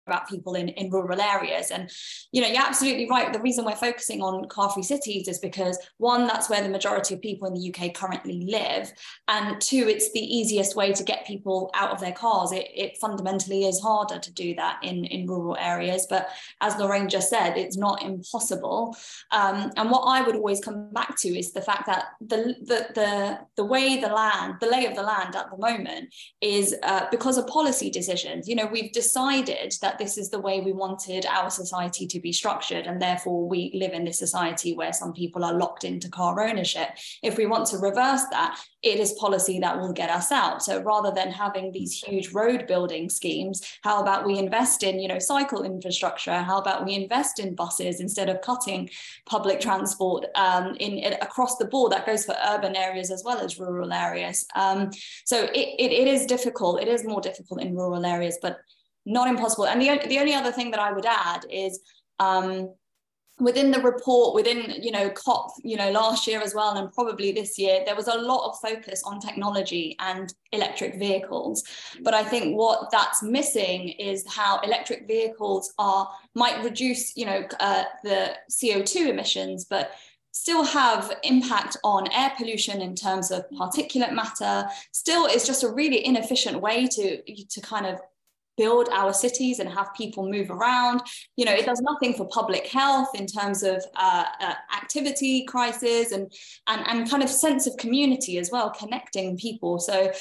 about 0.10 0.28
people 0.28 0.56
in, 0.56 0.70
in 0.70 0.90
rural 0.90 1.22
areas. 1.22 1.70
And, 1.72 1.92
you 2.32 2.42
know, 2.42 2.48
you're 2.48 2.66
absolutely 2.66 3.08
right. 3.10 3.32
The 3.32 3.40
reason 3.40 3.64
we're 3.64 3.76
focusing 3.76 4.22
on 4.22 4.48
car-free 4.48 4.84
cities 4.84 5.28
is 5.28 5.38
because 5.40 5.78
one, 5.98 6.26
that's 6.26 6.50
where 6.50 6.64
the 6.64 6.70
majority 6.70 7.14
of 7.14 7.22
people 7.22 7.48
in 7.48 7.54
the 7.54 7.74
UK 7.74 7.94
currently 7.94 8.46
live. 8.50 8.92
And 9.28 9.62
two, 9.62 9.88
it's 9.88 10.12
the 10.12 10.20
easiest 10.20 10.76
way 10.76 10.92
to 10.94 11.04
get 11.04 11.28
people 11.28 11.70
out 11.76 11.92
of 11.92 12.00
their 12.00 12.12
cars. 12.12 12.52
It, 12.52 12.68
it 12.76 12.98
fundamentally 12.98 13.66
is 13.66 13.80
harder 13.80 14.18
to 14.20 14.34
do 14.34 14.56
that 14.56 14.80
in, 14.84 15.06
in 15.06 15.28
rural 15.28 15.58
areas. 15.60 16.08
But 16.10 16.30
as 16.62 16.78
Lorraine 16.78 17.10
just 17.10 17.30
said, 17.30 17.58
it's 17.58 17.78
not 17.78 18.02
impossible. 18.02 18.96
Um, 19.32 19.72
and 19.78 19.92
what 19.92 20.02
I 20.02 20.22
would 20.22 20.36
always 20.36 20.60
come 20.60 20.92
back 20.92 21.18
to 21.20 21.30
is 21.30 21.52
the 21.52 21.62
fact 21.62 21.86
that 21.86 22.06
the, 22.20 22.56
the, 22.62 22.88
the, 22.96 23.40
the 23.56 23.66
way 23.66 24.00
the 24.00 24.08
land, 24.08 24.56
the 24.60 24.68
lay 24.68 24.86
of 24.86 24.96
the 24.96 25.04
land 25.04 25.36
at 25.36 25.52
the 25.52 25.58
moment 25.58 26.14
is 26.42 26.76
uh, 26.84 27.06
because 27.12 27.38
of 27.38 27.46
policy 27.48 27.90
decisions. 27.90 28.48
You 28.48 28.56
know, 28.56 28.66
we've 28.66 28.92
decided 28.92 29.74
that 29.82 29.99
this 30.00 30.18
is 30.18 30.30
the 30.30 30.40
way 30.40 30.62
we 30.62 30.72
wanted 30.72 31.26
our 31.26 31.50
society 31.50 32.08
to 32.08 32.20
be 32.20 32.32
structured. 32.32 32.88
And 32.88 33.02
therefore, 33.02 33.48
we 33.48 33.72
live 33.74 33.94
in 33.94 34.06
this 34.06 34.18
society 34.18 34.74
where 34.74 34.94
some 34.94 35.14
people 35.14 35.44
are 35.44 35.54
locked 35.54 35.84
into 35.84 36.10
car 36.10 36.42
ownership. 36.42 36.90
If 37.22 37.38
we 37.38 37.46
want 37.46 37.68
to 37.68 37.78
reverse 37.78 38.24
that, 38.32 38.60
it 38.82 39.00
is 39.00 39.12
policy 39.14 39.60
that 39.60 39.80
will 39.80 39.92
get 39.92 40.10
us 40.10 40.32
out. 40.32 40.64
So 40.64 40.82
rather 40.82 41.12
than 41.12 41.32
having 41.32 41.72
these 41.72 42.02
huge 42.02 42.32
road 42.32 42.66
building 42.66 43.10
schemes, 43.10 43.62
how 43.84 44.02
about 44.02 44.26
we 44.26 44.40
invest 44.40 44.84
in, 44.84 45.00
you 45.00 45.08
know, 45.10 45.20
cycle 45.20 45.64
infrastructure? 45.64 46.42
How 46.42 46.60
about 46.60 46.86
we 46.86 46.94
invest 46.94 47.40
in 47.40 47.56
buses 47.56 48.00
instead 48.00 48.30
of 48.30 48.42
cutting 48.42 48.90
public 49.26 49.60
transport 49.60 50.26
um, 50.36 50.76
in, 50.80 50.94
in, 50.94 51.14
across 51.14 51.58
the 51.58 51.66
board? 51.66 51.92
That 51.92 52.06
goes 52.06 52.26
for 52.26 52.36
urban 52.48 52.76
areas 52.76 53.12
as 53.12 53.24
well 53.24 53.40
as 53.40 53.60
rural 53.60 53.92
areas. 53.92 54.46
Um, 54.56 54.92
so 55.26 55.44
it, 55.44 55.76
it, 55.78 55.92
it 55.92 56.08
is 56.08 56.26
difficult. 56.26 56.82
It 56.82 56.88
is 56.88 57.04
more 57.04 57.22
difficult 57.22 57.62
in 57.62 57.76
rural 57.76 58.06
areas, 58.06 58.38
but 58.42 58.60
not 59.06 59.28
impossible. 59.28 59.68
And 59.68 59.82
the, 59.82 60.00
the 60.08 60.20
only 60.20 60.34
other 60.34 60.52
thing 60.52 60.72
that 60.72 60.80
I 60.80 60.92
would 60.92 61.06
add 61.06 61.46
is 61.50 61.80
um, 62.20 62.74
within 63.40 63.72
the 63.72 63.82
report, 63.82 64.36
within, 64.36 64.82
you 64.82 64.92
know, 64.92 65.10
COP, 65.10 65.52
you 65.64 65.78
know, 65.78 65.92
last 65.92 66.28
year 66.28 66.42
as 66.42 66.54
well, 66.54 66.76
and 66.76 66.92
probably 66.92 67.32
this 67.32 67.58
year, 67.58 67.84
there 67.86 67.96
was 67.96 68.08
a 68.08 68.18
lot 68.18 68.50
of 68.50 68.60
focus 68.60 69.02
on 69.06 69.20
technology 69.20 69.96
and 70.00 70.34
electric 70.52 71.00
vehicles. 71.00 71.64
But 72.02 72.14
I 72.14 72.24
think 72.24 72.58
what 72.58 72.92
that's 72.92 73.24
missing 73.24 73.90
is 73.90 74.26
how 74.28 74.60
electric 74.60 75.08
vehicles 75.08 75.74
are, 75.78 76.10
might 76.36 76.64
reduce, 76.64 77.16
you 77.16 77.26
know, 77.26 77.48
uh, 77.60 77.84
the 78.04 78.36
CO2 78.52 79.08
emissions, 79.10 79.66
but 79.66 79.92
still 80.32 80.64
have 80.64 81.12
impact 81.24 81.78
on 81.84 82.12
air 82.12 82.32
pollution 82.38 82.82
in 82.82 82.96
terms 82.96 83.32
of 83.32 83.50
particulate 83.52 84.14
matter 84.14 84.68
still 84.92 85.26
is 85.26 85.46
just 85.46 85.64
a 85.64 85.70
really 85.70 86.06
inefficient 86.06 86.62
way 86.62 86.88
to 86.88 87.22
to 87.50 87.60
kind 87.62 87.86
of 87.86 88.00
build 88.60 88.90
our 88.92 89.14
cities 89.14 89.60
and 89.60 89.70
have 89.70 89.88
people 89.96 90.30
move 90.30 90.52
around. 90.52 91.02
You 91.38 91.46
know, 91.46 91.54
it 91.54 91.66
does 91.66 91.82
nothing 91.82 92.14
for 92.14 92.28
public 92.28 92.68
health 92.68 93.10
in 93.16 93.26
terms 93.26 93.64
of 93.64 93.82
uh, 93.96 94.26
uh, 94.42 94.54
activity 94.76 95.46
crisis 95.46 96.12
and, 96.12 96.32
and, 96.68 96.86
and 96.86 97.10
kind 97.10 97.24
of 97.24 97.30
sense 97.30 97.66
of 97.66 97.78
community 97.78 98.38
as 98.38 98.52
well, 98.52 98.70
connecting 98.70 99.38
people. 99.38 99.80
So 99.80 100.12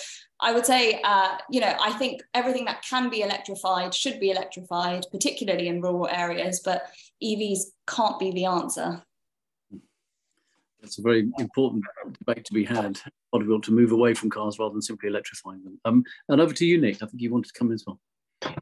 I 0.40 0.52
would 0.52 0.64
say, 0.64 1.00
uh, 1.02 1.36
you 1.50 1.60
know, 1.60 1.74
I 1.80 1.92
think 1.94 2.22
everything 2.32 2.64
that 2.66 2.84
can 2.88 3.10
be 3.10 3.22
electrified 3.22 3.92
should 3.92 4.20
be 4.20 4.30
electrified, 4.30 5.04
particularly 5.10 5.66
in 5.66 5.82
rural 5.82 6.06
areas, 6.06 6.60
but 6.64 6.82
EVs 7.22 7.62
can't 7.88 8.20
be 8.20 8.30
the 8.30 8.44
answer. 8.44 9.02
That's 10.80 10.98
a 10.98 11.02
very 11.02 11.28
important 11.40 11.82
debate 12.20 12.44
to 12.44 12.54
be 12.54 12.64
had. 12.64 13.00
Ought 13.32 13.40
to 13.40 13.44
be 13.44 13.52
able 13.52 13.62
to 13.62 13.72
move 13.72 13.90
away 13.90 14.14
from 14.14 14.30
cars 14.30 14.60
rather 14.60 14.72
than 14.72 14.80
simply 14.80 15.08
electrifying 15.08 15.64
them. 15.64 15.80
Um, 15.84 16.04
and 16.28 16.40
over 16.40 16.54
to 16.54 16.64
you, 16.64 16.80
Nick. 16.80 17.02
I 17.02 17.06
think 17.06 17.20
you 17.20 17.32
wanted 17.32 17.52
to 17.52 17.58
come 17.58 17.68
in 17.68 17.74
as 17.74 17.84
well. 17.84 17.98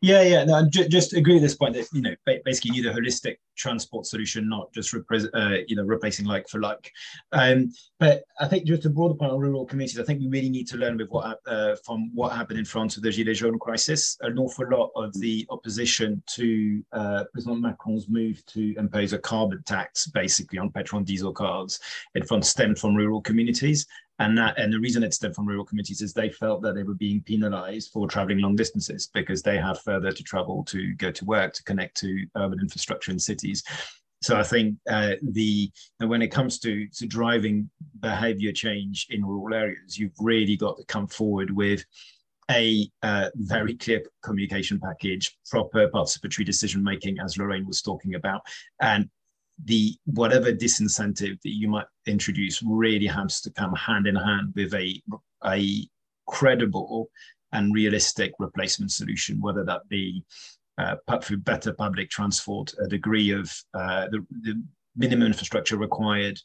Yeah, 0.01 0.23
yeah. 0.23 0.45
No, 0.45 0.67
just 0.71 1.13
agree 1.13 1.37
at 1.37 1.43
this 1.43 1.55
point 1.55 1.75
that 1.75 1.89
you 1.93 2.01
know 2.01 2.15
basically 2.45 2.75
you 2.75 2.83
need 2.83 2.89
a 2.89 2.95
holistic 2.95 3.37
transport 3.57 4.07
solution, 4.07 4.49
not 4.49 4.73
just 4.73 4.95
repre- 4.95 5.29
uh, 5.35 5.63
you 5.69 5.77
know 5.77 5.83
replacing 5.85 6.25
like 6.25 6.49
for 6.49 6.61
like. 6.61 6.91
Um, 7.33 7.71
but 8.01 8.23
I 8.41 8.49
think 8.49 8.65
just 8.65 8.87
a 8.87 8.91
broader 8.91 9.15
point 9.15 9.33
on 9.33 9.39
rural 9.39 9.67
communities, 9.67 9.99
I 10.01 10.05
think 10.05 10.21
we 10.21 10.29
really 10.29 10.49
need 10.49 10.67
to 10.69 10.79
learn 10.79 10.97
with 10.97 11.11
what 11.11 11.41
uh, 11.47 11.77
from 11.85 12.11
what 12.15 12.33
happened 12.33 12.59
in 12.59 12.65
France 12.65 12.97
with 12.97 13.05
the 13.05 13.11
Gilets 13.11 13.37
jaunes 13.37 13.59
crisis. 13.61 14.17
An 14.23 14.39
awful 14.39 14.67
lot 14.71 14.93
of 14.97 15.13
the 15.21 15.47
opposition 15.51 16.23
to 16.29 16.83
uh, 16.93 17.25
President 17.35 17.61
Macron's 17.61 18.09
move 18.09 18.45
to 18.47 18.75
impose 18.79 19.13
a 19.13 19.19
carbon 19.19 19.63
tax, 19.67 20.07
basically 20.07 20.59
on 20.59 20.71
petrol 20.71 20.99
and 20.99 21.07
diesel 21.07 21.33
cars, 21.33 21.81
in 22.15 22.25
France 22.25 22.49
stemmed 22.49 22.79
from 22.79 22.95
rural 22.95 23.21
communities. 23.21 23.87
And 24.19 24.37
that, 24.39 24.59
and 24.59 24.73
the 24.73 24.81
reason 24.81 25.03
it 25.03 25.13
stemmed 25.13 25.35
from 25.35 25.47
rural 25.47 25.65
communities 25.65 26.01
is 26.01 26.13
they 26.13 26.31
felt 26.31 26.63
that 26.63 26.75
they 26.75 26.83
were 26.83 26.95
being 26.95 27.21
penalized 27.21 27.91
for 27.93 28.09
traveling 28.09 28.39
long 28.39 28.57
distances 28.57 29.11
because 29.13 29.43
they 29.43 29.59
had 29.59 29.79
further 29.79 30.11
to 30.11 30.23
travel 30.23 30.65
to 30.65 30.95
go 30.95 31.11
to 31.11 31.25
work, 31.27 31.53
to 31.53 31.63
connect 31.65 31.99
to 31.99 32.27
urban 32.37 32.61
infrastructure 32.61 33.13
in 33.13 33.19
cities. 33.19 33.63
So 34.23 34.37
I 34.37 34.43
think 34.43 34.79
uh, 34.91 35.13
the 35.23 35.71
when 35.99 36.23
it 36.23 36.29
comes 36.29 36.59
to 36.61 36.89
to 36.89 37.07
driving 37.07 37.69
behavior 38.01 38.53
change 38.53 39.07
in 39.11 39.25
rural 39.25 39.55
areas, 39.55 39.99
you've 39.99 40.19
really 40.19 40.57
got 40.57 40.79
to 40.79 40.85
come 40.87 41.07
forward 41.07 41.51
with 41.51 41.85
a 42.51 42.89
uh, 43.03 43.29
very 43.35 43.75
clear 43.75 44.03
communication 44.23 44.81
package, 44.81 45.37
proper 45.51 45.89
participatory 45.89 46.47
decision 46.47 46.83
making, 46.83 47.19
as 47.19 47.37
Lorraine 47.37 47.67
was 47.67 47.83
talking 47.83 48.15
about, 48.15 48.41
and 48.81 49.11
the 49.65 49.97
whatever 50.05 50.53
disincentive 50.53 51.41
that 51.43 51.55
you 51.55 51.69
might 51.69 51.87
introduce 52.07 52.63
really 52.63 53.07
has 53.07 53.41
to 53.41 53.51
come 53.51 53.75
hand 53.75 54.07
in 54.07 54.15
hand 54.15 54.53
with 54.55 54.75
a 54.75 55.03
a 55.45 55.89
credible 56.27 57.09
and 57.53 57.75
realistic 57.75 58.33
replacement 58.39 58.91
solution, 58.91 59.41
whether 59.41 59.65
that 59.65 59.89
be 59.89 60.23
uh, 60.79 60.97
through 61.23 61.39
better 61.39 61.73
public 61.73 62.11
transport, 62.11 62.75
a 62.83 62.87
degree 62.87 63.31
of 63.31 63.51
uh, 63.75 64.09
the, 64.09 64.27
the 64.43 64.63
minimum 64.97 65.27
infrastructure 65.29 65.77
required 65.77 66.39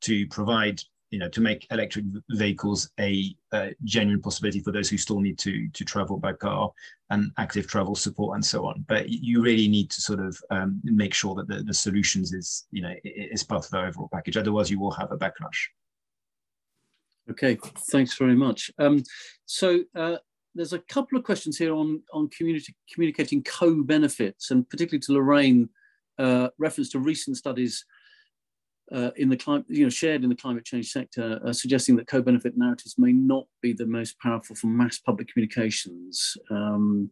to 0.00 0.26
provide 0.28 0.80
you 1.10 1.18
know 1.18 1.28
to 1.28 1.40
make 1.40 1.66
electric 1.70 2.04
vehicles 2.30 2.90
a, 2.98 3.34
a, 3.52 3.74
genuine 3.84 4.20
possibility 4.20 4.60
for 4.60 4.72
those 4.72 4.88
who 4.88 4.98
still 4.98 5.20
need 5.20 5.38
to 5.38 5.68
to 5.68 5.84
travel 5.84 6.18
by 6.18 6.32
car 6.32 6.70
and 7.10 7.30
active 7.38 7.66
travel 7.66 7.94
support 7.94 8.34
and 8.34 8.44
so 8.44 8.66
on. 8.66 8.84
But 8.88 9.08
you 9.08 9.42
really 9.42 9.68
need 9.68 9.90
to 9.90 10.00
sort 10.00 10.20
of 10.20 10.38
um, 10.50 10.80
make 10.82 11.14
sure 11.14 11.34
that 11.36 11.48
the, 11.48 11.62
the 11.62 11.74
solutions 11.74 12.32
is 12.32 12.66
you 12.70 12.82
know 12.82 12.94
is 13.04 13.44
part 13.44 13.64
of 13.64 13.70
the 13.70 13.80
overall 13.80 14.08
package. 14.12 14.36
Otherwise 14.36 14.70
you 14.70 14.80
will 14.80 14.92
have 14.92 15.12
a 15.12 15.16
backlash. 15.16 15.68
Okay 17.30 17.58
thanks 17.90 18.16
very 18.16 18.36
much. 18.36 18.70
Um, 18.78 19.02
so 19.46 19.80
uh, 19.94 20.16
there's 20.54 20.72
a 20.72 20.80
couple 20.80 21.18
of 21.18 21.24
questions 21.24 21.56
here 21.56 21.74
on 21.74 22.02
on 22.12 22.28
community 22.30 22.74
communicating 22.92 23.44
co-benefits, 23.44 24.50
and 24.50 24.68
particularly 24.68 25.00
to 25.00 25.12
Lorraine, 25.12 25.68
uh, 26.18 26.48
reference 26.58 26.90
to 26.90 26.98
recent 26.98 27.36
studies 27.36 27.84
uh, 28.92 29.10
in 29.16 29.28
the 29.28 29.36
climate, 29.36 29.66
you 29.68 29.84
know, 29.84 29.90
shared 29.90 30.22
in 30.22 30.28
the 30.28 30.36
climate 30.36 30.64
change 30.64 30.90
sector, 30.90 31.40
uh, 31.44 31.52
suggesting 31.52 31.96
that 31.96 32.06
co-benefit 32.06 32.56
narratives 32.56 32.96
may 32.98 33.12
not 33.12 33.46
be 33.62 33.72
the 33.72 33.86
most 33.86 34.18
powerful 34.20 34.56
for 34.56 34.68
mass 34.68 34.98
public 34.98 35.28
communications. 35.32 36.36
Um, 36.50 37.10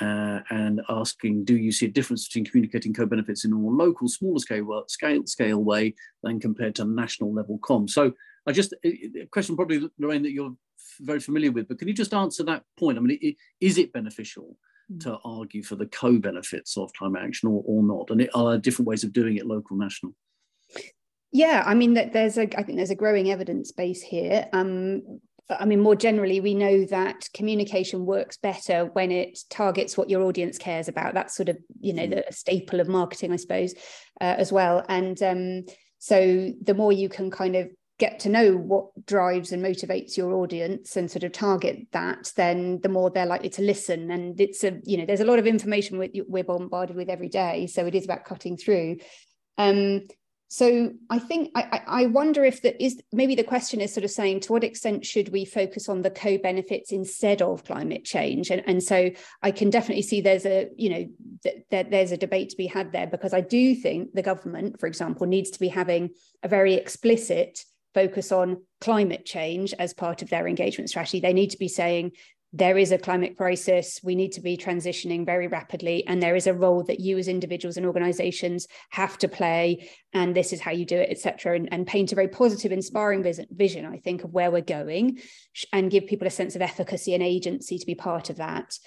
uh, 0.00 0.40
and 0.50 0.80
asking, 0.88 1.44
do 1.44 1.56
you 1.56 1.70
see 1.70 1.86
a 1.86 1.90
difference 1.90 2.26
between 2.26 2.44
communicating 2.44 2.92
co-benefits 2.92 3.44
in 3.44 3.52
a 3.52 3.54
more 3.54 3.72
local, 3.72 4.08
smaller 4.08 4.38
scale, 4.38 4.84
scale, 4.88 5.24
scale 5.26 5.62
way 5.62 5.94
than 6.22 6.40
compared 6.40 6.74
to 6.74 6.84
national 6.84 7.32
level 7.32 7.58
com? 7.62 7.86
So 7.86 8.12
I 8.46 8.52
just, 8.52 8.74
a 8.84 9.26
question 9.30 9.54
probably, 9.54 9.88
Lorraine, 9.98 10.22
that 10.22 10.32
you're 10.32 10.56
very 11.00 11.20
familiar 11.20 11.52
with, 11.52 11.68
but 11.68 11.78
can 11.78 11.88
you 11.88 11.94
just 11.94 12.14
answer 12.14 12.42
that 12.44 12.64
point? 12.78 12.98
I 12.98 13.00
mean, 13.00 13.36
is 13.60 13.78
it 13.78 13.92
beneficial 13.92 14.56
mm. 14.90 14.98
to 15.00 15.18
argue 15.24 15.62
for 15.62 15.76
the 15.76 15.86
co-benefits 15.86 16.76
of 16.76 16.92
climate 16.94 17.22
action 17.22 17.48
or, 17.50 17.62
or 17.64 17.82
not? 17.82 18.10
And 18.10 18.22
it, 18.22 18.30
are 18.34 18.50
there 18.50 18.58
different 18.58 18.88
ways 18.88 19.04
of 19.04 19.12
doing 19.12 19.36
it, 19.36 19.46
local, 19.46 19.76
national? 19.76 20.14
Yeah, 21.32 21.62
I 21.66 21.74
mean 21.74 21.94
that 21.94 22.12
there's 22.12 22.36
a 22.36 22.42
I 22.58 22.62
think 22.62 22.76
there's 22.76 22.90
a 22.90 22.94
growing 22.94 23.30
evidence 23.30 23.72
base 23.72 24.02
here. 24.02 24.46
Um, 24.52 25.20
I 25.50 25.64
mean, 25.64 25.80
more 25.80 25.96
generally, 25.96 26.40
we 26.40 26.54
know 26.54 26.84
that 26.86 27.28
communication 27.34 28.06
works 28.06 28.36
better 28.36 28.86
when 28.92 29.10
it 29.10 29.38
targets 29.50 29.96
what 29.96 30.08
your 30.08 30.22
audience 30.22 30.56
cares 30.58 30.88
about. 30.88 31.14
That's 31.14 31.36
sort 31.36 31.48
of, 31.48 31.58
you 31.80 31.92
know, 31.92 32.06
the 32.06 32.24
staple 32.30 32.80
of 32.80 32.88
marketing, 32.88 33.32
I 33.32 33.36
suppose, 33.36 33.74
uh, 34.20 34.36
as 34.38 34.52
well. 34.52 34.84
And 34.88 35.20
um, 35.22 35.64
so 35.98 36.52
the 36.62 36.74
more 36.74 36.92
you 36.92 37.08
can 37.08 37.30
kind 37.30 37.56
of 37.56 37.68
get 37.98 38.20
to 38.20 38.28
know 38.28 38.56
what 38.56 38.86
drives 39.06 39.52
and 39.52 39.64
motivates 39.64 40.16
your 40.16 40.34
audience 40.34 40.96
and 40.96 41.10
sort 41.10 41.22
of 41.22 41.32
target 41.32 41.86
that 41.92 42.32
then 42.36 42.80
the 42.82 42.88
more 42.88 43.10
they're 43.10 43.26
likely 43.26 43.50
to 43.50 43.62
listen 43.62 44.10
and 44.10 44.40
it's 44.40 44.64
a 44.64 44.80
you 44.82 44.96
know 44.96 45.06
there's 45.06 45.20
a 45.20 45.24
lot 45.24 45.38
of 45.38 45.46
information 45.46 46.02
we're 46.26 46.42
bombarded 46.42 46.96
with 46.96 47.08
every 47.08 47.28
day 47.28 47.68
so 47.68 47.86
it 47.86 47.94
is 47.94 48.04
about 48.04 48.24
cutting 48.24 48.56
through 48.56 48.96
um, 49.58 50.00
so 50.52 50.92
I 51.08 51.18
think 51.18 51.50
I, 51.54 51.80
I 51.86 52.06
wonder 52.08 52.44
if 52.44 52.60
that 52.60 52.76
is 52.78 53.00
maybe 53.10 53.34
the 53.34 53.42
question 53.42 53.80
is 53.80 53.94
sort 53.94 54.04
of 54.04 54.10
saying 54.10 54.40
to 54.40 54.52
what 54.52 54.62
extent 54.62 55.06
should 55.06 55.30
we 55.30 55.46
focus 55.46 55.88
on 55.88 56.02
the 56.02 56.10
co-benefits 56.10 56.92
instead 56.92 57.40
of 57.40 57.64
climate 57.64 58.04
change? 58.04 58.50
And, 58.50 58.62
and 58.66 58.82
so 58.82 59.12
I 59.42 59.50
can 59.50 59.70
definitely 59.70 60.02
see 60.02 60.20
there's 60.20 60.44
a 60.44 60.68
you 60.76 60.90
know 60.90 61.06
th- 61.42 61.64
th- 61.70 61.86
there's 61.88 62.12
a 62.12 62.18
debate 62.18 62.50
to 62.50 62.56
be 62.58 62.66
had 62.66 62.92
there 62.92 63.06
because 63.06 63.32
I 63.32 63.40
do 63.40 63.74
think 63.74 64.12
the 64.12 64.20
government, 64.20 64.78
for 64.78 64.86
example, 64.86 65.26
needs 65.26 65.48
to 65.52 65.58
be 65.58 65.68
having 65.68 66.10
a 66.42 66.48
very 66.48 66.74
explicit 66.74 67.64
focus 67.94 68.30
on 68.30 68.62
climate 68.78 69.24
change 69.24 69.72
as 69.78 69.94
part 69.94 70.20
of 70.20 70.28
their 70.28 70.46
engagement 70.46 70.90
strategy. 70.90 71.20
They 71.20 71.32
need 71.32 71.52
to 71.52 71.58
be 71.58 71.68
saying 71.68 72.12
there 72.52 72.76
is 72.76 72.92
a 72.92 72.98
climate 72.98 73.36
crisis. 73.36 74.00
We 74.02 74.14
need 74.14 74.32
to 74.32 74.42
be 74.42 74.58
transitioning 74.58 75.24
very 75.24 75.48
rapidly. 75.48 76.06
And 76.06 76.22
there 76.22 76.36
is 76.36 76.46
a 76.46 76.52
role 76.52 76.82
that 76.84 77.00
you 77.00 77.16
as 77.16 77.26
individuals 77.26 77.78
and 77.78 77.86
organizations 77.86 78.66
have 78.90 79.16
to 79.18 79.28
play. 79.28 79.88
And 80.12 80.34
this 80.34 80.52
is 80.52 80.60
how 80.60 80.70
you 80.70 80.84
do 80.84 80.96
it, 80.96 81.10
etc. 81.10 81.56
And, 81.56 81.72
and 81.72 81.86
paint 81.86 82.12
a 82.12 82.14
very 82.14 82.28
positive, 82.28 82.70
inspiring 82.70 83.24
vision, 83.50 83.86
I 83.86 83.96
think, 83.98 84.24
of 84.24 84.32
where 84.32 84.50
we're 84.50 84.60
going 84.60 85.18
and 85.72 85.90
give 85.90 86.06
people 86.06 86.26
a 86.26 86.30
sense 86.30 86.54
of 86.54 86.60
efficacy 86.60 87.14
and 87.14 87.22
agency 87.22 87.78
to 87.78 87.86
be 87.86 87.94
part 87.94 88.28
of 88.28 88.36
that. 88.36 88.78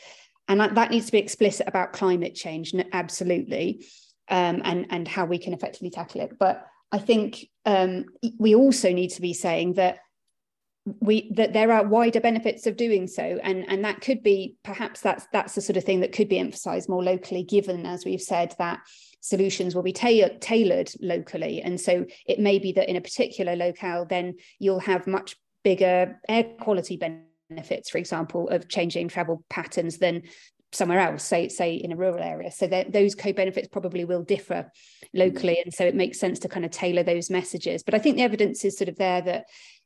And 0.48 0.60
that, 0.60 0.76
that 0.76 0.92
needs 0.92 1.08
to 1.08 1.12
be 1.12 1.18
explicit 1.18 1.68
about 1.68 1.94
climate 1.94 2.36
change, 2.36 2.72
absolutely, 2.94 3.84
um, 4.30 4.62
and, 4.64 4.86
and 4.92 5.08
how 5.08 5.26
we 5.26 5.40
can 5.40 5.54
effectively 5.54 5.90
tackle 5.90 6.22
it. 6.22 6.38
But 6.38 6.68
I 6.92 7.00
think 7.00 7.48
um, 7.66 8.06
we 8.38 8.54
also 8.54 8.94
need 8.94 9.10
to 9.10 9.22
be 9.22 9.34
saying 9.34 9.74
that 9.74 9.98
we 11.00 11.32
that 11.34 11.54
there 11.54 11.72
are 11.72 11.88
wider 11.88 12.20
benefits 12.20 12.68
of 12.68 12.78
doing 12.78 13.08
so. 13.08 13.40
And 13.42 13.66
and 13.68 13.84
that 13.84 14.02
could 14.02 14.22
be 14.22 14.56
perhaps 14.64 15.02
that's 15.02 15.26
that's 15.34 15.56
the 15.56 15.62
sort 15.62 15.78
of 15.78 15.84
thing 15.84 16.02
that 16.02 16.12
could 16.12 16.30
be 16.30 16.40
emphasized 16.40 16.90
more 16.90 17.04
locally 17.04 17.44
given 17.44 17.86
as 17.86 18.06
we've 18.06 18.22
said 18.22 18.56
that 18.60 18.82
solutions 19.20 19.74
will 19.74 19.82
be 19.82 19.94
ta- 19.94 20.30
tailored 20.40 20.92
locally. 21.02 21.62
And 21.62 21.82
so 21.82 22.06
it 22.28 22.40
may 22.40 22.60
be 22.60 22.72
that 22.74 22.90
in 22.90 22.96
a 22.96 23.02
particular 23.02 23.56
locale 23.56 24.06
then 24.06 24.36
you'll 24.60 24.80
have 24.80 25.08
much 25.08 25.36
bigger 25.64 26.20
air 26.30 26.44
quality 26.44 26.98
benefits 27.50 27.90
for 27.90 27.98
example 27.98 28.48
of 28.50 28.70
changing 28.70 29.08
travel 29.08 29.44
patterns 29.50 29.98
than 29.98 30.22
somewhere 30.72 31.00
else 31.00 31.24
say 31.24 31.48
say 31.48 31.74
in 31.76 31.92
a 31.92 31.96
rural 31.96 32.22
area. 32.22 32.52
So 32.52 32.68
that 32.68 32.94
those 32.94 33.16
co-benefits 33.16 33.70
probably 33.70 34.06
will 34.06 34.22
differ 34.22 34.72
mm. 35.06 35.08
locally. 35.14 35.60
And 35.64 35.74
so 35.74 35.86
it 35.86 35.96
makes 35.96 36.20
sense 36.20 36.38
to 36.40 36.50
kind 36.50 36.66
of 36.66 36.72
tailor 36.72 37.02
those 37.02 37.32
messages. 37.32 37.82
But 37.82 37.96
i 37.96 38.00
think 38.00 38.18
the 38.18 38.24
evidence 38.24 38.64
is 38.64 38.78
sort 38.78 38.90
of 38.90 38.98
there 38.98 39.22
that 39.22 39.46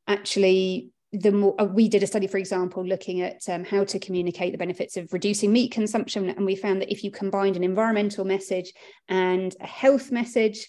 actually 0.09 0.91
the 1.11 1.31
more 1.31 1.59
uh, 1.59 1.65
we 1.65 1.87
did 1.87 2.03
a 2.03 2.07
study 2.07 2.27
for 2.27 2.37
example 2.37 2.85
looking 2.85 3.21
at 3.21 3.47
um, 3.49 3.63
how 3.63 3.83
to 3.83 3.97
communicate 3.99 4.51
the 4.51 4.57
benefits 4.57 4.97
of 4.97 5.11
reducing 5.13 5.51
meat 5.51 5.71
consumption 5.71 6.29
and 6.29 6.45
we 6.45 6.55
found 6.55 6.81
that 6.81 6.91
if 6.91 7.03
you 7.03 7.09
combined 7.09 7.55
an 7.55 7.63
environmental 7.63 8.25
message 8.25 8.73
and 9.07 9.55
a 9.61 9.67
health 9.67 10.11
message 10.11 10.67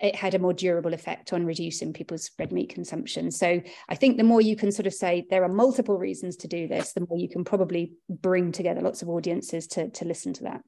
it 0.00 0.14
had 0.16 0.34
a 0.34 0.38
more 0.38 0.52
durable 0.52 0.92
effect 0.92 1.32
on 1.32 1.46
reducing 1.46 1.92
people's 1.92 2.30
red 2.38 2.50
meat 2.50 2.68
consumption. 2.68 3.30
So 3.30 3.60
i 3.88 3.94
think 3.94 4.16
the 4.16 4.24
more 4.24 4.40
you 4.40 4.56
can 4.56 4.72
sort 4.72 4.86
of 4.86 4.94
say 4.94 5.24
there 5.28 5.44
are 5.44 5.52
multiple 5.52 5.98
reasons 5.98 6.36
to 6.36 6.48
do 6.48 6.66
this 6.68 6.92
the 6.92 7.06
more 7.08 7.18
you 7.18 7.28
can 7.28 7.44
probably 7.44 7.92
bring 8.08 8.52
together 8.52 8.80
lots 8.80 9.02
of 9.02 9.08
audiences 9.08 9.66
to, 9.68 9.90
to 9.90 10.04
listen 10.04 10.32
to 10.34 10.44
that. 10.44 10.60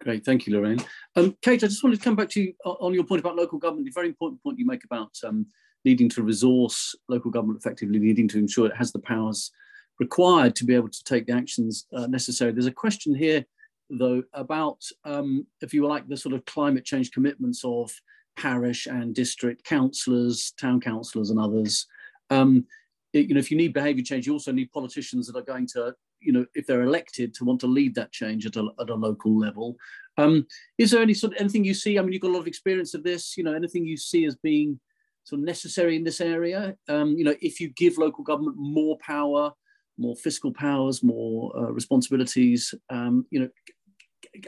Great, 0.00 0.24
thank 0.24 0.46
you, 0.46 0.54
Lorraine. 0.54 0.82
Um, 1.14 1.36
Kate, 1.42 1.62
I 1.62 1.68
just 1.68 1.84
wanted 1.84 1.98
to 1.98 2.04
come 2.04 2.16
back 2.16 2.30
to 2.30 2.40
you 2.40 2.54
on 2.64 2.94
your 2.94 3.04
point 3.04 3.20
about 3.20 3.36
local 3.36 3.58
government, 3.58 3.86
the 3.86 3.92
very 3.92 4.08
important 4.08 4.42
point 4.42 4.58
you 4.58 4.66
make 4.66 4.84
about 4.84 5.12
um, 5.24 5.46
needing 5.84 6.08
to 6.10 6.22
resource 6.22 6.94
local 7.08 7.30
government 7.30 7.58
effectively, 7.58 7.98
needing 7.98 8.28
to 8.28 8.38
ensure 8.38 8.66
it 8.66 8.76
has 8.76 8.92
the 8.92 8.98
powers 8.98 9.50
required 9.98 10.56
to 10.56 10.64
be 10.64 10.74
able 10.74 10.88
to 10.88 11.04
take 11.04 11.26
the 11.26 11.32
actions 11.32 11.86
uh, 11.94 12.06
necessary. 12.06 12.52
There's 12.52 12.66
a 12.66 12.72
question 12.72 13.14
here, 13.14 13.44
though, 13.90 14.22
about, 14.32 14.82
um, 15.04 15.46
if 15.60 15.74
you 15.74 15.86
like, 15.86 16.08
the 16.08 16.16
sort 16.16 16.34
of 16.34 16.44
climate 16.44 16.84
change 16.84 17.12
commitments 17.12 17.64
of 17.64 17.92
parish 18.36 18.86
and 18.86 19.14
district 19.14 19.64
councillors, 19.64 20.52
town 20.58 20.80
councillors, 20.80 21.30
and 21.30 21.38
others. 21.38 21.86
Um, 22.30 22.64
it, 23.12 23.28
you 23.28 23.34
know, 23.34 23.40
if 23.40 23.50
you 23.50 23.56
need 23.56 23.74
behaviour 23.74 24.04
change, 24.04 24.26
you 24.26 24.32
also 24.32 24.52
need 24.52 24.72
politicians 24.72 25.26
that 25.26 25.36
are 25.36 25.42
going 25.42 25.66
to, 25.74 25.94
you 26.20 26.32
know, 26.32 26.46
if 26.54 26.66
they're 26.66 26.82
elected, 26.82 27.34
to 27.34 27.44
want 27.44 27.60
to 27.60 27.66
lead 27.66 27.94
that 27.96 28.12
change 28.12 28.46
at 28.46 28.56
a, 28.56 28.68
at 28.80 28.90
a 28.90 28.94
local 28.94 29.38
level. 29.38 29.76
Um, 30.16 30.46
is 30.78 30.90
there 30.90 31.02
any 31.02 31.14
sort 31.14 31.32
of 31.32 31.40
anything 31.40 31.64
you 31.64 31.74
see? 31.74 31.98
I 31.98 32.02
mean, 32.02 32.12
you've 32.12 32.22
got 32.22 32.30
a 32.30 32.32
lot 32.32 32.40
of 32.40 32.46
experience 32.46 32.94
of 32.94 33.02
this. 33.02 33.36
You 33.36 33.44
know, 33.44 33.54
anything 33.54 33.84
you 33.84 33.96
see 33.96 34.24
as 34.26 34.36
being 34.36 34.78
sort 35.24 35.40
of 35.40 35.46
necessary 35.46 35.96
in 35.96 36.04
this 36.04 36.20
area. 36.20 36.74
Um, 36.88 37.16
you 37.16 37.24
know, 37.24 37.34
if 37.40 37.60
you 37.60 37.68
give 37.70 37.98
local 37.98 38.24
government 38.24 38.56
more 38.58 38.98
power, 38.98 39.52
more 39.98 40.16
fiscal 40.16 40.52
powers, 40.52 41.02
more 41.02 41.56
uh, 41.56 41.70
responsibilities, 41.72 42.74
um, 42.88 43.26
you 43.30 43.40
know, 43.40 43.48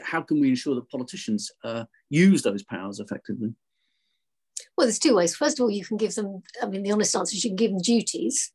how 0.01 0.21
can 0.21 0.39
we 0.39 0.49
ensure 0.49 0.75
that 0.75 0.89
politicians 0.89 1.51
uh, 1.63 1.85
use 2.09 2.41
those 2.41 2.63
powers 2.63 2.99
effectively? 2.99 3.53
Well, 4.77 4.87
there's 4.87 4.99
two 4.99 5.15
ways. 5.15 5.35
First 5.35 5.59
of 5.59 5.63
all, 5.63 5.69
you 5.69 5.85
can 5.85 5.97
give 5.97 6.15
them. 6.15 6.41
I 6.61 6.65
mean, 6.67 6.83
the 6.83 6.91
honest 6.91 7.15
answer 7.15 7.35
is 7.35 7.43
you 7.43 7.51
can 7.51 7.57
give 7.57 7.71
them 7.71 7.81
duties. 7.81 8.51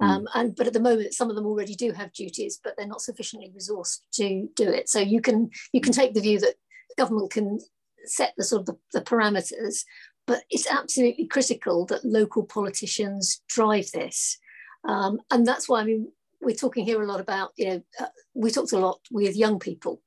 Hmm. 0.00 0.06
Um, 0.06 0.28
and 0.34 0.56
but 0.56 0.66
at 0.66 0.72
the 0.72 0.80
moment, 0.80 1.14
some 1.14 1.30
of 1.30 1.36
them 1.36 1.46
already 1.46 1.74
do 1.74 1.92
have 1.92 2.12
duties, 2.12 2.58
but 2.62 2.74
they're 2.76 2.86
not 2.86 3.02
sufficiently 3.02 3.52
resourced 3.56 4.00
to 4.14 4.48
do 4.56 4.68
it. 4.68 4.88
So 4.88 5.00
you 5.00 5.20
can 5.20 5.50
you 5.72 5.80
can 5.80 5.92
take 5.92 6.14
the 6.14 6.20
view 6.20 6.38
that 6.40 6.54
government 6.96 7.30
can 7.30 7.58
set 8.04 8.32
the 8.36 8.44
sort 8.44 8.60
of 8.60 8.66
the, 8.66 8.78
the 8.92 9.00
parameters, 9.04 9.84
but 10.28 10.42
it's 10.50 10.70
absolutely 10.70 11.26
critical 11.26 11.86
that 11.86 12.04
local 12.04 12.44
politicians 12.44 13.40
drive 13.48 13.90
this. 13.92 14.38
Um, 14.86 15.20
and 15.30 15.46
that's 15.46 15.68
why 15.68 15.80
I 15.80 15.84
mean, 15.84 16.12
we're 16.42 16.54
talking 16.54 16.84
here 16.84 17.02
a 17.02 17.06
lot 17.06 17.18
about, 17.18 17.52
you 17.56 17.66
know, 17.66 17.82
uh, 17.98 18.08
we 18.34 18.50
talked 18.50 18.72
a 18.72 18.78
lot 18.78 19.00
with 19.10 19.34
young 19.34 19.58
people 19.58 20.02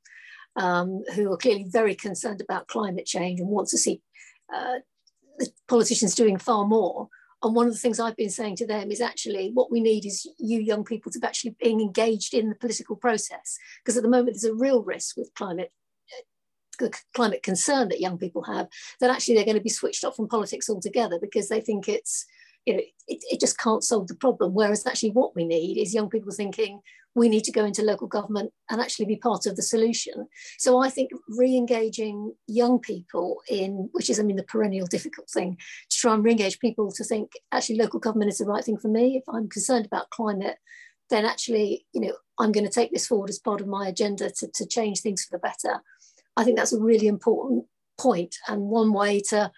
um, 0.56 1.02
who 1.16 1.34
are 1.34 1.38
clearly 1.38 1.66
very 1.68 1.96
concerned 1.96 2.40
about 2.40 2.68
climate 2.68 3.08
change 3.08 3.40
and 3.40 3.50
want 3.50 3.68
to 3.70 3.80
see 3.80 4.00
uh, 4.56 4.76
the 5.40 5.50
politicians 5.68 6.14
doing 6.14 6.38
far 6.38 6.68
more. 6.68 7.10
And 7.42 7.56
one 7.56 7.66
of 7.66 7.74
the 7.74 7.80
things 7.80 8.00
I've 8.00 8.16
been 8.16 8.30
saying 8.30 8.58
to 8.58 8.68
them 8.68 8.92
is 8.92 9.02
actually 9.02 9.50
what 9.56 9.72
we 9.72 9.82
need 9.82 10.06
is 10.06 10.30
you 10.38 10.60
young 10.60 10.84
people 10.84 11.12
to 11.12 11.20
be 11.20 11.26
actually 11.26 11.56
being 11.60 11.82
engaged 11.82 12.36
in 12.36 12.50
the 12.50 12.56
political 12.56 12.96
process. 12.96 13.58
Because 13.84 13.98
at 13.98 14.04
the 14.04 14.10
moment, 14.10 14.36
there's 14.36 14.44
a 14.44 14.54
real 14.54 14.84
risk 14.84 15.18
with 15.18 15.34
climate 15.34 15.72
climate 17.14 17.44
concern 17.44 17.90
that 17.90 18.02
young 18.02 18.18
people 18.18 18.44
have, 18.44 18.68
that 19.00 19.10
actually 19.10 19.36
they're 19.36 19.46
going 19.46 19.58
to 19.58 19.64
be 19.64 19.70
switched 19.70 20.04
off 20.04 20.16
from 20.16 20.28
politics 20.28 20.70
altogether 20.70 21.20
because 21.20 21.50
they 21.50 21.62
think 21.62 21.88
it's, 21.88 22.26
you 22.66 22.76
know, 22.76 22.82
it, 23.08 23.24
it 23.32 23.40
just 23.40 23.58
can't 23.58 23.84
solve 23.84 24.08
the 24.08 24.16
problem. 24.16 24.54
Whereas 24.54 24.86
actually 24.86 25.12
what 25.12 25.36
we 25.36 25.46
need 25.46 25.78
is 25.78 25.94
young 25.94 26.10
people 26.10 26.32
thinking 26.32 26.82
we 27.14 27.28
need 27.28 27.44
to 27.44 27.52
go 27.52 27.66
into 27.66 27.84
local 27.84 28.08
government 28.08 28.54
and 28.70 28.80
actually 28.80 29.06
be 29.06 29.18
part 29.18 29.46
of 29.46 29.56
the 29.56 29.62
solution. 29.62 30.28
So 30.58 30.78
I 30.78 30.90
think 30.90 31.12
re-engaging 31.28 32.34
young 32.48 32.80
people 32.80 33.42
in, 33.50 33.90
which 33.92 34.10
is 34.10 34.20
I 34.20 34.24
mean 34.24 34.38
the 34.38 34.44
perennial 34.44 34.88
difficult 34.88 35.30
thing, 35.30 35.58
to 35.90 35.98
try 35.98 36.14
and 36.14 36.24
re-engage 36.24 36.60
people 36.60 36.92
to 36.92 37.04
think 37.04 37.32
actually 37.52 37.78
local 37.78 38.00
government 38.00 38.32
is 38.32 38.38
the 38.38 38.46
right 38.46 38.64
thing 38.64 38.78
for 38.78 38.88
me. 38.88 39.18
If 39.18 39.24
I'm 39.28 39.50
concerned 39.50 39.86
about 39.86 40.10
climate, 40.10 40.58
then 41.10 41.26
actually, 41.26 41.86
you 41.94 42.02
know, 42.02 42.14
I'm 42.40 42.52
going 42.52 42.66
to 42.66 42.72
take 42.72 42.92
this 42.92 43.06
forward 43.06 43.30
as 43.30 43.38
part 43.38 43.62
of 43.62 43.68
my 43.68 43.88
agenda 43.88 44.32
to, 44.32 44.48
to 44.48 44.66
change 44.66 45.02
things 45.02 45.24
for 45.24 45.38
the 45.38 45.42
better. 45.42 45.82
I 46.38 46.44
think 46.44 46.58
that's 46.58 46.74
a 46.74 46.80
really 46.80 47.08
important 47.08 47.66
point 48.00 48.36
and 48.48 48.62
one 48.64 48.94
way 48.94 49.22
to 49.30 49.52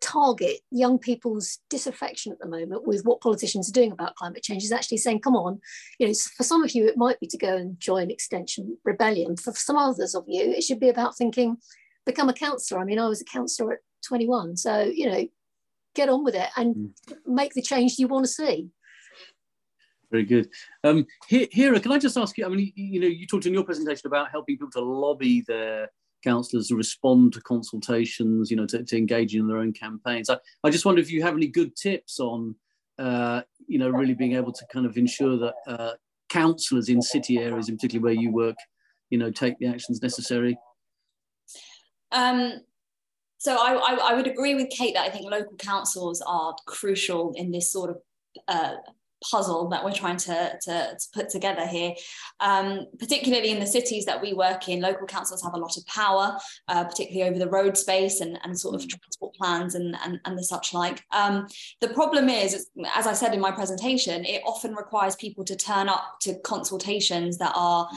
target 0.00 0.60
young 0.70 0.98
people's 0.98 1.58
disaffection 1.68 2.32
at 2.32 2.38
the 2.38 2.46
moment 2.46 2.86
with 2.86 3.04
what 3.04 3.20
politicians 3.20 3.68
are 3.68 3.72
doing 3.72 3.92
about 3.92 4.14
climate 4.14 4.42
change 4.42 4.62
is 4.62 4.72
actually 4.72 4.98
saying, 4.98 5.20
come 5.20 5.34
on, 5.34 5.60
you 5.98 6.06
know, 6.06 6.14
for 6.36 6.44
some 6.44 6.62
of 6.62 6.70
you, 6.72 6.86
it 6.86 6.96
might 6.96 7.18
be 7.18 7.26
to 7.26 7.38
go 7.38 7.56
and 7.56 7.78
join 7.80 8.10
Extinction 8.10 8.78
Rebellion. 8.84 9.36
For 9.36 9.52
some 9.52 9.76
others 9.76 10.14
of 10.14 10.24
you, 10.28 10.50
it 10.52 10.62
should 10.62 10.78
be 10.78 10.88
about 10.88 11.16
thinking, 11.16 11.56
become 12.04 12.28
a 12.28 12.34
councillor. 12.34 12.80
I 12.80 12.84
mean, 12.84 13.00
I 13.00 13.08
was 13.08 13.20
a 13.20 13.24
councillor 13.24 13.74
at 13.74 13.78
21. 14.06 14.56
So, 14.56 14.82
you 14.82 15.10
know, 15.10 15.26
get 15.96 16.08
on 16.08 16.22
with 16.22 16.36
it 16.36 16.50
and 16.56 16.76
mm. 16.76 16.90
make 17.26 17.54
the 17.54 17.62
change 17.62 17.98
you 17.98 18.06
want 18.06 18.26
to 18.26 18.30
see. 18.30 18.68
Very 20.10 20.24
good. 20.24 20.48
Um, 20.84 21.06
Hira, 21.28 21.80
can 21.80 21.92
I 21.92 21.98
just 21.98 22.16
ask 22.16 22.38
you? 22.38 22.46
I 22.46 22.48
mean, 22.48 22.72
you, 22.76 23.00
know, 23.00 23.06
you 23.06 23.26
talked 23.26 23.46
in 23.46 23.54
your 23.54 23.64
presentation 23.64 24.06
about 24.06 24.30
helping 24.30 24.56
people 24.56 24.70
to 24.72 24.80
lobby 24.80 25.42
their 25.46 25.90
councillors 26.22 26.68
to 26.68 26.76
respond 26.76 27.32
to 27.32 27.40
consultations, 27.40 28.50
you 28.50 28.56
know, 28.56 28.66
to, 28.66 28.84
to 28.84 28.96
engage 28.96 29.34
in 29.34 29.48
their 29.48 29.58
own 29.58 29.72
campaigns. 29.72 30.30
I, 30.30 30.38
I 30.64 30.70
just 30.70 30.84
wonder 30.84 31.00
if 31.00 31.10
you 31.10 31.22
have 31.22 31.34
any 31.34 31.48
good 31.48 31.74
tips 31.76 32.20
on, 32.20 32.54
uh, 32.98 33.42
you 33.66 33.78
know, 33.78 33.90
really 33.90 34.14
being 34.14 34.34
able 34.34 34.52
to 34.52 34.66
kind 34.72 34.86
of 34.86 34.96
ensure 34.96 35.38
that 35.38 35.54
uh, 35.66 35.92
councillors 36.28 36.88
in 36.88 37.02
city 37.02 37.38
areas, 37.38 37.68
in 37.68 37.76
particular 37.76 38.04
where 38.04 38.12
you 38.12 38.30
work, 38.30 38.56
you 39.10 39.18
know, 39.18 39.30
take 39.30 39.58
the 39.58 39.66
actions 39.66 40.02
necessary. 40.02 40.56
Um, 42.12 42.60
so 43.38 43.56
I, 43.56 43.74
I, 43.74 44.10
I 44.10 44.14
would 44.14 44.26
agree 44.26 44.54
with 44.54 44.70
Kate 44.70 44.94
that 44.94 45.06
I 45.06 45.10
think 45.10 45.30
local 45.30 45.56
councils 45.56 46.22
are 46.26 46.54
crucial 46.66 47.32
in 47.36 47.50
this 47.50 47.72
sort 47.72 47.90
of 47.90 47.96
uh, 48.48 48.74
puzzle 49.30 49.68
that 49.68 49.84
we're 49.84 49.92
trying 49.92 50.16
to, 50.16 50.58
to, 50.62 50.96
to 50.98 51.06
put 51.12 51.28
together 51.28 51.66
here. 51.66 51.94
Um, 52.40 52.86
particularly 52.98 53.50
in 53.50 53.60
the 53.60 53.66
cities 53.66 54.04
that 54.06 54.20
we 54.20 54.32
work 54.32 54.68
in, 54.68 54.80
local 54.80 55.06
councils 55.06 55.42
have 55.42 55.54
a 55.54 55.58
lot 55.58 55.76
of 55.76 55.86
power, 55.86 56.36
uh, 56.68 56.84
particularly 56.84 57.28
over 57.28 57.38
the 57.38 57.48
road 57.48 57.76
space 57.76 58.20
and, 58.20 58.38
and 58.44 58.58
sort 58.58 58.74
of 58.74 58.82
mm. 58.82 58.90
transport 58.90 59.34
plans 59.34 59.74
and, 59.74 59.96
and, 60.04 60.20
and 60.24 60.38
the 60.38 60.44
such 60.44 60.74
like. 60.74 61.04
Um, 61.12 61.46
the 61.80 61.88
problem 61.88 62.28
is, 62.28 62.68
as 62.94 63.06
I 63.06 63.12
said 63.12 63.34
in 63.34 63.40
my 63.40 63.50
presentation, 63.50 64.24
it 64.24 64.42
often 64.44 64.74
requires 64.74 65.16
people 65.16 65.44
to 65.44 65.56
turn 65.56 65.88
up 65.88 66.16
to 66.22 66.38
consultations 66.40 67.38
that 67.38 67.52
are 67.54 67.88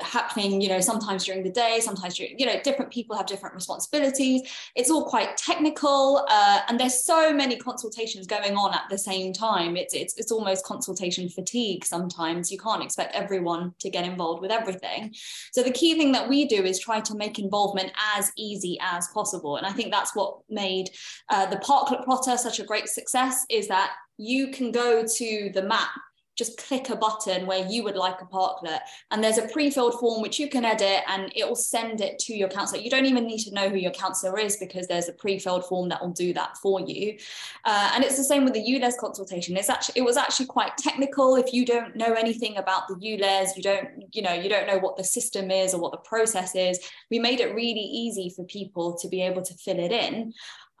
happening 0.00 0.60
you 0.60 0.68
know 0.68 0.80
sometimes 0.80 1.24
during 1.24 1.42
the 1.42 1.50
day 1.50 1.78
sometimes 1.80 2.16
during, 2.16 2.38
you 2.38 2.46
know 2.46 2.60
different 2.62 2.90
people 2.90 3.16
have 3.16 3.26
different 3.26 3.54
responsibilities. 3.54 4.42
It's 4.74 4.90
all 4.90 5.04
quite 5.04 5.36
technical 5.36 6.24
uh, 6.28 6.60
and 6.68 6.78
there's 6.78 7.04
so 7.04 7.32
many 7.32 7.56
consultations 7.56 8.26
going 8.26 8.56
on 8.56 8.74
at 8.74 8.84
the 8.90 8.98
same 8.98 9.32
time. 9.32 9.76
It's, 9.76 9.94
it's 9.94 10.14
it's 10.16 10.32
almost 10.32 10.64
consultation 10.64 11.28
fatigue 11.28 11.84
sometimes. 11.84 12.50
You 12.50 12.58
can't 12.58 12.82
expect 12.82 13.14
everyone 13.14 13.74
to 13.80 13.90
get 13.90 14.04
involved 14.04 14.40
with 14.42 14.50
everything. 14.50 15.14
So 15.52 15.62
the 15.62 15.70
key 15.70 15.96
thing 15.96 16.12
that 16.12 16.28
we 16.28 16.46
do 16.46 16.62
is 16.64 16.78
try 16.78 17.00
to 17.00 17.14
make 17.14 17.38
involvement 17.38 17.92
as 18.16 18.32
easy 18.36 18.78
as 18.80 19.08
possible. 19.08 19.56
And 19.56 19.66
i 19.66 19.72
think 19.72 19.90
that's 19.90 20.14
what 20.14 20.38
made 20.48 20.90
uh, 21.28 21.46
the 21.46 21.56
parklet 21.56 22.04
plotter 22.04 22.36
such 22.36 22.60
a 22.60 22.64
great 22.64 22.88
success 22.88 23.44
is 23.50 23.68
that 23.68 23.92
you 24.16 24.48
can 24.48 24.70
go 24.70 25.04
to 25.04 25.50
the 25.52 25.62
map 25.62 25.90
just 26.36 26.58
click 26.58 26.90
a 26.90 26.96
button 26.96 27.46
where 27.46 27.66
you 27.66 27.84
would 27.84 27.96
like 27.96 28.20
a 28.20 28.26
parklet 28.26 28.80
and 29.10 29.22
there's 29.22 29.38
a 29.38 29.48
pre-filled 29.48 29.98
form 30.00 30.20
which 30.20 30.38
you 30.38 30.48
can 30.48 30.64
edit 30.64 31.02
and 31.08 31.32
it 31.34 31.46
will 31.46 31.54
send 31.56 32.00
it 32.00 32.18
to 32.18 32.34
your 32.34 32.48
councillor 32.48 32.80
you 32.80 32.90
don't 32.90 33.06
even 33.06 33.26
need 33.26 33.38
to 33.38 33.54
know 33.54 33.68
who 33.68 33.76
your 33.76 33.92
councillor 33.92 34.38
is 34.38 34.56
because 34.56 34.86
there's 34.86 35.08
a 35.08 35.12
pre-filled 35.12 35.64
form 35.66 35.88
that 35.88 36.00
will 36.00 36.12
do 36.12 36.32
that 36.32 36.56
for 36.58 36.80
you. 36.80 37.18
Uh, 37.64 37.92
and 37.94 38.04
it's 38.04 38.16
the 38.16 38.24
same 38.24 38.44
with 38.44 38.54
the 38.54 38.60
ULEZ 38.60 38.96
consultation. 38.98 39.56
It's 39.56 39.70
actually 39.70 39.94
it 39.96 40.04
was 40.04 40.16
actually 40.16 40.46
quite 40.46 40.76
technical. 40.76 41.36
If 41.36 41.52
you 41.52 41.64
don't 41.64 41.96
know 41.96 42.14
anything 42.14 42.56
about 42.56 42.88
the 42.88 42.94
ULEZ 42.94 43.56
you 43.56 43.62
don't 43.62 43.88
you 44.12 44.22
know 44.22 44.32
you 44.32 44.48
don't 44.48 44.66
know 44.66 44.78
what 44.78 44.96
the 44.96 45.04
system 45.04 45.50
is 45.50 45.74
or 45.74 45.80
what 45.80 45.92
the 45.92 45.98
process 45.98 46.54
is 46.54 46.78
we 47.10 47.18
made 47.18 47.40
it 47.40 47.54
really 47.54 47.80
easy 47.80 48.32
for 48.34 48.44
people 48.46 48.96
to 48.98 49.08
be 49.08 49.22
able 49.22 49.42
to 49.42 49.54
fill 49.54 49.78
it 49.78 49.92
in 49.92 50.32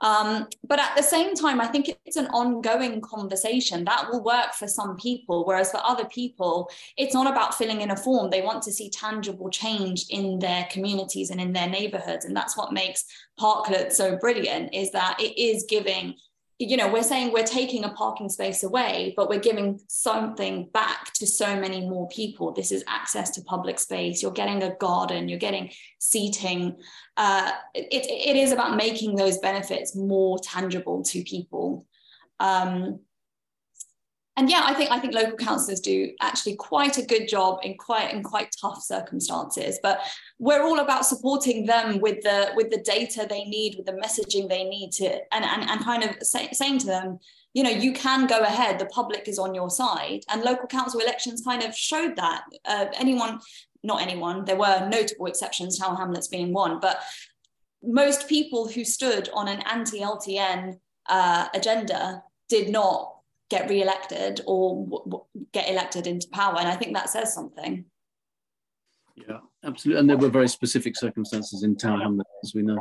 um, 0.04 0.48
but 0.68 0.78
at 0.78 0.94
the 0.98 1.02
same 1.02 1.34
time, 1.34 1.62
I 1.62 1.66
think 1.66 1.88
it's 2.04 2.18
an 2.18 2.26
ongoing 2.26 3.00
conversation 3.00 3.86
that 3.86 4.06
will 4.10 4.22
work 4.22 4.52
for 4.52 4.68
some 4.68 4.98
people, 4.98 5.46
whereas 5.46 5.70
for 5.70 5.80
other 5.82 6.04
people, 6.04 6.70
it's 6.98 7.14
not 7.14 7.26
about 7.26 7.54
filling 7.54 7.80
in 7.80 7.90
a 7.90 7.96
form. 7.96 8.28
They 8.28 8.42
want 8.42 8.62
to 8.64 8.72
see 8.72 8.90
tangible 8.90 9.48
change 9.48 10.04
in 10.10 10.38
their 10.40 10.68
communities 10.70 11.30
and 11.30 11.40
in 11.40 11.54
their 11.54 11.70
neighborhoods. 11.70 12.26
And 12.26 12.36
that's 12.36 12.54
what 12.54 12.70
makes 12.70 13.06
Parklet 13.40 13.92
so 13.92 14.18
brilliant 14.18 14.74
is 14.74 14.90
that 14.90 15.16
it 15.18 15.40
is 15.40 15.64
giving 15.70 16.16
you 16.58 16.76
know, 16.76 16.92
we're 16.92 17.02
saying 17.02 17.32
we're 17.32 17.42
taking 17.42 17.84
a 17.84 17.90
parking 17.90 18.28
space 18.28 18.62
away, 18.62 19.12
but 19.16 19.28
we're 19.28 19.40
giving 19.40 19.80
something 19.88 20.68
back 20.72 21.12
to 21.14 21.26
so 21.26 21.58
many 21.58 21.80
more 21.80 22.08
people. 22.08 22.52
This 22.52 22.70
is 22.70 22.84
access 22.86 23.30
to 23.30 23.42
public 23.42 23.78
space. 23.78 24.22
You're 24.22 24.30
getting 24.30 24.62
a 24.62 24.74
garden, 24.76 25.28
you're 25.28 25.38
getting 25.38 25.70
seating. 25.98 26.76
Uh, 27.16 27.50
it, 27.74 28.06
it 28.06 28.36
is 28.36 28.52
about 28.52 28.76
making 28.76 29.16
those 29.16 29.38
benefits 29.38 29.96
more 29.96 30.38
tangible 30.38 31.02
to 31.04 31.24
people. 31.24 31.86
Um, 32.38 33.00
and 34.36 34.50
yeah, 34.50 34.62
I 34.64 34.74
think 34.74 34.90
I 34.90 34.98
think 34.98 35.14
local 35.14 35.36
councillors 35.36 35.78
do 35.78 36.10
actually 36.20 36.56
quite 36.56 36.98
a 36.98 37.06
good 37.06 37.28
job 37.28 37.60
in 37.62 37.76
quite 37.76 38.12
in 38.12 38.22
quite 38.22 38.54
tough 38.60 38.82
circumstances. 38.82 39.78
But 39.80 40.00
we're 40.40 40.62
all 40.62 40.80
about 40.80 41.06
supporting 41.06 41.66
them 41.66 42.00
with 42.00 42.20
the 42.22 42.50
with 42.56 42.70
the 42.70 42.82
data 42.82 43.26
they 43.28 43.44
need, 43.44 43.76
with 43.76 43.86
the 43.86 43.92
messaging 43.92 44.48
they 44.48 44.64
need 44.64 44.90
to, 44.92 45.20
and 45.32 45.44
and, 45.44 45.70
and 45.70 45.84
kind 45.84 46.02
of 46.02 46.16
say, 46.22 46.48
saying 46.52 46.78
to 46.80 46.86
them, 46.86 47.18
you 47.52 47.62
know, 47.62 47.70
you 47.70 47.92
can 47.92 48.26
go 48.26 48.40
ahead. 48.40 48.80
The 48.80 48.86
public 48.86 49.28
is 49.28 49.38
on 49.38 49.54
your 49.54 49.70
side, 49.70 50.24
and 50.28 50.42
local 50.42 50.66
council 50.66 50.98
elections 50.98 51.42
kind 51.44 51.62
of 51.62 51.76
showed 51.76 52.16
that. 52.16 52.42
Uh, 52.64 52.86
anyone, 52.94 53.38
not 53.84 54.02
anyone, 54.02 54.44
there 54.44 54.56
were 54.56 54.88
notable 54.88 55.26
exceptions, 55.26 55.78
Tower 55.78 55.94
Hamlets 55.94 56.26
being 56.26 56.52
one, 56.52 56.80
but 56.80 57.00
most 57.84 58.28
people 58.28 58.66
who 58.66 58.84
stood 58.84 59.28
on 59.32 59.46
an 59.46 59.62
anti-LTN 59.70 60.78
uh, 61.08 61.48
agenda 61.54 62.22
did 62.48 62.70
not 62.70 63.13
get 63.50 63.68
re-elected 63.68 64.40
or 64.46 64.86
w- 64.86 65.24
get 65.52 65.68
elected 65.68 66.06
into 66.06 66.28
power. 66.28 66.56
And 66.58 66.68
i 66.68 66.76
think 66.76 66.94
that 66.94 67.10
says 67.10 67.34
something. 67.34 67.84
Yeah 69.16 69.40
absolutely. 69.64 70.00
And 70.00 70.10
there 70.10 70.16
were 70.16 70.28
very 70.28 70.48
specific 70.48 70.96
circumstances 70.96 71.62
in 71.62 71.76
tower 71.76 71.98
hamlet 71.98 72.26
as 72.42 72.54
we 72.54 72.62
know? 72.62 72.78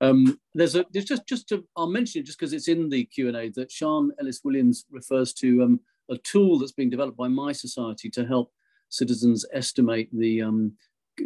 Um, 0.00 0.38
there's 0.54 0.76
a 0.76 0.84
there's 0.92 1.06
just 1.06 1.26
just 1.26 1.48
to 1.48 1.64
i'll 1.76 1.88
mention 1.88 2.20
it 2.20 2.26
just 2.26 2.38
because 2.38 2.52
it's 2.52 2.68
in 2.68 2.88
the 2.88 3.04
q&a 3.06 3.48
that 3.56 3.72
sean 3.72 4.12
ellis 4.20 4.42
williams 4.44 4.84
refers 4.92 5.32
to 5.34 5.64
um, 5.64 5.80
a 6.08 6.16
tool 6.18 6.56
that's 6.56 6.70
being 6.70 6.88
developed 6.88 7.16
by 7.16 7.26
mySociety 7.26 8.12
to 8.12 8.24
help 8.24 8.52
citizens 8.90 9.44
estimate 9.52 10.08
the 10.12 10.40
um, 10.42 10.72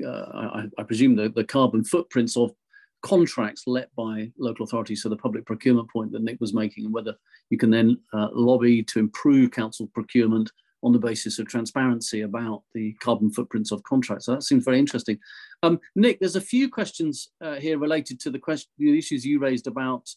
uh, 0.02 0.08
I, 0.08 0.64
I, 0.78 0.82
presume 0.84 1.16
the, 1.16 1.28
the 1.28 1.44
carbon 1.44 1.84
footprints 1.84 2.34
of 2.34 2.54
contracts 3.02 3.64
let 3.66 3.94
by 3.94 4.30
local 4.38 4.64
authorities, 4.64 5.02
so 5.02 5.08
the 5.08 5.16
public 5.16 5.44
procurement 5.44 5.90
point 5.90 6.12
that 6.12 6.22
Nick 6.22 6.40
was 6.40 6.54
making, 6.54 6.84
and 6.84 6.94
whether 6.94 7.14
you 7.50 7.58
can 7.58 7.70
then 7.70 7.98
uh, 8.12 8.28
lobby 8.32 8.82
to 8.84 8.98
improve 8.98 9.50
council 9.50 9.88
procurement 9.92 10.50
on 10.84 10.92
the 10.92 10.98
basis 10.98 11.38
of 11.38 11.46
transparency 11.46 12.22
about 12.22 12.62
the 12.74 12.92
carbon 12.94 13.30
footprints 13.30 13.70
of 13.70 13.82
contracts. 13.84 14.26
So 14.26 14.32
that 14.32 14.42
seems 14.42 14.64
very 14.64 14.78
interesting. 14.78 15.18
Um, 15.62 15.78
Nick, 15.94 16.18
there's 16.18 16.36
a 16.36 16.40
few 16.40 16.68
questions 16.68 17.28
uh, 17.40 17.54
here 17.54 17.78
related 17.78 18.18
to 18.20 18.30
the 18.30 18.38
question, 18.38 18.70
the 18.78 18.98
issues 18.98 19.24
you 19.24 19.38
raised 19.38 19.66
about 19.66 20.08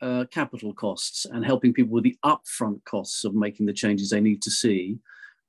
uh, 0.00 0.24
capital 0.30 0.74
costs 0.74 1.26
and 1.26 1.44
helping 1.44 1.72
people 1.72 1.92
with 1.92 2.04
the 2.04 2.16
upfront 2.24 2.84
costs 2.84 3.24
of 3.24 3.34
making 3.34 3.66
the 3.66 3.72
changes 3.72 4.10
they 4.10 4.20
need 4.20 4.42
to 4.42 4.50
see. 4.50 4.98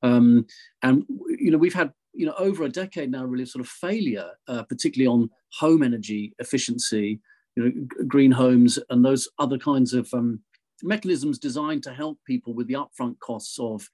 Um, 0.01 0.45
and 0.81 1.05
you 1.39 1.51
know, 1.51 1.57
we've 1.57 1.73
had 1.73 1.93
you 2.13 2.25
know 2.25 2.35
over 2.37 2.63
a 2.63 2.69
decade 2.69 3.11
now 3.11 3.25
really 3.25 3.45
sort 3.45 3.63
of 3.63 3.69
failure, 3.69 4.29
uh, 4.47 4.63
particularly 4.63 5.07
on 5.07 5.29
home 5.59 5.83
energy 5.83 6.33
efficiency, 6.39 7.19
you 7.55 7.63
know, 7.63 8.05
green 8.07 8.31
homes 8.31 8.79
and 8.89 9.03
those 9.03 9.27
other 9.39 9.57
kinds 9.57 9.93
of 9.93 10.11
um, 10.13 10.39
mechanisms 10.81 11.39
designed 11.39 11.83
to 11.83 11.93
help 11.93 12.17
people 12.25 12.53
with 12.53 12.67
the 12.67 12.75
upfront 12.75 13.19
costs 13.19 13.57
of 13.59 13.89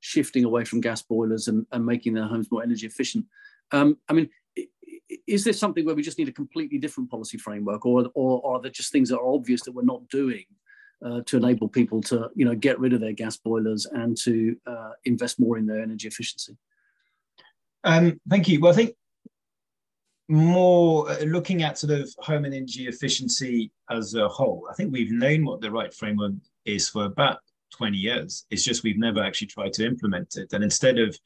shifting 0.00 0.44
away 0.44 0.64
from 0.64 0.80
gas 0.80 1.02
boilers 1.02 1.48
and, 1.48 1.66
and 1.72 1.86
making 1.86 2.14
their 2.14 2.26
homes 2.26 2.50
more 2.50 2.62
energy 2.62 2.86
efficient. 2.86 3.24
Um, 3.70 3.96
I 4.08 4.12
mean, 4.12 4.28
is 5.26 5.44
this 5.44 5.58
something 5.58 5.84
where 5.84 5.94
we 5.94 6.02
just 6.02 6.18
need 6.18 6.28
a 6.28 6.32
completely 6.32 6.78
different 6.78 7.10
policy 7.10 7.38
framework, 7.38 7.86
or, 7.86 8.06
or, 8.14 8.40
or 8.40 8.56
are 8.56 8.60
there 8.60 8.70
just 8.70 8.92
things 8.92 9.08
that 9.10 9.18
are 9.18 9.34
obvious 9.34 9.62
that 9.62 9.72
we're 9.72 9.82
not 9.82 10.08
doing 10.08 10.44
uh, 11.04 11.20
to 11.26 11.36
enable 11.36 11.68
people 11.68 12.00
to, 12.02 12.30
you 12.34 12.44
know, 12.44 12.54
get 12.54 12.78
rid 12.78 12.92
of 12.92 13.00
their 13.00 13.12
gas 13.12 13.36
boilers 13.36 13.86
and 13.86 14.16
to 14.16 14.56
uh, 14.66 14.90
invest 15.04 15.38
more 15.38 15.58
in 15.58 15.66
their 15.66 15.82
energy 15.82 16.08
efficiency? 16.08 16.56
Um, 17.84 18.20
thank 18.28 18.48
you. 18.48 18.60
Well, 18.60 18.72
I 18.72 18.76
think 18.76 18.94
more 20.28 21.10
uh, 21.10 21.24
looking 21.24 21.62
at 21.62 21.78
sort 21.78 21.92
of 21.92 22.08
home 22.18 22.44
energy 22.44 22.86
efficiency 22.86 23.70
as 23.90 24.14
a 24.14 24.28
whole, 24.28 24.66
I 24.70 24.74
think 24.74 24.92
we've 24.92 25.12
known 25.12 25.44
what 25.44 25.60
the 25.60 25.70
right 25.70 25.92
framework 25.92 26.32
is 26.64 26.88
for 26.88 27.04
about 27.04 27.38
20 27.72 27.96
years. 27.96 28.46
It's 28.50 28.64
just 28.64 28.82
we've 28.82 28.98
never 28.98 29.22
actually 29.22 29.48
tried 29.48 29.72
to 29.74 29.86
implement 29.86 30.36
it. 30.36 30.52
And 30.52 30.62
instead 30.62 30.98
of 30.98 31.18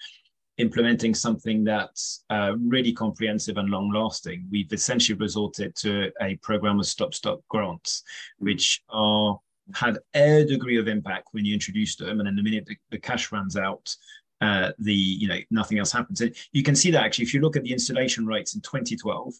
implementing 0.58 1.14
something 1.14 1.64
that's 1.64 2.24
uh, 2.30 2.54
really 2.58 2.92
comprehensive 2.92 3.58
and 3.58 3.68
long 3.68 3.92
lasting, 3.92 4.46
we've 4.50 4.72
essentially 4.72 5.18
resorted 5.18 5.76
to 5.76 6.10
a 6.22 6.36
program 6.36 6.80
of 6.80 6.86
stop 6.86 7.14
stop 7.14 7.40
grants, 7.48 8.02
which 8.38 8.82
are 8.88 9.38
had 9.74 9.98
a 10.14 10.44
degree 10.44 10.78
of 10.78 10.88
impact 10.88 11.28
when 11.32 11.44
you 11.44 11.52
introduce 11.52 11.96
them. 11.96 12.20
And 12.20 12.28
in 12.28 12.36
the 12.36 12.42
minute 12.42 12.66
the, 12.66 12.76
the 12.90 12.98
cash 12.98 13.32
runs 13.32 13.56
out, 13.56 13.94
uh, 14.40 14.72
the 14.78 14.94
you 14.94 15.28
know 15.28 15.38
nothing 15.50 15.78
else 15.78 15.92
happens. 15.92 16.20
And 16.20 16.34
you 16.52 16.62
can 16.62 16.74
see 16.74 16.90
that 16.90 17.02
actually 17.02 17.24
if 17.24 17.34
you 17.34 17.40
look 17.40 17.56
at 17.56 17.62
the 17.62 17.72
installation 17.72 18.26
rates 18.26 18.54
in 18.54 18.60
2012 18.60 19.34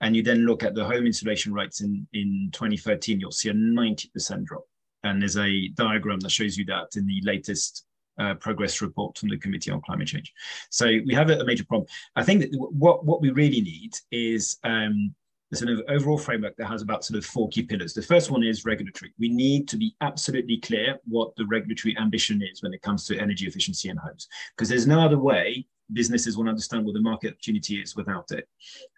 and 0.00 0.14
you 0.14 0.22
then 0.22 0.46
look 0.46 0.62
at 0.62 0.74
the 0.74 0.84
home 0.84 1.06
insulation 1.06 1.52
rates 1.52 1.80
in, 1.80 2.06
in 2.12 2.50
2013, 2.52 3.18
you'll 3.18 3.32
see 3.32 3.48
a 3.48 3.54
90% 3.54 4.44
drop. 4.44 4.64
And 5.04 5.22
there's 5.22 5.38
a 5.38 5.68
diagram 5.68 6.20
that 6.20 6.30
shows 6.30 6.56
you 6.56 6.64
that 6.66 6.96
in 6.96 7.06
the 7.06 7.20
latest 7.22 7.86
uh, 8.18 8.34
progress 8.34 8.82
report 8.82 9.16
from 9.16 9.30
the 9.30 9.38
Committee 9.38 9.70
on 9.70 9.80
Climate 9.80 10.08
Change. 10.08 10.32
So 10.70 10.86
we 10.86 11.14
have 11.14 11.30
a, 11.30 11.38
a 11.38 11.44
major 11.44 11.64
problem. 11.64 11.88
I 12.14 12.24
think 12.24 12.42
that 12.42 12.50
what, 12.54 13.04
what 13.04 13.20
we 13.20 13.30
really 13.30 13.60
need 13.60 13.94
is 14.10 14.58
um, 14.64 15.14
a 15.52 15.56
sort 15.56 15.70
of 15.70 15.82
overall 15.88 16.18
framework 16.18 16.56
that 16.56 16.66
has 16.66 16.82
about 16.82 17.04
sort 17.04 17.18
of 17.18 17.24
four 17.24 17.48
key 17.48 17.62
pillars. 17.62 17.94
The 17.94 18.02
first 18.02 18.30
one 18.30 18.42
is 18.42 18.64
regulatory. 18.64 19.12
We 19.18 19.28
need 19.28 19.68
to 19.68 19.76
be 19.76 19.94
absolutely 20.00 20.58
clear 20.58 20.98
what 21.06 21.34
the 21.36 21.46
regulatory 21.46 21.96
ambition 21.98 22.42
is 22.42 22.62
when 22.62 22.74
it 22.74 22.82
comes 22.82 23.06
to 23.06 23.18
energy 23.18 23.46
efficiency 23.46 23.88
in 23.88 23.96
homes, 23.96 24.28
because 24.56 24.68
there's 24.68 24.86
no 24.86 25.00
other 25.00 25.18
way 25.18 25.66
businesses 25.92 26.36
will 26.36 26.48
understand 26.48 26.84
what 26.84 26.94
the 26.94 27.00
market 27.00 27.34
opportunity 27.34 27.76
is 27.76 27.94
without 27.94 28.32
it. 28.32 28.48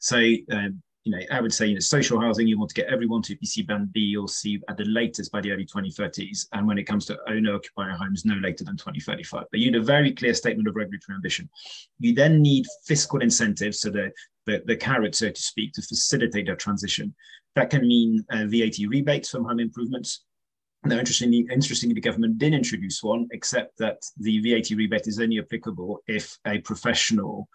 So 0.01 0.17
um, 0.51 0.83
you 1.09 1.17
know, 1.17 1.25
I 1.31 1.41
would 1.41 1.55
say, 1.55 1.67
you 1.67 1.75
know, 1.75 1.81
social 1.81 2.21
housing, 2.21 2.47
you 2.47 2.59
want 2.59 2.69
to 2.71 2.75
get 2.75 2.93
everyone 2.93 3.23
to 3.23 3.35
EPC 3.35 3.67
band 3.67 3.95
B 3.95 4.15
or 4.15 4.29
C 4.29 4.61
at 4.69 4.77
the 4.77 4.85
latest 4.85 5.33
by 5.33 5.41
the 5.41 5.53
early 5.53 5.65
2030s. 5.65 6.49
And 6.53 6.67
when 6.67 6.77
it 6.77 6.85
comes 6.85 7.07
to 7.07 7.19
owner 7.29 7.55
occupier 7.55 7.93
homes, 7.93 8.27
no 8.27 8.35
later 8.35 8.65
than 8.65 8.77
2035. 8.77 9.45
But 9.51 9.61
you 9.61 9.71
need 9.71 9.81
a 9.81 9.83
very 9.83 10.13
clear 10.13 10.35
statement 10.35 10.69
of 10.69 10.77
regulatory 10.77 11.15
ambition. 11.15 11.49
You 11.99 12.15
then 12.15 12.43
need 12.43 12.67
fiscal 12.85 13.21
incentives, 13.21 13.81
so 13.81 13.91
the, 13.91 14.13
the, 14.49 14.63
the 14.67 14.77
carrot, 14.77 15.15
so 15.15 15.31
to 15.31 15.41
speak, 15.41 15.73
to 15.75 15.83
facilitate 15.83 16.47
that 16.47 16.59
transition. 16.59 17.15
That 17.55 17.71
can 17.71 17.87
mean 17.87 18.25
uh, 18.31 18.47
VAT 18.47 18.79
rebates 18.89 19.31
from 19.31 19.45
home 19.45 19.61
improvements. 19.61 20.25
Now, 20.85 20.99
interestingly, 20.99 21.47
interestingly, 21.53 21.95
the 21.95 22.01
government 22.01 22.39
did 22.39 22.55
introduce 22.55 23.03
one, 23.03 23.29
except 23.33 23.77
that 23.79 23.99
the 24.17 24.41
VAT 24.41 24.71
rebate 24.71 25.07
is 25.07 25.21
only 25.21 25.39
applicable 25.39 26.01
if 26.07 26.39
a 26.47 26.59
professional 26.59 27.49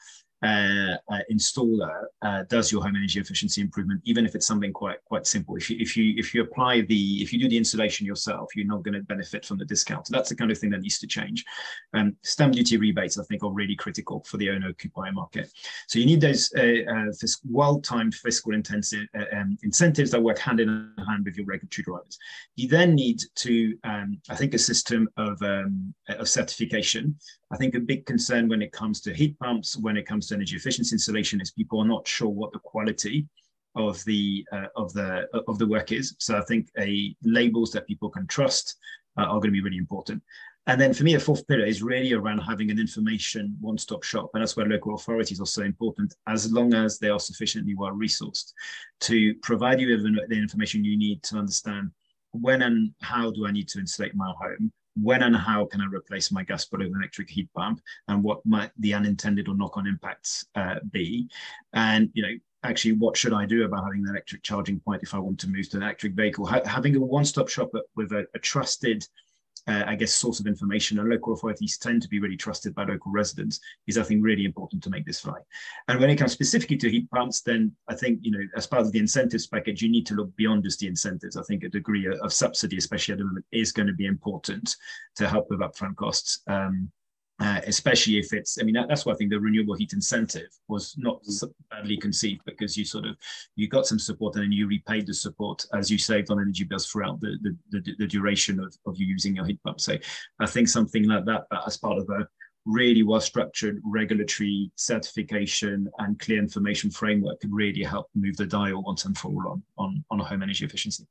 uh, 0.43 0.97
uh, 1.09 1.19
installer 1.31 2.03
uh, 2.21 2.43
does 2.49 2.69
your 2.71 2.83
home 2.83 2.95
energy 2.97 3.19
efficiency 3.19 3.61
improvement, 3.61 4.01
even 4.03 4.25
if 4.25 4.35
it's 4.35 4.45
something 4.45 4.73
quite 4.73 4.97
quite 5.05 5.25
simple. 5.25 5.55
If 5.55 5.69
you 5.69 5.77
if 5.79 5.95
you 5.95 6.13
if 6.17 6.33
you 6.33 6.41
apply 6.41 6.81
the 6.81 7.23
if 7.23 7.31
you 7.31 7.39
do 7.39 7.47
the 7.47 7.57
installation 7.57 8.05
yourself, 8.05 8.49
you're 8.55 8.67
not 8.67 8.83
going 8.83 8.95
to 8.95 9.01
benefit 9.01 9.45
from 9.45 9.57
the 9.57 9.65
discount. 9.65 10.07
So 10.07 10.11
that's 10.11 10.29
the 10.29 10.35
kind 10.35 10.51
of 10.51 10.57
thing 10.57 10.71
that 10.71 10.81
needs 10.81 10.99
to 10.99 11.07
change. 11.07 11.45
Um, 11.93 12.17
stamp 12.23 12.55
duty 12.55 12.75
rebates, 12.75 13.17
I 13.17 13.23
think, 13.23 13.41
are 13.43 13.51
really 13.51 13.75
critical 13.75 14.21
for 14.27 14.35
the 14.35 14.49
owner 14.49 14.69
occupier 14.69 15.13
market. 15.13 15.49
So 15.87 15.97
you 15.97 16.05
need 16.05 16.19
those 16.19 16.51
uh, 16.57 16.91
uh, 16.91 17.27
well-timed 17.49 18.15
fiscal 18.15 18.53
intensive 18.53 19.07
um, 19.31 19.57
incentives 19.63 20.11
that 20.11 20.21
work 20.21 20.39
hand 20.39 20.59
in 20.59 20.91
hand 21.07 21.23
with 21.23 21.37
your 21.37 21.45
regulatory 21.45 21.83
drivers. 21.83 22.17
You 22.55 22.67
then 22.67 22.95
need 22.95 23.21
to, 23.35 23.77
um, 23.85 24.19
I 24.29 24.35
think, 24.35 24.53
a 24.53 24.59
system 24.59 25.07
of 25.15 25.41
um, 25.41 25.93
of 26.09 26.27
certification 26.27 27.15
I 27.53 27.55
think 27.55 27.75
a 27.75 27.79
big 27.79 28.07
concern 28.07 28.49
when 28.49 28.63
it 28.63 28.71
comes 28.71 28.99
to 29.01 29.13
heat 29.13 29.37
pumps, 29.37 29.77
when 29.77 29.95
it 29.95 30.07
comes 30.07 30.25
to 30.27 30.32
energy 30.33 30.55
efficiency 30.55 30.95
installation, 30.95 31.41
is 31.41 31.51
people 31.51 31.79
are 31.79 31.87
not 31.87 32.07
sure 32.07 32.29
what 32.29 32.51
the 32.51 32.59
quality 32.59 33.27
of 33.75 34.03
the 34.05 34.45
uh, 34.51 34.67
of 34.75 34.93
the 34.93 35.27
of 35.47 35.57
the 35.57 35.67
work 35.67 35.91
is. 35.91 36.15
So 36.19 36.37
I 36.37 36.41
think 36.41 36.69
a 36.79 37.15
labels 37.23 37.71
that 37.71 37.87
people 37.87 38.09
can 38.09 38.27
trust 38.27 38.77
uh, 39.17 39.23
are 39.23 39.39
going 39.39 39.49
to 39.49 39.51
be 39.51 39.61
really 39.61 39.77
important. 39.77 40.21
And 40.65 40.79
then 40.79 40.93
for 40.93 41.03
me, 41.03 41.15
a 41.15 41.19
fourth 41.19 41.45
pillar 41.47 41.65
is 41.65 41.83
really 41.83 42.13
around 42.13 42.39
having 42.39 42.71
an 42.71 42.79
information 42.79 43.57
one-stop 43.59 44.03
shop, 44.03 44.29
and 44.33 44.41
that's 44.41 44.55
where 44.55 44.65
local 44.65 44.95
authorities 44.95 45.41
are 45.41 45.45
so 45.45 45.63
important. 45.63 46.15
As 46.27 46.51
long 46.51 46.73
as 46.73 46.99
they 46.99 47.09
are 47.09 47.19
sufficiently 47.19 47.75
well 47.75 47.91
resourced 47.91 48.53
to 49.01 49.33
provide 49.41 49.81
you 49.81 49.89
with 49.89 50.29
the 50.29 50.37
information 50.37 50.85
you 50.85 50.97
need 50.97 51.21
to 51.23 51.37
understand 51.37 51.91
when 52.31 52.61
and 52.61 52.93
how 53.01 53.29
do 53.29 53.45
I 53.45 53.51
need 53.51 53.67
to 53.69 53.79
insulate 53.79 54.15
my 54.15 54.33
home 54.39 54.71
when 55.01 55.23
and 55.23 55.35
how 55.35 55.65
can 55.65 55.81
I 55.81 55.85
replace 55.85 56.31
my 56.31 56.43
gas 56.43 56.65
boiler 56.65 56.85
with 56.85 56.93
an 56.93 57.01
electric 57.01 57.29
heat 57.29 57.49
pump, 57.55 57.81
and 58.07 58.23
what 58.23 58.45
might 58.45 58.71
the 58.79 58.93
unintended 58.93 59.47
or 59.47 59.55
knock-on 59.55 59.87
impacts 59.87 60.45
uh, 60.55 60.75
be, 60.91 61.27
and 61.73 62.09
you 62.13 62.23
know 62.23 62.33
actually 62.63 62.93
what 62.93 63.17
should 63.17 63.33
I 63.33 63.45
do 63.45 63.65
about 63.65 63.83
having 63.83 64.03
an 64.03 64.09
electric 64.09 64.41
charging 64.41 64.79
point 64.79 65.03
if 65.03 65.13
I 65.13 65.19
want 65.19 65.39
to 65.41 65.49
move 65.49 65.69
to 65.69 65.77
an 65.77 65.83
electric 65.83 66.13
vehicle? 66.13 66.45
Ha 66.45 66.61
having 66.65 66.95
a 66.95 66.99
one-stop 66.99 67.49
shop 67.49 67.71
with 67.95 68.11
a, 68.11 68.25
a 68.35 68.39
trusted 68.39 69.05
uh, 69.67 69.83
I 69.87 69.95
guess, 69.95 70.13
source 70.13 70.39
of 70.39 70.47
information, 70.47 70.99
and 70.99 71.09
local 71.09 71.33
authorities 71.33 71.77
tend 71.77 72.01
to 72.01 72.09
be 72.09 72.19
really 72.19 72.37
trusted 72.37 72.75
by 72.75 72.83
local 72.83 73.11
residents, 73.11 73.59
is 73.87 73.97
I 73.97 74.03
think 74.03 74.23
really 74.23 74.45
important 74.45 74.83
to 74.83 74.89
make 74.89 75.05
this 75.05 75.21
fly. 75.21 75.39
And 75.87 75.99
when 75.99 76.09
it 76.09 76.17
comes 76.17 76.33
specifically 76.33 76.77
to 76.77 76.89
heat 76.89 77.09
pumps, 77.11 77.41
then 77.41 77.71
I 77.87 77.95
think, 77.95 78.19
you 78.21 78.31
know, 78.31 78.45
as 78.55 78.67
part 78.67 78.81
of 78.81 78.91
the 78.91 78.99
incentives 78.99 79.47
package, 79.47 79.81
you 79.81 79.89
need 79.89 80.05
to 80.07 80.15
look 80.15 80.35
beyond 80.35 80.63
just 80.63 80.79
the 80.79 80.87
incentives. 80.87 81.37
I 81.37 81.43
think 81.43 81.63
a 81.63 81.69
degree 81.69 82.07
of 82.07 82.33
subsidy, 82.33 82.77
especially 82.77 83.13
at 83.13 83.19
the 83.19 83.25
moment, 83.25 83.45
is 83.51 83.71
going 83.71 83.87
to 83.87 83.93
be 83.93 84.05
important 84.05 84.75
to 85.15 85.27
help 85.27 85.49
with 85.49 85.59
upfront 85.59 85.95
costs. 85.95 86.41
Um, 86.47 86.91
uh, 87.39 87.61
especially 87.65 88.17
if 88.17 88.31
it's, 88.31 88.59
I 88.59 88.63
mean, 88.63 88.75
that, 88.75 88.87
that's 88.87 89.05
why 89.05 89.13
I 89.13 89.15
think 89.15 89.31
the 89.31 89.39
renewable 89.39 89.73
heat 89.73 89.93
incentive 89.93 90.49
was 90.67 90.95
not 90.97 91.23
mm. 91.23 91.51
badly 91.71 91.97
conceived 91.97 92.41
because 92.45 92.77
you 92.77 92.85
sort 92.85 93.05
of, 93.05 93.15
you 93.55 93.67
got 93.67 93.87
some 93.87 93.99
support 93.99 94.35
and 94.35 94.43
then 94.43 94.51
you 94.51 94.67
repaid 94.67 95.07
the 95.07 95.13
support 95.13 95.65
as 95.73 95.89
you 95.89 95.97
saved 95.97 96.29
on 96.29 96.39
energy 96.39 96.63
bills 96.63 96.87
throughout 96.87 97.19
the, 97.21 97.37
the, 97.41 97.57
the, 97.71 97.95
the 97.99 98.07
duration 98.07 98.59
of, 98.59 98.75
of 98.85 98.97
you 98.97 99.07
using 99.07 99.35
your 99.35 99.45
heat 99.45 99.59
pump. 99.63 99.81
So 99.81 99.97
I 100.39 100.45
think 100.45 100.67
something 100.67 101.07
like 101.07 101.25
that, 101.25 101.45
that 101.49 101.61
as 101.65 101.77
part 101.77 101.97
of 101.97 102.09
a 102.09 102.27
really 102.65 103.03
well 103.03 103.19
structured 103.19 103.81
regulatory 103.83 104.71
certification 104.75 105.89
and 105.97 106.17
clear 106.19 106.39
information 106.39 106.89
framework 106.89 107.39
could 107.41 107.51
really 107.51 107.83
help 107.83 108.07
move 108.15 108.37
the 108.37 108.45
dial 108.45 108.83
once 108.83 109.05
and 109.05 109.17
for 109.17 109.29
all 109.29 109.51
on, 109.51 109.63
on, 109.77 110.05
on 110.11 110.19
home 110.19 110.43
energy 110.43 110.63
efficiency. 110.63 111.05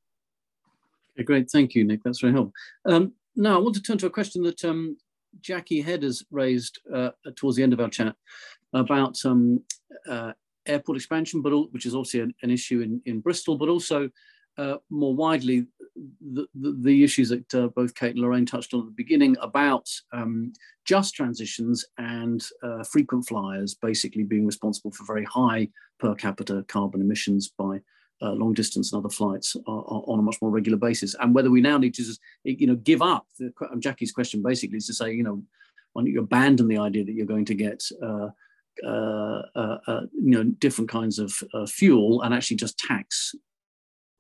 Okay, 1.15 1.25
great. 1.25 1.51
Thank 1.51 1.75
you, 1.75 1.85
Nick. 1.85 2.03
That's 2.03 2.21
very 2.21 2.33
helpful. 2.33 2.55
Um, 2.87 3.13
now, 3.37 3.57
I 3.57 3.59
want 3.59 3.75
to 3.75 3.83
turn 3.83 3.99
to 3.99 4.07
a 4.07 4.11
question 4.11 4.43
that 4.45 4.65
um, 4.65 4.97
Jackie 5.41 5.81
Head 5.81 6.03
has 6.03 6.25
raised 6.31 6.81
uh, 6.93 7.11
towards 7.37 7.57
the 7.57 7.63
end 7.63 7.73
of 7.73 7.81
our 7.81 7.89
chat 7.89 8.15
about 8.73 9.19
um, 9.25 9.63
uh, 10.09 10.33
airport 10.67 10.97
expansion, 10.97 11.43
but 11.43 11.53
all, 11.53 11.69
which 11.71 11.87
is 11.87 11.95
obviously 11.95 12.21
an, 12.21 12.35
an, 12.43 12.51
issue 12.51 12.81
in, 12.81 13.01
in 13.07 13.21
Bristol, 13.21 13.57
but 13.57 13.69
also 13.69 14.09
uh, 14.59 14.77
more 14.91 15.15
widely 15.15 15.67
the, 16.33 16.47
the, 16.55 16.77
the 16.81 17.05
issues 17.05 17.29
that 17.31 17.55
uh, 17.55 17.69
both 17.69 17.95
Kate 17.95 18.13
and 18.13 18.21
Lorraine 18.21 18.47
touched 18.47 18.75
on 18.75 18.81
at 18.81 18.87
the 18.87 18.93
beginning 18.93 19.37
about 19.41 19.89
um, 20.13 20.53
just 20.85 21.15
transitions 21.15 21.85
and 21.99 22.45
uh, 22.63 22.83
frequent 22.85 23.27
flyers 23.27 23.75
basically 23.75 24.25
being 24.25 24.47
responsible 24.47 24.91
for 24.91 25.05
very 25.05 25.25
high 25.25 25.69
per 25.99 26.15
capita 26.15 26.65
carbon 26.69 27.01
emissions 27.01 27.53
by 27.57 27.81
uh, 28.23 28.33
long 28.33 28.53
distance 28.55 28.93
and 28.93 28.99
other 28.99 29.13
flights 29.13 29.57
are, 29.67 29.79
are 29.79 30.03
on 30.07 30.19
a 30.19 30.23
much 30.23 30.37
more 30.41 30.51
regular 30.51 30.79
basis. 30.79 31.15
And 31.21 31.35
whether 31.35 31.51
we 31.51 31.61
now 31.61 31.79
need 31.79 31.95
to 31.95 32.05
just, 32.05 32.21
you 32.45 32.67
know, 32.67 32.77
give 32.77 33.03
up. 33.03 33.27
The, 33.39 33.53
Jackie's 33.79 34.13
question 34.13 34.43
basically 34.43 34.79
is 34.79 34.87
to 34.87 34.95
say, 34.95 35.13
you 35.13 35.23
know, 35.23 35.43
why 35.93 36.03
don't 36.03 36.13
you 36.13 36.21
abandon 36.21 36.69
the 36.69 36.79
idea 36.79 37.05
that 37.05 37.13
you're 37.13 37.27
going 37.27 37.45
to 37.47 37.55
get, 37.55 37.83
uh, 38.03 38.29
uh, 38.87 39.43
uh, 39.55 39.79
uh 39.87 40.01
you 40.13 40.31
know, 40.31 40.45
different 40.45 40.91
kinds 40.91 41.19
of 41.19 41.35
uh, 41.53 41.67
fuel 41.67 42.23
and 42.23 42.33
actually 42.33 42.57
just 42.57 42.79
tax 42.79 43.35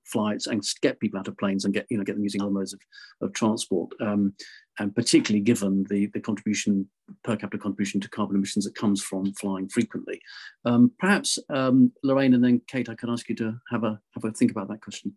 flights 0.04 0.46
and 0.46 0.62
get 0.80 1.00
people 1.00 1.18
out 1.18 1.28
of 1.28 1.36
planes 1.38 1.64
and 1.64 1.74
get 1.74 1.86
you 1.90 1.96
know 1.96 2.04
get 2.04 2.14
them 2.14 2.22
using 2.22 2.40
other 2.40 2.50
modes 2.50 2.72
of, 2.72 2.80
of 3.20 3.32
transport 3.32 3.90
um, 4.00 4.34
and 4.78 4.94
particularly 4.94 5.42
given 5.42 5.84
the 5.88 6.06
the 6.14 6.20
contribution 6.20 6.88
per 7.24 7.36
capita 7.36 7.62
contribution 7.62 8.00
to 8.00 8.08
carbon 8.08 8.36
emissions 8.36 8.64
that 8.64 8.74
comes 8.74 9.02
from 9.02 9.32
flying 9.34 9.68
frequently. 9.68 10.20
Um, 10.64 10.92
perhaps 10.98 11.38
um, 11.50 11.92
lorraine 12.02 12.34
and 12.34 12.44
then 12.44 12.60
kate 12.66 12.88
i 12.88 12.94
can 12.94 13.10
ask 13.10 13.28
you 13.28 13.34
to 13.36 13.58
have 13.70 13.84
a 13.84 14.00
have 14.14 14.24
a 14.24 14.32
think 14.32 14.50
about 14.50 14.68
that 14.68 14.80
question. 14.80 15.16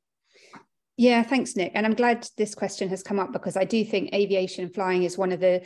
Yeah 0.97 1.23
thanks 1.23 1.55
nick 1.55 1.71
and 1.75 1.85
i'm 1.85 1.93
glad 1.93 2.27
this 2.37 2.55
question 2.55 2.89
has 2.89 3.03
come 3.03 3.19
up 3.19 3.33
because 3.33 3.57
i 3.57 3.65
do 3.65 3.83
think 3.83 4.13
aviation 4.13 4.69
flying 4.69 5.03
is 5.03 5.17
one 5.17 5.31
of 5.31 5.39
the 5.39 5.65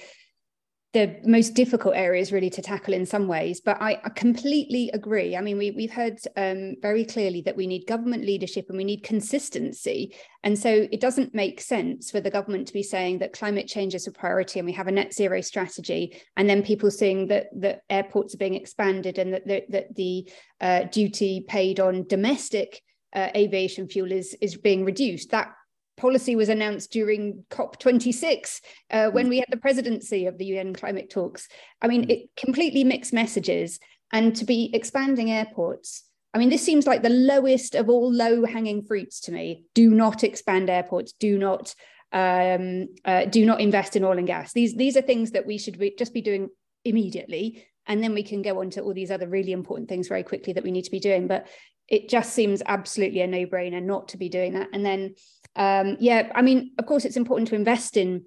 the 0.94 1.20
most 1.24 1.54
difficult 1.54 1.96
areas 1.96 2.32
really 2.32 2.50
to 2.50 2.62
tackle 2.62 2.94
in 2.94 3.06
some 3.06 3.28
ways 3.28 3.62
but 3.62 3.78
i, 3.82 4.00
I 4.04 4.10
completely 4.10 4.90
agree. 4.94 5.36
I 5.36 5.42
mean 5.42 5.58
we, 5.58 5.72
we've 5.72 5.92
heard 5.92 6.20
um, 6.38 6.76
very 6.82 7.06
clearly 7.06 7.42
that 7.42 7.56
we 7.56 7.68
need 7.68 7.86
government 7.88 8.26
leadership 8.26 8.66
and 8.70 8.78
we 8.78 8.84
need 8.84 9.04
consistency. 9.04 10.16
And 10.44 10.58
so 10.58 10.88
it 10.92 11.02
doesn't 11.02 11.34
make 11.34 11.62
sense 11.62 12.12
for 12.12 12.22
the 12.22 12.32
government 12.32 12.68
to 12.68 12.74
be 12.74 12.84
saying 12.84 13.20
that 13.20 13.34
climate 13.34 13.68
change 13.68 13.96
is 13.96 14.08
a 14.08 14.12
priority 14.12 14.60
and 14.60 14.66
we 14.66 14.74
have 14.74 14.88
a 14.88 14.92
net 14.92 15.14
zero 15.14 15.42
strategy 15.42 16.22
and 16.38 16.50
then 16.50 16.64
people 16.64 16.92
saying 16.92 17.28
that 17.28 17.48
that 17.60 17.82
airports 17.90 18.34
are 18.34 18.38
being 18.38 18.56
expanded 18.56 19.18
and 19.18 19.34
that, 19.34 19.48
that, 19.48 19.64
that 19.70 19.96
the 19.96 20.30
uh, 20.62 20.84
duty 20.84 21.46
paid 21.48 21.80
on 21.80 22.06
domestic 22.08 22.82
uh, 23.16 23.30
aviation 23.36 23.88
fuel 23.88 24.12
is 24.12 24.36
is 24.40 24.56
being 24.58 24.86
reduced. 24.86 25.32
That 25.32 25.54
policy 26.00 26.36
was 26.36 26.50
announced 26.50 26.92
during 26.92 27.44
COP26 27.52 28.62
uh, 28.92 29.10
when 29.10 29.30
we 29.30 29.38
had 29.38 29.48
the 29.52 29.58
presidency 29.58 30.26
of 30.26 30.38
the 30.38 30.46
UN 30.46 30.74
climate 30.74 31.10
talks. 31.10 31.48
I 31.82 31.88
mean, 31.88 32.06
mm. 32.06 32.10
it 32.10 32.30
completely 32.36 32.84
mixed 32.84 33.14
messages. 33.14 33.80
And 34.12 34.36
to 34.38 34.46
be 34.46 34.72
expanding 34.74 35.30
airports, 35.30 36.06
I 36.34 36.38
mean, 36.38 36.50
this 36.50 36.64
seems 36.64 36.88
like 36.88 37.04
the 37.04 37.10
lowest 37.10 37.76
of 37.76 37.90
all 37.90 38.12
low 38.12 38.46
hanging 38.46 38.84
fruits 38.84 39.20
to 39.22 39.32
me. 39.32 39.66
Do 39.76 39.92
not 39.92 40.24
expand 40.24 40.70
airports. 40.70 41.14
Do 41.14 41.38
not 41.38 41.76
um, 42.12 42.88
uh, 43.06 43.26
do 43.26 43.46
not 43.46 43.62
invest 43.62 43.96
in 43.96 44.04
oil 44.04 44.18
and 44.18 44.26
gas. 44.26 44.54
These 44.54 44.76
these 44.76 44.98
are 44.98 45.02
things 45.02 45.32
that 45.32 45.46
we 45.46 45.58
should 45.58 45.78
be, 45.78 45.94
just 45.98 46.14
be 46.14 46.22
doing 46.22 46.50
immediately, 46.84 47.68
and 47.86 48.02
then 48.04 48.14
we 48.14 48.24
can 48.24 48.42
go 48.42 48.62
on 48.62 48.70
to 48.72 48.82
all 48.82 48.94
these 48.94 49.12
other 49.12 49.28
really 49.28 49.52
important 49.52 49.90
things 49.90 50.08
very 50.08 50.24
quickly 50.24 50.54
that 50.54 50.64
we 50.64 50.72
need 50.72 50.86
to 50.86 50.92
be 50.92 51.00
doing. 51.00 51.28
But 51.28 51.48
it 51.88 52.08
just 52.08 52.34
seems 52.34 52.62
absolutely 52.66 53.22
a 53.22 53.28
no 53.28 53.46
brainer 53.46 53.82
not 53.82 54.10
to 54.10 54.18
be 54.18 54.30
doing 54.30 54.54
that. 54.54 54.70
And 54.74 54.86
then 54.86 55.16
um, 55.56 55.98
yeah, 56.00 56.32
I 56.36 56.42
mean, 56.42 56.72
of 56.78 56.86
course, 56.86 57.06
it's 57.06 57.18
important 57.18 57.50
to 57.50 57.56
invest 57.56 57.98
in 57.98 58.26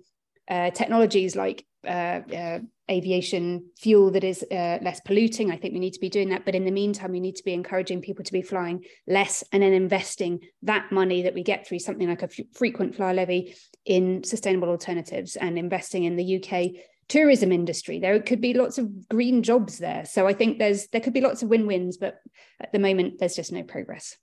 uh, 0.48 0.70
technologies 0.70 1.36
like 1.36 1.64
uh, 1.86 2.20
uh, 2.34 2.58
aviation 2.90 3.70
fuel 3.78 4.10
that 4.10 4.24
is 4.24 4.44
uh, 4.50 4.78
less 4.82 5.00
polluting. 5.00 5.50
I 5.50 5.56
think 5.56 5.72
we 5.72 5.80
need 5.80 5.94
to 5.94 6.00
be 6.00 6.08
doing 6.08 6.28
that. 6.30 6.44
But 6.44 6.54
in 6.54 6.64
the 6.64 6.70
meantime, 6.70 7.12
we 7.12 7.20
need 7.20 7.36
to 7.36 7.44
be 7.44 7.54
encouraging 7.54 8.02
people 8.02 8.24
to 8.24 8.32
be 8.32 8.42
flying 8.42 8.84
less 9.06 9.42
and 9.52 9.62
then 9.62 9.72
investing 9.72 10.40
that 10.62 10.92
money 10.92 11.22
that 11.22 11.34
we 11.34 11.42
get 11.42 11.66
through 11.66 11.78
something 11.78 12.08
like 12.08 12.22
a 12.22 12.26
f- 12.26 12.46
frequent 12.52 12.94
flyer 12.94 13.14
levy 13.14 13.54
in 13.84 14.24
sustainable 14.24 14.68
alternatives 14.68 15.36
and 15.36 15.58
investing 15.58 16.04
in 16.04 16.16
the 16.16 16.42
UK 16.42 16.82
tourism 17.08 17.52
industry. 17.52 17.98
There 17.98 18.20
could 18.20 18.40
be 18.40 18.54
lots 18.54 18.78
of 18.78 19.08
green 19.08 19.42
jobs 19.42 19.78
there. 19.78 20.04
So 20.04 20.26
I 20.26 20.32
think 20.32 20.58
there's 20.58 20.88
there 20.88 21.00
could 21.00 21.12
be 21.12 21.20
lots 21.20 21.42
of 21.42 21.48
win-wins, 21.48 21.96
but 21.96 22.20
at 22.60 22.72
the 22.72 22.78
moment 22.78 23.18
there's 23.18 23.36
just 23.36 23.52
no 23.52 23.62
progress. 23.62 24.16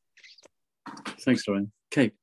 Thanks, 1.19 1.47
Lorraine. 1.47 1.71
Kate. 1.91 2.13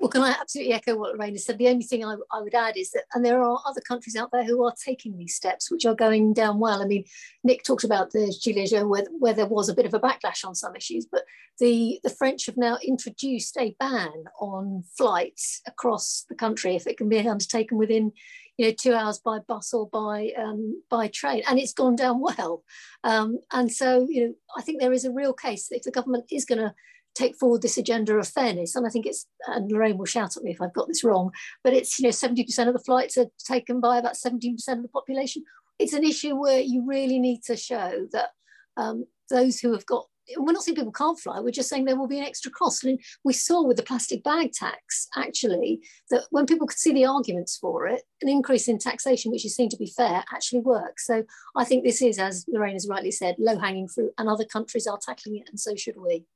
Well, 0.00 0.08
can 0.08 0.22
I 0.22 0.30
absolutely 0.30 0.72
echo 0.72 0.96
what 0.96 1.12
Lorraine 1.12 1.36
said? 1.36 1.58
The 1.58 1.68
only 1.68 1.84
thing 1.84 2.06
I, 2.06 2.16
I, 2.32 2.40
would 2.40 2.54
add 2.54 2.78
is 2.78 2.90
that, 2.92 3.04
and 3.12 3.22
there 3.22 3.42
are 3.42 3.60
other 3.66 3.82
countries 3.82 4.16
out 4.16 4.30
there 4.32 4.44
who 4.44 4.64
are 4.64 4.72
taking 4.82 5.18
these 5.18 5.34
steps, 5.34 5.70
which 5.70 5.84
are 5.84 5.94
going 5.94 6.32
down 6.32 6.58
well. 6.58 6.80
I 6.80 6.86
mean, 6.86 7.04
Nick 7.44 7.64
talked 7.64 7.84
about 7.84 8.10
the 8.10 8.34
Gilets 8.42 8.70
jaunes, 8.70 8.88
where, 8.88 9.04
where 9.18 9.34
there 9.34 9.44
was 9.44 9.68
a 9.68 9.74
bit 9.74 9.84
of 9.84 9.92
a 9.92 10.00
backlash 10.00 10.42
on 10.42 10.54
some 10.54 10.74
issues, 10.74 11.04
but 11.04 11.24
the, 11.58 12.00
the 12.02 12.08
French 12.08 12.46
have 12.46 12.56
now 12.56 12.78
introduced 12.82 13.58
a 13.58 13.76
ban 13.78 14.24
on 14.40 14.84
flights 14.96 15.60
across 15.66 16.24
the 16.30 16.34
country 16.34 16.74
if 16.74 16.86
it 16.86 16.96
can 16.96 17.10
be 17.10 17.18
undertaken 17.18 17.76
within, 17.76 18.10
you 18.56 18.68
know, 18.68 18.72
two 18.72 18.94
hours 18.94 19.18
by 19.18 19.38
bus 19.40 19.74
or 19.74 19.86
by 19.86 20.32
um, 20.38 20.82
by 20.88 21.08
train, 21.08 21.42
and 21.46 21.58
it's 21.58 21.74
gone 21.74 21.94
down 21.94 22.20
well. 22.38 22.64
Um, 23.04 23.40
and 23.52 23.70
so, 23.70 24.06
you 24.08 24.28
know, 24.28 24.34
I 24.56 24.62
think 24.62 24.80
there 24.80 24.94
is 24.94 25.04
a 25.04 25.12
real 25.12 25.34
case 25.34 25.68
that 25.68 25.76
if 25.76 25.82
the 25.82 25.90
government 25.90 26.24
is 26.30 26.46
going 26.46 26.60
to 26.60 26.74
take 27.14 27.36
forward 27.36 27.62
this 27.62 27.78
agenda 27.78 28.14
of 28.14 28.28
fairness. 28.28 28.74
And 28.74 28.86
I 28.86 28.90
think 28.90 29.06
it's, 29.06 29.26
and 29.46 29.70
Lorraine 29.70 29.98
will 29.98 30.06
shout 30.06 30.36
at 30.36 30.42
me 30.42 30.52
if 30.52 30.60
I've 30.60 30.74
got 30.74 30.88
this 30.88 31.04
wrong, 31.04 31.30
but 31.62 31.72
it's, 31.72 31.98
you 31.98 32.04
know, 32.04 32.10
70% 32.10 32.66
of 32.66 32.72
the 32.72 32.78
flights 32.80 33.18
are 33.18 33.26
taken 33.38 33.80
by 33.80 33.98
about 33.98 34.14
17% 34.14 34.54
of 34.68 34.82
the 34.82 34.88
population. 34.88 35.44
It's 35.78 35.92
an 35.92 36.04
issue 36.04 36.36
where 36.36 36.60
you 36.60 36.84
really 36.86 37.18
need 37.18 37.42
to 37.44 37.56
show 37.56 38.06
that 38.12 38.30
um, 38.76 39.06
those 39.28 39.60
who 39.60 39.72
have 39.72 39.86
got, 39.86 40.06
we're 40.36 40.52
not 40.52 40.62
saying 40.62 40.76
people 40.76 40.92
can't 40.92 41.18
fly, 41.18 41.40
we're 41.40 41.50
just 41.50 41.68
saying 41.68 41.86
there 41.86 41.98
will 41.98 42.06
be 42.06 42.18
an 42.18 42.24
extra 42.24 42.52
cost. 42.52 42.84
And 42.84 43.00
we 43.24 43.32
saw 43.32 43.66
with 43.66 43.76
the 43.76 43.82
plastic 43.82 44.22
bag 44.22 44.52
tax, 44.52 45.08
actually, 45.16 45.80
that 46.10 46.24
when 46.30 46.46
people 46.46 46.68
could 46.68 46.78
see 46.78 46.92
the 46.92 47.06
arguments 47.06 47.56
for 47.56 47.86
it, 47.88 48.02
an 48.22 48.28
increase 48.28 48.68
in 48.68 48.78
taxation, 48.78 49.32
which 49.32 49.44
is 49.44 49.56
seen 49.56 49.68
to 49.70 49.76
be 49.76 49.92
fair, 49.96 50.22
actually 50.32 50.60
works. 50.60 51.06
So 51.06 51.24
I 51.56 51.64
think 51.64 51.82
this 51.82 52.00
is, 52.00 52.18
as 52.18 52.44
Lorraine 52.46 52.74
has 52.74 52.86
rightly 52.88 53.10
said, 53.10 53.36
low 53.38 53.58
hanging 53.58 53.88
fruit, 53.88 54.12
and 54.18 54.28
other 54.28 54.44
countries 54.44 54.86
are 54.86 54.98
tackling 55.04 55.38
it, 55.38 55.48
and 55.48 55.58
so 55.58 55.74
should 55.74 55.96
we. 55.96 56.26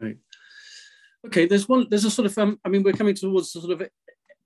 Right. 0.00 0.16
Okay, 1.26 1.46
there's 1.46 1.68
one. 1.68 1.86
There's 1.90 2.04
a 2.04 2.10
sort 2.10 2.26
of. 2.26 2.38
Um, 2.38 2.60
I 2.64 2.68
mean, 2.68 2.82
we're 2.82 2.92
coming 2.92 3.14
towards 3.14 3.52
the 3.52 3.60
sort 3.60 3.80
of 3.80 3.88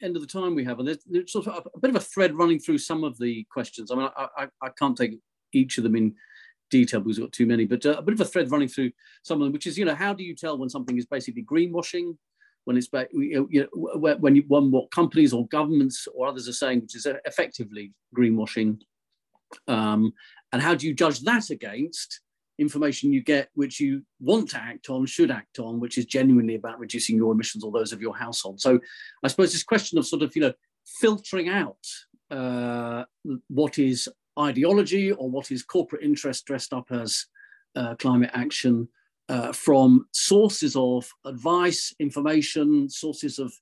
end 0.02 0.16
of 0.16 0.22
the 0.22 0.28
time 0.28 0.54
we 0.54 0.64
have, 0.64 0.78
and 0.78 0.88
there's, 0.88 1.04
there's 1.06 1.32
sort 1.32 1.46
of 1.46 1.54
a, 1.54 1.68
a, 1.74 1.80
bit 1.80 1.90
of 1.90 1.96
a 1.96 2.00
thread 2.00 2.34
running 2.34 2.58
through 2.58 2.78
some 2.78 3.04
of 3.04 3.18
the 3.18 3.46
questions. 3.50 3.90
I 3.90 3.94
mean, 3.94 4.08
I, 4.16 4.26
I, 4.36 4.46
I 4.62 4.68
can't 4.78 4.96
take 4.96 5.18
each 5.52 5.78
of 5.78 5.84
them 5.84 5.96
in 5.96 6.14
detail 6.70 7.00
because 7.00 7.18
we've 7.18 7.26
got 7.26 7.32
too 7.32 7.46
many, 7.46 7.66
but 7.66 7.84
uh, 7.84 7.96
a 7.98 8.02
bit 8.02 8.14
of 8.14 8.20
a 8.20 8.24
thread 8.24 8.50
running 8.50 8.68
through 8.68 8.90
some 9.22 9.40
of 9.40 9.46
them, 9.46 9.52
which 9.52 9.66
is, 9.66 9.78
you 9.78 9.84
know, 9.84 9.94
how 9.94 10.12
do 10.12 10.24
you 10.24 10.34
tell 10.34 10.58
when 10.58 10.70
something 10.70 10.96
is 10.96 11.06
basically 11.06 11.44
greenwashing, 11.44 12.16
when 12.64 12.76
it's 12.76 12.88
you 13.12 13.48
know, 13.52 14.16
when 14.18 14.36
you 14.36 14.44
when 14.48 14.70
what 14.70 14.90
companies 14.90 15.32
or 15.32 15.46
governments 15.48 16.08
or 16.14 16.26
others 16.26 16.48
are 16.48 16.52
saying, 16.52 16.80
which 16.80 16.96
is 16.96 17.06
effectively 17.26 17.92
greenwashing, 18.16 18.80
um, 19.68 20.12
and 20.52 20.62
how 20.62 20.74
do 20.74 20.86
you 20.86 20.94
judge 20.94 21.20
that 21.20 21.50
against 21.50 22.20
information 22.58 23.12
you 23.12 23.22
get 23.22 23.48
which 23.54 23.80
you 23.80 24.02
want 24.20 24.50
to 24.50 24.58
act 24.58 24.90
on 24.90 25.06
should 25.06 25.30
act 25.30 25.58
on 25.58 25.80
which 25.80 25.98
is 25.98 26.04
genuinely 26.04 26.54
about 26.54 26.78
reducing 26.78 27.16
your 27.16 27.32
emissions 27.32 27.64
or 27.64 27.72
those 27.72 27.92
of 27.92 28.00
your 28.00 28.16
household. 28.16 28.60
So 28.60 28.78
i 29.24 29.28
suppose 29.28 29.52
this 29.52 29.64
question 29.64 29.98
of 29.98 30.06
sort 30.06 30.22
of 30.22 30.34
you 30.36 30.42
know 30.42 30.52
filtering 31.00 31.48
out 31.48 31.84
uh, 32.30 33.04
what 33.48 33.78
is 33.78 34.08
ideology 34.38 35.12
or 35.12 35.30
what 35.30 35.50
is 35.50 35.62
corporate 35.62 36.02
interest 36.02 36.46
dressed 36.46 36.72
up 36.72 36.90
as 36.90 37.26
uh, 37.76 37.94
climate 37.96 38.30
action 38.34 38.88
uh, 39.28 39.52
from 39.52 40.06
sources 40.12 40.76
of 40.76 41.08
advice 41.24 41.94
information 42.00 42.88
sources 42.88 43.38
of 43.38 43.52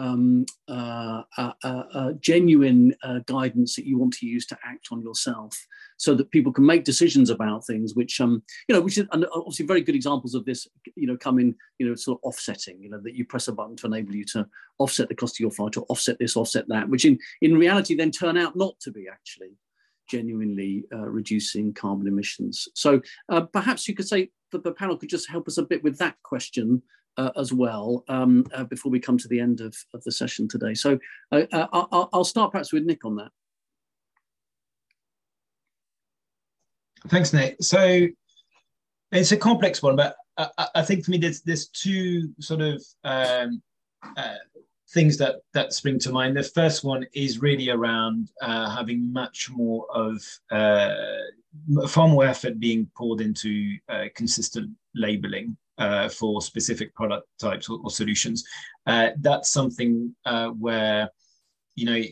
um, 0.00 0.46
uh, 0.66 1.22
uh, 1.36 1.52
uh, 1.62 1.82
uh 1.92 2.12
genuine 2.20 2.94
guidance 3.26 3.76
that 3.76 3.86
you 3.86 3.98
want 3.98 4.14
to 4.14 4.26
use 4.26 4.46
to 4.46 4.58
act 4.64 4.88
on 4.90 5.02
yourself 5.02 5.54
so 5.98 6.14
that 6.14 6.30
people 6.30 6.52
can 6.52 6.64
make 6.64 6.84
decisions 6.84 7.28
about 7.28 7.66
things 7.66 7.94
which 7.94 8.20
um 8.20 8.42
you 8.66 8.74
know 8.74 8.80
which 8.80 8.96
is 8.96 9.06
and 9.12 9.26
obviously 9.34 9.66
very 9.66 9.82
good 9.82 9.94
examples 9.94 10.34
of 10.34 10.44
this 10.46 10.66
you 10.96 11.06
know 11.06 11.16
come 11.16 11.38
in 11.38 11.54
you 11.78 11.86
know 11.86 11.94
sort 11.94 12.18
of 12.18 12.28
offsetting 12.28 12.82
you 12.82 12.88
know 12.88 13.00
that 13.02 13.14
you 13.14 13.24
press 13.26 13.48
a 13.48 13.52
button 13.52 13.76
to 13.76 13.86
enable 13.86 14.14
you 14.14 14.24
to 14.24 14.46
offset 14.78 15.08
the 15.08 15.14
cost 15.14 15.36
of 15.36 15.40
your 15.40 15.50
flight 15.50 15.76
or 15.76 15.84
offset 15.90 16.18
this 16.18 16.36
offset 16.36 16.66
that 16.68 16.88
which 16.88 17.04
in 17.04 17.18
in 17.42 17.58
reality 17.58 17.94
then 17.94 18.10
turn 18.10 18.38
out 18.38 18.56
not 18.56 18.78
to 18.80 18.90
be 18.90 19.06
actually 19.06 19.50
genuinely 20.08 20.84
reducing 20.90 21.72
carbon 21.72 22.08
emissions. 22.08 22.66
So 22.74 23.00
perhaps 23.52 23.86
you 23.86 23.94
could 23.94 24.08
say 24.08 24.30
that 24.50 24.64
the 24.64 24.72
panel 24.72 24.96
could 24.96 25.08
just 25.08 25.30
help 25.30 25.46
us 25.46 25.56
a 25.56 25.62
bit 25.62 25.84
with 25.84 25.98
that 25.98 26.16
question 26.24 26.82
uh, 27.20 27.30
as 27.36 27.52
well 27.52 28.02
um, 28.08 28.46
uh, 28.54 28.64
before 28.64 28.90
we 28.90 28.98
come 28.98 29.18
to 29.18 29.28
the 29.28 29.38
end 29.38 29.60
of, 29.60 29.76
of 29.92 30.02
the 30.04 30.12
session 30.12 30.48
today. 30.48 30.72
So 30.72 30.98
uh, 31.32 31.42
uh 31.52 32.06
I'll, 32.12 32.24
start 32.24 32.52
perhaps 32.52 32.72
with 32.72 32.84
Nick 32.84 33.04
on 33.04 33.16
that. 33.16 33.30
Thanks, 37.08 37.32
Nick. 37.32 37.56
So 37.60 38.06
it's 39.12 39.32
a 39.32 39.36
complex 39.36 39.82
one, 39.82 39.96
but 39.96 40.16
I, 40.38 40.68
I 40.76 40.82
think 40.82 41.04
for 41.04 41.10
me, 41.10 41.18
there's 41.18 41.42
there's 41.42 41.68
two 41.68 42.30
sort 42.40 42.62
of 42.62 42.82
um, 43.04 43.60
uh, 44.16 44.36
things 44.90 45.18
that 45.18 45.36
that 45.52 45.72
spring 45.74 45.98
to 46.00 46.12
mind. 46.12 46.36
The 46.36 46.42
first 46.42 46.84
one 46.84 47.04
is 47.12 47.42
really 47.42 47.70
around 47.70 48.30
uh, 48.40 48.74
having 48.74 49.12
much 49.12 49.50
more 49.50 49.86
of 49.94 50.22
far 51.88 52.08
more 52.08 52.24
effort 52.24 52.60
being 52.60 52.90
poured 52.96 53.20
into 53.20 53.76
consistent 54.14 54.70
labeling. 54.94 55.56
Uh, 55.80 56.10
for 56.10 56.42
specific 56.42 56.94
product 56.94 57.26
types 57.40 57.70
or, 57.70 57.80
or 57.82 57.90
solutions, 57.90 58.44
uh, 58.86 59.08
that's 59.20 59.50
something 59.50 60.14
where 60.58 61.08
you 61.74 61.86
know 61.86 62.02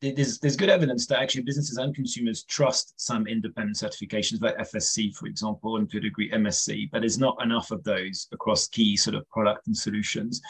there's 0.00 0.38
there's 0.38 0.56
good 0.56 0.70
evidence 0.70 1.06
that 1.06 1.20
actually 1.20 1.42
businesses 1.42 1.76
and 1.76 1.94
consumers 1.94 2.44
trust 2.44 2.94
some 2.96 3.26
independent 3.26 3.76
certifications 3.76 4.40
like 4.40 4.56
FSC, 4.56 5.14
for 5.14 5.26
example, 5.26 5.76
and 5.76 5.90
to 5.90 5.98
a 5.98 6.00
degree 6.00 6.30
MSC, 6.30 6.90
but 6.90 7.00
there's 7.00 7.18
not 7.18 7.36
enough 7.42 7.70
of 7.70 7.84
those 7.84 8.26
across 8.32 8.66
key 8.68 8.96
sort 8.96 9.14
of 9.14 9.28
product 9.28 9.66
and 9.66 9.76
solutions. 9.76 10.40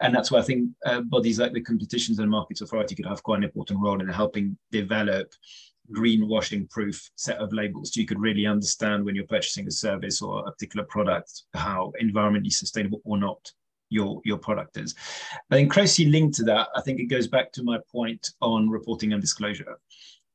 And 0.00 0.14
that's 0.14 0.30
why 0.30 0.38
I 0.38 0.42
think 0.42 0.70
uh, 0.86 1.00
bodies 1.00 1.40
like 1.40 1.52
the 1.52 1.60
Competitions 1.60 2.18
and 2.18 2.30
Markets 2.30 2.60
Authority 2.60 2.94
could 2.94 3.06
have 3.06 3.22
quite 3.22 3.38
an 3.38 3.44
important 3.44 3.80
role 3.80 4.00
in 4.00 4.08
helping 4.08 4.56
develop 4.70 5.32
greenwashing 5.94 6.68
proof 6.70 7.10
set 7.16 7.38
of 7.38 7.52
labels 7.52 7.92
so 7.92 8.00
you 8.00 8.06
could 8.06 8.20
really 8.20 8.46
understand 8.46 9.04
when 9.04 9.14
you're 9.14 9.26
purchasing 9.26 9.66
a 9.66 9.70
service 9.70 10.20
or 10.20 10.40
a 10.40 10.52
particular 10.52 10.84
product 10.86 11.44
how 11.54 11.92
environmentally 12.02 12.52
sustainable 12.52 13.00
or 13.04 13.18
not 13.18 13.52
your 13.90 14.20
your 14.24 14.38
product 14.38 14.76
is. 14.76 14.94
I 15.50 15.56
think 15.56 15.72
closely 15.72 16.06
linked 16.06 16.36
to 16.36 16.44
that, 16.44 16.68
I 16.76 16.82
think 16.82 17.00
it 17.00 17.06
goes 17.06 17.26
back 17.26 17.52
to 17.52 17.62
my 17.62 17.78
point 17.90 18.30
on 18.40 18.68
reporting 18.68 19.12
and 19.12 19.20
disclosure. 19.20 19.78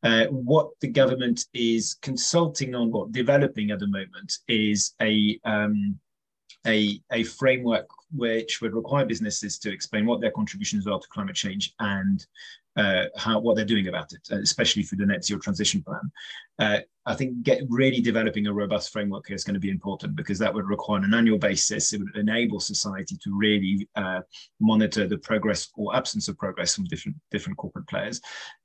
Uh, 0.02 0.26
what 0.26 0.72
the 0.82 0.88
government 0.88 1.46
is 1.54 1.96
consulting 2.02 2.76
on, 2.76 2.92
what 2.92 3.14
developing 3.14 3.72
at 3.72 3.80
the 3.80 3.88
moment, 3.88 4.38
is 4.50 4.94
a 5.02 5.40
um, 5.46 5.98
a, 6.66 7.02
a 7.12 7.24
framework 7.24 7.88
which 8.16 8.62
would 8.62 8.74
require 8.74 9.06
businesses 9.06 9.58
to 9.60 9.72
explain 9.72 10.06
what 10.06 10.22
their 10.22 10.32
contributions 10.32 10.88
are 10.88 11.00
to 11.00 11.08
climate 11.10 11.36
change 11.36 11.74
and 11.80 12.26
uh, 12.76 13.06
how 13.16 13.40
what 13.40 13.56
they're 13.56 13.66
doing 13.66 13.88
about 13.88 14.12
it, 14.14 14.28
especially 14.32 14.84
through 14.84 14.98
the 14.98 15.06
net 15.06 15.24
zero 15.24 15.40
transition 15.40 15.84
plan. 15.84 16.12
Uh, 16.60 16.80
I 17.06 17.16
think 17.16 17.44
get 17.44 17.64
really 17.70 18.02
developing 18.02 18.48
a 18.48 18.54
robust 18.54 18.92
framework 18.92 19.28
here 19.28 19.36
is 19.36 19.44
going 19.44 19.56
to 19.56 19.60
be 19.60 19.70
important 19.70 20.16
because 20.16 20.40
that 20.40 20.54
would 20.54 20.68
require 20.68 20.98
on 20.98 21.04
an 21.04 21.14
annual 21.14 21.38
basis. 21.38 21.92
It 21.92 22.00
would 22.00 22.16
enable 22.16 22.60
society 22.60 23.18
to 23.24 23.38
really 23.38 23.88
uh, 23.96 24.22
monitor 24.60 25.08
the 25.08 25.18
progress 25.18 25.70
or 25.76 25.96
absence 25.96 26.28
of 26.30 26.38
progress 26.38 26.76
from 26.76 26.86
different 26.86 27.18
different 27.30 27.58
corporate 27.58 27.88
players. 27.88 28.22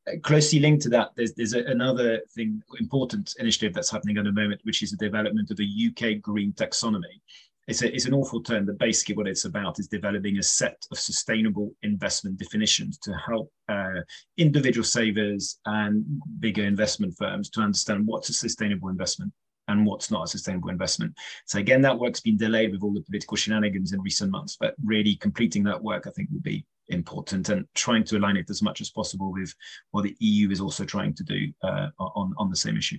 Uh, 0.07 0.13
closely 0.23 0.61
linked 0.61 0.83
to 0.85 0.89
that, 0.91 1.11
there's 1.17 1.35
there's 1.35 1.55
a, 1.55 1.65
another 1.65 2.21
thing 2.35 2.63
important 2.81 3.35
initiative 3.39 3.75
that's 3.75 3.91
happening 3.91 4.17
at 4.17 4.25
the 4.25 4.33
moment, 4.33 4.61
which 4.65 4.83
is 4.83 4.91
the 4.91 4.97
development 4.97 5.51
of 5.51 5.59
a 5.61 5.89
UK 5.89 6.23
green 6.23 6.53
taxonomy 6.53 7.21
it's, 7.69 7.83
a, 7.83 7.95
it's 7.95 8.07
an 8.07 8.15
awful 8.15 8.43
term, 8.43 8.65
but 8.65 8.79
basically 8.79 9.15
what 9.15 9.29
it's 9.29 9.45
about 9.45 9.79
is 9.79 9.89
developing 9.89 10.39
a 10.39 10.43
set 10.43 10.85
of 10.91 10.99
sustainable 10.99 11.71
investment 11.83 12.39
definitions 12.39 12.99
to 12.99 13.13
help 13.15 13.53
uh, 13.69 14.01
individual 14.39 14.85
savers 14.85 15.61
and 15.67 16.05
bigger 16.41 16.65
investment 16.65 17.15
firms 17.19 17.51
to 17.51 17.61
understand 17.61 18.07
what's 18.07 18.31
a 18.31 18.33
sustainable 18.33 18.89
investment 18.89 19.31
and 19.69 19.85
what's 19.85 20.11
not 20.11 20.25
a 20.25 20.29
sustainable 20.29 20.71
investment. 20.71 21.15
So 21.45 21.59
again, 21.59 21.83
that 21.83 21.99
work's 21.99 22.21
been 22.21 22.39
delayed 22.39 22.73
with 22.73 22.83
all 22.83 22.95
the 22.95 23.03
political 23.03 23.37
shenanigans 23.37 23.93
in 23.93 24.01
recent 24.01 24.31
months, 24.31 24.57
but 24.59 24.75
really 24.83 25.17
completing 25.17 25.63
that 25.65 25.83
work, 25.83 26.07
I 26.07 26.11
think, 26.11 26.31
will 26.33 26.41
be 26.41 26.65
important 26.89 27.51
and 27.51 27.67
trying 27.75 28.03
to 28.05 28.17
align 28.17 28.39
it 28.39 28.49
as 28.49 28.63
much 28.63 28.81
as 28.81 28.89
possible 28.89 29.31
with 29.31 29.55
what 29.91 30.05
the 30.05 30.17
EU 30.21 30.51
is 30.51 30.63
also 30.63 30.87
trying 30.87 31.13
to 31.13 31.23
do 31.23 31.53
uh, 31.63 31.89
on, 31.99 32.33
on 32.39 32.49
the 32.49 32.57
same 32.57 32.79
issue. 32.79 32.97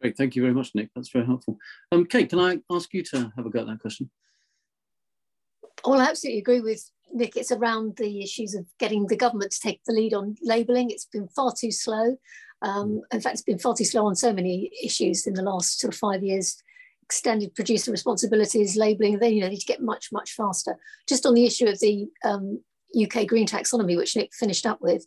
Great, 0.00 0.16
thank 0.16 0.34
you 0.34 0.42
very 0.42 0.54
much, 0.54 0.74
Nick. 0.74 0.90
That's 0.94 1.10
very 1.10 1.26
helpful. 1.26 1.58
Um, 1.92 2.06
Kate, 2.06 2.30
can 2.30 2.38
I 2.38 2.58
ask 2.70 2.92
you 2.94 3.02
to 3.04 3.32
have 3.36 3.46
a 3.46 3.50
go 3.50 3.60
at 3.60 3.66
that 3.66 3.80
question? 3.80 4.10
Well, 5.84 6.00
I 6.00 6.08
absolutely 6.08 6.40
agree 6.40 6.60
with 6.60 6.90
Nick, 7.12 7.36
it's 7.36 7.52
around 7.52 7.96
the 7.96 8.22
issues 8.22 8.54
of 8.54 8.66
getting 8.78 9.06
the 9.06 9.16
government 9.16 9.50
to 9.52 9.60
take 9.60 9.80
the 9.84 9.92
lead 9.92 10.14
on 10.14 10.36
labelling. 10.42 10.90
It's 10.90 11.06
been 11.06 11.28
far 11.28 11.52
too 11.52 11.72
slow. 11.72 12.16
Um, 12.62 13.02
in 13.12 13.20
fact, 13.20 13.34
it's 13.34 13.42
been 13.42 13.58
far 13.58 13.74
too 13.74 13.84
slow 13.84 14.06
on 14.06 14.14
so 14.14 14.32
many 14.32 14.70
issues 14.82 15.26
in 15.26 15.34
the 15.34 15.42
last 15.42 15.80
sort 15.80 15.92
of 15.92 15.98
five 15.98 16.22
years. 16.22 16.62
Extended 17.02 17.54
producer 17.54 17.90
responsibilities, 17.90 18.76
labelling, 18.76 19.18
they 19.18 19.30
you 19.30 19.40
know, 19.40 19.48
need 19.48 19.60
to 19.60 19.66
get 19.66 19.82
much, 19.82 20.08
much 20.12 20.32
faster. 20.32 20.76
Just 21.08 21.26
on 21.26 21.34
the 21.34 21.44
issue 21.44 21.66
of 21.66 21.80
the 21.80 22.06
um, 22.24 22.62
UK 23.00 23.26
green 23.26 23.46
taxonomy, 23.46 23.96
which 23.96 24.14
Nick 24.14 24.32
finished 24.32 24.66
up 24.66 24.80
with, 24.80 25.04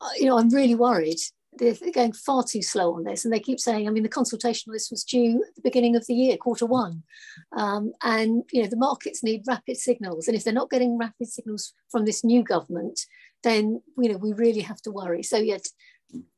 uh, 0.00 0.08
you 0.16 0.26
know, 0.26 0.38
I'm 0.38 0.48
really 0.48 0.74
worried 0.74 1.18
they're 1.58 1.74
going 1.92 2.12
far 2.12 2.42
too 2.42 2.62
slow 2.62 2.94
on 2.94 3.04
this. 3.04 3.24
And 3.24 3.32
they 3.32 3.40
keep 3.40 3.60
saying, 3.60 3.86
I 3.86 3.90
mean, 3.90 4.02
the 4.02 4.08
consultation 4.08 4.70
on 4.70 4.72
this 4.72 4.90
was 4.90 5.04
due 5.04 5.44
at 5.46 5.54
the 5.54 5.62
beginning 5.62 5.96
of 5.96 6.06
the 6.06 6.14
year, 6.14 6.36
quarter 6.36 6.66
one. 6.66 7.02
Um, 7.56 7.92
and, 8.02 8.44
you 8.52 8.62
know, 8.62 8.68
the 8.68 8.76
markets 8.76 9.22
need 9.22 9.44
rapid 9.46 9.76
signals. 9.76 10.28
And 10.28 10.36
if 10.36 10.44
they're 10.44 10.52
not 10.52 10.70
getting 10.70 10.98
rapid 10.98 11.28
signals 11.28 11.74
from 11.90 12.04
this 12.04 12.24
new 12.24 12.42
government, 12.42 13.00
then, 13.42 13.82
you 13.98 14.10
know, 14.10 14.18
we 14.18 14.32
really 14.32 14.60
have 14.60 14.80
to 14.82 14.90
worry. 14.90 15.22
So, 15.22 15.36
yet 15.36 15.66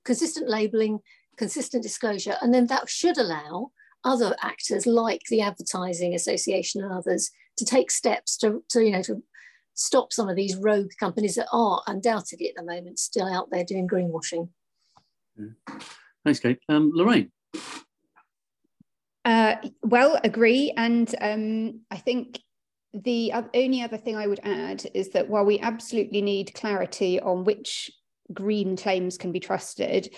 consistent 0.05 0.49
labelling, 0.49 1.01
consistent 1.37 1.83
disclosure, 1.83 2.37
and 2.43 2.53
then 2.53 2.67
that 2.67 2.89
should 2.89 3.19
allow 3.19 3.71
other 4.05 4.35
actors 4.43 4.87
like 4.87 5.23
the 5.31 5.41
Advertising 5.41 6.15
Association 6.15 6.83
and 6.83 6.93
others 6.93 7.31
to 7.57 7.65
take 7.65 7.91
steps 7.91 8.37
to, 8.39 8.63
to 8.69 8.85
you 8.85 8.91
know, 8.91 9.03
to 9.03 9.23
stop 9.75 10.13
some 10.13 10.29
of 10.29 10.37
these 10.37 10.57
rogue 10.57 10.91
companies 10.99 11.37
that 11.37 11.49
are 11.53 11.83
undoubtedly 11.87 12.49
at 12.49 12.57
the 12.57 12.63
moment 12.63 12.99
still 12.99 13.33
out 13.33 13.51
there 13.51 13.65
doing 13.65 13.89
greenwashing. 13.89 14.49
Thanks, 16.25 16.41
Kate. 16.41 16.59
Um, 16.69 16.91
Lorraine. 16.95 17.31
Uh, 19.25 19.57
well, 19.83 20.21
agree. 20.23 20.73
And 20.77 21.15
um, 21.21 21.81
I 21.91 21.97
think 21.97 22.41
the 22.93 23.33
only 23.55 23.83
other 23.83 23.97
thing 23.97 24.17
I 24.17 24.27
would 24.27 24.41
add 24.45 24.85
is 24.95 25.11
that 25.11 25.29
while 25.29 25.45
we 25.45 25.59
absolutely 25.59 26.23
need 26.23 26.55
clarity 26.55 27.21
on 27.21 27.45
which 27.45 27.91
green 28.33 28.77
claims 28.77 29.19
can 29.19 29.33
be 29.33 29.41
trusted, 29.41 30.15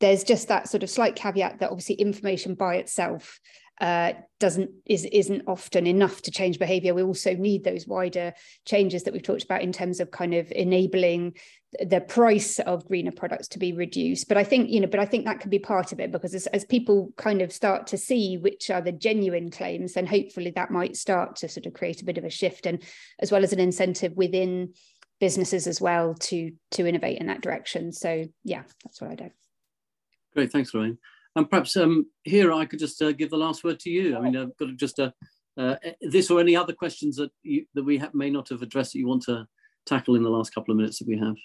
there's 0.00 0.24
just 0.24 0.48
that 0.48 0.68
sort 0.68 0.82
of 0.82 0.90
slight 0.90 1.16
caveat 1.16 1.60
that 1.60 1.70
obviously 1.70 1.94
information 1.96 2.54
by 2.54 2.76
itself 2.76 3.40
uh, 3.80 4.12
doesn't 4.38 4.70
is 4.86 5.04
isn't 5.06 5.42
often 5.46 5.86
enough 5.86 6.22
to 6.22 6.30
change 6.30 6.58
behavior. 6.58 6.94
We 6.94 7.02
also 7.02 7.34
need 7.34 7.64
those 7.64 7.86
wider 7.86 8.34
changes 8.66 9.04
that 9.04 9.12
we've 9.12 9.22
talked 9.22 9.44
about 9.44 9.62
in 9.62 9.72
terms 9.72 9.98
of 9.98 10.10
kind 10.10 10.34
of 10.34 10.50
enabling 10.52 11.34
the 11.80 12.02
price 12.02 12.58
of 12.58 12.86
greener 12.86 13.12
products 13.12 13.48
to 13.48 13.58
be 13.58 13.72
reduced. 13.72 14.28
But 14.28 14.36
i 14.36 14.44
think 14.44 14.68
you 14.70 14.80
know 14.80 14.86
but 14.86 15.00
i 15.00 15.06
think 15.06 15.24
that 15.24 15.40
can 15.40 15.48
be 15.48 15.58
part 15.58 15.92
of 15.92 16.00
it 16.00 16.12
because 16.12 16.34
as, 16.34 16.46
as 16.48 16.64
people 16.64 17.12
kind 17.16 17.40
of 17.40 17.52
start 17.52 17.86
to 17.88 17.96
see 17.96 18.36
which 18.36 18.68
are 18.68 18.82
the 18.82 18.92
genuine 18.92 19.50
claims 19.50 19.94
then 19.94 20.06
hopefully 20.06 20.52
that 20.54 20.70
might 20.70 20.96
start 20.96 21.36
to 21.36 21.48
sort 21.48 21.66
of 21.66 21.72
create 21.72 22.02
a 22.02 22.04
bit 22.04 22.18
of 22.18 22.24
a 22.24 22.30
shift 22.30 22.66
and 22.66 22.82
as 23.20 23.32
well 23.32 23.42
as 23.42 23.52
an 23.52 23.60
incentive 23.60 24.12
within 24.16 24.74
businesses 25.18 25.66
as 25.66 25.80
well 25.80 26.14
to 26.14 26.52
to 26.72 26.86
innovate 26.86 27.18
in 27.18 27.26
that 27.28 27.40
direction. 27.40 27.92
So 27.92 28.26
yeah 28.44 28.64
that's 28.84 29.00
what 29.00 29.10
i 29.10 29.14
do. 29.14 29.30
Great. 30.34 30.52
Thanks 30.52 30.74
lorraine 30.74 30.98
and 31.36 31.48
perhaps 31.48 31.76
um, 31.76 32.06
Hira 32.24 32.56
I 32.56 32.66
could 32.66 32.78
just 32.78 33.00
uh, 33.00 33.12
give 33.12 33.30
the 33.30 33.36
last 33.36 33.64
word 33.64 33.80
to 33.80 33.90
you. 33.90 34.16
I 34.16 34.20
mean, 34.20 34.36
I've 34.36 34.56
got 34.56 34.76
just 34.76 34.98
uh, 34.98 35.10
uh, 35.56 35.76
this 36.00 36.30
or 36.30 36.40
any 36.40 36.56
other 36.56 36.72
questions 36.72 37.16
that 37.16 37.30
you, 37.42 37.66
that 37.74 37.84
we 37.84 38.02
may 38.14 38.30
not 38.30 38.48
have 38.48 38.62
addressed 38.62 38.92
that 38.92 38.98
you 38.98 39.08
want 39.08 39.22
to 39.24 39.46
tackle 39.86 40.14
in 40.14 40.22
the 40.22 40.30
last 40.30 40.54
couple 40.54 40.72
of 40.72 40.78
minutes 40.78 40.98
that 40.98 41.08
we 41.08 41.18
have. 41.18 41.36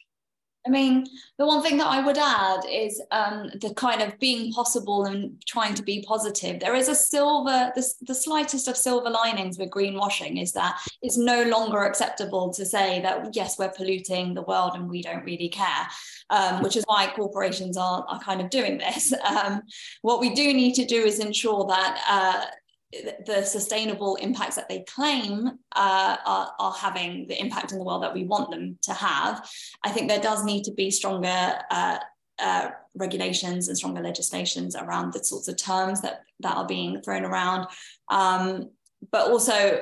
I 0.67 0.69
mean, 0.69 1.05
the 1.37 1.45
one 1.45 1.63
thing 1.63 1.77
that 1.77 1.87
I 1.87 2.05
would 2.05 2.17
add 2.17 2.59
is 2.69 3.01
um, 3.11 3.49
the 3.61 3.73
kind 3.75 4.01
of 4.01 4.19
being 4.19 4.51
possible 4.51 5.05
and 5.05 5.41
trying 5.45 5.75
to 5.75 5.83
be 5.83 6.03
positive. 6.05 6.59
There 6.59 6.75
is 6.75 6.89
a 6.89 6.95
silver, 6.95 7.71
the, 7.73 7.89
the 8.01 8.13
slightest 8.13 8.67
of 8.67 8.75
silver 8.75 9.09
linings 9.09 9.57
with 9.57 9.69
greenwashing 9.69 10.41
is 10.41 10.51
that 10.53 10.77
it's 11.01 11.17
no 11.17 11.43
longer 11.43 11.83
acceptable 11.83 12.51
to 12.53 12.65
say 12.65 12.99
that, 13.01 13.29
yes, 13.33 13.57
we're 13.57 13.69
polluting 13.69 14.33
the 14.33 14.41
world 14.41 14.71
and 14.75 14.89
we 14.89 15.01
don't 15.01 15.23
really 15.23 15.47
care, 15.47 15.87
um, 16.31 16.61
which 16.61 16.75
is 16.75 16.83
why 16.85 17.13
corporations 17.15 17.77
are, 17.77 18.05
are 18.09 18.19
kind 18.19 18.41
of 18.41 18.49
doing 18.49 18.77
this. 18.77 19.13
Um, 19.27 19.61
what 20.03 20.21
we 20.21 20.33
do 20.33 20.53
need 20.53 20.73
to 20.75 20.85
do 20.85 21.03
is 21.03 21.19
ensure 21.19 21.65
that 21.67 22.01
uh, 22.07 22.45
the 22.91 23.43
sustainable 23.43 24.15
impacts 24.15 24.55
that 24.55 24.69
they 24.69 24.83
claim 24.83 25.47
uh, 25.75 26.17
are, 26.25 26.51
are, 26.57 26.71
having 26.71 27.27
the 27.27 27.39
impact 27.39 27.73
in 27.73 27.79
the 27.79 27.83
world 27.83 28.01
that 28.01 28.13
we 28.13 28.23
want 28.23 28.49
them 28.49 28.77
to 28.83 28.93
have, 28.93 29.49
I 29.83 29.89
think 29.91 30.07
there 30.07 30.21
does 30.21 30.45
need 30.45 30.63
to 30.63 30.71
be 30.71 30.89
stronger 30.89 31.59
uh, 31.69 31.97
uh, 32.39 32.69
regulations 32.95 33.67
and 33.67 33.77
stronger 33.77 34.01
legislations 34.01 34.75
around 34.75 35.11
the 35.11 35.23
sorts 35.23 35.47
of 35.47 35.57
terms 35.57 36.01
that, 36.01 36.21
that 36.39 36.55
are 36.55 36.65
being 36.65 37.01
thrown 37.01 37.25
around. 37.25 37.67
Um, 38.09 38.69
but 39.11 39.31
also, 39.31 39.81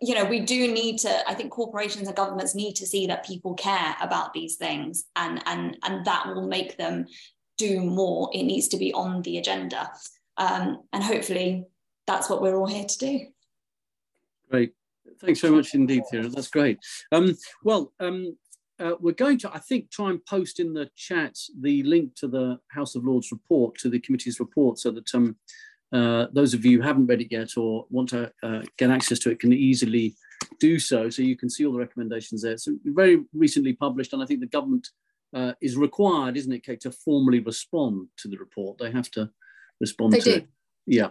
you 0.00 0.14
know, 0.14 0.24
we 0.24 0.40
do 0.40 0.72
need 0.72 0.98
to, 0.98 1.28
I 1.28 1.34
think 1.34 1.50
corporations 1.50 2.06
and 2.06 2.16
governments 2.16 2.54
need 2.54 2.74
to 2.76 2.86
see 2.86 3.06
that 3.08 3.26
people 3.26 3.54
care 3.54 3.96
about 4.00 4.32
these 4.32 4.56
things 4.56 5.04
and, 5.16 5.42
and, 5.46 5.76
and 5.82 6.04
that 6.04 6.28
will 6.28 6.46
make 6.46 6.76
them 6.76 7.06
do 7.58 7.80
more. 7.80 8.30
It 8.32 8.44
needs 8.44 8.68
to 8.68 8.76
be 8.76 8.92
on 8.92 9.22
the 9.22 9.38
agenda. 9.38 9.90
Um, 10.36 10.82
and 10.92 11.02
hopefully 11.02 11.66
that's 12.06 12.28
what 12.28 12.42
we're 12.42 12.56
all 12.56 12.66
here 12.66 12.84
to 12.84 12.98
do. 12.98 13.26
Great. 14.50 14.72
Thanks 15.20 15.40
very 15.40 15.54
much 15.54 15.74
indeed, 15.74 16.02
Hira. 16.10 16.28
That's 16.28 16.48
great. 16.48 16.78
Um, 17.12 17.36
well, 17.62 17.92
um, 18.00 18.36
uh, 18.80 18.94
we're 19.00 19.12
going 19.12 19.38
to, 19.38 19.54
I 19.54 19.58
think, 19.58 19.90
try 19.90 20.10
and 20.10 20.24
post 20.26 20.58
in 20.60 20.74
the 20.74 20.90
chat 20.96 21.36
the 21.60 21.82
link 21.84 22.14
to 22.16 22.28
the 22.28 22.58
House 22.70 22.94
of 22.94 23.04
Lords 23.04 23.30
report, 23.30 23.76
to 23.78 23.88
the 23.88 24.00
committee's 24.00 24.40
report, 24.40 24.78
so 24.78 24.90
that 24.90 25.14
um, 25.14 25.36
uh, 25.92 26.26
those 26.32 26.54
of 26.54 26.64
you 26.64 26.78
who 26.78 26.86
haven't 26.86 27.06
read 27.06 27.20
it 27.20 27.30
yet 27.30 27.56
or 27.56 27.86
want 27.90 28.08
to 28.10 28.32
uh, 28.42 28.62
get 28.76 28.90
access 28.90 29.18
to 29.20 29.30
it 29.30 29.40
can 29.40 29.52
easily 29.52 30.16
do 30.58 30.78
so. 30.78 31.08
So 31.08 31.22
you 31.22 31.36
can 31.36 31.48
see 31.48 31.64
all 31.64 31.72
the 31.72 31.78
recommendations 31.78 32.42
there. 32.42 32.52
It's 32.52 32.68
very 32.84 33.24
recently 33.32 33.74
published, 33.74 34.12
and 34.12 34.22
I 34.22 34.26
think 34.26 34.40
the 34.40 34.46
government 34.46 34.88
uh, 35.34 35.52
is 35.60 35.76
required, 35.76 36.36
isn't 36.36 36.52
it, 36.52 36.64
Kate, 36.64 36.80
to 36.80 36.90
formally 36.90 37.40
respond 37.40 38.08
to 38.18 38.28
the 38.28 38.38
report. 38.38 38.78
They 38.78 38.90
have 38.90 39.10
to 39.12 39.30
respond 39.80 40.12
they 40.12 40.20
to 40.20 40.24
do. 40.24 40.36
it. 40.36 40.48
Yeah. 40.86 41.08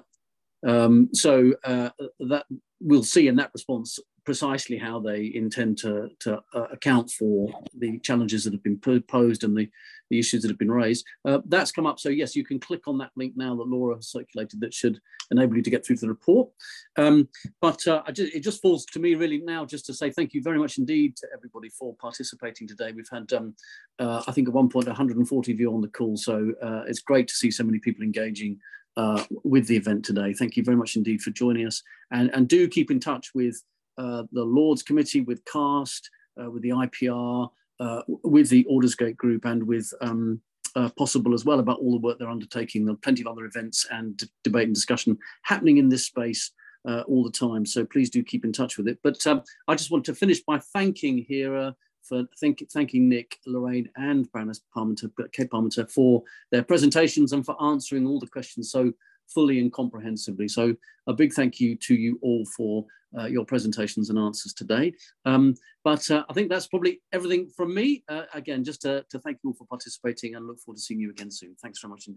Um, 0.65 1.09
so 1.13 1.53
uh, 1.63 1.89
that 2.19 2.45
we'll 2.79 3.03
see 3.03 3.27
in 3.27 3.35
that 3.37 3.51
response 3.53 3.99
precisely 4.25 4.77
how 4.77 4.99
they 4.99 5.31
intend 5.35 5.77
to, 5.77 6.09
to 6.19 6.41
uh, 6.53 6.67
account 6.71 7.11
for 7.11 7.49
the 7.77 7.99
challenges 7.99 8.43
that 8.43 8.53
have 8.53 8.63
been 8.63 8.79
posed 9.07 9.43
and 9.43 9.57
the, 9.57 9.69
the 10.09 10.19
issues 10.19 10.41
that 10.41 10.49
have 10.49 10.59
been 10.59 10.71
raised. 10.71 11.05
Uh, 11.25 11.39
that's 11.47 11.71
come 11.71 11.85
up. 11.85 11.99
So 11.99 12.09
yes, 12.09 12.35
you 12.35 12.45
can 12.45 12.59
click 12.59 12.87
on 12.87 12.97
that 12.99 13.11
link 13.15 13.33
now 13.35 13.55
that 13.55 13.67
Laura 13.67 13.95
has 13.95 14.07
circulated 14.07 14.61
that 14.61 14.73
should 14.73 14.99
enable 15.31 15.57
you 15.57 15.63
to 15.63 15.69
get 15.69 15.85
through 15.85 15.97
to 15.97 16.01
the 16.01 16.09
report. 16.09 16.49
Um, 16.97 17.27
but 17.61 17.85
uh, 17.87 18.03
just, 18.11 18.33
it 18.33 18.39
just 18.41 18.61
falls 18.61 18.85
to 18.87 18.99
me 18.99 19.15
really 19.15 19.39
now 19.39 19.65
just 19.65 19.85
to 19.87 19.93
say 19.93 20.09
thank 20.09 20.33
you 20.33 20.41
very 20.41 20.59
much 20.59 20.77
indeed 20.77 21.17
to 21.17 21.27
everybody 21.35 21.69
for 21.69 21.95
participating 21.95 22.67
today. 22.67 22.93
We've 22.93 23.05
had, 23.11 23.31
um, 23.33 23.55
uh, 23.99 24.23
I 24.25 24.31
think 24.31 24.47
at 24.47 24.53
one 24.53 24.69
point, 24.69 24.87
140 24.87 25.51
of 25.51 25.59
you 25.59 25.73
on 25.73 25.81
the 25.81 25.89
call. 25.89 26.15
So 26.15 26.53
uh, 26.61 26.83
it's 26.87 27.01
great 27.01 27.27
to 27.27 27.35
see 27.35 27.51
so 27.51 27.63
many 27.63 27.79
people 27.79 28.03
engaging 28.03 28.59
uh, 28.97 29.23
with 29.43 29.67
the 29.67 29.75
event 29.75 30.05
today. 30.05 30.33
Thank 30.33 30.57
you 30.57 30.63
very 30.63 30.77
much 30.77 30.95
indeed 30.95 31.21
for 31.21 31.31
joining 31.31 31.67
us. 31.67 31.81
And, 32.11 32.29
and 32.33 32.47
do 32.47 32.67
keep 32.67 32.91
in 32.91 32.99
touch 32.99 33.31
with 33.33 33.61
uh, 33.97 34.23
the 34.31 34.43
Lords 34.43 34.83
Committee, 34.83 35.21
with 35.21 35.43
CAST, 35.45 36.09
uh, 36.41 36.49
with 36.49 36.63
the 36.63 36.69
IPR, 36.69 37.49
uh, 37.79 38.01
with 38.07 38.49
the 38.49 38.65
Aldersgate 38.65 39.17
Group, 39.17 39.45
and 39.45 39.63
with 39.63 39.91
um, 40.01 40.41
uh, 40.75 40.89
Possible 40.97 41.33
as 41.33 41.45
well 41.45 41.59
about 41.59 41.79
all 41.79 41.91
the 41.91 41.97
work 41.97 42.17
they're 42.17 42.29
undertaking. 42.29 42.85
There 42.85 42.93
are 42.93 42.97
plenty 42.97 43.21
of 43.21 43.27
other 43.27 43.45
events 43.45 43.85
and 43.91 44.21
debate 44.43 44.65
and 44.65 44.75
discussion 44.75 45.17
happening 45.43 45.77
in 45.77 45.89
this 45.89 46.05
space 46.05 46.51
uh, 46.87 47.01
all 47.07 47.23
the 47.23 47.31
time. 47.31 47.65
So 47.65 47.85
please 47.85 48.09
do 48.09 48.23
keep 48.23 48.45
in 48.45 48.51
touch 48.51 48.77
with 48.77 48.87
it. 48.87 48.99
But 49.03 49.25
um, 49.27 49.43
I 49.67 49.75
just 49.75 49.91
want 49.91 50.05
to 50.05 50.15
finish 50.15 50.41
by 50.41 50.59
thanking 50.73 51.25
Hira 51.27 51.75
for 52.03 52.23
thank, 52.39 52.63
thanking 52.71 53.09
Nick, 53.09 53.39
Lorraine, 53.45 53.89
and 53.95 54.31
Baroness 54.31 54.61
Parminter, 54.75 55.09
Kate 55.31 55.49
Parminter 55.49 55.89
for 55.89 56.23
their 56.51 56.63
presentations 56.63 57.33
and 57.33 57.45
for 57.45 57.61
answering 57.61 58.05
all 58.05 58.19
the 58.19 58.27
questions 58.27 58.71
so 58.71 58.91
fully 59.27 59.59
and 59.59 59.71
comprehensively. 59.71 60.47
So 60.47 60.75
a 61.07 61.13
big 61.13 61.33
thank 61.33 61.59
you 61.59 61.75
to 61.75 61.95
you 61.95 62.19
all 62.21 62.45
for 62.45 62.85
uh, 63.17 63.25
your 63.25 63.45
presentations 63.45 64.09
and 64.09 64.17
answers 64.17 64.53
today. 64.53 64.93
Um, 65.25 65.55
but 65.83 66.09
uh, 66.09 66.23
I 66.29 66.33
think 66.33 66.49
that's 66.49 66.67
probably 66.67 67.01
everything 67.11 67.47
from 67.55 67.73
me. 67.73 68.03
Uh, 68.09 68.23
again, 68.33 68.63
just 68.63 68.81
to, 68.81 69.05
to 69.09 69.19
thank 69.19 69.39
you 69.43 69.51
all 69.51 69.55
for 69.55 69.65
participating 69.65 70.35
and 70.35 70.47
look 70.47 70.59
forward 70.59 70.77
to 70.77 70.81
seeing 70.81 70.99
you 70.99 71.09
again 71.09 71.31
soon. 71.31 71.55
Thanks 71.61 71.79
very 71.79 71.91
much 71.91 72.07
indeed. 72.07 72.11